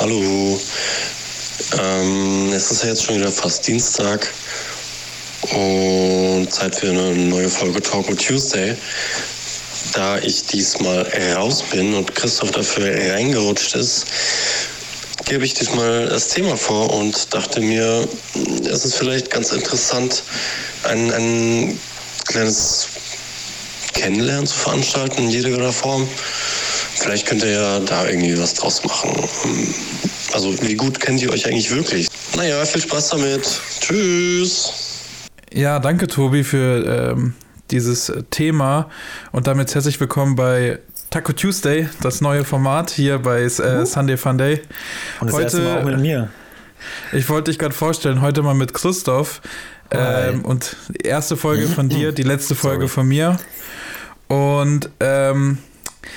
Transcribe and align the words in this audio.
Hallo. 0.00 0.58
Ähm, 1.78 2.50
es 2.54 2.70
ist 2.70 2.82
ja 2.82 2.88
jetzt 2.88 3.02
schon 3.04 3.16
wieder 3.16 3.30
fast 3.30 3.66
Dienstag 3.66 4.32
und 5.52 6.48
Zeit 6.50 6.74
für 6.74 6.88
eine 6.88 7.14
neue 7.14 7.50
Folge 7.50 7.82
Talk 7.82 8.08
with 8.08 8.16
Tuesday. 8.16 8.74
Da 9.92 10.16
ich 10.20 10.46
diesmal 10.46 11.06
raus 11.36 11.62
bin 11.70 11.92
und 11.92 12.14
Christoph 12.14 12.50
dafür 12.52 12.86
reingerutscht 13.12 13.74
ist, 13.74 14.06
gebe 15.26 15.44
ich 15.44 15.52
diesmal 15.52 16.06
das 16.06 16.28
Thema 16.28 16.56
vor 16.56 16.94
und 16.94 17.34
dachte 17.34 17.60
mir, 17.60 18.08
es 18.72 18.86
ist 18.86 18.94
vielleicht 18.94 19.30
ganz 19.30 19.52
interessant, 19.52 20.22
ein, 20.84 21.12
ein 21.12 21.78
kleines 22.26 22.88
Kennenlernen 23.92 24.46
zu 24.46 24.56
veranstalten 24.56 25.24
in 25.24 25.28
jeder 25.28 25.72
Form. 25.74 26.08
Vielleicht 27.00 27.26
könnt 27.26 27.42
ihr 27.42 27.52
ja 27.52 27.80
da 27.80 28.06
irgendwie 28.06 28.38
was 28.38 28.52
draus 28.54 28.84
machen. 28.84 29.10
Also 30.34 30.54
wie 30.62 30.74
gut 30.74 31.00
kennt 31.00 31.22
ihr 31.22 31.30
euch 31.32 31.46
eigentlich 31.46 31.74
wirklich? 31.74 32.08
Naja, 32.36 32.62
viel 32.66 32.82
Spaß 32.82 33.08
damit. 33.08 33.60
Tschüss. 33.80 34.70
Ja, 35.50 35.78
danke 35.78 36.06
Tobi 36.08 36.44
für 36.44 37.14
ähm, 37.16 37.32
dieses 37.70 38.12
Thema 38.30 38.90
und 39.32 39.46
damit 39.46 39.74
herzlich 39.74 39.98
willkommen 39.98 40.36
bei 40.36 40.78
Taco 41.08 41.32
Tuesday, 41.32 41.88
das 42.02 42.20
neue 42.20 42.44
Format 42.44 42.90
hier 42.90 43.18
bei 43.18 43.40
äh, 43.40 43.86
Sunday 43.86 44.18
Fun 44.18 44.36
Day. 44.36 44.60
Und 45.20 45.28
das 45.28 45.34
heute, 45.34 45.44
erste 45.44 45.60
Mal 45.62 45.78
auch 45.80 45.84
mit 45.84 46.00
mir. 46.00 46.28
Ich 47.12 47.28
wollte 47.30 47.50
dich 47.50 47.58
gerade 47.58 47.74
vorstellen, 47.74 48.20
heute 48.20 48.42
mal 48.42 48.54
mit 48.54 48.74
Christoph. 48.74 49.40
Ähm, 49.90 50.44
und 50.44 50.76
erste 51.02 51.38
Folge 51.38 51.66
von 51.66 51.88
dir, 51.88 52.12
die 52.12 52.22
letzte 52.22 52.54
Folge 52.54 52.82
Sorry. 52.82 52.88
von 52.88 53.08
mir. 53.08 53.40
Und 54.28 54.90
ähm, 55.00 55.58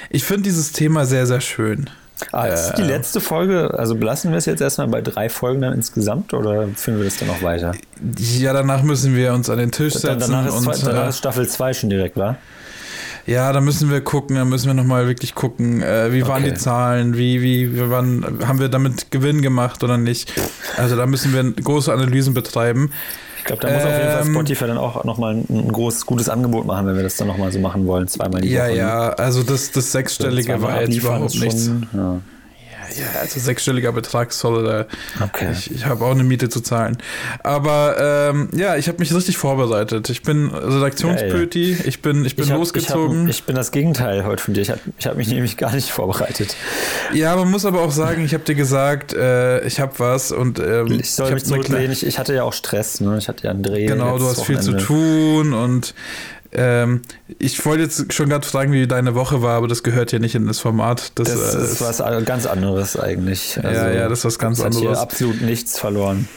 ich 0.10 0.24
finde 0.24 0.44
dieses 0.44 0.72
Thema 0.72 1.06
sehr, 1.06 1.26
sehr 1.26 1.42
schön. 1.42 1.90
Ah, 2.32 2.46
ist 2.46 2.74
die 2.76 2.84
letzte 2.84 3.20
Folge, 3.20 3.74
also 3.78 3.96
belassen 3.96 4.32
wir 4.32 4.38
es 4.38 4.46
jetzt 4.46 4.62
erstmal 4.62 4.88
bei 4.88 5.02
drei 5.02 5.30
Folgen 5.30 5.62
dann 5.62 5.74
insgesamt 5.74 6.34
oder 6.34 6.68
führen 6.76 6.98
wir 6.98 7.06
das 7.06 7.18
dann 7.18 7.28
noch 7.28 7.42
weiter? 7.42 7.74
Ja, 8.18 8.54
danach 8.54 8.84
müssen 8.84 9.16
wir 9.16 9.34
uns 9.34 9.50
an 9.50 9.58
den 9.58 9.72
Tisch 9.72 9.96
setzen. 9.96 10.32
danach, 10.32 10.48
ist, 10.48 10.54
und, 10.54 10.76
zwei, 10.76 10.92
danach 10.92 11.10
ist 11.10 11.18
Staffel 11.18 11.48
2 11.48 11.74
schon 11.74 11.90
direkt, 11.90 12.16
wa? 12.16 12.38
Ja, 13.26 13.54
da 13.54 13.62
müssen 13.62 13.90
wir 13.90 14.02
gucken, 14.02 14.36
da 14.36 14.46
müssen 14.46 14.68
wir 14.68 14.74
nochmal 14.74 15.08
wirklich 15.08 15.34
gucken, 15.34 15.82
äh, 15.82 16.12
wie 16.12 16.24
okay. 16.24 16.32
waren 16.32 16.44
die 16.44 16.54
Zahlen, 16.54 17.18
wie, 17.18 17.42
wie, 17.42 17.74
wie 17.74 17.90
waren, 17.90 18.40
haben 18.46 18.60
wir 18.60 18.68
damit 18.68 19.12
Gewinn 19.12 19.42
gemacht 19.42 19.84
oder 19.84 19.98
nicht. 19.98 20.34
Also 20.78 20.96
da 20.98 21.06
müssen 21.06 21.34
wir 21.34 21.64
große 21.64 21.92
Analysen 21.92 22.34
betreiben. 22.34 22.92
Ich 23.44 23.48
glaube, 23.48 23.62
da 23.62 23.74
muss 23.74 23.84
ähm, 23.84 23.90
auf 23.90 23.98
jeden 23.98 24.12
Fall 24.12 24.22
ähm, 24.22 24.34
Spotify 24.34 24.68
dann 24.68 24.78
auch 24.78 25.04
nochmal 25.04 25.34
ein, 25.34 25.46
ein 25.50 25.70
großes, 25.70 26.06
gutes 26.06 26.30
Angebot 26.30 26.66
machen, 26.66 26.88
wenn 26.88 26.96
wir 26.96 27.04
das 27.04 27.18
dann 27.18 27.28
nochmal 27.28 27.52
so 27.52 27.60
machen 27.60 27.86
wollen, 27.86 28.08
zweimal 28.08 28.40
die 28.40 28.48
ja, 28.48 28.64
Woche. 28.64 28.78
Ja, 28.78 29.08
ja, 29.08 29.10
also 29.10 29.44
das, 29.44 29.70
das 29.72 29.92
Sechsstellige 29.92 30.62
war 30.62 30.82
jetzt 30.82 30.96
überhaupt 30.96 31.36
nichts. 31.36 31.70
Ja. 31.92 32.22
Ja, 32.96 33.20
also 33.22 33.40
sechsstelliger 33.40 33.92
Betrag 33.92 34.34
soll 34.34 34.64
da. 34.64 34.86
Okay. 35.24 35.50
Ich, 35.52 35.72
ich 35.72 35.86
habe 35.86 36.04
auch 36.06 36.12
eine 36.12 36.24
Miete 36.24 36.50
zu 36.50 36.62
zahlen. 36.62 36.98
Aber 37.44 37.96
ähm, 38.00 38.50
ja, 38.54 38.76
ich 38.76 38.88
habe 38.88 39.00
mich 39.00 39.14
richtig 39.14 39.38
vorbereitet. 39.38 40.10
Ich 40.10 40.22
bin 40.22 40.50
Redaktionspöti, 40.50 41.78
ich 41.86 42.02
bin, 42.02 42.26
ich 42.26 42.36
bin 42.36 42.46
ich 42.46 42.52
hab, 42.52 42.58
losgezogen. 42.58 43.22
Ich, 43.22 43.24
hab, 43.24 43.30
ich, 43.30 43.44
bin 43.44 43.56
das 43.56 43.72
Gegenteil 43.72 44.26
heute 44.26 44.44
von 44.44 44.54
dir. 44.54 44.62
Ich 44.62 44.70
habe 44.70 44.80
ich 44.98 45.06
hab 45.08 45.18
mich 45.18 45.28
nämlich 45.28 45.58
gar 45.58 45.74
nicht 45.74 45.90
vorbereitet. 45.90 46.56
Ja, 47.14 47.36
man 47.36 47.50
muss 47.50 47.66
aber 47.66 47.82
auch 47.82 47.92
sagen, 47.92 48.24
ich 48.26 48.34
habe 48.34 48.44
dir 48.44 48.56
gesagt, 48.56 49.14
äh, 49.14 49.66
ich 49.66 49.80
habe 49.80 49.94
was 49.98 50.32
und 50.32 50.60
ähm, 50.60 51.00
ich 51.00 51.12
soll 51.12 51.28
ich 51.28 51.34
mich 51.36 51.46
zurücklehnen. 51.46 51.92
Ich, 51.92 52.06
ich 52.06 52.20
hatte 52.20 52.34
ja 52.34 52.44
auch 52.44 52.54
Stress, 52.54 53.02
ne? 53.02 53.18
Ich 53.18 53.28
hatte 53.28 53.46
ja 53.46 53.52
einen 53.52 53.64
Dreh. 53.64 53.86
Genau, 53.86 54.18
du 54.18 54.26
hast 54.26 54.40
Wochenende. 54.40 54.64
viel 54.64 54.80
zu 54.80 54.86
tun 54.86 55.54
und 55.54 55.94
ähm, 56.54 57.02
ich 57.40 57.64
wollte 57.66 57.84
jetzt 57.84 58.14
schon 58.14 58.30
gerade 58.30 58.48
fragen, 58.48 58.72
wie 58.72 58.88
deine 58.88 59.16
Woche 59.16 59.42
war, 59.42 59.58
aber 59.58 59.68
das 59.68 59.84
gehört 59.84 60.12
ja 60.12 60.20
nicht 60.20 60.36
in 60.36 60.48
das 60.48 60.60
Format. 60.60 61.12
Das, 61.16 61.30
das 61.30 61.56
äh, 61.56 61.64
ist 61.64 61.82
was 61.82 61.98
ganz 62.26 62.46
anderes 62.46 62.98
eigentlich. 62.98 63.60
Also, 63.64 63.82
ja, 63.82 63.92
ja, 63.92 64.10
das 64.10 64.20
ist 64.20 64.26
was 64.26 64.40
ganz 64.40 64.60
anderes. 64.60 64.82
Hier 64.82 65.00
absolut 65.00 65.42
nichts 65.42 65.80
verloren. 65.80 66.28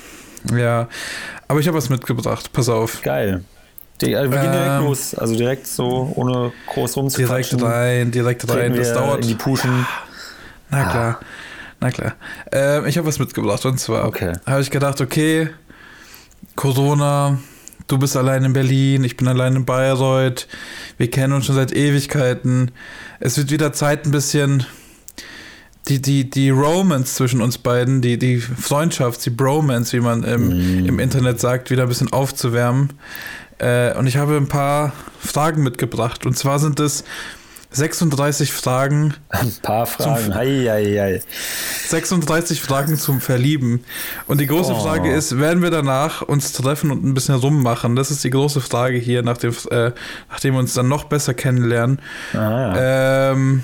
Ja, 0.57 0.89
aber 1.49 1.61
ich 1.61 1.69
habe 1.69 1.77
was 1.77 1.89
mitgebracht. 1.89 2.53
Pass 2.53 2.69
auf. 2.69 3.03
Geil. 3.03 3.43
Die, 4.01 4.15
also 4.15 4.31
wir 4.31 4.41
gehen 4.41 4.53
direkt 4.53 4.71
ähm, 4.71 4.85
los, 4.85 5.15
also 5.15 5.35
direkt 5.35 5.67
so, 5.67 6.13
ohne 6.17 6.53
groß 6.67 6.97
rumzuquatschen. 6.97 7.59
Direkt 7.59 7.75
rein, 7.75 8.11
direkt 8.11 8.49
rein. 8.51 8.75
Das 8.75 8.93
dauert. 8.93 9.23
In 9.23 9.29
die 9.29 9.35
Puschen. 9.35 9.87
Na 10.71 10.85
klar, 10.85 11.19
ah. 11.21 11.25
na 11.81 11.91
klar. 11.91 12.15
Ähm, 12.53 12.87
ich 12.87 12.99
habe 12.99 13.07
was 13.07 13.19
mitgebracht 13.19 13.65
und 13.65 13.79
zwar 13.79 14.07
okay. 14.07 14.35
habe 14.45 14.61
ich 14.61 14.71
gedacht, 14.71 15.01
okay, 15.01 15.49
Corona, 16.57 17.39
du 17.87 17.99
bist 17.99 18.17
allein 18.17 18.45
in 18.45 18.53
Berlin, 18.53 19.05
ich 19.05 19.17
bin 19.17 19.29
allein 19.29 19.57
in 19.57 19.65
Bayreuth, 19.65 20.47
wir 20.99 21.11
kennen 21.11 21.33
uns 21.33 21.47
schon 21.47 21.55
seit 21.55 21.73
Ewigkeiten. 21.73 22.71
Es 23.21 23.37
wird 23.39 23.51
wieder 23.51 23.73
Zeit, 23.73 24.07
ein 24.07 24.11
bisschen 24.11 24.67
die, 25.89 26.03
die, 26.03 26.29
die 26.29 26.51
Romance 26.51 27.15
zwischen 27.15 27.41
uns 27.41 27.59
beiden, 27.59 28.03
die, 28.03 28.19
die 28.19 28.39
Freundschaft, 28.39 29.25
die 29.25 29.31
Bromance, 29.31 29.97
wie 29.97 30.01
man 30.01 30.25
im, 30.25 30.49
mm. 30.83 30.87
im 30.87 30.99
Internet 30.99 31.41
sagt, 31.41 31.71
wieder 31.71 31.85
ein 31.85 31.89
bisschen 31.89 32.13
aufzuwärmen. 32.13 32.93
Äh, 33.59 33.95
und 33.97 34.07
ich 34.07 34.17
habe 34.17 34.37
ein 34.37 34.49
paar 34.49 34.93
Fragen 35.21 35.63
mitgebracht. 35.63 36.27
Und 36.27 36.37
zwar 36.37 36.59
sind 36.59 36.81
es 36.81 37.05
36 37.77 38.53
Fragen. 38.53 39.15
Ein 39.29 39.53
paar 39.61 39.87
Fragen. 39.87 40.35
Hei, 40.35 40.67
hei, 40.67 40.85
hei. 40.99 41.23
36 41.89 42.63
Fragen 42.63 42.97
zum 42.97 43.21
Verlieben. 43.21 43.85
Und 44.27 44.41
die 44.41 44.47
große 44.47 44.73
oh. 44.73 44.81
Frage 44.81 45.13
ist, 45.13 45.39
werden 45.39 45.63
wir 45.63 45.71
danach 45.71 46.23
uns 46.23 46.53
treffen 46.53 46.91
und 46.91 47.05
ein 47.05 47.13
bisschen 47.13 47.35
rummachen? 47.35 47.95
Das 47.95 48.11
ist 48.11 48.25
die 48.25 48.31
große 48.31 48.63
Frage 48.63 48.97
hier, 48.97 49.23
nachdem, 49.23 49.55
äh, 49.71 49.93
nachdem 50.31 50.55
wir 50.55 50.61
uns 50.61 50.73
dann 50.73 50.89
noch 50.89 51.05
besser 51.05 51.35
kennenlernen. 51.35 52.01
Ah, 52.33 52.39
ja. 52.39 53.33
Ähm, 53.33 53.63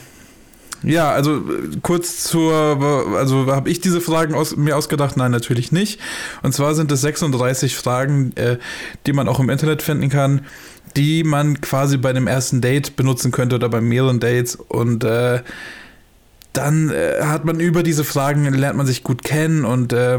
ja, 0.82 1.12
also 1.12 1.42
kurz 1.82 2.24
zur, 2.24 3.14
also 3.16 3.46
habe 3.46 3.70
ich 3.70 3.80
diese 3.80 4.00
Fragen 4.00 4.34
aus, 4.34 4.56
mir 4.56 4.76
ausgedacht? 4.76 5.16
Nein, 5.16 5.30
natürlich 5.30 5.72
nicht. 5.72 6.00
Und 6.42 6.52
zwar 6.52 6.74
sind 6.74 6.90
es 6.92 7.00
36 7.00 7.76
Fragen, 7.76 8.32
äh, 8.36 8.58
die 9.06 9.12
man 9.12 9.28
auch 9.28 9.40
im 9.40 9.48
Internet 9.48 9.80
finden 9.80 10.10
kann 10.10 10.42
die 10.96 11.24
man 11.24 11.60
quasi 11.60 11.96
bei 11.96 12.12
dem 12.12 12.26
ersten 12.26 12.60
Date 12.60 12.96
benutzen 12.96 13.30
könnte 13.30 13.56
oder 13.56 13.68
bei 13.68 13.80
mehreren 13.80 14.20
Dates. 14.20 14.56
Und 14.56 15.04
äh, 15.04 15.40
dann 16.52 16.90
äh, 16.90 17.22
hat 17.22 17.44
man 17.44 17.60
über 17.60 17.82
diese 17.82 18.04
Fragen, 18.04 18.44
lernt 18.52 18.76
man 18.76 18.86
sich 18.86 19.02
gut 19.02 19.24
kennen 19.24 19.64
und 19.64 19.92
äh, 19.92 20.18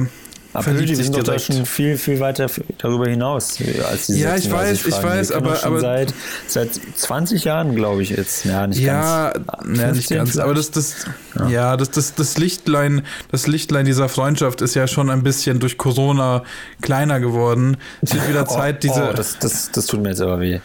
aber 0.54 0.72
die 0.74 0.96
sich 0.96 1.08
sind 1.08 1.28
doch 1.28 1.40
schon 1.40 1.66
viel, 1.66 1.98
viel 1.98 2.20
weiter 2.20 2.48
darüber 2.78 3.08
hinaus 3.08 3.58
als 3.90 4.06
diese 4.06 4.20
Ja, 4.20 4.36
ich 4.36 4.52
weiß, 4.52 4.82
Fragen. 4.82 4.96
ich 4.96 5.04
weiß, 5.04 5.32
aber, 5.32 5.64
aber 5.64 5.80
seit, 5.80 6.14
seit 6.48 6.70
20 6.96 7.44
Jahren, 7.44 7.76
glaube 7.76 8.04
ich 8.04 8.12
jetzt. 8.12 8.46
Ja, 8.46 8.68
nicht 8.68 8.80
ja, 8.80 9.32
ganz. 9.32 9.80
Ja, 9.80 9.92
nicht 9.92 10.10
ganz. 10.10 10.32
Vielleicht. 10.32 10.46
Aber 10.46 10.54
das, 10.54 10.72
das, 10.72 11.06
ja. 11.38 11.48
ja, 11.50 11.78
das, 11.78 11.92
das, 11.92 12.14
das 12.14 12.38
Lichtlein, 12.38 13.02
das 13.32 13.48
Lichtlein 13.48 13.86
dieser 13.86 14.10
Freundschaft 14.10 14.62
ist 14.62 14.76
ja 14.76 14.88
schon 14.88 15.10
ein 15.10 15.24
bisschen 15.24 15.60
durch 15.60 15.78
Corona 15.78 16.44
kleiner 16.82 17.20
geworden. 17.20 17.78
Es 18.02 18.14
wird 18.14 18.30
wieder 18.30 18.44
oh, 18.48 18.54
Zeit, 18.54 18.84
diese. 18.84 19.10
Oh, 19.10 19.14
das, 19.14 19.40
das, 19.40 19.72
das 19.72 19.88
tut 19.88 20.02
mir 20.02 20.10
jetzt 20.10 20.22
aber 20.22 20.40
weh. 20.40 20.60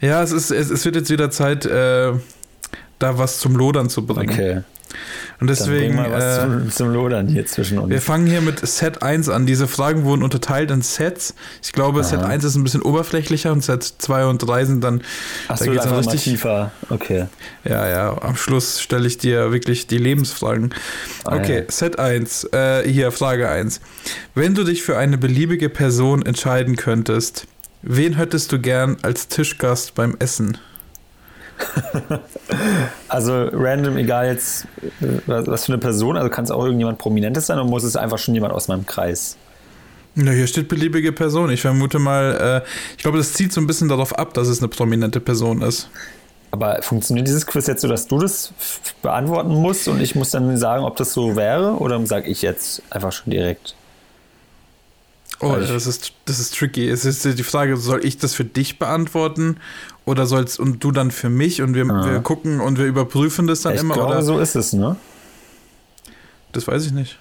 Ja, 0.00 0.22
es 0.22 0.32
ist, 0.32 0.50
es, 0.50 0.70
es 0.70 0.84
wird 0.84 0.96
jetzt 0.96 1.10
wieder 1.10 1.30
Zeit, 1.30 1.66
äh, 1.66 2.12
da 2.98 3.18
was 3.18 3.38
zum 3.38 3.54
Lodern 3.54 3.88
zu 3.90 4.04
bringen. 4.04 4.30
Okay. 4.30 4.62
Und 5.40 5.48
deswegen. 5.48 5.96
Dann 5.96 6.12
was 6.12 6.38
äh, 6.38 6.40
zum, 6.40 6.70
zum, 6.70 6.92
Lodern 6.92 7.28
hier 7.28 7.46
zwischen 7.46 7.78
uns. 7.78 7.90
Wir 7.90 8.00
fangen 8.00 8.26
hier 8.26 8.40
mit 8.40 8.66
Set 8.66 9.02
1 9.02 9.28
an. 9.28 9.46
Diese 9.46 9.68
Fragen 9.68 10.04
wurden 10.04 10.22
unterteilt 10.22 10.70
in 10.70 10.82
Sets. 10.82 11.34
Ich 11.62 11.72
glaube, 11.72 12.00
Aha. 12.00 12.08
Set 12.08 12.20
1 12.20 12.44
ist 12.44 12.56
ein 12.56 12.64
bisschen 12.64 12.82
oberflächlicher 12.82 13.52
und 13.52 13.64
Set 13.64 13.82
2 13.82 14.26
und 14.26 14.38
3 14.38 14.64
sind 14.64 14.84
dann. 14.84 15.02
Ach 15.48 15.58
da 15.58 15.64
so, 15.64 15.70
geht's 15.70 15.84
dann 15.84 15.94
richtig 15.94 16.24
tiefer. 16.24 16.72
Okay. 16.88 17.26
Ja, 17.64 17.88
ja. 17.88 18.22
Am 18.22 18.36
Schluss 18.36 18.80
stelle 18.80 19.06
ich 19.06 19.18
dir 19.18 19.52
wirklich 19.52 19.86
die 19.86 19.98
Lebensfragen. 19.98 20.74
Ah, 21.24 21.36
okay, 21.36 21.64
ja. 21.66 21.70
Set 21.70 21.98
1. 21.98 22.44
Äh, 22.52 22.88
hier, 22.88 23.12
Frage 23.12 23.48
1. 23.48 23.80
Wenn 24.34 24.54
du 24.54 24.64
dich 24.64 24.82
für 24.82 24.98
eine 24.98 25.18
beliebige 25.18 25.68
Person 25.68 26.24
entscheiden 26.24 26.76
könntest, 26.76 27.46
wen 27.82 28.14
hättest 28.14 28.52
du 28.52 28.60
gern 28.60 28.96
als 29.02 29.28
Tischgast 29.28 29.94
beim 29.94 30.16
Essen? 30.18 30.58
also 33.08 33.48
random, 33.52 33.96
egal 33.96 34.26
jetzt 34.26 34.66
was 35.26 35.66
für 35.66 35.72
eine 35.72 35.80
Person, 35.80 36.16
also 36.16 36.28
kann 36.30 36.44
es 36.44 36.50
auch 36.50 36.64
irgendjemand 36.64 36.98
Prominentes 36.98 37.46
sein 37.46 37.58
oder 37.58 37.68
muss 37.68 37.84
es 37.84 37.96
einfach 37.96 38.18
schon 38.18 38.34
jemand 38.34 38.52
aus 38.52 38.68
meinem 38.68 38.86
Kreis? 38.86 39.36
Na, 40.14 40.32
hier 40.32 40.46
steht 40.46 40.68
beliebige 40.68 41.12
Person. 41.12 41.50
Ich 41.50 41.60
vermute 41.60 41.98
mal, 41.98 42.62
äh, 42.64 42.68
ich 42.96 43.02
glaube, 43.02 43.18
das 43.18 43.32
zieht 43.32 43.52
so 43.52 43.60
ein 43.60 43.66
bisschen 43.66 43.88
darauf 43.88 44.18
ab, 44.18 44.34
dass 44.34 44.48
es 44.48 44.58
eine 44.58 44.68
prominente 44.68 45.20
Person 45.20 45.62
ist. 45.62 45.88
Aber 46.50 46.82
funktioniert 46.82 47.28
dieses 47.28 47.46
Quiz 47.46 47.68
jetzt 47.68 47.82
so, 47.82 47.88
dass 47.88 48.08
du 48.08 48.18
das 48.18 48.52
beantworten 49.02 49.54
musst 49.54 49.86
und 49.86 50.00
ich 50.00 50.16
muss 50.16 50.30
dann 50.30 50.56
sagen, 50.56 50.84
ob 50.84 50.96
das 50.96 51.12
so 51.12 51.36
wäre 51.36 51.76
oder 51.76 52.04
sage 52.06 52.28
ich 52.28 52.42
jetzt 52.42 52.82
einfach 52.90 53.12
schon 53.12 53.30
direkt? 53.30 53.76
Oh, 55.42 55.56
das 55.56 55.86
ist, 55.86 56.12
das 56.26 56.38
ist 56.38 56.58
tricky. 56.58 56.88
Es 56.88 57.06
ist 57.06 57.24
die 57.24 57.42
Frage, 57.42 57.78
soll 57.78 58.04
ich 58.04 58.18
das 58.18 58.34
für 58.34 58.44
dich 58.44 58.78
beantworten 58.78 59.56
oder 60.04 60.26
sollst 60.26 60.58
und 60.58 60.82
du 60.82 60.92
dann 60.92 61.10
für 61.10 61.28
mich 61.28 61.62
und 61.62 61.74
wir, 61.74 61.84
ah. 61.88 62.04
wir 62.04 62.20
gucken 62.20 62.60
und 62.60 62.78
wir 62.78 62.86
überprüfen 62.86 63.46
das 63.46 63.62
dann 63.62 63.74
ich 63.74 63.80
immer? 63.80 63.94
Glaube, 63.94 64.12
oder? 64.12 64.22
so 64.22 64.38
ist 64.38 64.56
es, 64.56 64.72
ne? 64.72 64.96
Das 66.52 66.66
weiß 66.66 66.86
ich 66.86 66.92
nicht. 66.92 67.18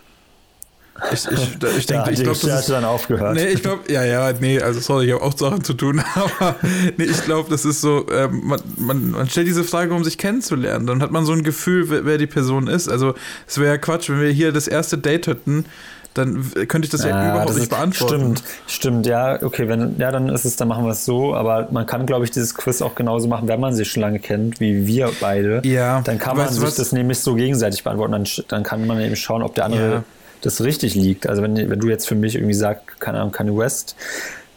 Ich, 1.12 1.28
ich, 1.32 1.64
ich 1.78 1.86
denke, 1.86 2.06
da 2.06 2.12
ich 2.12 2.24
glaube, 2.24 2.40
das 2.42 2.60
ist 2.62 2.70
dann 2.70 2.84
aufgehört. 2.84 3.36
Nee, 3.36 3.48
ich 3.48 3.62
glaube, 3.62 3.92
ja, 3.92 4.04
ja, 4.04 4.34
nee, 4.34 4.60
also 4.60 4.80
sorry, 4.80 5.08
ich 5.08 5.14
habe 5.14 5.24
auch 5.24 5.38
Sachen 5.38 5.64
zu 5.64 5.74
tun, 5.74 6.02
aber 6.16 6.56
nee, 6.98 7.06
ich 7.06 7.24
glaube, 7.24 7.50
das 7.50 7.66
ist 7.66 7.82
so, 7.82 8.08
äh, 8.08 8.28
man, 8.28 8.60
man, 8.78 9.12
man 9.12 9.30
stellt 9.30 9.48
diese 9.48 9.64
Frage, 9.64 9.94
um 9.94 10.04
sich 10.04 10.18
kennenzulernen. 10.18 10.88
Dann 10.88 11.02
hat 11.02 11.12
man 11.12 11.26
so 11.26 11.34
ein 11.34 11.44
Gefühl, 11.44 11.90
wer, 11.90 12.06
wer 12.06 12.18
die 12.18 12.28
Person 12.28 12.68
ist. 12.68 12.90
Also 12.90 13.16
es 13.48 13.58
wäre 13.58 13.74
ja 13.74 13.78
Quatsch, 13.78 14.10
wenn 14.10 14.22
wir 14.22 14.32
hier 14.32 14.52
das 14.52 14.68
erste 14.68 14.98
Date 14.98 15.28
hätten 15.28 15.66
dann 16.14 16.52
könnte 16.68 16.86
ich 16.86 16.90
das 16.90 17.04
ja, 17.04 17.10
ja 17.10 17.32
überhaupt 17.32 17.50
das 17.50 17.58
nicht 17.58 17.70
beantworten. 17.70 18.36
Stimmt, 18.38 18.44
stimmt, 18.68 19.06
ja, 19.06 19.42
okay, 19.44 19.68
wenn, 19.68 19.96
ja, 20.00 20.12
dann 20.12 20.30
ist 20.30 20.46
es, 20.46 20.56
dann 20.56 20.68
machen 20.68 20.86
wir 20.86 20.92
es 20.92 21.06
so, 21.06 21.36
aber 21.36 21.68
man 21.72 21.86
kann, 21.86 22.06
glaube 22.06 22.26
ich, 22.26 22.32
dieses 22.32 22.56
Quiz 22.56 22.82
auch 22.82 22.96
genauso 22.96 23.28
machen, 23.28 23.48
wenn 23.48 23.60
man 23.60 23.74
sich 23.74 23.92
schon 23.92 24.02
lange 24.02 24.20
kennt, 24.20 24.60
wie 24.60 24.88
wir 24.88 25.12
beide. 25.22 25.62
Ja. 25.64 26.02
Dann 26.02 26.18
kann 26.18 26.38
man 26.38 26.50
sich 26.50 26.62
was? 26.62 26.76
das 26.76 26.92
nämlich 26.92 27.20
so 27.20 27.36
gegenseitig 27.36 27.84
beantworten, 27.84 28.12
dann, 28.12 28.28
dann 28.48 28.64
kann 28.64 28.86
man 28.88 29.00
eben 29.00 29.16
schauen, 29.16 29.44
ob 29.44 29.56
der 29.56 29.66
andere 29.66 29.92
ja. 29.92 30.04
das 30.42 30.62
richtig 30.62 30.96
liegt. 30.96 31.28
Also 31.28 31.44
wenn, 31.44 31.56
wenn 31.56 31.80
du 31.80 31.88
jetzt 31.88 32.08
für 32.08 32.16
mich 32.16 32.36
irgendwie 32.36 32.56
sagst, 32.56 33.00
keine 33.00 33.20
Ahnung, 33.20 33.32
Kanye 33.32 33.56
West, 33.56 33.96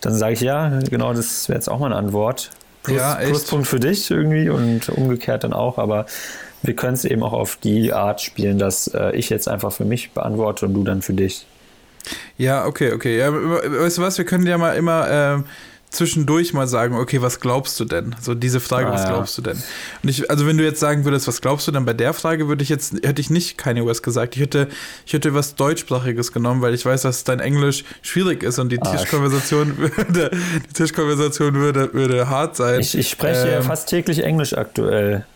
dann 0.01 0.15
sage 0.15 0.33
ich 0.33 0.41
ja, 0.41 0.81
genau, 0.91 1.13
das 1.13 1.49
wäre 1.49 1.59
jetzt 1.59 1.69
auch 1.69 1.79
mal 1.79 1.87
eine 1.87 1.97
Antwort. 1.97 2.51
Plus, 2.83 2.97
ja, 2.97 3.15
Pluspunkt 3.15 3.69
für 3.69 3.79
dich 3.79 4.11
irgendwie 4.11 4.49
und 4.49 4.89
umgekehrt 4.89 5.45
dann 5.45 5.53
auch, 5.53 5.79
aber 5.79 6.07
wir 6.63 6.75
können 6.75 6.95
es 6.95 7.05
eben 7.05 7.23
auch 7.23 7.33
auf 7.33 7.57
die 7.57 7.93
Art 7.93 8.21
spielen, 8.21 8.59
dass 8.59 8.89
äh, 8.89 9.15
ich 9.17 9.31
jetzt 9.31 9.49
einfach 9.49 9.73
für 9.73 9.85
mich 9.85 10.13
beantworte 10.13 10.67
und 10.67 10.75
du 10.75 10.85
dann 10.85 11.03
für 11.03 11.15
dich. 11.15 11.47
Ja, 12.37 12.67
okay, 12.67 12.93
okay. 12.93 13.19
Ja, 13.19 13.33
weißt 13.33 13.99
du 13.99 14.03
was, 14.03 14.19
wir 14.19 14.25
können 14.25 14.47
ja 14.47 14.59
mal 14.59 14.73
immer 14.77 15.39
äh, 15.39 15.43
zwischendurch 15.93 16.55
mal 16.55 16.67
sagen, 16.67 16.97
okay, 16.97 17.23
was 17.23 17.39
glaubst 17.39 17.79
du 17.79 17.85
denn? 17.85 18.17
So 18.21 18.35
diese 18.35 18.61
Frage, 18.61 18.89
ah, 18.89 18.95
was 18.95 19.07
glaubst 19.07 19.39
du 19.39 19.43
denn? 19.43 19.63
Und 20.03 20.09
ich, 20.09 20.31
also 20.31 20.47
wenn 20.47 20.57
du 20.57 20.65
jetzt 20.65 20.81
sagen 20.81 21.05
würdest, 21.05 21.29
was 21.29 21.41
glaubst 21.41 21.69
du 21.69 21.73
denn 21.73 21.85
bei 21.85 21.93
der 21.93 22.15
Frage, 22.15 22.49
würde 22.49 22.63
ich 22.63 22.71
jetzt, 22.71 22.95
hätte 23.05 23.21
ich 23.21 23.31
nicht 23.31 23.59
Kanye 23.59 23.87
West 23.87 24.03
gesagt. 24.03 24.35
Ich 24.35 24.43
hätte, 24.43 24.69
ich 25.07 25.13
hätte 25.13 25.35
was 25.35 25.55
deutschsprachiges 25.55 26.33
genommen, 26.33 26.63
weil 26.63 26.75
ich 26.75 26.85
weiß, 26.85 27.03
dass 27.03 27.25
dein 27.25 27.41
Englisch 27.41 27.85
schwierig 28.01 28.43
ist 28.43 28.59
und 28.59 28.71
die 28.71 28.81
ah, 28.81 28.91
Tischkonversation 28.91 29.77
würde, 29.97 30.31
die 30.69 30.73
Tischkonversation 30.73 31.55
würde, 31.55 31.93
würde 31.93 32.29
hart 32.29 32.57
sein. 32.57 32.81
Ich, 32.81 32.97
ich 32.97 33.11
spreche 33.11 33.49
ähm, 33.49 33.63
fast 33.63 33.89
täglich 33.89 34.25
Englisch 34.25 34.55
aktuell. 34.55 35.27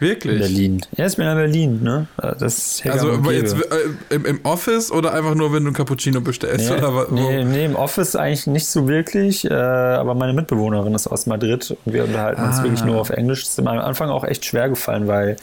Wirklich? 0.00 0.34
In 0.34 0.38
Berlin. 0.40 0.80
Ja, 0.96 1.06
ist 1.06 1.18
mir 1.18 1.30
in 1.30 1.36
Berlin, 1.36 1.82
ne? 1.82 2.06
Das 2.16 2.82
also 2.84 3.12
jetzt 3.30 3.54
äh, 3.54 4.14
im, 4.14 4.24
im, 4.26 4.40
Office 4.44 4.92
oder 4.92 5.12
einfach 5.12 5.34
nur, 5.34 5.52
wenn 5.52 5.64
du 5.64 5.70
ein 5.70 5.74
Cappuccino 5.74 6.20
bestellst? 6.20 6.70
Nee, 6.70 6.76
oder 6.76 6.94
was? 6.94 7.10
Nee, 7.10 7.44
nee, 7.44 7.64
im 7.64 7.74
Office 7.74 8.14
eigentlich 8.14 8.46
nicht 8.46 8.66
so 8.66 8.86
wirklich, 8.86 9.44
äh, 9.44 9.54
aber 9.54 10.14
meine 10.14 10.32
Mitbewohnerin 10.34 10.94
ist 10.94 11.08
aus 11.08 11.26
Madrid 11.26 11.76
und 11.84 11.92
wir 11.92 12.04
unterhalten 12.04 12.42
ah. 12.42 12.48
uns 12.48 12.62
wirklich 12.62 12.84
nur 12.84 13.00
auf 13.00 13.10
Englisch. 13.10 13.42
Das 13.42 13.50
ist 13.50 13.62
mir 13.62 13.70
am 13.70 13.78
Anfang 13.78 14.10
auch 14.10 14.24
echt 14.24 14.44
schwer 14.44 14.68
gefallen, 14.68 15.08
weil, 15.08 15.36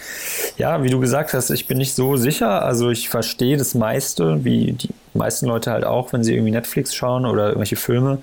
ja, 0.57 0.81
wie 0.83 0.89
du 0.89 0.99
gesagt 0.99 1.33
hast, 1.33 1.49
ich 1.49 1.67
bin 1.67 1.77
nicht 1.77 1.93
so 1.93 2.15
sicher. 2.15 2.63
Also 2.63 2.89
ich 2.89 3.09
verstehe 3.09 3.57
das 3.57 3.75
meiste, 3.75 4.45
wie 4.45 4.73
die 4.73 4.89
meisten 5.13 5.47
Leute 5.47 5.71
halt 5.71 5.83
auch, 5.83 6.13
wenn 6.13 6.23
sie 6.23 6.33
irgendwie 6.33 6.51
Netflix 6.51 6.95
schauen 6.95 7.25
oder 7.25 7.47
irgendwelche 7.47 7.75
Filme. 7.75 8.19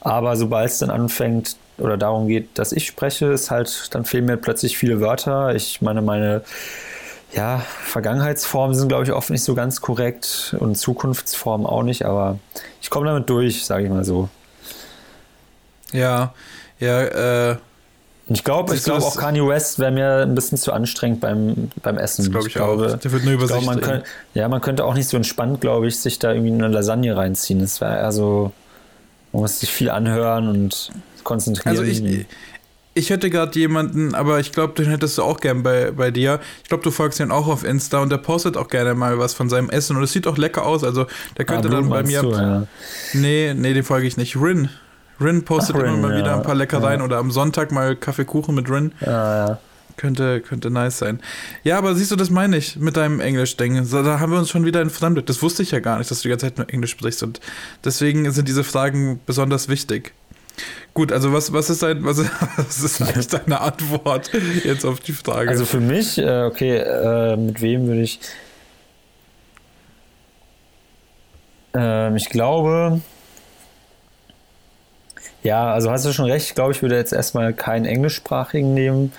Aber 0.00 0.36
sobald 0.36 0.70
es 0.70 0.78
dann 0.78 0.90
anfängt, 0.90 1.56
oder 1.78 1.96
darum 1.96 2.28
geht, 2.28 2.58
dass 2.58 2.72
ich 2.72 2.86
spreche, 2.86 3.26
ist 3.26 3.50
halt, 3.50 3.94
dann 3.94 4.04
fehlen 4.04 4.26
mir 4.26 4.36
plötzlich 4.36 4.76
viele 4.76 5.00
Wörter. 5.00 5.54
Ich 5.54 5.80
meine, 5.80 6.02
meine 6.02 6.42
ja, 7.32 7.58
Vergangenheitsformen 7.84 8.76
sind, 8.76 8.88
glaube 8.88 9.04
ich, 9.04 9.12
oft 9.12 9.30
nicht 9.30 9.44
so 9.44 9.54
ganz 9.54 9.80
korrekt 9.80 10.56
und 10.58 10.76
Zukunftsformen 10.76 11.66
auch 11.66 11.82
nicht, 11.82 12.04
aber 12.04 12.38
ich 12.80 12.90
komme 12.90 13.06
damit 13.06 13.28
durch, 13.28 13.64
sage 13.64 13.84
ich 13.84 13.90
mal 13.90 14.04
so. 14.04 14.28
Ja, 15.92 16.34
ja, 16.78 17.02
äh. 17.50 17.56
Ich 18.30 18.44
glaube, 18.44 18.74
ich 18.74 18.84
glaube 18.84 19.02
auch 19.04 19.16
Kanye 19.16 19.46
West 19.46 19.78
wäre 19.78 19.90
mir 19.90 20.16
ein 20.18 20.34
bisschen 20.34 20.58
zu 20.58 20.70
anstrengend 20.74 21.20
beim, 21.20 21.70
beim 21.82 21.96
Essen. 21.96 22.24
Das 22.24 22.30
glaube 22.30 22.46
ich, 22.46 22.54
ich 22.54 22.60
glaube, 22.60 22.92
auch. 22.92 22.98
Der 22.98 23.12
wird 23.12 23.24
nur 23.24 23.32
über 23.32 23.46
sich 23.46 23.64
man 23.64 23.80
könnt, 23.80 24.04
Ja, 24.34 24.46
man 24.48 24.60
könnte 24.60 24.84
auch 24.84 24.92
nicht 24.92 25.08
so 25.08 25.16
entspannt, 25.16 25.62
glaube 25.62 25.88
ich, 25.88 25.98
sich 25.98 26.18
da 26.18 26.32
irgendwie 26.32 26.52
eine 26.52 26.68
Lasagne 26.68 27.16
reinziehen. 27.16 27.60
Das 27.60 27.80
wäre 27.80 27.96
eher 27.96 28.12
so, 28.12 28.52
man 29.32 29.42
muss 29.42 29.60
sich 29.60 29.72
viel 29.72 29.88
anhören 29.88 30.48
und 30.48 30.90
konzentrieren. 31.28 31.78
Also 31.78 31.82
ich, 31.82 32.26
ich 32.94 33.10
hätte 33.10 33.30
gerade 33.30 33.56
jemanden, 33.58 34.14
aber 34.14 34.40
ich 34.40 34.50
glaube, 34.50 34.74
den 34.74 34.90
hättest 34.90 35.18
du 35.18 35.22
auch 35.22 35.38
gern 35.40 35.62
bei, 35.62 35.92
bei 35.92 36.10
dir. 36.10 36.40
Ich 36.62 36.68
glaube, 36.68 36.82
du 36.82 36.90
folgst 36.90 37.20
ihn 37.20 37.30
auch 37.30 37.46
auf 37.46 37.62
Insta 37.62 38.00
und 38.00 38.10
der 38.10 38.16
postet 38.16 38.56
auch 38.56 38.68
gerne 38.68 38.94
mal 38.94 39.18
was 39.18 39.34
von 39.34 39.48
seinem 39.48 39.70
Essen 39.70 39.96
und 39.96 40.02
es 40.02 40.12
sieht 40.12 40.26
auch 40.26 40.38
lecker 40.38 40.64
aus. 40.64 40.82
Also 40.82 41.06
der 41.36 41.44
könnte 41.44 41.68
ah, 41.68 41.72
dann 41.72 41.88
bei 41.88 42.02
mir. 42.02 42.22
Du, 42.22 42.32
ja. 42.32 42.66
Nee, 43.12 43.54
nee, 43.54 43.74
den 43.74 43.84
folge 43.84 44.06
ich 44.06 44.16
nicht. 44.16 44.36
Rin. 44.36 44.70
Rin 45.20 45.44
postet 45.44 45.76
Ach, 45.76 45.82
Rin, 45.82 45.94
immer 45.94 46.08
mal 46.08 46.12
ja. 46.12 46.18
wieder 46.18 46.36
ein 46.36 46.42
paar 46.42 46.54
Leckereien 46.54 47.00
ja. 47.00 47.04
oder 47.04 47.18
am 47.18 47.30
Sonntag 47.30 47.72
mal 47.72 47.94
Kaffeekuchen 47.94 48.54
mit 48.54 48.70
Rin. 48.70 48.92
Ja, 49.00 49.48
ja. 49.48 49.58
Könnte, 49.96 50.40
könnte 50.40 50.70
nice 50.70 50.98
sein. 50.98 51.20
Ja, 51.64 51.76
aber 51.76 51.94
siehst 51.94 52.12
du, 52.12 52.16
das 52.16 52.30
meine 52.30 52.56
ich 52.56 52.76
mit 52.76 52.96
deinem 52.96 53.18
Englisch-Ding. 53.18 53.84
Da 53.90 54.20
haben 54.20 54.30
wir 54.30 54.38
uns 54.38 54.48
schon 54.48 54.64
wieder 54.64 54.80
entfremdet. 54.80 55.28
Das 55.28 55.42
wusste 55.42 55.64
ich 55.64 55.72
ja 55.72 55.80
gar 55.80 55.98
nicht, 55.98 56.08
dass 56.10 56.18
du 56.18 56.28
die 56.28 56.30
ganze 56.30 56.46
Zeit 56.46 56.56
nur 56.56 56.70
Englisch 56.70 56.92
sprichst. 56.92 57.24
Und 57.24 57.40
deswegen 57.84 58.30
sind 58.30 58.46
diese 58.46 58.62
Fragen 58.62 59.20
besonders 59.26 59.68
wichtig. 59.68 60.12
Gut, 60.94 61.12
also 61.12 61.32
was, 61.32 61.52
was, 61.52 61.70
ist, 61.70 61.82
dein, 61.82 62.04
was, 62.04 62.18
was 62.56 62.82
ist 62.82 63.00
eigentlich 63.02 63.28
deine 63.28 63.60
Antwort 63.60 64.30
jetzt 64.64 64.84
auf 64.84 65.00
die 65.00 65.12
Frage? 65.12 65.50
Also 65.50 65.64
für 65.64 65.80
mich, 65.80 66.18
äh, 66.18 66.42
okay, 66.42 66.76
äh, 66.76 67.36
mit 67.36 67.60
wem 67.60 67.86
würde 67.86 68.02
ich. 68.02 68.20
Ähm, 71.74 72.16
ich 72.16 72.28
glaube. 72.30 73.00
Ja, 75.42 75.72
also 75.72 75.90
hast 75.90 76.04
du 76.04 76.12
schon 76.12 76.24
recht. 76.26 76.48
Ich 76.48 76.54
glaube, 76.54 76.72
ich 76.72 76.82
würde 76.82 76.96
jetzt 76.96 77.12
erstmal 77.12 77.54
keinen 77.54 77.84
englischsprachigen 77.84 78.74
nehmen, 78.74 79.12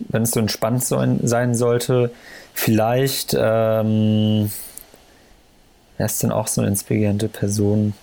wenn 0.00 0.22
es 0.22 0.32
so 0.32 0.40
entspannt 0.40 0.82
sein 0.84 1.54
sollte. 1.54 2.10
Vielleicht. 2.52 3.36
Ähm, 3.38 4.50
wer 5.96 6.06
ist 6.06 6.22
denn 6.22 6.32
auch 6.32 6.48
so 6.48 6.60
eine 6.60 6.70
inspirierende 6.70 7.28
Person? 7.28 7.94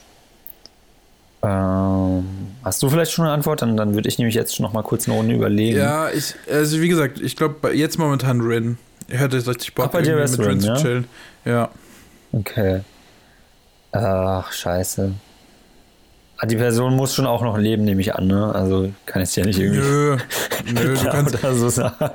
Ähm, 1.41 2.25
hast 2.63 2.83
du 2.83 2.89
vielleicht 2.89 3.11
schon 3.11 3.25
eine 3.25 3.33
Antwort? 3.33 3.61
Dann, 3.61 3.77
dann 3.77 3.93
würde 3.93 4.09
ich 4.09 4.17
nämlich 4.17 4.35
jetzt 4.35 4.59
noch 4.59 4.73
mal 4.73 4.83
kurz 4.83 5.07
eine 5.07 5.17
Runde 5.17 5.35
überlegen. 5.35 5.77
Ja, 5.77 6.09
ich, 6.09 6.35
also 6.51 6.81
wie 6.81 6.89
gesagt, 6.89 7.21
ich 7.21 7.35
glaube 7.35 7.73
jetzt 7.73 7.97
momentan 7.97 8.41
Rin. 8.41 8.77
Ich 9.07 9.19
hätte 9.19 9.37
richtig 9.37 9.73
Bock, 9.73 9.85
Ach, 9.87 9.91
bei 9.91 10.01
dir 10.01 10.15
mit 10.15 10.37
Rin, 10.37 10.45
Rin 10.45 10.61
zu 10.61 10.73
chillen. 10.75 11.07
Ja. 11.45 11.69
Okay. 12.31 12.81
Ach, 13.91 14.51
scheiße. 14.51 15.13
Ah, 16.37 16.45
die 16.45 16.55
Person 16.55 16.95
muss 16.95 17.15
schon 17.15 17.25
auch 17.25 17.41
noch 17.41 17.57
leben, 17.57 17.83
nehme 17.83 18.01
ich 18.01 18.15
an, 18.15 18.27
ne? 18.27 18.53
Also 18.53 18.91
kann 19.05 19.21
ich 19.21 19.35
ja 19.35 19.45
nicht 19.45 19.59
irgendwie. 19.59 19.81
Nö, 19.81 20.17
nö, 20.73 20.95
du 20.95 21.09
kannst. 21.09 21.37
So 21.41 21.69
sagen. 21.69 21.95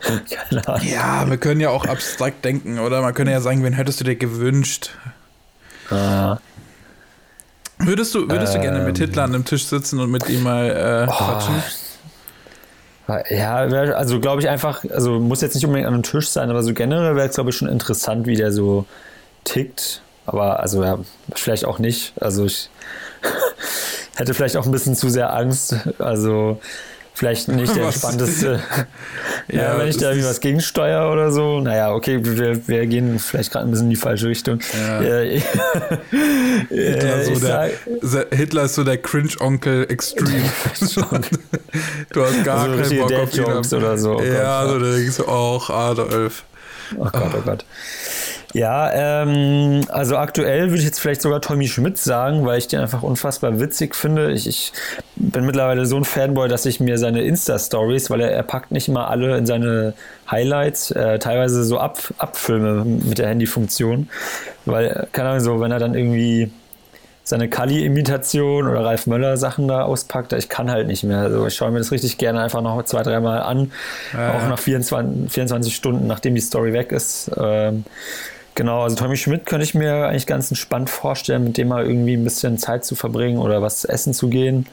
Keine 0.00 0.66
Ahnung. 0.66 0.88
Ja, 0.88 1.28
wir 1.28 1.36
können 1.36 1.60
ja 1.60 1.70
auch 1.70 1.84
abstrakt 1.86 2.44
denken, 2.44 2.78
oder? 2.78 3.02
Man 3.02 3.14
könnte 3.14 3.32
ja 3.32 3.40
sagen, 3.40 3.62
wen 3.62 3.74
hättest 3.74 4.00
du 4.00 4.04
dir 4.04 4.16
gewünscht? 4.16 4.90
Ah. 5.90 6.38
Würdest 7.80 8.14
du, 8.14 8.28
würdest 8.28 8.54
ähm, 8.54 8.60
du 8.60 8.68
gerne 8.68 8.84
mit 8.84 8.98
Hitler 8.98 9.24
an 9.24 9.34
einem 9.34 9.44
Tisch 9.44 9.64
sitzen 9.64 10.00
und 10.00 10.10
mit 10.10 10.28
ihm 10.28 10.42
mal 10.42 11.06
äh, 11.08 11.10
oh, 11.10 11.14
quatschen? 11.14 11.62
Ja, 13.30 13.56
also 13.56 14.20
glaube 14.20 14.40
ich 14.40 14.48
einfach, 14.48 14.84
also 14.90 15.18
muss 15.18 15.40
jetzt 15.40 15.54
nicht 15.54 15.64
unbedingt 15.64 15.88
an 15.88 15.94
einem 15.94 16.02
Tisch 16.04 16.28
sein, 16.28 16.48
aber 16.48 16.62
so 16.62 16.72
generell 16.72 17.16
wäre 17.16 17.28
es, 17.28 17.34
glaube 17.34 17.50
ich, 17.50 17.56
schon 17.56 17.68
interessant, 17.68 18.26
wie 18.26 18.36
der 18.36 18.52
so 18.52 18.86
tickt. 19.44 20.02
Aber 20.26 20.60
also 20.60 20.84
ja, 20.84 20.98
vielleicht 21.34 21.64
auch 21.64 21.78
nicht. 21.78 22.12
Also 22.20 22.44
ich 22.44 22.70
hätte 24.14 24.34
vielleicht 24.34 24.56
auch 24.56 24.66
ein 24.66 24.72
bisschen 24.72 24.94
zu 24.94 25.08
sehr 25.08 25.34
Angst. 25.34 25.74
Also 25.98 26.60
vielleicht 27.14 27.48
nicht 27.48 27.74
der 27.74 27.86
entspannteste. 27.86 28.60
ja, 29.52 29.78
wenn 29.78 29.88
ich 29.88 29.96
da 29.96 30.10
irgendwie 30.10 30.28
was 30.28 30.40
gegensteuere 30.40 31.10
oder 31.10 31.30
so. 31.30 31.60
Naja, 31.60 31.92
okay, 31.92 32.20
wir, 32.22 32.66
wir 32.68 32.86
gehen 32.86 33.18
vielleicht 33.18 33.52
gerade 33.52 33.66
ein 33.66 33.70
bisschen 33.70 33.86
in 33.86 33.90
die 33.90 33.96
falsche 33.96 34.28
Richtung. 34.28 34.60
Ja. 34.72 35.00
Äh, 36.70 36.92
Hitler, 36.92 37.24
so 37.24 37.40
der, 37.40 37.70
sag, 38.02 38.34
Hitler, 38.34 38.64
ist 38.64 38.74
so 38.74 38.84
der 38.84 38.98
Cringe-Onkel 38.98 39.86
Extreme. 39.88 40.44
du 42.12 42.24
hast 42.24 42.44
gar 42.44 42.68
also 42.68 42.82
keinen 42.82 43.00
Bock 43.00 43.12
auf 43.12 43.32
Jokes 43.32 43.72
oder 43.72 43.98
so. 43.98 44.16
Oh 44.18 44.22
ja, 44.22 44.64
Gott, 44.64 44.72
so 44.72 44.78
da 44.78 44.96
denkst 44.96 45.16
du 45.16 45.24
auch, 45.26 45.70
Adolf. 45.70 46.44
Oh 46.96 47.04
Gott, 47.04 47.34
oh 47.36 47.42
Gott. 47.44 47.64
Ja, 48.52 48.90
ähm, 48.92 49.82
also 49.88 50.16
aktuell 50.16 50.70
würde 50.70 50.78
ich 50.78 50.84
jetzt 50.84 51.00
vielleicht 51.00 51.22
sogar 51.22 51.40
Tommy 51.40 51.68
Schmidt 51.68 51.98
sagen, 51.98 52.44
weil 52.44 52.58
ich 52.58 52.66
den 52.66 52.80
einfach 52.80 53.02
unfassbar 53.02 53.60
witzig 53.60 53.94
finde. 53.94 54.32
Ich, 54.32 54.48
ich 54.48 54.72
bin 55.16 55.46
mittlerweile 55.46 55.86
so 55.86 55.96
ein 55.96 56.04
Fanboy, 56.04 56.48
dass 56.48 56.66
ich 56.66 56.80
mir 56.80 56.98
seine 56.98 57.22
Insta-Stories, 57.22 58.10
weil 58.10 58.20
er, 58.20 58.32
er 58.32 58.42
packt 58.42 58.72
nicht 58.72 58.88
immer 58.88 59.08
alle 59.08 59.36
in 59.36 59.46
seine 59.46 59.94
Highlights, 60.28 60.90
äh, 60.90 61.18
teilweise 61.20 61.62
so 61.62 61.78
ab, 61.78 61.98
abfilme 62.18 62.84
mit 62.84 63.18
der 63.18 63.28
Handyfunktion. 63.28 64.08
Weil, 64.64 65.08
keine 65.12 65.28
Ahnung, 65.28 65.40
so, 65.40 65.60
wenn 65.60 65.70
er 65.70 65.78
dann 65.78 65.94
irgendwie 65.94 66.50
seine 67.22 67.48
Kali-Imitation 67.48 68.66
oder 68.66 68.84
Ralf 68.84 69.06
Möller-Sachen 69.06 69.68
da 69.68 69.82
auspackt, 69.82 70.32
ich 70.32 70.48
kann 70.48 70.70
halt 70.70 70.88
nicht 70.88 71.04
mehr. 71.04 71.18
Also 71.18 71.46
ich 71.46 71.54
schaue 71.54 71.70
mir 71.70 71.78
das 71.78 71.92
richtig 71.92 72.18
gerne 72.18 72.40
einfach 72.40 72.62
noch 72.62 72.82
zwei, 72.82 73.02
dreimal 73.02 73.42
an, 73.42 73.70
ja, 74.12 74.34
auch 74.34 74.48
nach 74.48 74.58
24, 74.58 75.30
24 75.30 75.74
Stunden, 75.74 76.08
nachdem 76.08 76.34
die 76.34 76.40
Story 76.40 76.72
weg 76.72 76.90
ist. 76.90 77.30
Ähm, 77.38 77.84
Genau, 78.54 78.82
also 78.82 78.96
Tommy 78.96 79.16
Schmidt 79.16 79.46
könnte 79.46 79.64
ich 79.64 79.74
mir 79.74 80.06
eigentlich 80.06 80.26
ganz 80.26 80.50
entspannt 80.50 80.90
vorstellen, 80.90 81.44
mit 81.44 81.56
dem 81.56 81.68
mal 81.68 81.86
irgendwie 81.86 82.14
ein 82.14 82.24
bisschen 82.24 82.58
Zeit 82.58 82.84
zu 82.84 82.94
verbringen 82.94 83.38
oder 83.38 83.62
was 83.62 83.84
essen 83.84 84.12
zu 84.12 84.28
gehen. 84.28 84.66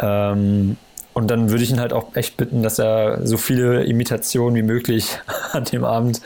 Ähm, 0.00 0.76
und 1.12 1.28
dann 1.28 1.50
würde 1.50 1.64
ich 1.64 1.70
ihn 1.70 1.80
halt 1.80 1.92
auch 1.92 2.14
echt 2.14 2.36
bitten, 2.36 2.62
dass 2.62 2.78
er 2.78 3.26
so 3.26 3.36
viele 3.36 3.84
Imitationen 3.84 4.54
wie 4.54 4.62
möglich 4.62 5.18
an 5.52 5.64
dem 5.64 5.84
Abend 5.84 6.20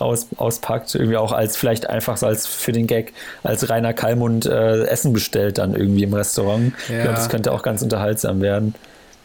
raus, 0.00 0.26
auspackt. 0.36 0.94
Irgendwie 0.94 1.16
auch 1.16 1.32
als 1.32 1.56
vielleicht 1.56 1.88
einfach 1.88 2.16
so 2.16 2.26
als 2.26 2.46
für 2.46 2.72
den 2.72 2.86
Gag 2.86 3.12
als 3.42 3.68
Rainer 3.70 3.92
Kallmund 3.92 4.46
äh, 4.46 4.84
Essen 4.84 5.12
bestellt 5.12 5.58
dann 5.58 5.74
irgendwie 5.74 6.02
im 6.02 6.12
Restaurant. 6.12 6.74
Ja. 6.88 6.96
Ich 6.96 7.02
glaube, 7.02 7.16
das 7.16 7.28
könnte 7.28 7.52
auch 7.52 7.62
ganz 7.62 7.82
unterhaltsam 7.82 8.40
werden. 8.40 8.74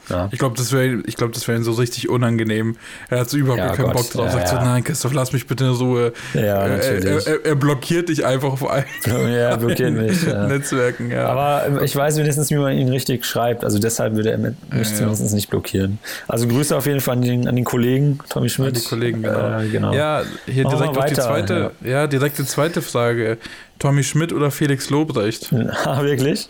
Ja. 0.09 0.29
Ich 0.31 0.39
glaube, 0.39 0.57
das 0.57 0.71
wäre 0.71 0.97
glaub, 0.97 1.31
wär 1.47 1.55
ihm 1.55 1.63
so 1.63 1.71
richtig 1.73 2.09
unangenehm. 2.09 2.75
Er 3.09 3.19
hat 3.21 3.29
so 3.29 3.37
überhaupt 3.37 3.59
ja, 3.59 3.75
keinen 3.75 3.85
Gott. 3.85 3.95
Bock 3.95 4.11
drauf. 4.11 4.25
Er 4.25 4.31
sagt 4.31 4.47
so, 4.49 4.55
nein, 4.55 4.83
Christoph, 4.83 5.13
lass 5.13 5.33
mich 5.33 5.47
bitte 5.47 5.65
in 5.65 5.71
Ruhe. 5.71 6.13
Ja, 6.33 6.41
er, 6.65 7.05
er, 7.05 7.45
er, 7.45 7.55
blockiert 7.55 8.09
dich 8.09 8.25
einfach 8.25 8.51
auf 8.51 8.69
allen 8.69 8.85
ja, 9.05 9.55
blockiert 9.55 9.93
mich, 9.93 10.25
Netzwerken. 10.47 11.11
Ja. 11.11 11.27
Aber 11.27 11.81
ich 11.83 11.95
weiß 11.95 12.17
wenigstens, 12.17 12.49
wie 12.49 12.55
man 12.55 12.77
ihn 12.77 12.89
richtig 12.89 13.25
schreibt. 13.25 13.63
Also 13.63 13.79
deshalb 13.79 14.15
würde 14.15 14.31
er 14.31 14.37
mich 14.37 14.95
zumindest 14.95 15.33
nicht 15.33 15.49
blockieren. 15.49 15.99
Also 16.27 16.47
Grüße 16.47 16.75
auf 16.75 16.85
jeden 16.85 17.01
Fall 17.01 17.17
an 17.17 17.21
den, 17.21 17.47
an 17.47 17.55
den 17.55 17.65
Kollegen, 17.65 18.19
Tommy 18.29 18.49
Schmidt. 18.49 18.75
An 18.75 18.81
die 18.81 18.87
Kollegen, 18.87 19.21
genau. 19.21 19.59
Äh, 19.59 19.67
genau. 19.69 19.93
Ja, 19.93 20.23
hier 20.45 20.63
Machen 20.63 20.77
direkt 20.77 20.97
auf 20.97 21.05
die 21.05 21.15
zweite, 21.15 21.71
ja. 21.83 22.07
direkt 22.07 22.37
die 22.39 22.45
zweite 22.45 22.81
Frage. 22.81 23.37
Tommy 23.79 24.03
Schmidt 24.03 24.33
oder 24.33 24.51
Felix 24.51 24.89
Lobrecht? 24.89 25.49
Ah, 25.85 26.03
wirklich? 26.03 26.49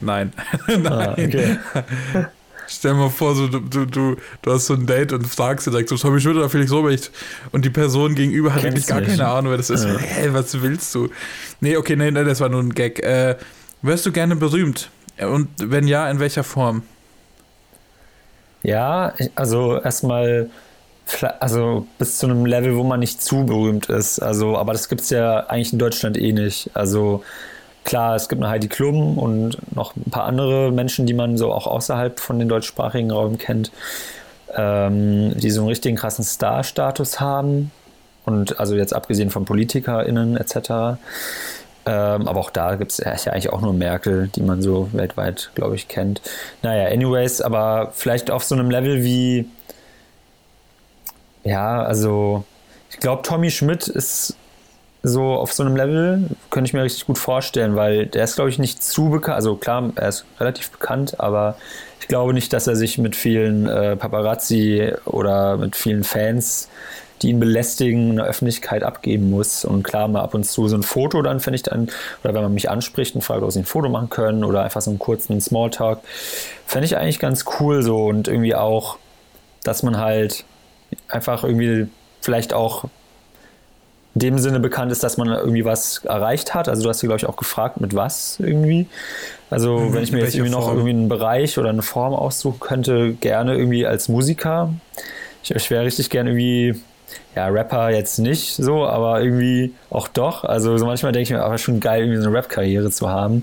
Nein. 0.00 0.32
Nein. 0.66 0.86
Ah, 0.86 1.12
okay. 1.12 1.56
Stell 2.66 2.92
dir 2.92 2.98
mal 2.98 3.10
vor, 3.10 3.34
so, 3.34 3.48
du, 3.48 3.60
du, 3.60 3.84
du, 3.86 4.16
du 4.42 4.52
hast 4.52 4.66
so 4.66 4.74
ein 4.74 4.86
Date 4.86 5.12
und 5.12 5.26
fragst 5.26 5.66
direkt 5.66 5.88
so, 5.88 5.96
Tommy 5.96 6.20
Schmidt 6.20 6.36
oder 6.36 6.48
Felix 6.48 6.70
Lobrecht 6.70 7.10
und 7.52 7.64
die 7.64 7.70
Person 7.70 8.14
gegenüber 8.14 8.54
hat 8.54 8.62
wirklich 8.62 8.86
gar 8.86 9.02
keine 9.02 9.26
Ahnung, 9.26 9.50
wer 9.50 9.58
das 9.58 9.70
ist. 9.70 9.84
Ja. 9.84 9.98
Hä, 9.98 10.28
was 10.32 10.60
willst 10.60 10.94
du? 10.94 11.08
Nee, 11.60 11.76
okay, 11.76 11.96
nee, 11.96 12.10
nee, 12.10 12.24
das 12.24 12.40
war 12.40 12.48
nur 12.48 12.60
ein 12.60 12.74
Gag. 12.74 13.00
Äh, 13.02 13.36
wärst 13.82 14.06
du 14.06 14.12
gerne 14.12 14.36
berühmt? 14.36 14.90
Und 15.18 15.48
wenn 15.58 15.86
ja, 15.86 16.10
in 16.10 16.20
welcher 16.20 16.44
Form? 16.44 16.82
Ja, 18.62 19.14
also 19.34 19.80
erstmal 19.80 20.50
also 21.40 21.86
bis 21.98 22.18
zu 22.18 22.26
einem 22.26 22.46
Level, 22.46 22.76
wo 22.76 22.82
man 22.82 23.00
nicht 23.00 23.22
zu 23.22 23.46
berühmt 23.46 23.86
ist. 23.88 24.18
Also, 24.18 24.56
aber 24.56 24.72
das 24.72 24.88
gibt 24.88 25.02
es 25.02 25.10
ja 25.10 25.46
eigentlich 25.46 25.72
in 25.72 25.78
Deutschland 25.78 26.16
eh 26.16 26.32
nicht. 26.32 26.70
Also 26.74 27.22
Klar, 27.86 28.16
es 28.16 28.28
gibt 28.28 28.42
eine 28.42 28.50
Heidi 28.50 28.66
Klum 28.66 29.16
und 29.16 29.58
noch 29.76 29.94
ein 29.94 30.10
paar 30.10 30.24
andere 30.24 30.72
Menschen, 30.72 31.06
die 31.06 31.14
man 31.14 31.38
so 31.38 31.52
auch 31.52 31.68
außerhalb 31.68 32.18
von 32.18 32.40
den 32.40 32.48
deutschsprachigen 32.48 33.12
Raum 33.12 33.38
kennt, 33.38 33.70
ähm, 34.52 35.38
die 35.38 35.50
so 35.52 35.60
einen 35.60 35.68
richtigen 35.68 35.96
krassen 35.96 36.24
Star-Status 36.24 37.20
haben. 37.20 37.70
Und 38.24 38.58
also 38.58 38.74
jetzt 38.74 38.92
abgesehen 38.92 39.30
von 39.30 39.44
PolitikerInnen 39.44 40.36
etc. 40.36 40.98
Ähm, 41.86 42.26
aber 42.26 42.40
auch 42.40 42.50
da 42.50 42.74
gibt 42.74 42.90
es 42.90 42.98
ja 42.98 43.32
eigentlich 43.32 43.52
auch 43.52 43.60
nur 43.60 43.72
Merkel, 43.72 44.30
die 44.34 44.42
man 44.42 44.62
so 44.62 44.88
weltweit, 44.92 45.52
glaube 45.54 45.76
ich, 45.76 45.86
kennt. 45.86 46.20
Naja, 46.62 46.92
anyways, 46.92 47.40
aber 47.40 47.92
vielleicht 47.94 48.32
auf 48.32 48.42
so 48.42 48.56
einem 48.56 48.68
Level 48.68 49.04
wie, 49.04 49.48
ja, 51.44 51.84
also 51.84 52.42
ich 52.90 52.98
glaube, 52.98 53.22
Tommy 53.22 53.52
Schmidt 53.52 53.86
ist 53.86 54.34
so 55.06 55.34
auf 55.34 55.52
so 55.52 55.62
einem 55.62 55.76
Level 55.76 56.30
könnte 56.50 56.68
ich 56.68 56.74
mir 56.74 56.82
richtig 56.82 57.06
gut 57.06 57.18
vorstellen, 57.18 57.76
weil 57.76 58.06
der 58.06 58.24
ist, 58.24 58.34
glaube 58.34 58.50
ich, 58.50 58.58
nicht 58.58 58.82
zu 58.82 59.10
bekannt. 59.10 59.36
Also 59.36 59.54
klar, 59.54 59.92
er 59.94 60.08
ist 60.08 60.24
relativ 60.40 60.70
bekannt, 60.70 61.20
aber 61.20 61.56
ich 62.00 62.08
glaube 62.08 62.34
nicht, 62.34 62.52
dass 62.52 62.66
er 62.66 62.74
sich 62.74 62.98
mit 62.98 63.14
vielen 63.14 63.68
äh, 63.68 63.96
Paparazzi 63.96 64.92
oder 65.04 65.58
mit 65.58 65.76
vielen 65.76 66.02
Fans, 66.02 66.68
die 67.22 67.28
ihn 67.28 67.38
belästigen, 67.38 68.10
in 68.10 68.16
der 68.16 68.26
Öffentlichkeit 68.26 68.82
abgeben 68.82 69.30
muss. 69.30 69.64
Und 69.64 69.84
klar, 69.84 70.08
mal 70.08 70.22
ab 70.22 70.34
und 70.34 70.44
zu 70.44 70.66
so 70.66 70.76
ein 70.76 70.82
Foto 70.82 71.22
dann, 71.22 71.38
finde 71.38 71.56
ich 71.56 71.62
dann, 71.62 71.88
oder 72.24 72.34
wenn 72.34 72.42
man 72.42 72.54
mich 72.54 72.68
anspricht 72.68 73.14
und 73.14 73.22
fragt, 73.22 73.44
ob 73.44 73.52
sie 73.52 73.60
ein 73.60 73.64
Foto 73.64 73.88
machen 73.88 74.10
können 74.10 74.42
oder 74.42 74.64
einfach 74.64 74.80
so 74.80 74.90
einen 74.90 74.98
kurzen 74.98 75.40
Smalltalk, 75.40 76.00
fände 76.66 76.84
ich 76.84 76.96
eigentlich 76.96 77.20
ganz 77.20 77.44
cool 77.60 77.82
so 77.82 78.06
und 78.06 78.26
irgendwie 78.26 78.56
auch, 78.56 78.98
dass 79.62 79.84
man 79.84 79.98
halt 79.98 80.44
einfach 81.08 81.44
irgendwie 81.44 81.86
vielleicht 82.20 82.52
auch 82.52 82.86
dem 84.18 84.38
Sinne 84.38 84.60
bekannt 84.60 84.90
ist, 84.92 85.02
dass 85.02 85.18
man 85.18 85.28
irgendwie 85.28 85.64
was 85.66 85.98
erreicht 86.04 86.54
hat. 86.54 86.68
Also 86.68 86.82
du 86.82 86.88
hast 86.88 87.02
dir, 87.02 87.06
glaube 87.06 87.18
ich, 87.18 87.26
auch 87.26 87.36
gefragt, 87.36 87.80
mit 87.80 87.94
was 87.94 88.40
irgendwie. 88.40 88.86
Also 89.50 89.78
mhm, 89.78 89.92
wenn 89.92 90.02
ich 90.02 90.10
mir 90.10 90.20
jetzt 90.20 90.34
irgendwie 90.34 90.52
Form? 90.52 90.62
noch 90.62 90.70
irgendwie 90.70 90.90
einen 90.90 91.08
Bereich 91.08 91.58
oder 91.58 91.68
eine 91.68 91.82
Form 91.82 92.14
aussuchen 92.14 92.58
könnte, 92.58 93.12
gerne 93.12 93.54
irgendwie 93.54 93.86
als 93.86 94.08
Musiker. 94.08 94.72
Ich, 95.44 95.50
ich 95.50 95.70
wäre 95.70 95.84
richtig 95.84 96.08
gerne 96.08 96.30
irgendwie, 96.30 96.80
ja, 97.36 97.46
Rapper 97.48 97.90
jetzt 97.90 98.18
nicht 98.18 98.56
so, 98.56 98.86
aber 98.86 99.20
irgendwie 99.20 99.74
auch 99.90 100.08
doch. 100.08 100.44
Also 100.44 100.78
so 100.78 100.86
manchmal 100.86 101.12
denke 101.12 101.24
ich 101.24 101.30
mir, 101.30 101.44
aber 101.44 101.58
schon 101.58 101.80
geil, 101.80 102.00
irgendwie 102.00 102.22
so 102.22 102.28
eine 102.28 102.38
Rap-Karriere 102.38 102.90
zu 102.90 103.10
haben. 103.10 103.42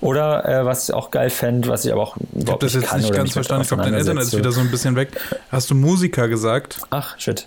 Oder 0.00 0.44
äh, 0.46 0.64
was 0.64 0.88
ich 0.88 0.94
auch 0.96 1.12
geil 1.12 1.30
fände, 1.30 1.68
was 1.68 1.84
ich 1.84 1.92
aber 1.92 2.02
auch 2.02 2.16
Ich 2.34 2.50
habe 2.50 2.58
das 2.58 2.74
jetzt 2.74 2.92
nicht 2.96 3.14
ganz 3.14 3.32
verstanden. 3.32 3.62
Ich 3.62 3.68
glaube, 3.68 3.84
dein 3.84 3.94
Internet 3.94 4.24
ist 4.24 4.36
wieder 4.36 4.50
so 4.50 4.60
ein 4.60 4.70
bisschen 4.72 4.96
weg. 4.96 5.10
Hast 5.52 5.70
du 5.70 5.76
Musiker 5.76 6.26
gesagt? 6.26 6.80
Ach, 6.90 7.16
shit. 7.20 7.46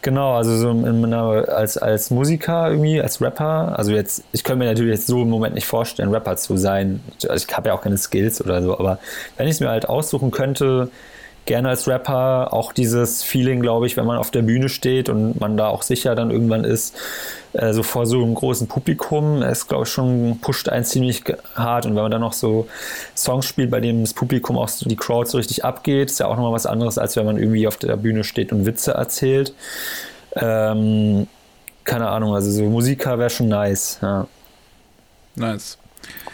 Genau, 0.00 0.34
also 0.36 0.56
so 0.56 0.70
einer, 0.70 1.48
als, 1.48 1.76
als 1.76 2.10
Musiker 2.10 2.70
irgendwie, 2.70 3.02
als 3.02 3.20
Rapper, 3.20 3.76
also 3.76 3.90
jetzt, 3.90 4.22
ich 4.30 4.44
könnte 4.44 4.60
mir 4.60 4.66
natürlich 4.66 4.92
jetzt 4.92 5.08
so 5.08 5.22
im 5.22 5.28
Moment 5.28 5.56
nicht 5.56 5.66
vorstellen, 5.66 6.10
Rapper 6.10 6.36
zu 6.36 6.56
sein. 6.56 7.00
Also 7.28 7.46
ich 7.48 7.56
habe 7.56 7.68
ja 7.70 7.74
auch 7.74 7.82
keine 7.82 7.98
Skills 7.98 8.40
oder 8.40 8.62
so, 8.62 8.78
aber 8.78 9.00
wenn 9.36 9.48
ich 9.48 9.54
es 9.54 9.60
mir 9.60 9.70
halt 9.70 9.88
aussuchen 9.88 10.30
könnte, 10.30 10.90
gerne 11.48 11.70
als 11.70 11.88
Rapper 11.88 12.52
auch 12.52 12.72
dieses 12.72 13.22
Feeling, 13.22 13.60
glaube 13.60 13.86
ich, 13.86 13.96
wenn 13.96 14.04
man 14.04 14.18
auf 14.18 14.30
der 14.30 14.42
Bühne 14.42 14.68
steht 14.68 15.08
und 15.08 15.40
man 15.40 15.56
da 15.56 15.68
auch 15.68 15.82
sicher 15.82 16.14
dann 16.14 16.30
irgendwann 16.30 16.62
ist, 16.62 16.94
äh, 17.54 17.72
so 17.72 17.82
vor 17.82 18.06
so 18.06 18.22
einem 18.22 18.34
großen 18.34 18.68
Publikum, 18.68 19.42
ist, 19.42 19.66
glaube 19.66 19.84
ich, 19.84 19.88
schon 19.90 20.38
pusht 20.40 20.68
einen 20.68 20.84
ziemlich 20.84 21.24
hart. 21.54 21.86
Und 21.86 21.96
wenn 21.96 22.02
man 22.02 22.10
dann 22.12 22.20
noch 22.20 22.34
so 22.34 22.68
Songs 23.16 23.46
spielt, 23.46 23.70
bei 23.70 23.80
denen 23.80 24.04
das 24.04 24.12
Publikum 24.12 24.58
auch 24.58 24.68
so 24.68 24.88
die 24.88 24.96
Crowd 24.96 25.28
so 25.28 25.38
richtig 25.38 25.64
abgeht, 25.64 26.10
ist 26.10 26.20
ja 26.20 26.26
auch 26.26 26.36
nochmal 26.36 26.52
was 26.52 26.66
anderes, 26.66 26.98
als 26.98 27.16
wenn 27.16 27.24
man 27.24 27.38
irgendwie 27.38 27.66
auf 27.66 27.78
der 27.78 27.96
Bühne 27.96 28.24
steht 28.24 28.52
und 28.52 28.66
Witze 28.66 28.92
erzählt. 28.92 29.54
Ähm, 30.34 31.26
keine 31.84 32.08
Ahnung, 32.08 32.34
also 32.34 32.50
so 32.50 32.62
Musiker 32.64 33.18
wäre 33.18 33.30
schon 33.30 33.48
nice, 33.48 33.98
ja. 34.02 34.26
Nice. 35.34 35.78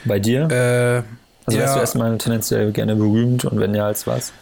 Bei 0.04 0.18
dir? 0.18 0.50
Äh, 0.50 1.02
also 1.46 1.58
ja. 1.58 1.64
wärst 1.64 1.76
du 1.76 1.80
erstmal 1.80 2.18
tendenziell 2.18 2.72
gerne 2.72 2.96
berühmt 2.96 3.44
und 3.44 3.60
wenn 3.60 3.74
ja, 3.74 3.86
als 3.86 4.08
was? 4.08 4.32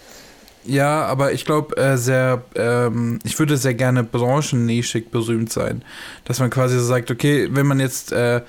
Ja, 0.64 1.04
aber 1.07 1.33
ich 1.33 1.45
glaube, 1.45 1.76
äh, 1.76 1.97
sehr, 1.97 2.45
ähm, 2.54 3.19
ich 3.25 3.38
würde 3.38 3.57
sehr 3.57 3.75
gerne 3.75 4.04
branchennäschig 4.04 5.11
berühmt 5.11 5.52
sein. 5.52 5.83
Dass 6.25 6.38
man 6.38 6.50
quasi 6.50 6.78
so 6.78 6.85
sagt, 6.85 7.11
okay, 7.11 7.49
wenn 7.50 7.66
man 7.66 7.81
jetzt, 7.81 8.12
äh, 8.12 8.42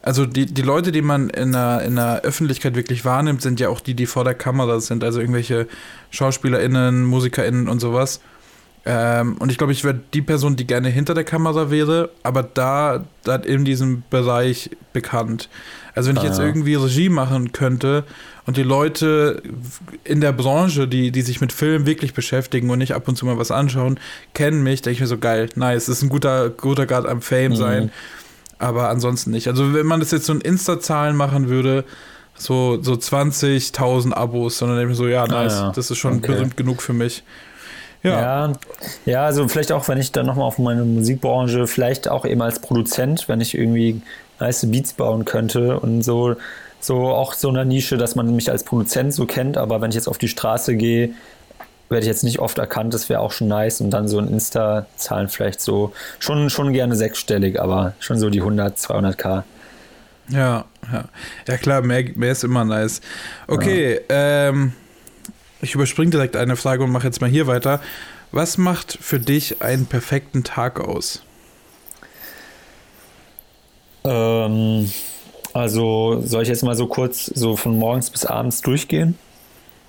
also 0.00 0.24
die, 0.24 0.46
die 0.46 0.62
Leute, 0.62 0.92
die 0.92 1.02
man 1.02 1.28
in 1.30 1.52
der, 1.52 1.82
in 1.82 1.96
der 1.96 2.22
Öffentlichkeit 2.22 2.74
wirklich 2.74 3.04
wahrnimmt, 3.04 3.42
sind 3.42 3.60
ja 3.60 3.68
auch 3.68 3.80
die, 3.80 3.94
die 3.94 4.06
vor 4.06 4.24
der 4.24 4.34
Kamera 4.34 4.80
sind, 4.80 5.04
also 5.04 5.20
irgendwelche 5.20 5.68
SchauspielerInnen, 6.10 7.04
MusikerInnen 7.04 7.68
und 7.68 7.80
sowas. 7.80 8.20
Ähm, 8.84 9.36
und 9.38 9.52
ich 9.52 9.58
glaube, 9.58 9.72
ich 9.72 9.84
wäre 9.84 10.00
die 10.12 10.22
Person, 10.22 10.56
die 10.56 10.66
gerne 10.66 10.88
hinter 10.88 11.14
der 11.14 11.24
Kamera 11.24 11.70
wäre, 11.70 12.10
aber 12.22 12.42
da, 12.42 13.04
da 13.22 13.36
in 13.36 13.64
diesem 13.64 14.02
Bereich 14.10 14.70
bekannt. 14.92 15.48
Also 15.94 16.08
wenn 16.08 16.16
ich 16.16 16.22
jetzt 16.22 16.40
ah. 16.40 16.44
irgendwie 16.44 16.74
Regie 16.74 17.08
machen 17.08 17.52
könnte 17.52 18.04
und 18.46 18.56
die 18.56 18.62
Leute 18.62 19.42
in 20.04 20.20
der 20.20 20.32
Branche, 20.32 20.88
die, 20.88 21.12
die 21.12 21.22
sich 21.22 21.40
mit 21.40 21.52
Film 21.52 21.86
wirklich 21.86 22.14
beschäftigen 22.14 22.70
und 22.70 22.78
nicht 22.78 22.94
ab 22.94 23.06
und 23.08 23.16
zu 23.16 23.26
mal 23.26 23.38
was 23.38 23.50
anschauen, 23.50 24.00
kennen 24.34 24.62
mich, 24.62 24.82
denke 24.82 24.94
ich 24.94 25.00
mir 25.00 25.06
so 25.06 25.18
geil, 25.18 25.48
nice, 25.54 25.86
das 25.86 25.98
ist 25.98 26.02
ein 26.02 26.08
guter, 26.08 26.50
guter 26.50 26.86
Grad 26.86 27.06
am 27.06 27.20
Fame 27.20 27.52
mhm. 27.52 27.56
sein. 27.56 27.92
Aber 28.58 28.88
ansonsten 28.88 29.32
nicht. 29.32 29.48
Also 29.48 29.74
wenn 29.74 29.86
man 29.86 30.00
das 30.00 30.12
jetzt 30.12 30.26
so 30.26 30.32
in 30.32 30.40
Insta-Zahlen 30.40 31.16
machen 31.16 31.48
würde, 31.48 31.84
so, 32.34 32.82
so 32.82 32.92
20.000 32.92 34.12
Abos, 34.12 34.58
sondern 34.58 34.78
denke 34.78 34.92
ich 34.92 34.98
mir 34.98 35.04
so, 35.04 35.08
ja, 35.08 35.26
nice, 35.26 35.54
ah, 35.54 35.66
ja. 35.66 35.72
das 35.72 35.90
ist 35.90 35.98
schon 35.98 36.18
okay. 36.18 36.28
berühmt 36.28 36.56
genug 36.56 36.80
für 36.80 36.92
mich. 36.92 37.22
Ja. 38.02 38.20
ja. 38.20 38.52
ja, 39.04 39.24
also 39.24 39.46
vielleicht 39.46 39.72
auch, 39.72 39.86
wenn 39.88 39.98
ich 39.98 40.12
dann 40.12 40.26
nochmal 40.26 40.46
auf 40.46 40.58
meine 40.58 40.84
Musikbranche, 40.84 41.66
vielleicht 41.66 42.08
auch 42.08 42.24
eben 42.24 42.42
als 42.42 42.60
Produzent, 42.60 43.28
wenn 43.28 43.40
ich 43.40 43.56
irgendwie 43.56 44.02
nice 44.42 44.66
Beats 44.70 44.92
bauen 44.92 45.24
könnte 45.24 45.80
und 45.80 46.02
so, 46.02 46.36
so 46.80 47.08
auch 47.08 47.34
so 47.34 47.48
eine 47.48 47.64
Nische, 47.64 47.96
dass 47.96 48.14
man 48.14 48.34
mich 48.34 48.50
als 48.50 48.64
Produzent 48.64 49.14
so 49.14 49.26
kennt, 49.26 49.56
aber 49.56 49.80
wenn 49.80 49.90
ich 49.90 49.94
jetzt 49.94 50.08
auf 50.08 50.18
die 50.18 50.28
Straße 50.28 50.76
gehe, 50.76 51.10
werde 51.88 52.04
ich 52.04 52.08
jetzt 52.08 52.24
nicht 52.24 52.38
oft 52.38 52.58
erkannt, 52.58 52.94
das 52.94 53.08
wäre 53.08 53.20
auch 53.20 53.32
schon 53.32 53.48
nice 53.48 53.80
und 53.80 53.90
dann 53.90 54.08
so 54.08 54.18
ein 54.18 54.28
Insta-Zahlen 54.28 55.28
vielleicht 55.28 55.60
so, 55.60 55.92
schon, 56.18 56.50
schon 56.50 56.72
gerne 56.72 56.96
sechsstellig, 56.96 57.60
aber 57.60 57.94
schon 58.00 58.18
so 58.18 58.30
die 58.30 58.40
100, 58.40 58.76
200k. 58.78 59.42
Ja, 60.28 60.64
ja. 60.90 61.04
Ja 61.46 61.56
klar, 61.58 61.82
mehr, 61.82 62.04
mehr 62.14 62.32
ist 62.32 62.44
immer 62.44 62.64
nice. 62.64 63.00
Okay, 63.46 64.00
ja. 64.10 64.48
ähm, 64.48 64.72
ich 65.60 65.74
überspringe 65.74 66.10
direkt 66.10 66.36
eine 66.36 66.56
Frage 66.56 66.82
und 66.82 66.90
mache 66.90 67.06
jetzt 67.06 67.20
mal 67.20 67.30
hier 67.30 67.46
weiter. 67.46 67.80
Was 68.32 68.56
macht 68.56 68.98
für 69.00 69.20
dich 69.20 69.60
einen 69.60 69.86
perfekten 69.86 70.42
Tag 70.42 70.80
aus? 70.80 71.22
Ähm, 74.04 74.90
also 75.52 76.20
soll 76.24 76.42
ich 76.42 76.48
jetzt 76.48 76.62
mal 76.62 76.74
so 76.74 76.86
kurz 76.86 77.26
so 77.26 77.56
von 77.56 77.78
morgens 77.78 78.10
bis 78.10 78.24
abends 78.24 78.60
durchgehen? 78.62 79.18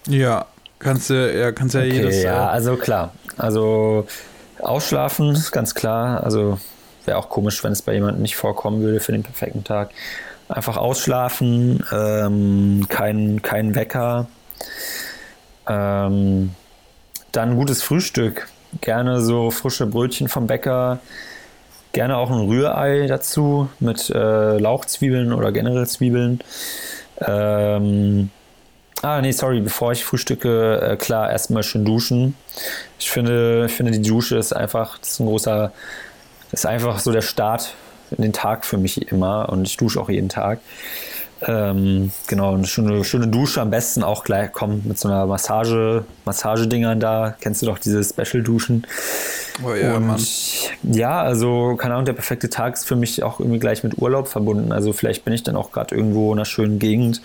Ja, 0.08 0.46
kannst 0.80 1.10
du 1.10 1.14
ja, 1.14 1.52
kannst 1.52 1.76
ja 1.76 1.82
okay, 1.82 1.94
jedes. 1.94 2.24
Ja, 2.24 2.48
äh, 2.48 2.52
also 2.52 2.76
klar. 2.76 3.14
Also 3.38 4.06
ausschlafen 4.60 5.32
ist 5.32 5.52
ganz 5.52 5.74
klar. 5.74 6.24
Also 6.24 6.60
wäre 7.06 7.18
auch 7.18 7.30
komisch, 7.30 7.64
wenn 7.64 7.72
es 7.72 7.82
bei 7.82 7.94
jemandem 7.94 8.22
nicht 8.22 8.36
vorkommen 8.36 8.82
würde 8.82 9.00
für 9.00 9.12
den 9.12 9.24
perfekten 9.24 9.64
Tag. 9.64 9.92
Einfach 10.50 10.78
ausschlafen, 10.78 11.84
ähm, 11.92 12.86
kein, 12.90 13.42
kein 13.42 13.76
Wecker. 13.76 14.28
Ähm, 15.68 16.52
dann 17.32 17.52
ein 17.52 17.56
gutes 17.56 17.82
Frühstück. 17.82 18.48
gerne 18.82 19.22
so 19.22 19.52
frische 19.52 19.86
Brötchen 19.86 20.28
vom 20.28 20.48
Bäcker, 20.48 21.00
gerne 21.94 22.18
auch 22.18 22.30
ein 22.30 22.40
Rührei 22.40 23.08
dazu 23.08 23.70
mit 23.80 24.10
äh, 24.10 24.58
Lauchzwiebeln 24.58 25.32
oder 25.32 25.52
generell 25.52 25.88
Zwiebeln. 25.88 26.40
Ähm, 27.22 28.30
ah, 29.02 29.22
nee, 29.22 29.32
sorry, 29.32 29.62
bevor 29.62 29.94
ich 29.94 30.04
frühstücke, 30.04 30.82
äh, 30.82 30.96
klar, 30.98 31.32
erstmal 31.32 31.64
schön 31.64 31.86
duschen. 31.86 32.36
Ich 33.00 33.10
finde, 33.10 33.68
ich 33.68 33.74
finde, 33.74 33.92
die 33.92 34.02
Dusche 34.02 34.38
ist 34.38 34.54
einfach, 34.54 35.00
ist 35.02 35.20
ein 35.20 35.28
großer, 35.28 35.72
ist 36.52 36.66
einfach 36.66 37.00
so 37.00 37.12
der 37.12 37.22
Start 37.22 37.76
in 38.12 38.24
den 38.24 38.34
Tag 38.34 38.66
für 38.66 38.78
mich 38.78 39.12
immer 39.12 39.50
und 39.50 39.68
ich 39.68 39.78
dusche 39.78 40.02
auch 40.02 40.10
jeden 40.10 40.30
Tag. 40.30 40.60
Ähm, 41.46 42.12
genau, 42.28 42.54
eine 42.54 42.66
schöne, 42.66 43.04
schöne 43.04 43.28
Dusche 43.28 43.62
am 43.62 43.70
besten 43.70 44.04
auch 44.04 44.24
gleich 44.24 44.52
kommt 44.52 44.86
mit 44.86 44.98
so 44.98 45.10
einer 45.10 45.26
Massage, 45.26 46.06
Massagedingern 46.26 47.00
da. 47.00 47.36
Kennst 47.40 47.62
du 47.62 47.66
doch 47.66 47.80
diese 47.80 48.04
Special-Duschen? 48.04 48.88
Oh 49.66 49.74
ja, 49.74 49.96
und 49.96 50.08
Mann. 50.08 50.22
ja, 50.84 51.22
also 51.22 51.76
keine 51.76 51.96
Ahnung, 51.96 52.06
der 52.06 52.14
perfekte 52.14 52.50
Tag 52.50 52.76
ist 52.76 52.88
für 52.88 52.96
mich 52.96 53.24
auch 53.24 53.40
irgendwie 53.40 53.60
gleich 53.60 53.84
mit 53.84 53.98
Urlaub 53.98 54.28
verbunden. 54.28 54.72
Also 54.72 54.94
vielleicht 54.94 55.26
bin 55.26 55.34
ich 55.34 55.44
dann 55.44 55.56
auch 55.56 55.72
gerade 55.72 55.96
irgendwo 55.96 56.32
in 56.32 56.40
einer 56.40 56.46
schönen 56.46 56.80
Gegend, 56.80 57.22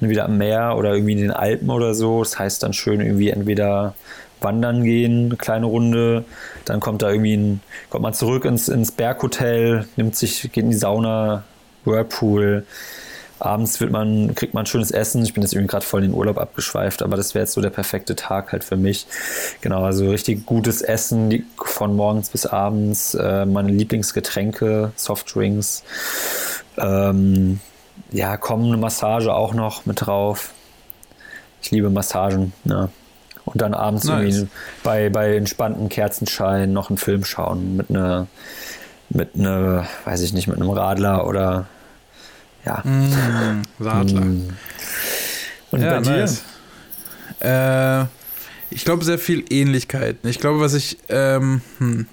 wieder 0.00 0.24
am 0.24 0.38
Meer 0.38 0.76
oder 0.76 0.94
irgendwie 0.94 1.12
in 1.12 1.18
den 1.18 1.32
Alpen 1.32 1.70
oder 1.70 1.94
so. 1.94 2.22
Das 2.22 2.38
heißt 2.38 2.62
dann 2.62 2.72
schön 2.72 3.00
irgendwie 3.00 3.30
entweder 3.30 3.94
wandern 4.40 4.84
gehen, 4.84 5.26
eine 5.26 5.36
kleine 5.36 5.66
Runde, 5.66 6.24
dann 6.64 6.80
kommt 6.80 7.02
da 7.02 7.10
irgendwie 7.10 7.36
ein, 7.36 7.60
kommt 7.90 8.02
man 8.02 8.14
zurück 8.14 8.44
ins, 8.44 8.68
ins 8.68 8.92
Berghotel, 8.92 9.88
nimmt 9.96 10.14
sich, 10.14 10.42
geht 10.42 10.64
in 10.64 10.70
die 10.70 10.76
Sauna, 10.76 11.44
Whirlpool. 11.84 12.64
Abends 13.40 13.80
wird 13.80 13.90
man, 13.90 14.34
kriegt 14.34 14.54
man 14.54 14.66
schönes 14.66 14.90
Essen. 14.90 15.22
Ich 15.22 15.34
bin 15.34 15.42
jetzt 15.42 15.52
irgendwie 15.52 15.70
gerade 15.70 15.84
voll 15.84 16.02
in 16.02 16.10
den 16.10 16.18
Urlaub 16.18 16.38
abgeschweift, 16.38 17.02
aber 17.02 17.16
das 17.16 17.34
wäre 17.34 17.44
jetzt 17.44 17.52
so 17.52 17.60
der 17.60 17.70
perfekte 17.70 18.16
Tag 18.16 18.52
halt 18.52 18.64
für 18.64 18.76
mich. 18.76 19.06
Genau, 19.60 19.84
also 19.84 20.10
richtig 20.10 20.46
gutes 20.46 20.82
Essen 20.82 21.44
von 21.56 21.94
morgens 21.94 22.30
bis 22.30 22.46
abends, 22.46 23.14
äh, 23.14 23.46
meine 23.46 23.70
Lieblingsgetränke, 23.70 24.92
Softdrinks. 24.96 25.84
Ähm, 26.76 27.60
ja, 28.10 28.36
komm, 28.36 28.64
eine 28.64 28.76
Massage 28.76 29.32
auch 29.32 29.54
noch 29.54 29.86
mit 29.86 30.06
drauf. 30.06 30.52
Ich 31.62 31.70
liebe 31.70 31.90
Massagen, 31.90 32.52
ja. 32.64 32.88
Und 33.44 33.62
dann 33.62 33.72
abends 33.72 34.04
Nice. 34.04 34.36
irgendwie 34.36 34.48
bei, 34.82 35.08
bei 35.08 35.36
entspannten 35.36 35.88
Kerzenschein 35.88 36.72
noch 36.72 36.90
einen 36.90 36.98
Film 36.98 37.24
schauen 37.24 37.76
mit 37.76 37.88
einer, 37.88 38.26
mit 39.08 39.36
einer, 39.36 39.86
weiß 40.04 40.20
ich 40.20 40.34
nicht, 40.34 40.48
mit 40.48 40.56
einem 40.56 40.68
Radler 40.68 41.26
oder 41.26 41.66
ja. 42.68 42.82
Mm, 42.84 43.62
Radler. 43.80 44.20
Mm. 44.20 44.48
Und 45.70 45.80
ja, 45.80 45.96
bei 45.96 46.00
dir? 46.00 46.10
nice. 46.10 46.42
Äh, 47.40 48.06
ich 48.70 48.84
glaube, 48.84 49.04
sehr 49.04 49.18
viel 49.18 49.44
Ähnlichkeiten. 49.50 50.28
Ich 50.28 50.38
glaube, 50.38 50.60
was 50.60 50.74
ich, 50.74 50.98
ähm, 51.08 51.62
hm, 51.78 52.06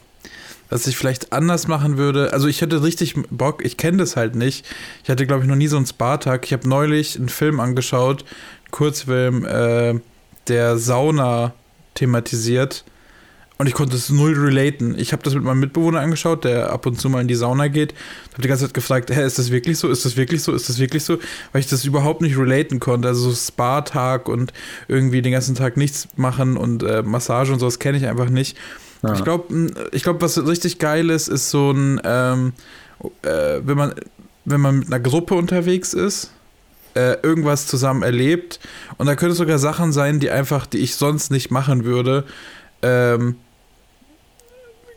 was 0.70 0.88
ich 0.88 0.98
vielleicht 0.98 1.34
anders 1.34 1.68
machen 1.68 1.98
würde, 1.98 2.32
also 2.34 2.48
ich 2.48 2.62
hätte 2.62 2.84
richtig 2.84 3.16
Bock, 3.30 3.64
ich 3.64 3.78
kenne 3.78 3.98
das 3.98 4.16
halt 4.16 4.36
nicht. 4.36 4.66
Ich 5.04 5.10
hatte, 5.10 5.28
glaube 5.28 5.44
ich, 5.44 5.50
noch 5.50 5.56
nie 5.56 5.68
so 5.68 5.78
einen 5.78 5.86
Spa-Tag. 5.86 6.46
Ich 6.46 6.54
habe 6.54 6.68
neulich 6.68 7.18
einen 7.18 7.30
Film 7.30 7.60
angeschaut, 7.60 8.22
einen 8.24 8.72
Kurzfilm, 8.72 9.46
äh, 9.46 10.00
der 10.48 10.78
Sauna 10.78 11.54
thematisiert. 11.96 12.86
Und 13.58 13.68
ich 13.68 13.74
konnte 13.74 13.96
es 13.96 14.10
null 14.10 14.34
relaten. 14.34 15.00
Ich 15.00 15.14
habe 15.14 15.24
das 15.24 15.34
mit 15.34 15.44
meinem 15.44 15.62
Mitbewohner 15.62 16.02
angeschaut, 16.02 16.44
der 16.44 16.72
ab 16.74 16.86
und 16.86 17.00
zu 17.00 17.10
mal 17.10 17.22
in 17.22 17.30
die 17.30 17.36
Sauna 17.36 17.70
geht. 17.70 17.94
Habe 18.34 18.42
die 18.42 18.50
ganze 18.50 18.66
Zeit 18.66 18.74
gefragt, 18.74 19.10
hä, 19.10 19.26
ist 19.26 19.40
das 19.40 19.50
wirklich 19.50 19.78
so? 19.78 19.90
Ist 19.90 20.04
das 20.04 20.18
wirklich 20.18 20.44
so? 20.44 20.52
Ist 20.54 20.68
das 20.68 20.78
wirklich 20.78 21.06
so? 21.06 21.20
Weil 21.54 21.62
ich 21.62 21.68
das 21.68 21.86
überhaupt 21.86 22.22
nicht 22.22 22.38
relaten 22.38 22.82
konnte. 22.82 23.08
Also 23.08 23.30
so 23.30 23.36
Spa-Tag 23.36 24.28
und 24.28 24.52
irgendwie 24.90 25.22
den 25.22 25.32
ganzen 25.32 25.56
Tag 25.56 25.78
nichts 25.78 26.10
machen 26.18 26.58
und 26.58 26.84
äh, 26.84 27.02
Massage 27.02 27.54
und 27.54 27.60
sowas 27.60 27.80
kenne 27.80 27.98
ich 27.98 28.08
einfach 28.08 28.30
nicht. 28.30 28.58
Ja. 29.04 29.14
Ich 29.14 29.24
glaube, 29.24 29.72
ich 29.92 30.04
glaub, 30.04 30.22
was 30.22 30.46
richtig 30.46 30.80
geil 30.80 31.10
ist, 31.10 31.30
ist 31.30 31.50
so 31.50 31.72
ein, 31.72 32.02
ähm, 32.04 32.54
äh, 33.22 33.62
wenn 33.64 33.78
man, 33.78 33.94
wenn 34.44 34.60
man 34.60 34.80
mit 34.80 34.88
einer 34.88 35.00
Gruppe 35.00 35.36
unterwegs 35.36 35.94
ist, 35.94 36.32
äh, 36.96 37.18
irgendwas 37.22 37.68
zusammen 37.68 38.04
erlebt 38.04 38.60
und 38.98 39.06
da 39.06 39.16
können 39.16 39.32
es 39.32 39.38
sogar 39.38 39.60
Sachen 39.60 39.92
sein, 39.92 40.20
die 40.20 40.30
einfach, 40.30 40.66
die 40.66 40.80
ich 40.80 40.96
sonst 40.96 41.30
nicht 41.30 41.52
machen 41.52 41.86
würde. 41.86 42.26
Ähm, 42.86 43.36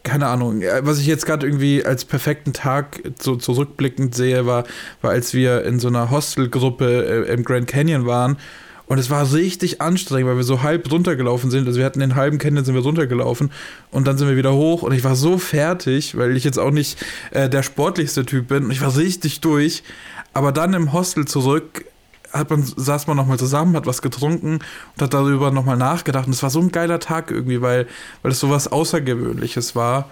keine 0.02 0.26
Ahnung, 0.26 0.62
was 0.82 1.00
ich 1.00 1.06
jetzt 1.06 1.26
gerade 1.26 1.46
irgendwie 1.46 1.84
als 1.84 2.04
perfekten 2.04 2.52
Tag 2.52 3.02
so 3.20 3.36
zurückblickend 3.36 4.14
sehe, 4.14 4.46
war, 4.46 4.64
war 5.02 5.10
als 5.10 5.34
wir 5.34 5.64
in 5.64 5.78
so 5.80 5.88
einer 5.88 6.10
Hostelgruppe 6.10 7.26
äh, 7.26 7.32
im 7.32 7.44
Grand 7.44 7.66
Canyon 7.66 8.06
waren. 8.06 8.38
Und 8.86 8.96
es 8.96 9.10
war 9.10 9.34
richtig 9.34 9.82
anstrengend, 9.82 10.30
weil 10.30 10.38
wir 10.38 10.44
so 10.44 10.62
halb 10.62 10.90
runtergelaufen 10.90 11.50
sind. 11.50 11.66
Also 11.66 11.78
wir 11.78 11.84
hatten 11.84 12.00
den 12.00 12.14
halben 12.14 12.38
Canyon, 12.38 12.64
sind 12.64 12.74
wir 12.74 12.82
runtergelaufen 12.82 13.50
und 13.90 14.06
dann 14.06 14.16
sind 14.16 14.28
wir 14.28 14.36
wieder 14.36 14.54
hoch 14.54 14.82
und 14.82 14.92
ich 14.92 15.04
war 15.04 15.14
so 15.14 15.36
fertig, 15.36 16.16
weil 16.16 16.34
ich 16.36 16.44
jetzt 16.44 16.58
auch 16.58 16.70
nicht 16.70 16.98
äh, 17.30 17.50
der 17.50 17.62
sportlichste 17.62 18.24
Typ 18.24 18.48
bin. 18.48 18.64
Und 18.64 18.70
ich 18.70 18.80
war 18.80 18.96
richtig 18.96 19.40
durch. 19.40 19.82
Aber 20.32 20.52
dann 20.52 20.72
im 20.72 20.92
Hostel 20.92 21.26
zurück 21.26 21.84
hat 22.32 22.50
man, 22.50 22.62
saß 22.62 23.06
man 23.06 23.16
nochmal 23.16 23.38
zusammen, 23.38 23.76
hat 23.76 23.86
was 23.86 24.02
getrunken 24.02 24.58
und 24.94 25.02
hat 25.02 25.14
darüber 25.14 25.50
nochmal 25.50 25.76
nachgedacht. 25.76 26.26
Und 26.26 26.32
es 26.32 26.42
war 26.42 26.50
so 26.50 26.60
ein 26.60 26.72
geiler 26.72 27.00
Tag 27.00 27.30
irgendwie, 27.30 27.62
weil, 27.62 27.86
weil 28.22 28.32
es 28.32 28.40
so 28.40 28.50
was 28.50 28.68
Außergewöhnliches 28.68 29.74
war. 29.74 30.10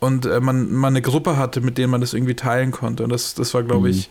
Und 0.00 0.26
äh, 0.26 0.40
man, 0.40 0.72
man 0.72 0.94
eine 0.94 1.02
Gruppe 1.02 1.36
hatte, 1.36 1.60
mit 1.60 1.78
denen 1.78 1.90
man 1.90 2.00
das 2.00 2.14
irgendwie 2.14 2.34
teilen 2.34 2.72
konnte. 2.72 3.04
Und 3.04 3.10
das, 3.10 3.34
das 3.34 3.54
war, 3.54 3.62
glaube 3.62 3.88
ich, 3.88 4.10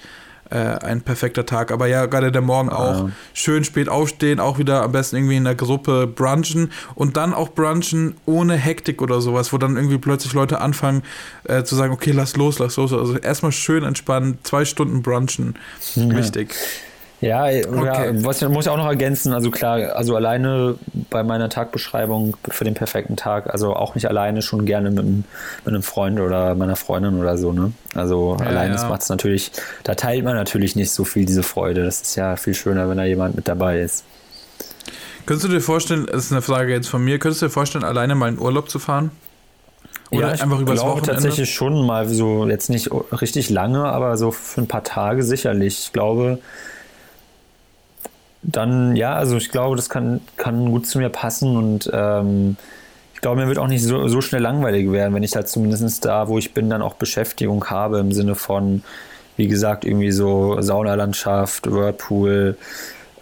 äh, 0.52 0.56
ein 0.56 1.02
perfekter 1.02 1.46
Tag. 1.46 1.72
Aber 1.72 1.88
ja, 1.88 2.06
gerade 2.06 2.32
der 2.32 2.42
Morgen 2.42 2.70
auch. 2.70 3.08
Ja. 3.08 3.12
Schön 3.34 3.64
spät 3.64 3.90
aufstehen, 3.90 4.40
auch 4.40 4.58
wieder 4.58 4.84
am 4.84 4.92
besten 4.92 5.16
irgendwie 5.16 5.38
in 5.38 5.46
der 5.46 5.56
Gruppe 5.56 6.08
brunchen 6.08 6.72
und 6.96 7.18
dann 7.18 7.34
auch 7.34 7.50
brunchen 7.50 8.16
ohne 8.26 8.56
Hektik 8.56 9.02
oder 9.02 9.22
sowas, 9.22 9.52
wo 9.54 9.58
dann 9.58 9.76
irgendwie 9.76 9.98
plötzlich 9.98 10.34
Leute 10.34 10.60
anfangen 10.62 11.04
äh, 11.46 11.64
zu 11.64 11.76
sagen, 11.76 11.94
okay, 11.94 12.12
lass 12.12 12.36
los, 12.36 12.60
lass 12.60 12.78
los. 12.78 12.94
Also 12.94 13.18
erstmal 13.18 13.52
schön 13.52 13.84
entspannen, 13.84 14.38
zwei 14.44 14.66
Stunden 14.66 15.02
brunchen. 15.02 15.56
Wichtig. 15.96 16.56
Ja, 17.22 17.48
ja, 17.50 17.68
Okay. 17.70 18.12
was 18.26 18.42
ich, 18.42 18.50
muss 18.50 18.66
ich 18.66 18.72
auch 18.72 18.78
noch 18.78 18.88
ergänzen, 18.88 19.32
also 19.34 19.52
klar, 19.52 19.96
also 19.96 20.16
alleine 20.16 20.76
bei 21.12 21.22
meiner 21.22 21.50
Tagbeschreibung 21.50 22.36
für 22.50 22.64
den 22.64 22.74
perfekten 22.74 23.16
Tag, 23.16 23.54
also 23.54 23.76
auch 23.76 23.94
nicht 23.94 24.08
alleine, 24.08 24.42
schon 24.42 24.66
gerne 24.66 24.90
mit, 24.90 25.00
einem- 25.06 25.24
mit 25.64 25.74
einem 25.74 25.84
Freund 25.84 26.20
oder 26.20 26.56
meiner 26.56 26.76
Freundin 26.76 27.20
oder 27.20 27.38
so, 27.38 27.52
ne? 27.54 27.74
Also 27.94 28.38
Ja, 28.40 28.48
alleine, 28.48 28.70
ja. 28.70 28.74
das 28.82 28.90
macht 28.90 29.04
es 29.04 29.10
natürlich, 29.10 29.52
da 29.84 29.94
teilt 29.94 30.24
man 30.26 30.36
natürlich 30.36 30.76
nicht 30.76 30.90
so 30.92 31.04
viel 31.06 31.26
diese 31.26 31.44
Freude. 31.44 31.84
Das 31.84 32.02
ist 32.02 32.16
ja 32.16 32.36
viel 32.38 32.56
schöner, 32.56 32.90
wenn 32.90 32.98
da 32.98 33.04
jemand 33.04 33.36
mit 33.36 33.48
dabei 33.48 33.82
ist. 33.82 34.04
Könntest 35.28 35.48
du 35.48 35.52
dir 35.54 35.62
vorstellen, 35.62 36.08
das 36.12 36.26
ist 36.26 36.32
eine 36.32 36.42
Frage 36.42 36.74
jetzt 36.74 36.90
von 36.90 37.04
mir, 37.04 37.20
könntest 37.20 37.44
du 37.44 37.46
dir 37.46 37.52
vorstellen, 37.52 37.84
alleine 37.84 38.16
mal 38.16 38.30
in 38.30 38.40
Urlaub 38.40 38.70
zu 38.72 38.80
fahren? 38.80 39.12
Oder 40.10 40.34
ich 40.34 40.42
einfach 40.42 40.60
übers 40.60 40.80
glaube 40.80 41.02
Wochenende? 41.02 41.14
tatsächlich 41.14 41.54
schon 41.54 41.86
mal 41.86 42.08
so, 42.10 42.48
jetzt 42.48 42.70
nicht 42.72 42.90
richtig 43.14 43.50
lange, 43.52 43.84
aber 43.86 44.18
so 44.18 44.32
für 44.32 44.60
ein 44.62 44.68
paar 44.68 44.84
Tage 44.84 45.22
sicherlich. 45.24 45.84
Ich 45.86 45.94
glaube, 45.94 46.40
dann, 48.44 48.96
ja, 48.96 49.14
also 49.16 49.38
ich 49.38 49.52
glaube, 49.52 49.76
das 49.76 49.90
kann, 49.90 50.22
kann 50.38 50.72
gut 50.72 50.88
zu 50.88 50.98
mir 50.98 51.10
passen 51.10 51.56
und 51.56 51.90
ähm, 51.94 52.58
ich 53.14 53.22
glaube, 53.22 53.40
mir 53.40 53.48
wird 53.48 53.60
auch 53.60 53.68
nicht 53.68 53.84
so, 53.84 54.08
so 54.08 54.22
schnell 54.22 54.42
langweilig 54.42 54.92
werden, 54.92 55.14
wenn 55.14 55.22
ich 55.22 55.36
halt 55.36 55.48
zumindest 55.48 56.06
da, 56.06 56.28
wo 56.28 56.40
ich 56.40 56.54
bin, 56.54 56.70
dann 56.70 56.82
auch 56.82 56.96
Beschäftigung 56.96 57.70
habe 57.70 58.00
im 58.00 58.12
Sinne 58.12 58.34
von, 58.34 58.84
wie 59.38 59.48
gesagt, 59.48 59.86
irgendwie 59.86 60.12
so 60.12 60.60
Saunalandschaft, 60.60 61.72
Whirlpool, 61.72 62.58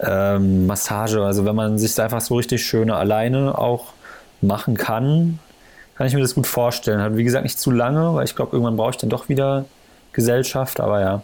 ähm, 0.00 0.66
Massage. 0.66 1.22
Also 1.22 1.44
wenn 1.44 1.54
man 1.54 1.78
sich 1.78 2.00
einfach 2.00 2.22
so 2.22 2.36
richtig 2.36 2.64
schöne 2.64 2.96
alleine 2.96 3.58
auch 3.58 3.92
machen 4.40 4.76
kann, 4.76 5.38
kann 5.96 6.06
ich 6.06 6.14
mir 6.14 6.20
das 6.20 6.34
gut 6.34 6.46
vorstellen. 6.46 7.02
Hat 7.02 7.18
wie 7.18 7.24
gesagt 7.24 7.44
nicht 7.44 7.60
zu 7.60 7.70
lange, 7.70 8.14
weil 8.14 8.24
ich 8.24 8.34
glaube, 8.34 8.52
irgendwann 8.52 8.76
brauche 8.76 8.92
ich 8.92 8.96
dann 8.96 9.10
doch 9.10 9.28
wieder 9.28 9.66
Gesellschaft, 10.12 10.80
aber 10.80 11.00
ja. 11.00 11.22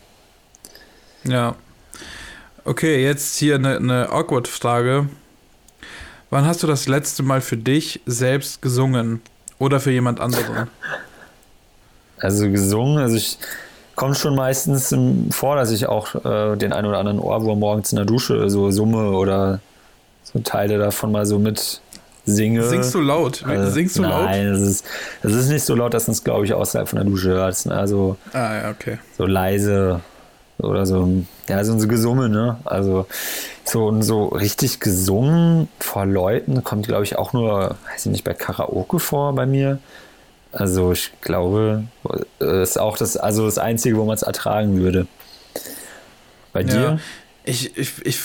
Ja. 1.24 1.54
Okay, 2.66 3.00
jetzt 3.00 3.36
hier 3.36 3.54
eine, 3.54 3.76
eine 3.76 4.10
Awkward-Frage. 4.10 5.08
Wann 6.30 6.44
hast 6.46 6.64
du 6.64 6.66
das 6.66 6.88
letzte 6.88 7.22
Mal 7.22 7.40
für 7.40 7.56
dich 7.56 8.00
selbst 8.06 8.60
gesungen? 8.60 9.22
Oder 9.60 9.78
für 9.80 9.92
jemand 9.92 10.20
anderen? 10.20 10.68
Also 12.18 12.50
gesungen, 12.50 12.96
also 12.96 13.14
ich 13.14 13.36
komme 13.94 14.14
schon 14.14 14.34
meistens 14.34 14.94
vor, 15.32 15.54
dass 15.56 15.70
ich 15.70 15.86
auch 15.86 16.14
äh, 16.14 16.56
den 16.56 16.72
einen 16.72 16.86
oder 16.86 16.96
anderen 16.96 17.18
Ohrwurm 17.18 17.58
morgens 17.60 17.92
in 17.92 17.96
der 17.96 18.06
Dusche 18.06 18.48
so 18.48 18.70
summe 18.70 19.10
oder 19.10 19.60
so 20.24 20.38
Teile 20.38 20.78
davon 20.78 21.12
mal 21.12 21.26
so 21.26 21.38
mit 21.38 21.82
singe. 22.24 22.62
Singst 22.62 22.94
du 22.94 23.02
laut? 23.02 23.44
Also, 23.46 23.70
Singst 23.70 23.98
du 23.98 24.02
laut? 24.02 24.24
Nein, 24.24 24.46
es 24.46 24.62
ist, 24.62 24.86
es 25.24 25.34
ist 25.34 25.48
nicht 25.50 25.66
so 25.66 25.74
laut, 25.74 25.92
dass 25.92 26.06
man 26.06 26.12
es, 26.14 26.24
glaube 26.24 26.46
ich, 26.46 26.54
außerhalb 26.54 26.88
von 26.88 26.96
der 26.96 27.04
Dusche 27.04 27.28
hört. 27.28 27.54
Sind 27.54 27.72
also 27.72 28.16
Ah, 28.32 28.54
ja, 28.62 28.70
okay. 28.70 28.98
so 29.18 29.26
leise 29.26 30.00
oder 30.58 30.86
so, 30.86 31.08
ja, 31.48 31.62
so 31.64 31.72
ein 31.72 31.88
Gesumme, 31.88 32.28
ne? 32.28 32.58
Also 32.64 33.06
so, 33.64 33.86
und 33.86 34.02
so 34.02 34.26
richtig 34.28 34.80
gesungen 34.80 35.68
vor 35.78 36.06
Leuten 36.06 36.64
kommt, 36.64 36.86
glaube 36.86 37.04
ich, 37.04 37.18
auch 37.18 37.32
nur, 37.32 37.76
weiß 37.90 38.06
ich 38.06 38.12
nicht, 38.12 38.24
bei 38.24 38.34
Karaoke 38.34 38.98
vor 38.98 39.34
bei 39.34 39.46
mir. 39.46 39.78
Also 40.52 40.92
ich 40.92 41.12
glaube, 41.20 41.84
äh, 42.40 42.62
ist 42.62 42.78
auch 42.78 42.96
das, 42.96 43.16
also 43.16 43.44
das 43.44 43.58
Einzige, 43.58 43.96
wo 43.98 44.04
man 44.04 44.14
es 44.14 44.22
ertragen 44.22 44.78
würde. 44.78 45.06
Bei 46.52 46.62
dir? 46.62 46.98
ich, 47.46 47.76
ich, 47.78 48.04
ich 48.04 48.18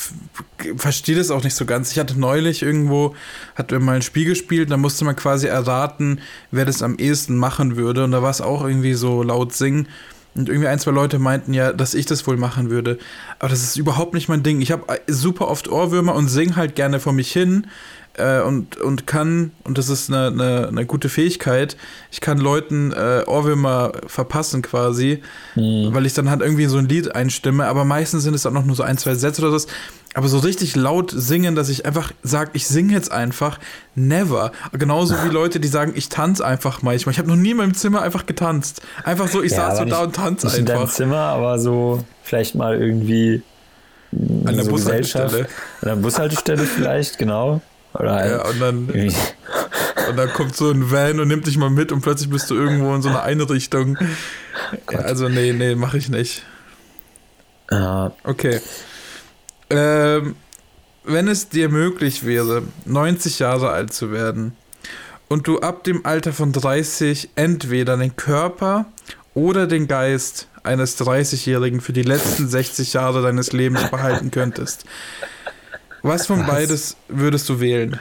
verstehe 0.78 1.16
das 1.16 1.30
auch 1.30 1.44
nicht 1.44 1.54
so 1.54 1.66
ganz. 1.66 1.92
Ich 1.92 2.00
hatte 2.00 2.20
neulich 2.20 2.64
irgendwo, 2.64 3.16
hat 3.56 3.72
mir 3.72 3.80
mal 3.80 3.96
ein 3.96 4.02
Spiel 4.02 4.26
gespielt, 4.26 4.72
da 4.72 4.78
musste 4.78 5.06
man 5.06 5.16
quasi 5.16 5.48
erraten, 5.48 6.22
wer 6.50 6.66
das 6.66 6.82
am 6.82 6.98
ehesten 6.98 7.38
machen 7.38 7.76
würde. 7.76 8.04
Und 8.04 8.12
da 8.12 8.24
war 8.24 8.32
es 8.32 8.42
auch 8.42 8.66
irgendwie 8.66 8.96
so 8.96 9.22
laut 9.22 9.54
singen. 9.54 9.88
Und 10.34 10.48
irgendwie 10.48 10.68
ein, 10.68 10.80
zwei 10.80 10.92
Leute 10.92 11.20
meinten 11.20 11.54
ja, 11.54 11.74
dass 11.74 11.94
ich 11.94 12.06
das 12.06 12.26
wohl 12.26 12.38
machen 12.38 12.70
würde. 12.70 12.98
Aber 13.40 13.50
das 13.50 13.64
ist 13.64 13.76
überhaupt 13.76 14.14
nicht 14.14 14.30
mein 14.30 14.44
Ding. 14.44 14.62
Ich 14.62 14.72
habe 14.72 14.86
super 15.08 15.50
oft 15.50 15.68
Ohrwürmer 15.68 16.16
und 16.16 16.30
sing 16.30 16.56
halt 16.56 16.76
gerne 16.76 17.00
vor 17.00 17.12
mich 17.12 17.32
hin 17.32 17.68
äh, 18.18 18.42
und, 18.42 18.78
und 18.78 19.08
kann, 19.08 19.52
und 19.64 19.78
das 19.78 19.90
ist 19.90 20.10
eine, 20.10 20.28
eine, 20.28 20.68
eine 20.68 20.86
gute 20.86 21.10
Fähigkeit, 21.10 21.78
ich 22.12 22.22
kann 22.22 22.38
Leuten 22.38 22.92
äh, 22.92 23.24
Ohrwürmer 23.26 23.94
verpassen 24.08 24.62
quasi, 24.62 25.22
mhm. 25.56 25.94
weil 25.94 26.06
ich 26.06 26.14
dann 26.14 26.30
halt 26.30 26.42
irgendwie 26.42 26.66
so 26.66 26.78
ein 26.78 26.88
Lied 26.88 27.16
einstimme, 27.16 27.66
aber 27.66 27.86
meistens 27.86 28.24
sind 28.24 28.34
es 28.34 28.44
dann 28.44 28.54
noch 28.54 28.66
nur 28.66 28.76
so 28.76 28.84
ein, 28.84 28.98
zwei 28.98 29.16
Sätze 29.16 29.42
oder 29.42 29.58
so. 29.58 29.68
Aber 30.14 30.28
so 30.28 30.40
richtig 30.40 30.76
laut 30.76 31.12
singen, 31.16 31.56
dass 31.56 31.70
ich 31.70 31.86
einfach 31.86 32.12
sage, 32.22 32.52
ich 32.54 32.68
singe 32.68 32.94
jetzt 32.94 33.12
einfach, 33.12 33.60
never. 33.96 34.52
Genauso 34.74 35.16
wie 35.24 35.30
Leute, 35.30 35.60
die 35.60 35.70
sagen, 35.70 35.94
ich 35.96 36.10
tanze 36.10 36.46
einfach 36.46 36.82
manchmal. 36.82 37.14
Ich 37.14 37.20
habe 37.20 37.30
noch 37.30 37.38
nie 37.38 37.52
in 37.52 37.58
meinem 37.58 37.74
Zimmer 37.74 38.02
einfach 38.02 38.26
getanzt. 38.26 38.82
Einfach 39.04 39.28
so, 39.30 39.42
ich 39.42 39.54
ja, 39.54 39.70
saß 39.70 39.80
so 39.80 39.86
da 39.86 40.04
und 40.04 40.16
tanze 40.16 40.48
einfach. 40.48 40.60
Nicht 40.60 40.60
in 40.60 40.66
deinem 40.66 40.88
Zimmer, 40.90 41.18
aber 41.18 41.60
so 41.60 42.04
vielleicht 42.24 42.56
mal 42.56 42.80
irgendwie 42.80 43.42
an 44.46 44.56
der 44.56 44.66
so 44.66 44.72
Bushaltestelle. 44.72 45.48
An 45.82 45.88
der 45.88 45.96
Bushaltestelle 45.96 46.64
vielleicht, 46.64 47.18
genau. 47.18 47.62
Oder 47.94 48.30
ja, 48.30 48.46
und 48.46 48.60
dann, 48.62 48.90
und 50.10 50.18
dann 50.18 50.30
kommt 50.34 50.56
so 50.56 50.72
ein 50.72 50.92
Van 50.92 51.20
und 51.20 51.28
nimmt 51.28 51.48
dich 51.48 51.58
mal 51.58 51.70
mit 51.70 51.92
und 51.92 52.02
plötzlich 52.02 52.30
bist 52.30 52.50
du 52.50 52.56
irgendwo 52.56 52.94
in 52.96 53.02
so 53.02 53.10
einer 53.10 53.24
Einrichtung. 53.24 53.98
Ja, 54.90 55.00
also, 55.00 55.28
nee, 55.28 55.52
nee, 55.54 55.76
mach 55.76 55.96
ich 55.96 56.08
nicht. 56.08 56.44
Ja. 57.70 58.14
Okay. 58.24 58.62
Ähm, 59.72 60.36
wenn 61.04 61.28
es 61.28 61.50
dir 61.50 61.70
möglich 61.70 62.26
wäre, 62.26 62.64
90 62.86 63.40
Jahre 63.40 63.70
alt 63.70 63.94
zu 63.94 64.12
werden 64.12 64.56
und 65.28 65.48
du 65.48 65.60
ab 65.60 65.84
dem 65.84 66.06
Alter 66.06 66.34
von 66.34 66.52
30 66.52 67.30
entweder 67.36 67.98
den 67.98 68.16
Körper 68.16 68.86
oder 69.34 69.66
den 69.66 69.88
Geist 69.88 70.48
eines 70.64 71.00
30-Jährigen 71.00 71.82
für 71.82 71.94
die 71.94 72.04
letzten 72.04 72.48
60 72.48 72.94
Jahre 72.94 73.24
deines 73.24 73.52
Lebens 73.52 73.90
behalten 73.90 74.30
könntest, 74.30 74.86
was 76.04 76.28
von 76.28 76.42
Was? 76.42 76.48
beides 76.48 76.98
würdest 77.08 77.50
du 77.50 77.60
wählen? 77.60 78.00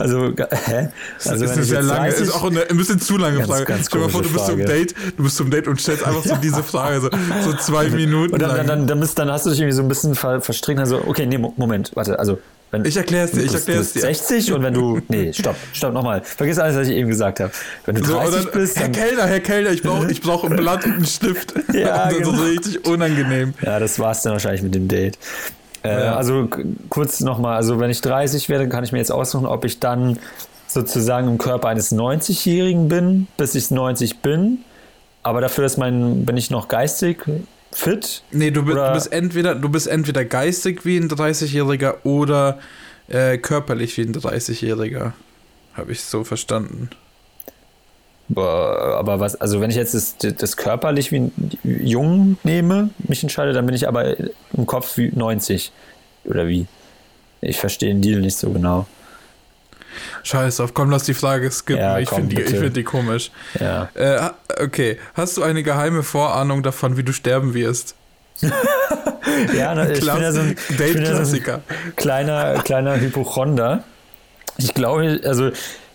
Also, 0.00 0.32
hä? 0.38 0.88
Also, 1.26 1.30
das 1.30 1.42
ist 1.42 1.50
eine 1.50 1.64
sehr 1.64 1.82
lange, 1.82 2.08
ist 2.08 2.34
auch 2.34 2.50
eine, 2.50 2.62
ein 2.68 2.76
bisschen 2.76 3.00
zu 3.00 3.18
lange 3.18 3.38
ganz, 3.38 3.48
Frage. 3.50 3.64
Ganz 3.66 3.86
Stell 3.86 4.00
dir 4.00 4.06
mal 4.06 4.10
vor, 4.10 4.22
du 4.22 4.32
bist 4.32 4.46
zum 4.46 4.64
Date, 4.64 4.94
du 5.16 5.22
bist 5.22 5.36
zum 5.36 5.50
Date 5.50 5.68
und 5.68 5.78
stellst 5.78 6.04
einfach 6.04 6.24
so 6.24 6.36
diese 6.42 6.62
Frage, 6.62 7.00
so, 7.02 7.10
so 7.44 7.52
zwei 7.58 7.88
Minuten. 7.88 8.32
Und 8.32 8.40
dann, 8.40 8.56
lang. 8.56 8.66
Dann, 8.66 8.86
dann, 8.86 9.00
dann, 9.00 9.10
dann, 9.14 9.30
hast 9.30 9.44
du 9.44 9.50
dich 9.50 9.60
irgendwie 9.60 9.76
so 9.76 9.82
ein 9.82 9.88
bisschen 9.88 10.14
ver, 10.14 10.40
verstrickt. 10.40 10.80
Also, 10.80 11.02
okay, 11.06 11.26
nee, 11.26 11.38
Moment, 11.38 11.92
warte, 11.94 12.18
also. 12.18 12.38
Wenn, 12.70 12.84
ich 12.84 12.96
erklär's 12.96 13.32
dir, 13.32 13.42
ich 13.42 13.52
erklär's 13.52 13.92
dir. 13.94 14.02
60 14.02 14.52
und 14.52 14.62
wenn 14.62 14.72
du, 14.72 15.00
nee, 15.08 15.32
stopp, 15.32 15.56
stopp 15.72 15.92
nochmal. 15.92 16.22
Vergiss 16.22 16.58
alles, 16.58 16.76
was 16.76 16.88
ich 16.88 16.94
eben 16.94 17.08
gesagt 17.10 17.40
habe. 17.40 17.50
Wenn 17.84 17.96
du 17.96 18.02
30 18.02 18.30
so, 18.30 18.44
dann, 18.44 18.52
bist, 18.52 18.76
dann, 18.76 18.94
Herr 18.94 19.06
Kellner, 19.06 19.26
Herr 19.26 19.40
Kellner, 19.40 19.70
ich 19.70 19.82
brauche 19.82 20.10
ich 20.10 20.20
brauch 20.20 20.44
ein 20.44 20.56
Blatt 20.56 20.86
und 20.86 20.92
einen 20.92 21.04
Stift. 21.04 21.52
ja, 21.74 22.08
das 22.08 22.18
genau. 22.18 22.32
ist 22.32 22.42
richtig 22.42 22.86
unangenehm. 22.86 23.54
Ja, 23.60 23.80
das 23.80 23.98
war's 23.98 24.22
dann 24.22 24.34
wahrscheinlich 24.34 24.62
mit 24.62 24.74
dem 24.74 24.86
Date. 24.86 25.18
Äh, 25.82 26.04
ja. 26.04 26.16
Also 26.16 26.48
kurz 26.88 27.20
nochmal, 27.20 27.56
also 27.56 27.80
wenn 27.80 27.90
ich 27.90 28.00
30 28.00 28.48
werde, 28.48 28.68
kann 28.68 28.84
ich 28.84 28.92
mir 28.92 28.98
jetzt 28.98 29.12
aussuchen, 29.12 29.46
ob 29.46 29.64
ich 29.64 29.80
dann 29.80 30.18
sozusagen 30.66 31.28
im 31.28 31.38
Körper 31.38 31.68
eines 31.68 31.92
90-Jährigen 31.92 32.88
bin, 32.88 33.26
bis 33.36 33.54
ich 33.54 33.70
90 33.70 34.18
bin. 34.18 34.58
Aber 35.22 35.40
dafür 35.40 35.64
ist 35.66 35.76
mein, 35.76 36.24
bin 36.24 36.36
ich 36.36 36.50
noch 36.50 36.68
geistig 36.68 37.24
fit. 37.72 38.22
Nee, 38.30 38.50
du, 38.50 38.62
du 38.62 38.92
bist 38.92 39.12
entweder, 39.12 39.54
du 39.54 39.68
bist 39.68 39.86
entweder 39.86 40.24
geistig 40.24 40.84
wie 40.84 40.96
ein 40.96 41.08
30-Jähriger 41.08 42.04
oder 42.04 42.58
äh, 43.08 43.38
körperlich 43.38 43.96
wie 43.96 44.02
ein 44.02 44.14
30-Jähriger. 44.14 45.12
Habe 45.74 45.92
ich 45.92 46.02
so 46.02 46.24
verstanden 46.24 46.90
aber 48.36 49.20
was, 49.20 49.40
also 49.40 49.60
wenn 49.60 49.70
ich 49.70 49.76
jetzt 49.76 49.94
das, 49.94 50.16
das 50.18 50.56
körperlich 50.56 51.10
wie 51.12 51.30
jung 51.64 52.38
nehme, 52.44 52.90
mich 52.98 53.22
entscheide, 53.22 53.52
dann 53.52 53.66
bin 53.66 53.74
ich 53.74 53.88
aber 53.88 54.16
im 54.18 54.66
Kopf 54.66 54.96
wie 54.96 55.10
90. 55.14 55.72
Oder 56.24 56.46
wie? 56.46 56.66
Ich 57.40 57.58
verstehe 57.58 57.88
den 57.88 58.02
Deal 58.02 58.20
nicht 58.20 58.36
so 58.36 58.50
genau. 58.50 58.86
Scheiß 60.22 60.60
auf, 60.60 60.74
komm, 60.74 60.90
lass 60.90 61.04
die 61.04 61.14
Frage 61.14 61.50
skippen. 61.50 61.82
Ja, 61.82 61.98
ich 61.98 62.08
finde 62.08 62.34
die, 62.34 62.42
find 62.42 62.76
die 62.76 62.84
komisch. 62.84 63.30
Ja. 63.58 63.88
Äh, 63.94 64.30
okay, 64.62 64.98
hast 65.14 65.36
du 65.36 65.42
eine 65.42 65.62
geheime 65.62 66.02
Vorahnung 66.02 66.62
davon, 66.62 66.96
wie 66.96 67.02
du 67.02 67.12
sterben 67.12 67.54
wirst? 67.54 67.96
ja, 69.56 69.74
ne, 69.74 69.92
ich 69.92 70.00
bin 70.00 70.22
ja 70.22 70.32
so 70.32 70.40
ein, 70.40 70.56
Date-Klassiker. 70.78 71.52
Ja 71.52 71.76
so 71.86 71.92
kleiner, 71.96 72.62
kleiner 72.62 73.00
Hypochonder. 73.00 73.82
Ich 74.56 74.74
glaube, 74.74 75.20
also 75.24 75.50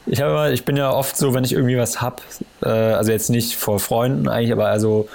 ich 0.05 0.21
habe, 0.21 0.53
ich 0.53 0.65
bin 0.65 0.77
ja 0.77 0.91
oft 0.91 1.17
so, 1.17 1.33
wenn 1.33 1.43
ich 1.43 1.53
irgendwie 1.53 1.77
was 1.77 2.01
hab, 2.01 2.21
äh, 2.61 2.69
also 2.69 3.11
jetzt 3.11 3.29
nicht 3.29 3.55
vor 3.55 3.79
Freunden 3.79 4.27
eigentlich, 4.27 4.51
aber 4.51 4.67
also 4.67 5.07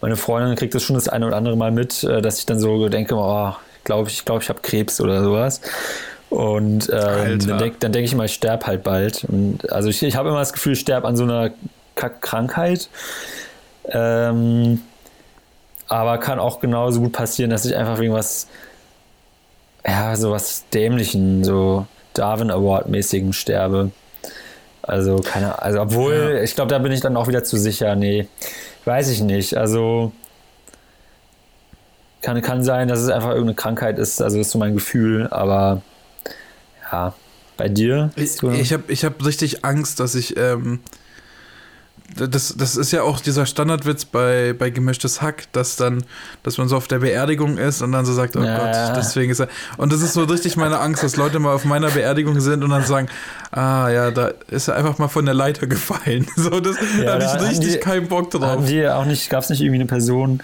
meine 0.00 0.16
Freundin 0.16 0.56
kriegt 0.56 0.74
das 0.74 0.82
schon 0.82 0.94
das 0.94 1.08
eine 1.08 1.26
oder 1.26 1.36
andere 1.36 1.56
Mal 1.56 1.70
mit, 1.70 2.02
äh, 2.04 2.20
dass 2.20 2.38
ich 2.38 2.46
dann 2.46 2.58
so 2.58 2.88
denke, 2.88 3.14
oh, 3.14 3.54
ich 3.78 3.84
glaube, 3.84 4.08
ich 4.08 4.24
glaube, 4.24 4.42
ich 4.42 4.48
habe 4.48 4.60
Krebs 4.60 5.00
oder 5.00 5.22
sowas. 5.22 5.60
Und 6.28 6.90
ähm, 6.90 7.38
dann 7.46 7.58
denke 7.58 7.90
denk 7.90 8.06
ich 8.06 8.12
immer, 8.12 8.24
ich 8.24 8.32
sterbe 8.34 8.66
halt 8.66 8.82
bald. 8.82 9.24
Und 9.24 9.70
also 9.70 9.90
ich, 9.90 10.02
ich 10.02 10.16
habe 10.16 10.30
immer 10.30 10.38
das 10.38 10.52
Gefühl, 10.52 10.72
ich 10.72 10.80
sterbe 10.80 11.06
an 11.06 11.16
so 11.16 11.24
einer 11.24 11.50
Krankheit. 11.94 12.88
Ähm, 13.84 14.80
aber 15.88 16.18
kann 16.18 16.38
auch 16.38 16.60
genauso 16.60 17.00
gut 17.00 17.12
passieren, 17.12 17.50
dass 17.50 17.66
ich 17.66 17.76
einfach 17.76 17.98
wegen 17.98 18.14
was, 18.14 18.48
ja, 19.86 20.16
so 20.16 20.30
was 20.30 20.64
Dämlichen, 20.70 21.44
so 21.44 21.86
Darwin 22.14 22.50
Award-mäßigen 22.50 23.34
sterbe. 23.34 23.90
Also 24.82 25.16
keine 25.16 25.62
also 25.62 25.80
obwohl, 25.80 26.34
ja. 26.36 26.42
ich 26.42 26.54
glaube, 26.54 26.70
da 26.70 26.78
bin 26.78 26.92
ich 26.92 27.00
dann 27.00 27.16
auch 27.16 27.28
wieder 27.28 27.44
zu 27.44 27.56
sicher. 27.56 27.94
Nee, 27.94 28.28
weiß 28.84 29.10
ich 29.10 29.20
nicht. 29.20 29.56
Also 29.56 30.12
kann, 32.20 32.40
kann 32.42 32.62
sein, 32.62 32.88
dass 32.88 33.00
es 33.00 33.08
einfach 33.08 33.30
irgendeine 33.30 33.54
Krankheit 33.54 33.98
ist, 33.98 34.22
also 34.22 34.38
das 34.38 34.46
ist 34.46 34.52
so 34.52 34.58
mein 34.58 34.74
Gefühl, 34.74 35.28
aber 35.30 35.82
ja, 36.90 37.14
bei 37.56 37.68
dir? 37.68 38.10
Ich, 38.16 38.42
ich 38.42 38.72
habe 38.72 38.84
ich 38.88 39.04
hab 39.04 39.24
richtig 39.24 39.64
Angst, 39.64 40.00
dass 40.00 40.14
ich 40.14 40.36
ähm, 40.36 40.80
das, 42.16 42.54
das 42.56 42.76
ist 42.76 42.92
ja 42.92 43.02
auch 43.02 43.20
dieser 43.20 43.46
Standardwitz 43.46 44.04
bei, 44.04 44.54
bei 44.58 44.70
gemischtes 44.70 45.22
Hack, 45.22 45.44
dass 45.52 45.76
dann, 45.76 46.04
dass 46.42 46.58
man 46.58 46.68
so 46.68 46.76
auf 46.76 46.88
der 46.88 46.98
Beerdigung 46.98 47.58
ist 47.58 47.82
und 47.82 47.92
dann 47.92 48.04
so 48.04 48.12
sagt, 48.12 48.36
oh 48.36 48.42
ja, 48.42 48.58
Gott, 48.58 48.96
deswegen 48.96 49.30
ist 49.30 49.40
er. 49.40 49.48
Und 49.76 49.92
das 49.92 50.02
ist 50.02 50.12
so 50.14 50.24
richtig 50.24 50.56
meine 50.56 50.78
Angst, 50.78 51.02
dass 51.02 51.16
Leute 51.16 51.38
mal 51.38 51.54
auf 51.54 51.64
meiner 51.64 51.90
Beerdigung 51.90 52.40
sind 52.40 52.62
und 52.62 52.70
dann 52.70 52.84
sagen, 52.84 53.08
ah 53.50 53.88
ja, 53.88 54.10
da 54.10 54.32
ist 54.48 54.68
er 54.68 54.76
einfach 54.76 54.98
mal 54.98 55.08
von 55.08 55.24
der 55.24 55.34
Leiter 55.34 55.66
gefallen. 55.66 56.26
So, 56.42 56.60
das 56.60 56.76
ja, 56.98 57.18
da 57.18 57.30
hatte 57.30 57.44
ich 57.44 57.50
richtig 57.50 57.74
die, 57.74 57.78
keinen 57.78 58.08
Bock 58.08 58.30
drauf. 58.30 58.42
Haben 58.42 58.66
die 58.66 58.88
auch 58.88 59.04
nicht, 59.04 59.30
gab 59.30 59.44
es 59.44 59.50
nicht 59.50 59.60
irgendwie 59.60 59.80
eine 59.80 59.86
Person, 59.86 60.40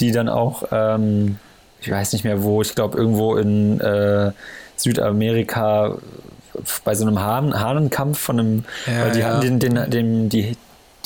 die 0.00 0.10
dann 0.10 0.28
auch, 0.28 0.64
ähm, 0.72 1.36
ich 1.80 1.90
weiß 1.90 2.12
nicht 2.14 2.24
mehr 2.24 2.42
wo, 2.42 2.62
ich 2.62 2.74
glaube 2.74 2.98
irgendwo 2.98 3.36
in 3.36 3.80
äh, 3.80 4.32
Südamerika 4.76 5.98
bei 6.84 6.94
so 6.94 7.06
einem 7.06 7.20
Hahn, 7.20 7.58
Hahnenkampf 7.58 8.18
von 8.18 8.40
einem, 8.40 8.64
ja, 8.86 9.04
weil 9.04 9.12
die 9.12 9.20
ja. 9.20 9.26
hatten 9.26 9.40
den, 9.42 9.58
den, 9.60 9.90
den, 9.90 10.28
die, 10.28 10.56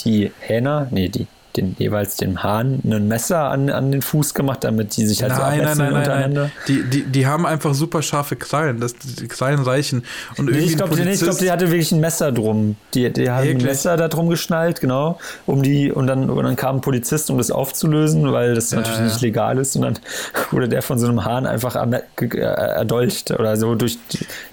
die 0.04 0.32
Hähner, 0.40 0.88
nee, 0.90 1.08
die, 1.08 1.26
den, 1.56 1.74
jeweils 1.78 2.16
dem 2.16 2.42
Hahn 2.42 2.80
ein 2.84 3.08
Messer 3.08 3.50
an, 3.50 3.70
an 3.70 3.90
den 3.90 4.02
Fuß 4.02 4.34
gemacht, 4.34 4.62
damit 4.62 4.96
die 4.96 5.06
sich 5.06 5.22
halt 5.22 5.32
nein, 5.32 5.58
so 5.58 5.64
nein, 5.64 5.78
nein, 5.78 5.92
untereinander. 5.92 6.42
Nein. 6.42 6.52
Die, 6.68 6.82
die, 6.84 7.02
die 7.02 7.26
haben 7.26 7.46
einfach 7.46 7.74
super 7.74 8.02
scharfe 8.02 8.36
Krallen, 8.36 8.80
das, 8.80 8.94
die 8.94 9.26
Krallen 9.26 9.60
reichen. 9.60 10.04
Und 10.36 10.50
nee, 10.50 10.58
ich 10.58 10.76
glaube, 10.76 10.96
nee, 10.96 11.16
glaub, 11.16 11.38
die 11.38 11.50
hatte 11.50 11.66
wirklich 11.66 11.92
ein 11.92 12.00
Messer 12.00 12.30
drum. 12.32 12.76
Die, 12.94 13.12
die 13.12 13.30
haben 13.30 13.48
ein 13.48 13.58
Messer 13.58 13.96
da 13.96 14.08
drum 14.08 14.28
geschnallt, 14.28 14.80
genau, 14.80 15.18
um 15.46 15.62
die, 15.62 15.90
und 15.90 16.06
dann, 16.06 16.30
und 16.30 16.44
dann 16.44 16.56
kam 16.56 16.76
ein 16.76 16.80
Polizist, 16.80 17.30
um 17.30 17.38
das 17.38 17.50
aufzulösen, 17.50 18.32
weil 18.32 18.54
das 18.54 18.70
ja, 18.70 18.78
natürlich 18.78 18.98
ja. 18.98 19.04
nicht 19.06 19.20
legal 19.20 19.58
ist, 19.58 19.74
und 19.76 19.82
dann 19.82 19.98
wurde 20.50 20.68
der 20.68 20.82
von 20.82 20.98
so 20.98 21.08
einem 21.08 21.24
Hahn 21.24 21.46
einfach 21.46 21.74
erdolcht 21.76 23.32
oder 23.32 23.56
so 23.56 23.74
durch, 23.74 23.98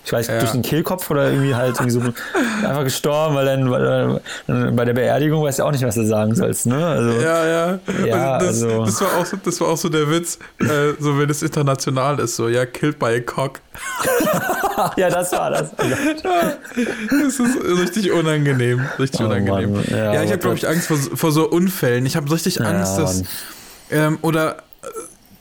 ich 0.04 0.12
weiß, 0.12 0.28
ja. 0.28 0.40
durch 0.40 0.52
den 0.52 0.64
Kehlkopf 0.64 1.12
oder 1.12 1.30
irgendwie 1.30 1.54
halt 1.54 1.76
irgendwie 1.76 1.92
so 1.92 2.02
einfach 2.68 2.84
gestorben, 2.84 3.36
weil 3.36 3.46
dann, 3.46 3.70
weil 3.70 4.22
dann 4.48 4.76
bei 4.76 4.86
der 4.86 4.94
Beerdigung 4.94 5.44
weißt 5.44 5.60
du 5.60 5.64
auch 5.64 5.72
nicht, 5.72 5.84
was 5.84 5.96
du 5.96 6.06
sagen 6.06 6.34
sollst, 6.34 6.66
ne? 6.66 6.87
Also, 6.88 7.20
ja, 7.20 7.46
ja. 7.46 7.80
ja 8.06 8.40
das, 8.40 8.64
also. 8.64 8.86
das, 8.86 9.02
war 9.02 9.18
auch 9.18 9.26
so, 9.26 9.38
das 9.44 9.62
war 9.62 9.68
auch 9.68 9.78
so 9.78 9.90
der 9.90 10.10
Witz, 10.10 10.40
äh, 10.60 10.94
so 11.00 11.18
wenn 11.18 11.30
es 11.30 11.42
international 11.42 12.20
ist, 12.20 12.36
so, 12.36 12.48
ja, 12.48 12.66
killed 12.66 13.00
by 13.00 13.06
a 13.08 13.20
cock. 13.20 13.60
ja, 14.98 15.10
das 15.10 15.32
war 15.32 15.52
das. 15.52 15.72
das 15.76 17.40
ist 17.40 17.64
richtig 17.80 18.12
unangenehm. 18.12 18.82
Richtig 19.00 19.22
oh, 19.22 19.26
unangenehm. 19.26 19.84
Ja, 19.90 20.14
ja 20.14 20.24
ich 20.24 20.32
habe, 20.32 20.40
glaube 20.40 20.56
ich, 20.56 20.68
Angst 20.68 20.88
vor, 20.88 20.98
vor 20.98 21.32
so 21.32 21.50
Unfällen. 21.50 22.06
Ich 22.06 22.16
habe 22.16 22.32
richtig 22.32 22.62
Angst, 22.62 22.98
dass. 22.98 23.24
Ähm, 23.90 24.20
oder 24.22 24.58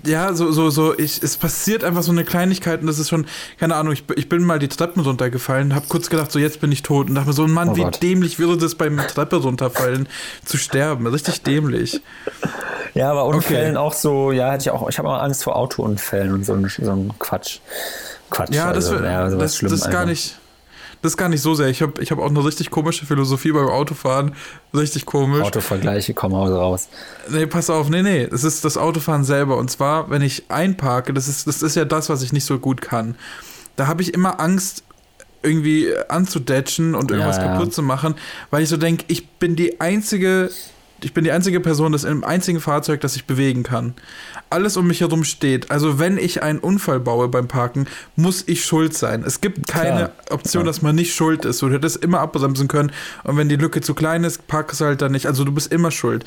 ja, 0.07 0.33
so, 0.33 0.53
so, 0.53 0.71
so, 0.71 0.99
ich, 0.99 1.23
es 1.23 1.37
passiert 1.37 1.85
einfach 1.85 2.03
so 2.03 2.13
eine 2.13 2.25
Kleinigkeit 2.25 2.81
und 2.81 2.87
das 2.87 2.99
ist 2.99 3.09
schon, 3.09 3.27
keine 3.59 3.75
Ahnung, 3.77 3.93
ich, 3.93 4.05
ich 4.17 4.29
bin 4.29 4.43
mal 4.43 4.59
die 4.59 4.69
Treppen 4.69 5.03
runtergefallen, 5.03 5.75
hab 5.75 5.89
kurz 5.89 6.11
gedacht, 6.11 6.33
so 6.33 6.39
jetzt 6.39 6.61
bin 6.61 6.73
ich 6.73 6.83
tot 6.83 7.09
und 7.09 7.15
dachte 7.15 7.29
mir 7.29 7.35
so, 7.35 7.47
Mann, 7.47 7.71
oh 7.71 7.77
wie 7.77 7.83
Gott. 7.83 8.03
dämlich 8.03 8.39
würde 8.39 8.57
das 8.57 8.75
beim 8.75 8.99
Treppe 8.99 9.37
runterfallen 9.37 10.09
zu 10.45 10.57
sterben. 10.57 11.07
Richtig 11.07 11.43
dämlich. 11.43 12.01
Ja, 12.95 13.11
aber 13.11 13.27
Unfällen 13.27 13.77
okay. 13.77 13.87
auch 13.87 13.93
so, 13.93 14.33
ja, 14.33 14.53
hatte 14.53 14.63
ich 14.63 14.71
auch, 14.71 14.89
ich 14.89 14.99
habe 14.99 15.09
immer 15.09 15.23
Angst 15.23 15.45
vor 15.45 15.57
Autounfällen 15.57 16.33
und 16.33 16.47
so, 16.47 16.57
so 16.69 16.93
ein 16.93 17.13
Quatsch. 17.19 17.59
Quatsch. 18.31 18.55
Ja, 18.55 18.73
das, 18.73 18.91
also, 18.91 19.05
ja, 19.05 19.29
das, 19.29 19.59
das 19.59 19.73
ist 19.73 19.91
gar 19.91 20.07
nicht. 20.07 20.39
Das 21.07 21.13
ist 21.13 21.19
gar 21.19 21.29
nicht 21.29 21.41
so 21.41 21.55
sehr. 21.55 21.69
Ich 21.69 21.83
habe 21.83 22.03
ich 22.03 22.11
hab 22.11 22.19
auch 22.19 22.29
eine 22.29 22.45
richtig 22.45 22.69
komische 22.69 23.07
Philosophie 23.07 23.53
beim 23.53 23.69
Autofahren. 23.69 24.35
Richtig 24.75 25.07
komisch. 25.07 25.43
Autovergleiche 25.43 26.15
kommen 26.15 26.35
also 26.35 26.59
raus. 26.59 26.89
Nee, 27.31 27.47
pass 27.47 27.71
auf. 27.71 27.89
Nee, 27.89 28.03
nee. 28.03 28.23
Es 28.25 28.43
ist 28.43 28.65
das 28.65 28.77
Autofahren 28.77 29.23
selber. 29.23 29.57
Und 29.57 29.71
zwar, 29.71 30.11
wenn 30.11 30.21
ich 30.21 30.51
einparke, 30.51 31.15
das 31.15 31.29
ist, 31.29 31.47
das 31.47 31.63
ist 31.63 31.77
ja 31.77 31.85
das, 31.85 32.09
was 32.09 32.23
ich 32.23 32.33
nicht 32.33 32.45
so 32.45 32.59
gut 32.59 32.83
kann. 32.83 33.15
Da 33.77 33.87
habe 33.87 34.03
ich 34.03 34.15
immer 34.15 34.41
Angst, 34.41 34.83
irgendwie 35.43 35.95
anzudatchen 36.09 36.97
und 36.97 37.13
irgendwas 37.13 37.37
ja, 37.37 37.45
ja. 37.45 37.53
kaputt 37.53 37.73
zu 37.73 37.85
machen, 37.85 38.17
weil 38.51 38.65
ich 38.65 38.69
so 38.69 38.77
denke, 38.77 39.05
ich 39.07 39.29
bin 39.29 39.55
die 39.55 39.81
einzige 39.81 40.51
ich 41.07 41.15
bin 41.15 41.23
die 41.23 41.31
einzige 41.31 41.61
Person, 41.61 41.93
das 41.93 42.03
im 42.03 42.25
einzigen 42.25 42.59
Fahrzeug, 42.59 43.01
das 43.01 43.15
ich 43.15 43.27
bewegen 43.27 43.63
kann. 43.63 43.95
Alles 44.51 44.77
um 44.77 44.89
mich 44.89 45.03
herum 45.03 45.23
steht. 45.23 45.71
Also 45.71 46.01
wenn 46.01 46.19
ich 46.19 46.43
einen 46.43 46.59
Unfall 46.59 46.99
baue 46.99 47.29
beim 47.29 47.47
Parken, 47.47 47.87
muss 48.17 48.43
ich 48.49 48.65
schuld 48.65 48.93
sein. 48.93 49.23
Es 49.25 49.41
gibt 49.41 49.69
keine 49.69 49.97
Klar. 49.97 50.13
Option, 50.31 50.63
Klar. 50.63 50.73
dass 50.73 50.83
man 50.83 50.97
nicht 50.97 51.15
schuld 51.15 51.45
ist. 51.45 51.63
Du 51.63 51.71
hättest 51.71 52.03
immer 52.03 52.19
abbremsen 52.19 52.67
können. 52.67 52.91
Und 53.23 53.37
wenn 53.37 53.49
die 53.49 53.55
Lücke 53.55 53.83
zu 53.83 53.95
klein 53.95 54.25
ist, 54.25 54.49
parkst 54.49 54.81
du 54.81 54.85
halt 54.87 55.01
dann 55.01 55.13
nicht. 55.13 55.29
Also 55.29 55.45
du 55.45 55.53
bist 55.53 55.73
immer 55.73 55.93
schuld. 55.93 56.25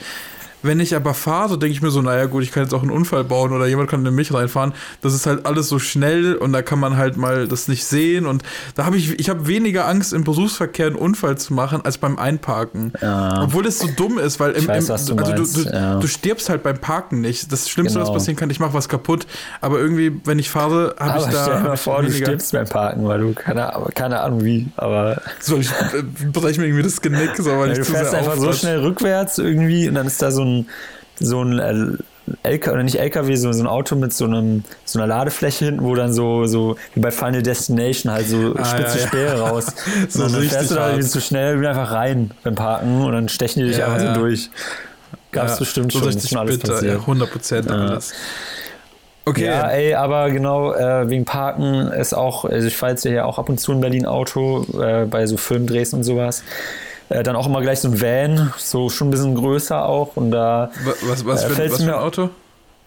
Wenn 0.61 0.79
ich 0.79 0.95
aber 0.95 1.13
fahre, 1.13 1.57
denke 1.57 1.73
ich 1.73 1.81
mir 1.81 1.91
so, 1.91 2.01
naja 2.01 2.25
gut, 2.25 2.43
ich 2.43 2.51
kann 2.51 2.63
jetzt 2.63 2.73
auch 2.73 2.81
einen 2.81 2.91
Unfall 2.91 3.23
bauen 3.23 3.53
oder 3.53 3.67
jemand 3.67 3.89
kann 3.89 4.05
in 4.05 4.13
mich 4.13 4.33
reinfahren. 4.33 4.73
Das 5.01 5.13
ist 5.13 5.25
halt 5.25 5.45
alles 5.45 5.69
so 5.69 5.79
schnell 5.79 6.35
und 6.35 6.51
da 6.51 6.61
kann 6.61 6.79
man 6.79 6.97
halt 6.97 7.17
mal 7.17 7.47
das 7.47 7.67
nicht 7.67 7.85
sehen. 7.85 8.25
Und 8.25 8.43
da 8.75 8.85
habe 8.85 8.97
ich, 8.97 9.19
ich 9.19 9.29
habe 9.29 9.47
weniger 9.47 9.87
Angst, 9.87 10.11
im 10.11 10.23
Berufsverkehr 10.23 10.87
einen 10.87 10.95
Unfall 10.95 11.37
zu 11.37 11.53
machen, 11.53 11.81
als 11.83 11.97
beim 11.97 12.17
Einparken. 12.17 12.93
Ja. 13.01 13.43
Obwohl 13.43 13.65
es 13.65 13.79
so 13.79 13.87
dumm 13.95 14.17
ist, 14.19 14.39
weil 14.39 14.51
im, 14.51 14.67
weiß, 14.67 14.89
im, 14.89 15.17
du, 15.17 15.23
also 15.23 15.33
du, 15.33 15.63
du, 15.63 15.69
ja. 15.69 15.99
du, 15.99 16.07
stirbst 16.07 16.49
halt 16.49 16.63
beim 16.63 16.77
Parken 16.77 17.21
nicht. 17.21 17.51
Das 17.51 17.69
Schlimmste, 17.69 17.99
genau. 17.99 18.09
was 18.09 18.13
passieren 18.13 18.35
kann, 18.35 18.49
ich 18.49 18.59
mache 18.59 18.73
was 18.73 18.89
kaputt. 18.89 19.27
Aber 19.61 19.79
irgendwie, 19.79 20.19
wenn 20.25 20.39
ich 20.39 20.49
fahre, 20.49 20.95
habe 20.99 21.19
ich 21.19 21.25
da. 21.25 21.43
Stell 21.43 21.57
dir 21.57 21.67
mal 21.69 21.77
vor, 21.77 22.01
du 22.01 22.11
stirbst 22.11 22.51
beim 22.51 22.67
Parken, 22.67 23.07
weil 23.07 23.21
du 23.21 23.33
keine, 23.33 23.71
keine 23.95 24.19
Ahnung 24.19 24.43
wie, 24.43 24.67
aber. 24.75 25.21
So, 25.39 25.57
ich 25.57 25.69
äh, 25.69 26.03
breche 26.33 26.59
mir 26.59 26.67
irgendwie 26.67 26.83
das 26.83 27.01
Genick, 27.01 27.37
so, 27.37 27.57
weil 27.57 27.67
ja, 27.67 27.73
ich 27.73 27.79
Du 27.79 27.85
fährst 27.85 28.13
einfach 28.13 28.35
so 28.35 28.51
schnell 28.51 28.79
rückwärts 28.79 29.37
irgendwie 29.37 29.87
und 29.87 29.95
dann 29.95 30.05
ist 30.05 30.21
da 30.21 30.31
so 30.31 30.43
ein 30.43 30.48
so 31.19 31.43
ein 31.43 31.59
äh, 31.59 32.03
LKW, 32.43 32.73
oder 32.73 32.83
nicht 32.83 32.99
LKW, 32.99 33.35
so, 33.35 33.51
so 33.51 33.63
ein 33.63 33.67
Auto 33.67 33.95
mit 33.95 34.13
so, 34.13 34.25
einem, 34.25 34.63
so 34.85 34.99
einer 34.99 35.07
Ladefläche 35.07 35.65
hinten, 35.65 35.83
wo 35.83 35.95
dann 35.95 36.13
so, 36.13 36.45
so 36.45 36.75
wie 36.93 36.99
bei 36.99 37.11
Final 37.11 37.41
Destination 37.41 38.11
halt 38.11 38.27
so 38.27 38.55
ah, 38.55 38.65
spitze 38.65 38.99
ja, 38.99 39.07
Speere 39.07 39.37
ja. 39.37 39.47
raus. 39.47 39.67
so 40.09 40.23
und 40.23 40.33
dann 40.33 40.43
fährst 40.43 40.71
du 40.71 40.75
da 40.75 40.89
irgendwie 40.89 41.07
so 41.07 41.19
schnell 41.19 41.65
einfach 41.65 41.91
rein 41.91 42.31
beim 42.43 42.55
Parken 42.55 43.01
und 43.01 43.11
dann 43.11 43.29
stechen 43.29 43.63
die 43.63 43.69
dich 43.69 43.79
ja, 43.79 43.87
einfach 43.87 44.13
so 44.13 44.21
durch. 44.21 44.49
Gab 45.31 45.47
es 45.47 45.59
bestimmt 45.59 45.91
so 45.91 45.99
schon, 45.99 46.07
richtig 46.07 46.29
schon 46.29 46.39
alles 46.39 46.57
bitter, 46.57 46.73
passiert. 46.73 46.93
Ja, 46.93 46.99
100 46.99 47.31
Prozent 47.31 47.71
alles. 47.71 48.13
Okay. 49.25 49.45
Ja, 49.45 49.69
ey, 49.69 49.93
aber 49.93 50.31
genau, 50.31 50.73
äh, 50.73 51.07
wegen 51.07 51.23
Parken 51.23 51.91
ist 51.91 52.13
auch, 52.13 52.45
also 52.45 52.67
ich 52.67 52.75
fahre 52.75 52.93
jetzt 52.93 53.05
ja 53.05 53.25
auch 53.25 53.37
ab 53.37 53.47
und 53.47 53.59
zu 53.59 53.71
in 53.71 53.79
Berlin 53.79 54.07
Auto, 54.07 54.65
äh, 54.81 55.05
bei 55.05 55.27
so 55.27 55.37
Filmdrehs 55.37 55.93
und 55.93 56.03
sowas. 56.03 56.43
Äh, 57.09 57.23
dann 57.23 57.35
auch 57.35 57.47
immer 57.47 57.61
gleich 57.61 57.79
so 57.79 57.89
ein 57.89 58.01
Van, 58.01 58.53
so 58.57 58.89
schon 58.89 59.07
ein 59.07 59.11
bisschen 59.11 59.35
größer 59.35 59.85
auch. 59.85 60.15
Und 60.15 60.31
da 60.31 60.71
was, 61.03 61.25
was, 61.25 61.43
äh, 61.43 61.49
für, 61.49 61.71
was 61.71 61.77
für 61.77 61.83
ein 61.83 61.99
Auto? 61.99 62.29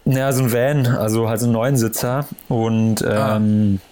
Ja, 0.05 0.33
so 0.33 0.43
ein 0.43 0.53
Van, 0.53 0.87
also 0.87 1.29
halt 1.29 1.41
so 1.41 1.47
ein 1.47 1.53
Neunsitzer. 1.53 2.27
Und 2.49 3.05
ah. 3.05 3.37
ähm, 3.37 3.81
ah 3.83 3.89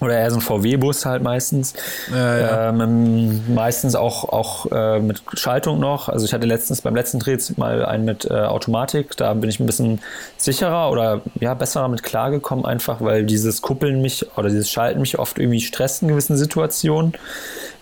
oder 0.00 0.18
eher 0.18 0.30
so 0.30 0.36
ein 0.36 0.42
VW-Bus 0.42 1.06
halt 1.06 1.22
meistens. 1.22 1.74
Ja, 2.12 2.38
ja. 2.38 2.68
Ähm, 2.68 3.54
meistens 3.54 3.94
auch, 3.94 4.24
auch 4.24 4.70
äh, 4.70 5.00
mit 5.00 5.22
Schaltung 5.34 5.80
noch. 5.80 6.08
Also 6.08 6.26
ich 6.26 6.34
hatte 6.34 6.46
letztens 6.46 6.82
beim 6.82 6.94
letzten 6.94 7.18
Dreh 7.18 7.38
mal 7.56 7.84
einen 7.84 8.04
mit 8.04 8.26
äh, 8.30 8.34
Automatik. 8.34 9.16
Da 9.16 9.32
bin 9.34 9.48
ich 9.48 9.58
ein 9.58 9.66
bisschen 9.66 10.00
sicherer 10.36 10.90
oder 10.90 11.22
ja 11.40 11.54
besser 11.54 11.80
damit 11.80 12.02
klargekommen, 12.02 12.64
einfach 12.66 13.00
weil 13.00 13.24
dieses 13.24 13.62
Kuppeln 13.62 14.02
mich 14.02 14.26
oder 14.36 14.48
dieses 14.48 14.70
Schalten 14.70 15.00
mich 15.00 15.18
oft 15.18 15.38
irgendwie 15.38 15.60
stresst 15.60 16.02
in 16.02 16.08
gewissen 16.08 16.36
Situationen, 16.36 17.14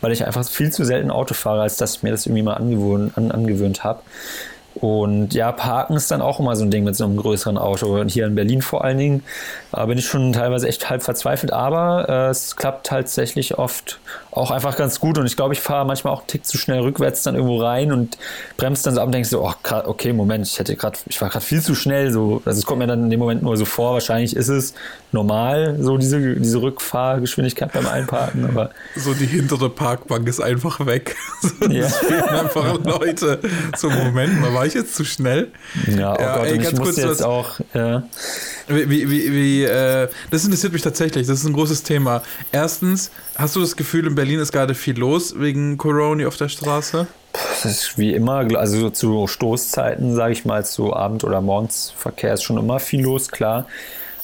weil 0.04 0.12
ich 0.12 0.26
einfach 0.26 0.46
viel 0.46 0.70
zu 0.70 0.84
selten 0.84 1.10
Auto 1.10 1.32
fahre, 1.32 1.62
als 1.62 1.78
dass 1.78 1.96
ich 1.96 2.02
mir 2.02 2.10
das 2.10 2.26
irgendwie 2.26 2.42
mal 2.42 2.52
angewöhnt, 2.52 3.16
an, 3.16 3.30
angewöhnt 3.30 3.84
habe. 3.84 4.02
Und 4.74 5.32
ja, 5.32 5.50
Parken 5.50 5.96
ist 5.96 6.10
dann 6.10 6.20
auch 6.20 6.40
immer 6.40 6.56
so 6.56 6.64
ein 6.64 6.70
Ding 6.70 6.84
mit 6.84 6.94
so 6.94 7.04
einem 7.04 7.16
größeren 7.16 7.56
Auto. 7.56 7.98
Und 7.98 8.10
hier 8.10 8.26
in 8.26 8.34
Berlin 8.34 8.60
vor 8.60 8.84
allen 8.84 8.98
Dingen 8.98 9.22
da 9.72 9.86
bin 9.86 9.96
ich 9.96 10.04
schon 10.04 10.34
teilweise 10.34 10.68
echt 10.68 10.90
halb 10.90 11.02
verzweifelt. 11.02 11.54
Aber 11.54 12.06
äh, 12.08 12.30
es 12.30 12.56
klappt 12.56 12.86
tatsächlich 12.86 13.56
oft 13.56 13.98
auch 14.34 14.50
einfach 14.50 14.76
ganz 14.76 15.00
gut. 15.00 15.16
Und 15.18 15.26
ich 15.26 15.36
glaube, 15.36 15.54
ich 15.54 15.60
fahre 15.60 15.86
manchmal 15.86 16.12
auch 16.12 16.20
einen 16.20 16.26
Tick 16.26 16.44
zu 16.44 16.58
schnell 16.58 16.80
rückwärts 16.80 17.22
dann 17.22 17.34
irgendwo 17.34 17.60
rein 17.62 17.92
und 17.92 18.18
bremst 18.56 18.86
dann 18.86 18.94
so 18.94 19.00
ab 19.00 19.06
und 19.06 19.12
denke 19.12 19.28
so, 19.28 19.44
oh, 19.44 19.52
okay, 19.84 20.12
Moment, 20.12 20.46
ich 20.46 20.58
hätte 20.58 20.74
gerade, 20.76 20.98
ich 21.06 21.20
war 21.20 21.28
gerade 21.28 21.44
viel 21.44 21.62
zu 21.62 21.74
schnell. 21.74 22.10
So, 22.10 22.42
also 22.44 22.58
es 22.58 22.66
kommt 22.66 22.80
mir 22.80 22.86
dann 22.86 23.04
in 23.04 23.10
dem 23.10 23.20
Moment 23.20 23.42
nur 23.42 23.56
so 23.56 23.64
vor. 23.64 23.94
Wahrscheinlich 23.94 24.34
ist 24.34 24.48
es 24.48 24.74
normal, 25.12 25.76
so 25.80 25.96
diese, 25.96 26.34
diese 26.34 26.60
Rückfahrgeschwindigkeit 26.60 27.72
beim 27.72 27.86
Einparken. 27.86 28.44
Aber 28.46 28.70
so 28.96 29.14
die 29.14 29.26
hintere 29.26 29.70
Parkbank 29.70 30.26
ist 30.28 30.40
einfach 30.40 30.84
weg. 30.84 31.16
ja. 31.70 31.86
Es 31.86 31.96
fehlen 31.98 32.24
einfach 32.24 32.82
Leute. 32.84 33.38
So, 33.76 33.88
Moment 33.88 34.40
mal, 34.40 34.52
war 34.52 34.66
ich 34.66 34.74
jetzt 34.74 34.96
zu 34.96 35.04
schnell? 35.04 35.52
Ja, 35.86 36.14
oh 36.18 36.20
ja, 36.20 36.36
Gott, 36.36 36.46
ey, 36.46 36.58
ganz 36.58 36.72
ich 36.72 36.80
kurz 36.80 36.96
jetzt 36.96 37.08
was, 37.08 37.22
auch, 37.22 37.60
ja. 37.72 38.02
Wie, 38.66 38.88
wie, 38.88 39.32
wie, 39.32 39.64
äh, 39.64 40.08
das 40.30 40.44
interessiert 40.44 40.72
mich 40.72 40.82
tatsächlich, 40.82 41.26
das 41.26 41.40
ist 41.40 41.44
ein 41.44 41.52
großes 41.52 41.82
Thema. 41.82 42.22
Erstens, 42.50 43.10
hast 43.36 43.56
du 43.56 43.60
das 43.60 43.76
Gefühl, 43.76 44.06
in 44.06 44.14
Berlin 44.14 44.23
ist 44.30 44.52
gerade 44.52 44.74
viel 44.74 44.98
los 44.98 45.38
wegen 45.38 45.78
Corona 45.78 46.26
auf 46.26 46.36
der 46.36 46.48
Straße? 46.48 47.06
Das 47.32 47.64
ist 47.64 47.98
wie 47.98 48.14
immer, 48.14 48.46
also 48.56 48.90
zu 48.90 49.26
Stoßzeiten, 49.26 50.14
sage 50.14 50.32
ich 50.32 50.44
mal, 50.44 50.64
zu 50.64 50.94
Abend- 50.94 51.24
oder 51.24 51.40
Morgensverkehr 51.40 52.34
ist 52.34 52.42
schon 52.42 52.58
immer 52.58 52.78
viel 52.78 53.02
los, 53.02 53.30
klar. 53.30 53.66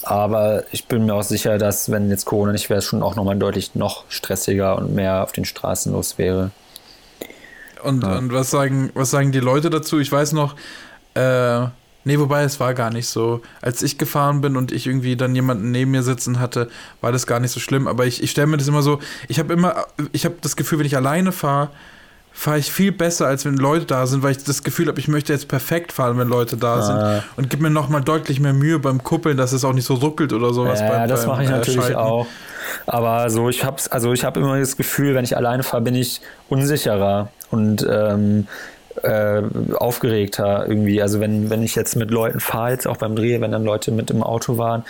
Aber 0.03 0.65
ich 0.73 0.87
bin 0.87 1.07
mir 1.07 1.15
auch 1.15 1.23
sicher, 1.23 1.59
dass, 1.59 1.91
wenn 1.91 2.09
jetzt 2.09 2.25
Corona 2.25 2.53
nicht 2.53 2.71
wäre, 2.71 2.79
es 2.79 2.85
schon 2.85 3.03
auch 3.03 3.17
nochmal 3.17 3.37
deutlich 3.37 3.75
noch 3.75 4.05
stressiger 4.09 4.77
und 4.77 4.95
mehr 4.95 5.23
auf 5.23 5.33
den 5.33 5.45
Straßen 5.45 5.93
los 5.93 6.19
wäre. 6.19 6.51
Und, 7.83 8.03
ja. 8.03 8.19
und 8.19 8.33
was, 8.33 8.51
sagen, 8.51 8.91
was 8.95 9.11
sagen 9.11 9.33
die 9.33 9.41
Leute 9.41 9.71
dazu? 9.71 9.99
Ich 9.99 10.11
weiß 10.11 10.33
noch, 10.33 10.55
äh, 11.15 11.67
nee, 12.05 12.19
wobei 12.19 12.43
es 12.43 12.61
war 12.61 12.75
gar 12.75 12.91
nicht 12.91 13.09
so. 13.09 13.43
Als 13.61 13.83
ich 13.83 13.99
gefahren 13.99 14.41
bin 14.41 14.57
und 14.57 14.73
ich 14.73 14.87
irgendwie 14.87 15.17
dann 15.17 15.35
jemanden 15.35 15.71
neben 15.71 15.91
mir 15.91 16.03
sitzen 16.03 16.41
hatte, 16.41 16.69
war 17.01 17.13
das 17.13 17.27
gar 17.27 17.41
nicht 17.41 17.53
so 17.53 17.61
schlimm. 17.61 17.87
Aber 17.87 18.07
ich, 18.07 18.23
ich 18.23 18.31
stelle 18.31 18.47
mir 18.47 18.57
das 18.57 18.69
immer 18.69 18.83
so, 18.83 19.01
ich 19.29 19.39
habe 19.39 19.53
immer, 19.53 19.87
ich 20.13 20.25
habe 20.25 20.37
das 20.41 20.57
Gefühl, 20.57 20.79
wenn 20.79 20.87
ich 20.87 20.97
alleine 20.97 21.33
fahre, 21.33 21.71
fahre 22.33 22.59
ich 22.59 22.73
viel 22.73 22.93
besser, 22.93 23.27
als 23.27 23.45
wenn 23.45 23.57
Leute 23.57 23.87
da 23.87 24.07
sind, 24.07 24.23
weil 24.23 24.33
ich 24.33 24.45
das 24.45 24.63
Gefühl 24.63 24.89
habe, 24.89 24.99
ich 24.99 25.09
möchte 25.09 25.33
jetzt 25.33 25.49
perfekt 25.49 25.93
fahren, 25.93 26.17
wenn 26.19 26.29
Leute 26.29 26.57
da 26.57 26.77
ah. 26.77 26.83
sind. 26.83 27.23
Und 27.37 27.51
gib 27.51 27.61
mir 27.61 27.71
nochmal 27.71 28.03
deutlich 28.03 28.41
mehr 28.41 28.53
Mühe 28.53 28.79
beim 28.79 29.03
Kuppeln, 29.03 29.37
dass 29.37 29.53
es 29.53 29.65
auch 29.65 29.73
nicht 29.73 29.85
so 29.85 29.95
ruckelt 29.95 30.33
oder 30.33 30.55
sowas. 30.55 30.81
Ja, 30.81 30.89
beim, 30.89 31.09
das 31.09 31.27
mache 31.27 31.43
ich 31.43 31.49
äh, 31.49 31.53
natürlich 31.53 31.81
Schalten. 31.81 31.97
auch. 31.97 32.27
Aber 32.87 33.29
so, 33.31 33.49
ich 33.49 33.65
habe 33.65 33.77
also 33.91 34.13
ich 34.13 34.25
habe 34.25 34.41
immer 34.41 34.59
das 34.59 34.77
Gefühl, 34.77 35.15
wenn 35.15 35.25
ich 35.25 35.37
alleine 35.37 35.63
fahre, 35.63 35.83
bin 35.83 35.95
ich 35.95 36.21
unsicherer 36.49 37.31
und 37.51 37.87
ähm, 37.91 38.47
äh, 39.03 39.43
aufgeregter 39.75 40.67
irgendwie. 40.69 41.01
Also 41.03 41.21
wenn, 41.21 41.51
wenn 41.51 41.63
ich 41.63 41.75
jetzt 41.75 41.97
mit 41.97 42.11
Leuten 42.11 42.41
fahre, 42.41 42.71
jetzt 42.71 42.87
auch 42.87 42.97
beim 42.97 43.17
Dreh, 43.17 43.41
wenn 43.41 43.53
dann 43.53 43.65
Leute 43.65 43.93
mit 43.93 44.11
im 44.11 44.23
Auto 44.23 44.59
waren, 44.59 44.85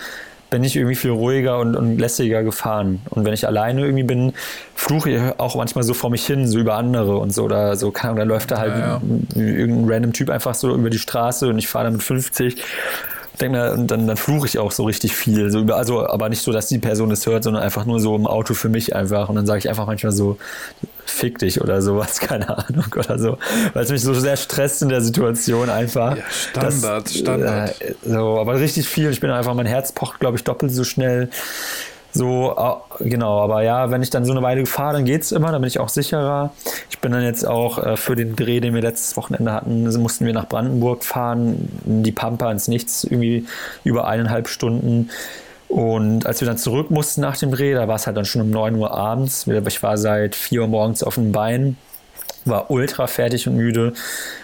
bin 0.49 0.65
ich 0.65 0.75
irgendwie 0.75 0.95
viel 0.95 1.11
ruhiger 1.11 1.59
und, 1.59 1.75
und 1.77 1.97
lässiger 1.97 2.43
gefahren. 2.43 3.01
Und 3.09 3.23
wenn 3.23 3.33
ich 3.33 3.47
alleine 3.47 3.81
irgendwie 3.81 4.03
bin, 4.03 4.33
fluche 4.75 5.09
ich 5.09 5.39
auch 5.39 5.55
manchmal 5.55 5.85
so 5.85 5.93
vor 5.93 6.09
mich 6.09 6.25
hin, 6.25 6.45
so 6.45 6.59
über 6.59 6.75
andere 6.75 7.17
und 7.17 7.33
so. 7.33 7.43
Oder 7.43 7.77
so, 7.77 7.91
kann, 7.91 8.17
da 8.17 8.23
läuft 8.23 8.51
da 8.51 8.57
halt 8.57 8.73
ja, 8.73 9.01
ja. 9.35 9.41
irgendein 9.41 9.89
random 9.89 10.13
Typ 10.13 10.29
einfach 10.29 10.53
so 10.53 10.75
über 10.75 10.89
die 10.89 10.99
Straße 10.99 11.47
und 11.47 11.57
ich 11.57 11.69
fahre 11.69 11.85
da 11.85 11.91
mit 11.91 12.03
50 12.03 12.61
denke 13.39 13.57
mir, 13.57 13.71
und 13.73 13.87
dann, 13.89 14.07
dann 14.07 14.17
fluche 14.17 14.45
ich 14.45 14.59
auch 14.59 14.71
so 14.71 14.83
richtig 14.83 15.15
viel. 15.15 15.49
So 15.51 15.59
über, 15.59 15.75
also, 15.75 16.07
aber 16.07 16.29
nicht 16.29 16.41
so, 16.41 16.51
dass 16.51 16.67
die 16.67 16.79
Person 16.79 17.11
es 17.11 17.25
hört, 17.25 17.43
sondern 17.43 17.63
einfach 17.63 17.85
nur 17.85 17.99
so 17.99 18.15
im 18.15 18.27
Auto 18.27 18.53
für 18.53 18.69
mich 18.69 18.95
einfach. 18.95 19.29
Und 19.29 19.35
dann 19.35 19.45
sage 19.45 19.59
ich 19.59 19.69
einfach 19.69 19.87
manchmal 19.87 20.11
so, 20.11 20.37
fick 21.11 21.39
dich 21.39 21.61
oder 21.61 21.81
sowas, 21.81 22.19
keine 22.21 22.49
Ahnung 22.49 22.85
oder 22.95 23.19
so. 23.19 23.37
Weil 23.73 23.83
es 23.83 23.91
mich 23.91 24.01
so 24.01 24.13
sehr 24.13 24.37
stresst 24.37 24.81
in 24.81 24.89
der 24.89 25.01
Situation 25.01 25.69
einfach. 25.69 26.17
Ja, 26.17 26.23
Standard, 26.29 27.05
dass, 27.05 27.17
Standard. 27.17 27.81
Äh, 27.81 27.93
so, 28.05 28.39
aber 28.39 28.59
richtig 28.59 28.87
viel. 28.87 29.09
Ich 29.11 29.19
bin 29.19 29.29
einfach, 29.29 29.53
mein 29.53 29.65
Herz 29.65 29.91
pocht, 29.91 30.19
glaube 30.19 30.37
ich, 30.37 30.43
doppelt 30.43 30.71
so 30.71 30.83
schnell. 30.83 31.29
So, 32.13 32.53
genau, 32.99 33.39
aber 33.39 33.61
ja, 33.61 33.89
wenn 33.89 34.01
ich 34.01 34.09
dann 34.09 34.25
so 34.25 34.33
eine 34.33 34.41
Weile 34.41 34.65
fahre, 34.65 34.93
dann 34.93 35.05
geht 35.05 35.21
es 35.21 35.31
immer, 35.31 35.51
dann 35.51 35.61
bin 35.61 35.69
ich 35.69 35.79
auch 35.79 35.87
sicherer. 35.87 36.51
Ich 36.89 36.99
bin 36.99 37.13
dann 37.13 37.23
jetzt 37.23 37.47
auch 37.47 37.81
äh, 37.81 37.95
für 37.95 38.15
den 38.15 38.35
Dreh, 38.35 38.59
den 38.59 38.73
wir 38.73 38.81
letztes 38.81 39.15
Wochenende 39.15 39.53
hatten, 39.53 39.83
mussten 40.01 40.25
wir 40.25 40.33
nach 40.33 40.47
Brandenburg 40.47 41.05
fahren, 41.05 41.69
in 41.85 42.03
die 42.03 42.11
Pampa 42.11 42.51
ins 42.51 42.67
Nichts, 42.67 43.05
irgendwie 43.05 43.45
über 43.85 44.07
eineinhalb 44.07 44.49
Stunden. 44.49 45.09
Und 45.71 46.25
als 46.25 46.41
wir 46.41 46.47
dann 46.47 46.57
zurück 46.57 46.91
mussten 46.91 47.21
nach 47.21 47.37
dem 47.37 47.51
Dreh, 47.51 47.73
da 47.73 47.87
war 47.87 47.95
es 47.95 48.05
halt 48.05 48.17
dann 48.17 48.25
schon 48.25 48.41
um 48.41 48.49
9 48.49 48.75
Uhr 48.75 48.91
abends. 48.91 49.47
Ich 49.47 49.81
war 49.81 49.97
seit 49.97 50.35
4 50.35 50.63
Uhr 50.63 50.67
morgens 50.67 51.01
auf 51.01 51.15
dem 51.15 51.31
Bein, 51.31 51.77
war 52.43 52.69
ultra 52.69 53.07
fertig 53.07 53.47
und 53.47 53.55
müde. 53.55 53.93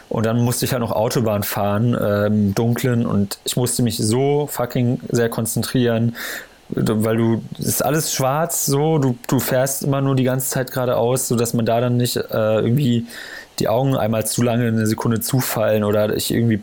Und 0.07 0.25
dann 0.25 0.41
musste 0.41 0.63
ich 0.63 0.71
halt 0.71 0.79
noch 0.79 0.93
Autobahn 0.93 1.43
fahren 1.43 1.93
äh, 1.95 2.27
im 2.27 2.55
Dunklen 2.55 3.05
und 3.05 3.39
ich 3.43 3.57
musste 3.57 3.83
mich 3.83 3.97
so 3.97 4.47
fucking 4.49 5.01
sehr 5.09 5.27
konzentrieren, 5.27 6.15
weil 6.69 7.17
du, 7.17 7.43
es 7.59 7.65
ist 7.65 7.81
alles 7.83 8.13
schwarz 8.13 8.65
so, 8.65 8.97
du, 8.97 9.17
du 9.27 9.41
fährst 9.41 9.83
immer 9.83 9.99
nur 9.99 10.15
die 10.15 10.23
ganze 10.23 10.49
Zeit 10.49 10.71
geradeaus, 10.71 11.27
sodass 11.27 11.53
man 11.53 11.65
da 11.65 11.81
dann 11.81 11.97
nicht 11.97 12.15
äh, 12.15 12.21
irgendwie 12.59 13.05
die 13.59 13.67
Augen 13.67 13.97
einmal 13.97 14.25
zu 14.25 14.43
lange 14.43 14.67
eine 14.67 14.87
Sekunde 14.87 15.19
zufallen 15.19 15.83
oder 15.83 16.15
ich 16.15 16.33
irgendwie. 16.33 16.61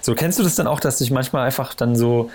So 0.00 0.14
kennst 0.14 0.38
du 0.38 0.42
das 0.42 0.54
dann 0.54 0.66
auch, 0.66 0.80
dass 0.80 1.02
ich 1.02 1.10
manchmal 1.10 1.44
einfach 1.44 1.74
dann 1.74 1.96
so 1.96 2.30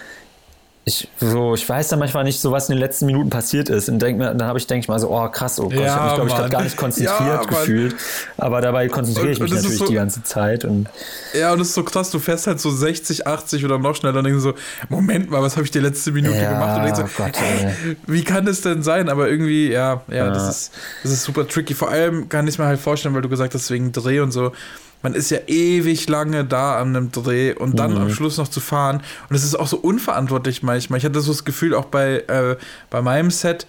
ich, 0.84 1.08
so, 1.20 1.54
ich 1.54 1.67
weiß 1.67 1.89
dann 1.89 2.00
manchmal 2.00 2.24
nicht, 2.24 2.41
so 2.41 2.52
was 2.52 2.67
in 2.67 2.76
den 2.76 2.80
letzten 2.80 3.06
Minuten 3.06 3.30
passiert 3.30 3.70
ist. 3.70 3.88
Und 3.88 4.00
denk 4.00 4.17
mir, 4.17 4.34
dann 4.34 4.48
habe 4.48 4.58
ich, 4.58 4.65
denke 4.65 4.84
ich 4.84 4.88
mal 4.88 5.00
so, 5.00 5.12
oh 5.12 5.30
krass, 5.30 5.60
oh 5.60 5.65
Gott, 5.65 5.74
ja, 5.74 5.82
ich 5.82 5.91
habe 5.91 6.06
mich, 6.06 6.13
glaube 6.15 6.30
ich, 6.30 6.36
gerade 6.36 6.50
gar 6.50 6.63
nicht 6.63 6.78
konzentriert 6.78 7.20
ja, 7.20 7.44
gefühlt. 7.44 7.96
Aber 8.38 8.62
dabei 8.62 8.88
konzentriere 8.88 9.32
ich 9.32 9.39
mich 9.39 9.52
natürlich 9.52 9.78
so, 9.78 9.86
die 9.86 9.94
ganze 9.94 10.24
Zeit. 10.24 10.65
Und 10.65 10.89
ja, 11.34 11.54
und 11.54 11.62
es 11.62 11.70
ist 11.70 11.76
so 11.76 11.84
krass, 11.84 12.10
du 12.10 12.17
fährst 12.17 12.48
halt 12.48 12.60
so 12.60 12.72
60, 12.72 13.28
80 13.28 13.63
oder 13.63 13.78
noch 13.78 13.96
schneller 13.96 14.17
und 14.17 14.24
denkst 14.24 14.41
so, 14.41 14.56
Moment 14.89 15.30
mal, 15.30 15.44
was 15.44 15.56
habe 15.56 15.65
ich 15.65 15.72
die 15.72 15.80
letzte 15.80 16.12
Minute 16.13 16.38
ja, 16.38 16.54
gemacht? 16.54 16.80
Und 16.80 16.86
denkst 16.86 17.13
so, 17.15 17.24
Gott, 17.24 17.34
ey. 17.39 17.96
wie 18.08 18.24
kann 18.24 18.48
das 18.48 18.62
denn 18.62 18.82
sein? 18.82 19.08
Aber 19.10 19.30
irgendwie, 19.30 19.72
ja, 19.72 20.02
ja, 20.08 20.30
Das, 20.32 20.50
ist, 20.50 20.72
das 21.04 21.12
ist 21.12 21.24
super 21.24 21.48
tricky. 21.48 21.76
Vor 21.76 21.89
allem 21.89 22.28
kann 22.28 22.48
ich 22.48 22.58
mir 22.58 22.65
halt 22.65 22.80
vorstellen, 22.80 23.13
weil 23.13 23.22
du 23.22 23.30
gesagt 23.30 23.54
hast, 23.54 23.70
wegen 23.70 23.91
Dreh 23.91 24.20
und 24.20 24.32
so 24.32 24.52
man 25.01 25.13
ist 25.13 25.31
ja 25.31 25.39
ewig 25.47 26.07
lange 26.09 26.45
da 26.45 26.79
an 26.79 26.95
einem 26.95 27.11
Dreh 27.11 27.53
und 27.53 27.79
dann 27.79 27.91
mhm. 27.91 28.01
am 28.01 28.09
Schluss 28.09 28.37
noch 28.37 28.47
zu 28.47 28.59
fahren. 28.59 29.01
Und 29.29 29.35
es 29.35 29.43
ist 29.43 29.55
auch 29.55 29.67
so 29.67 29.77
unverantwortlich 29.77 30.63
manchmal. 30.63 30.99
Ich 30.99 31.05
hatte 31.05 31.19
so 31.21 31.31
das 31.31 31.45
Gefühl, 31.45 31.73
auch 31.73 31.85
bei, 31.85 32.23
äh, 32.27 32.55
bei 32.89 33.01
meinem 33.01 33.31
Set, 33.31 33.65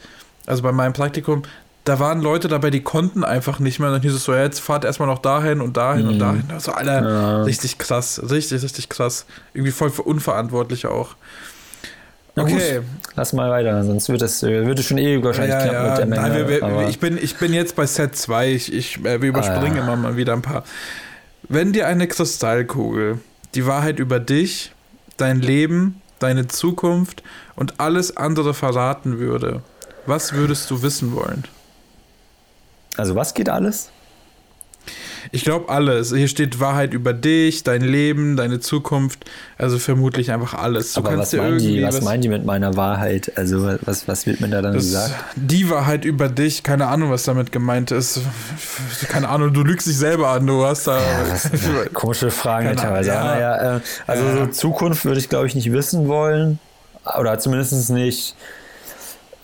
also 0.47 0.63
bei 0.63 0.73
meinem 0.73 0.93
Praktikum, 0.93 1.43
da 1.85 1.99
waren 1.99 2.21
Leute 2.21 2.49
dabei, 2.49 2.71
die 2.71 2.83
konnten 2.83 3.25
einfach 3.25 3.59
nicht 3.59 3.81
mehr. 3.81 3.89
Und 3.89 3.95
dann 3.95 4.03
hieß 4.03 4.15
es 4.15 4.25
so, 4.25 4.33
ja, 4.33 4.43
jetzt 4.43 4.61
fahrt 4.61 4.85
erstmal 4.85 5.09
noch 5.09 5.19
dahin 5.19 5.61
und 5.61 5.77
dahin 5.77 6.05
mhm. 6.05 6.13
und 6.13 6.19
dahin. 6.19 6.45
Also, 6.53 6.73
Alter, 6.73 7.03
ja. 7.03 7.43
richtig 7.43 7.79
krass. 7.79 8.21
Richtig, 8.31 8.63
richtig 8.63 8.89
krass. 8.89 9.27
Irgendwie 9.55 9.73
voll 9.73 9.91
unverantwortlich 10.05 10.87
auch. 10.87 11.17
Okay. 12.35 12.81
Lass 13.15 13.35
mal 13.35 13.51
weiter, 13.51 13.85
sonst 13.85 14.09
wird 14.09 14.23
es, 14.23 14.43
wird 14.43 14.79
es 14.79 14.87
schon 14.87 14.97
eh 14.97 15.23
wahrscheinlich 15.23 15.53
ja, 15.55 15.63
knapp 15.63 15.75
ja. 15.75 15.89
mit 15.89 15.99
der 15.99 16.07
Menge. 16.07 16.23
Nein, 16.23 16.49
wir, 16.49 16.61
wir, 16.61 16.89
ich, 16.89 16.99
bin, 16.99 17.19
ich 17.19 17.37
bin 17.37 17.53
jetzt 17.53 17.77
bei 17.77 17.87
Set 17.87 18.17
2. 18.17 18.53
Ich, 18.53 18.73
ich, 18.73 19.05
äh, 19.05 19.21
wir 19.21 19.29
überspringen 19.29 19.75
ah, 19.75 19.77
ja. 19.77 19.83
immer 19.83 19.97
mal 19.97 20.17
wieder 20.17 20.33
ein 20.33 20.41
paar. 20.41 20.65
Wenn 21.49 21.73
dir 21.73 21.87
eine 21.87 22.07
Kristallkugel 22.07 23.21
die 23.55 23.67
Wahrheit 23.67 23.99
über 23.99 24.21
dich, 24.21 24.73
dein 25.17 25.41
Leben, 25.41 26.01
deine 26.19 26.47
Zukunft 26.47 27.23
und 27.57 27.81
alles 27.81 28.17
andere 28.17 28.55
verraten 28.55 29.19
würde, 29.19 29.63
was 30.07 30.33
würdest 30.33 30.71
du 30.71 30.83
wissen 30.83 31.15
wollen? 31.15 31.45
Also 32.97 33.15
was 33.15 33.35
geht 33.35 33.49
alles? 33.49 33.91
Ich 35.35 35.45
glaube 35.45 35.71
alles. 35.71 36.15
Hier 36.15 36.29
steht 36.29 36.61
Wahrheit 36.61 36.93
über 36.93 37.15
dich, 37.15 37.65
dein 37.65 37.81
Leben, 37.81 38.37
deine 38.37 38.61
Zukunft. 38.61 39.25
Also 39.57 39.79
vermutlich 39.79 40.31
einfach 40.31 40.53
alles. 40.53 40.93
Du 40.93 41.01
Aber 41.01 41.17
was, 41.17 41.33
meinen 41.33 41.59
die, 41.59 41.83
was, 41.83 41.97
was 41.97 42.05
meinen 42.05 42.21
die 42.21 42.29
mit 42.29 42.45
meiner 42.45 42.77
Wahrheit? 42.77 43.33
Also 43.37 43.67
was, 43.81 44.07
was 44.07 44.27
wird 44.27 44.43
mir 44.43 44.49
da 44.49 44.61
dann 44.61 44.75
gesagt? 44.75 45.15
Die 45.37 45.71
Wahrheit 45.71 46.05
über 46.05 46.29
dich, 46.29 46.63
keine 46.63 46.89
Ahnung, 46.89 47.11
was 47.11 47.25
damit 47.25 47.51
gemeint 47.51 47.93
ist. 47.93 48.21
Keine 49.09 49.31
Ahnung, 49.31 49.55
du 49.55 49.63
lügst 49.63 49.87
dich 49.87 49.97
selber 49.97 50.29
an, 50.29 50.47
du 50.47 50.67
hast 50.67 50.87
da. 50.87 50.99
Ja, 50.99 51.31
was, 51.31 51.51
komische 51.95 52.31
Fragen 52.31 52.77
teilweise. 52.77 53.09
Ja. 53.09 53.77
Äh, 53.77 53.81
also 54.07 54.25
ja. 54.25 54.37
so 54.37 54.47
Zukunft 54.49 55.07
würde 55.07 55.19
ich, 55.19 55.31
glaube 55.31 55.47
ich, 55.47 55.55
nicht 55.55 55.73
wissen 55.73 56.09
wollen. 56.09 56.59
Oder 57.19 57.39
zumindest 57.39 57.89
nicht, 57.89 58.37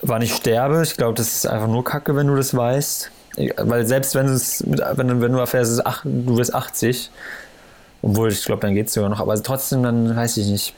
wann 0.03 0.21
ich 0.21 0.35
sterbe. 0.35 0.83
Ich 0.83 0.97
glaube, 0.97 1.15
das 1.15 1.33
ist 1.33 1.47
einfach 1.47 1.67
nur 1.67 1.83
Kacke, 1.83 2.15
wenn 2.15 2.27
du 2.27 2.35
das 2.35 2.55
weißt 2.55 3.09
weil 3.57 3.85
selbst 3.85 4.15
wenn 4.15 4.27
es 4.27 4.63
wenn, 4.67 5.07
du, 5.07 5.21
wenn 5.21 5.31
du 5.31 5.39
erfährst, 5.39 5.85
ach, 5.85 6.01
du 6.03 6.37
wirst 6.37 6.53
80, 6.53 7.09
obwohl 8.01 8.31
ich 8.31 8.43
glaube, 8.43 8.61
dann 8.61 8.75
geht 8.75 8.87
es 8.87 8.93
sogar 8.93 9.09
noch, 9.09 9.19
aber 9.19 9.41
trotzdem, 9.41 9.83
dann 9.83 10.15
weiß 10.15 10.37
ich 10.37 10.47
nicht. 10.47 10.73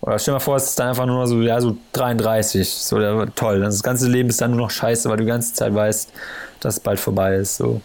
Oder 0.00 0.18
stell 0.18 0.32
dir 0.32 0.36
mal 0.36 0.40
vor, 0.40 0.56
es 0.56 0.66
ist 0.66 0.78
dann 0.78 0.88
einfach 0.88 1.06
nur 1.06 1.26
so, 1.26 1.40
ja, 1.40 1.60
so 1.60 1.76
33. 1.92 2.68
So, 2.68 2.98
der, 2.98 3.26
toll. 3.34 3.60
Das 3.60 3.82
ganze 3.82 4.08
Leben 4.08 4.28
ist 4.28 4.40
dann 4.40 4.52
nur 4.52 4.60
noch 4.60 4.70
scheiße, 4.70 5.08
weil 5.08 5.16
du 5.16 5.24
die 5.24 5.28
ganze 5.28 5.54
Zeit 5.54 5.74
weißt, 5.74 6.12
dass 6.60 6.74
es 6.74 6.80
bald 6.80 7.00
vorbei 7.00 7.36
ist. 7.36 7.56
So. 7.56 7.80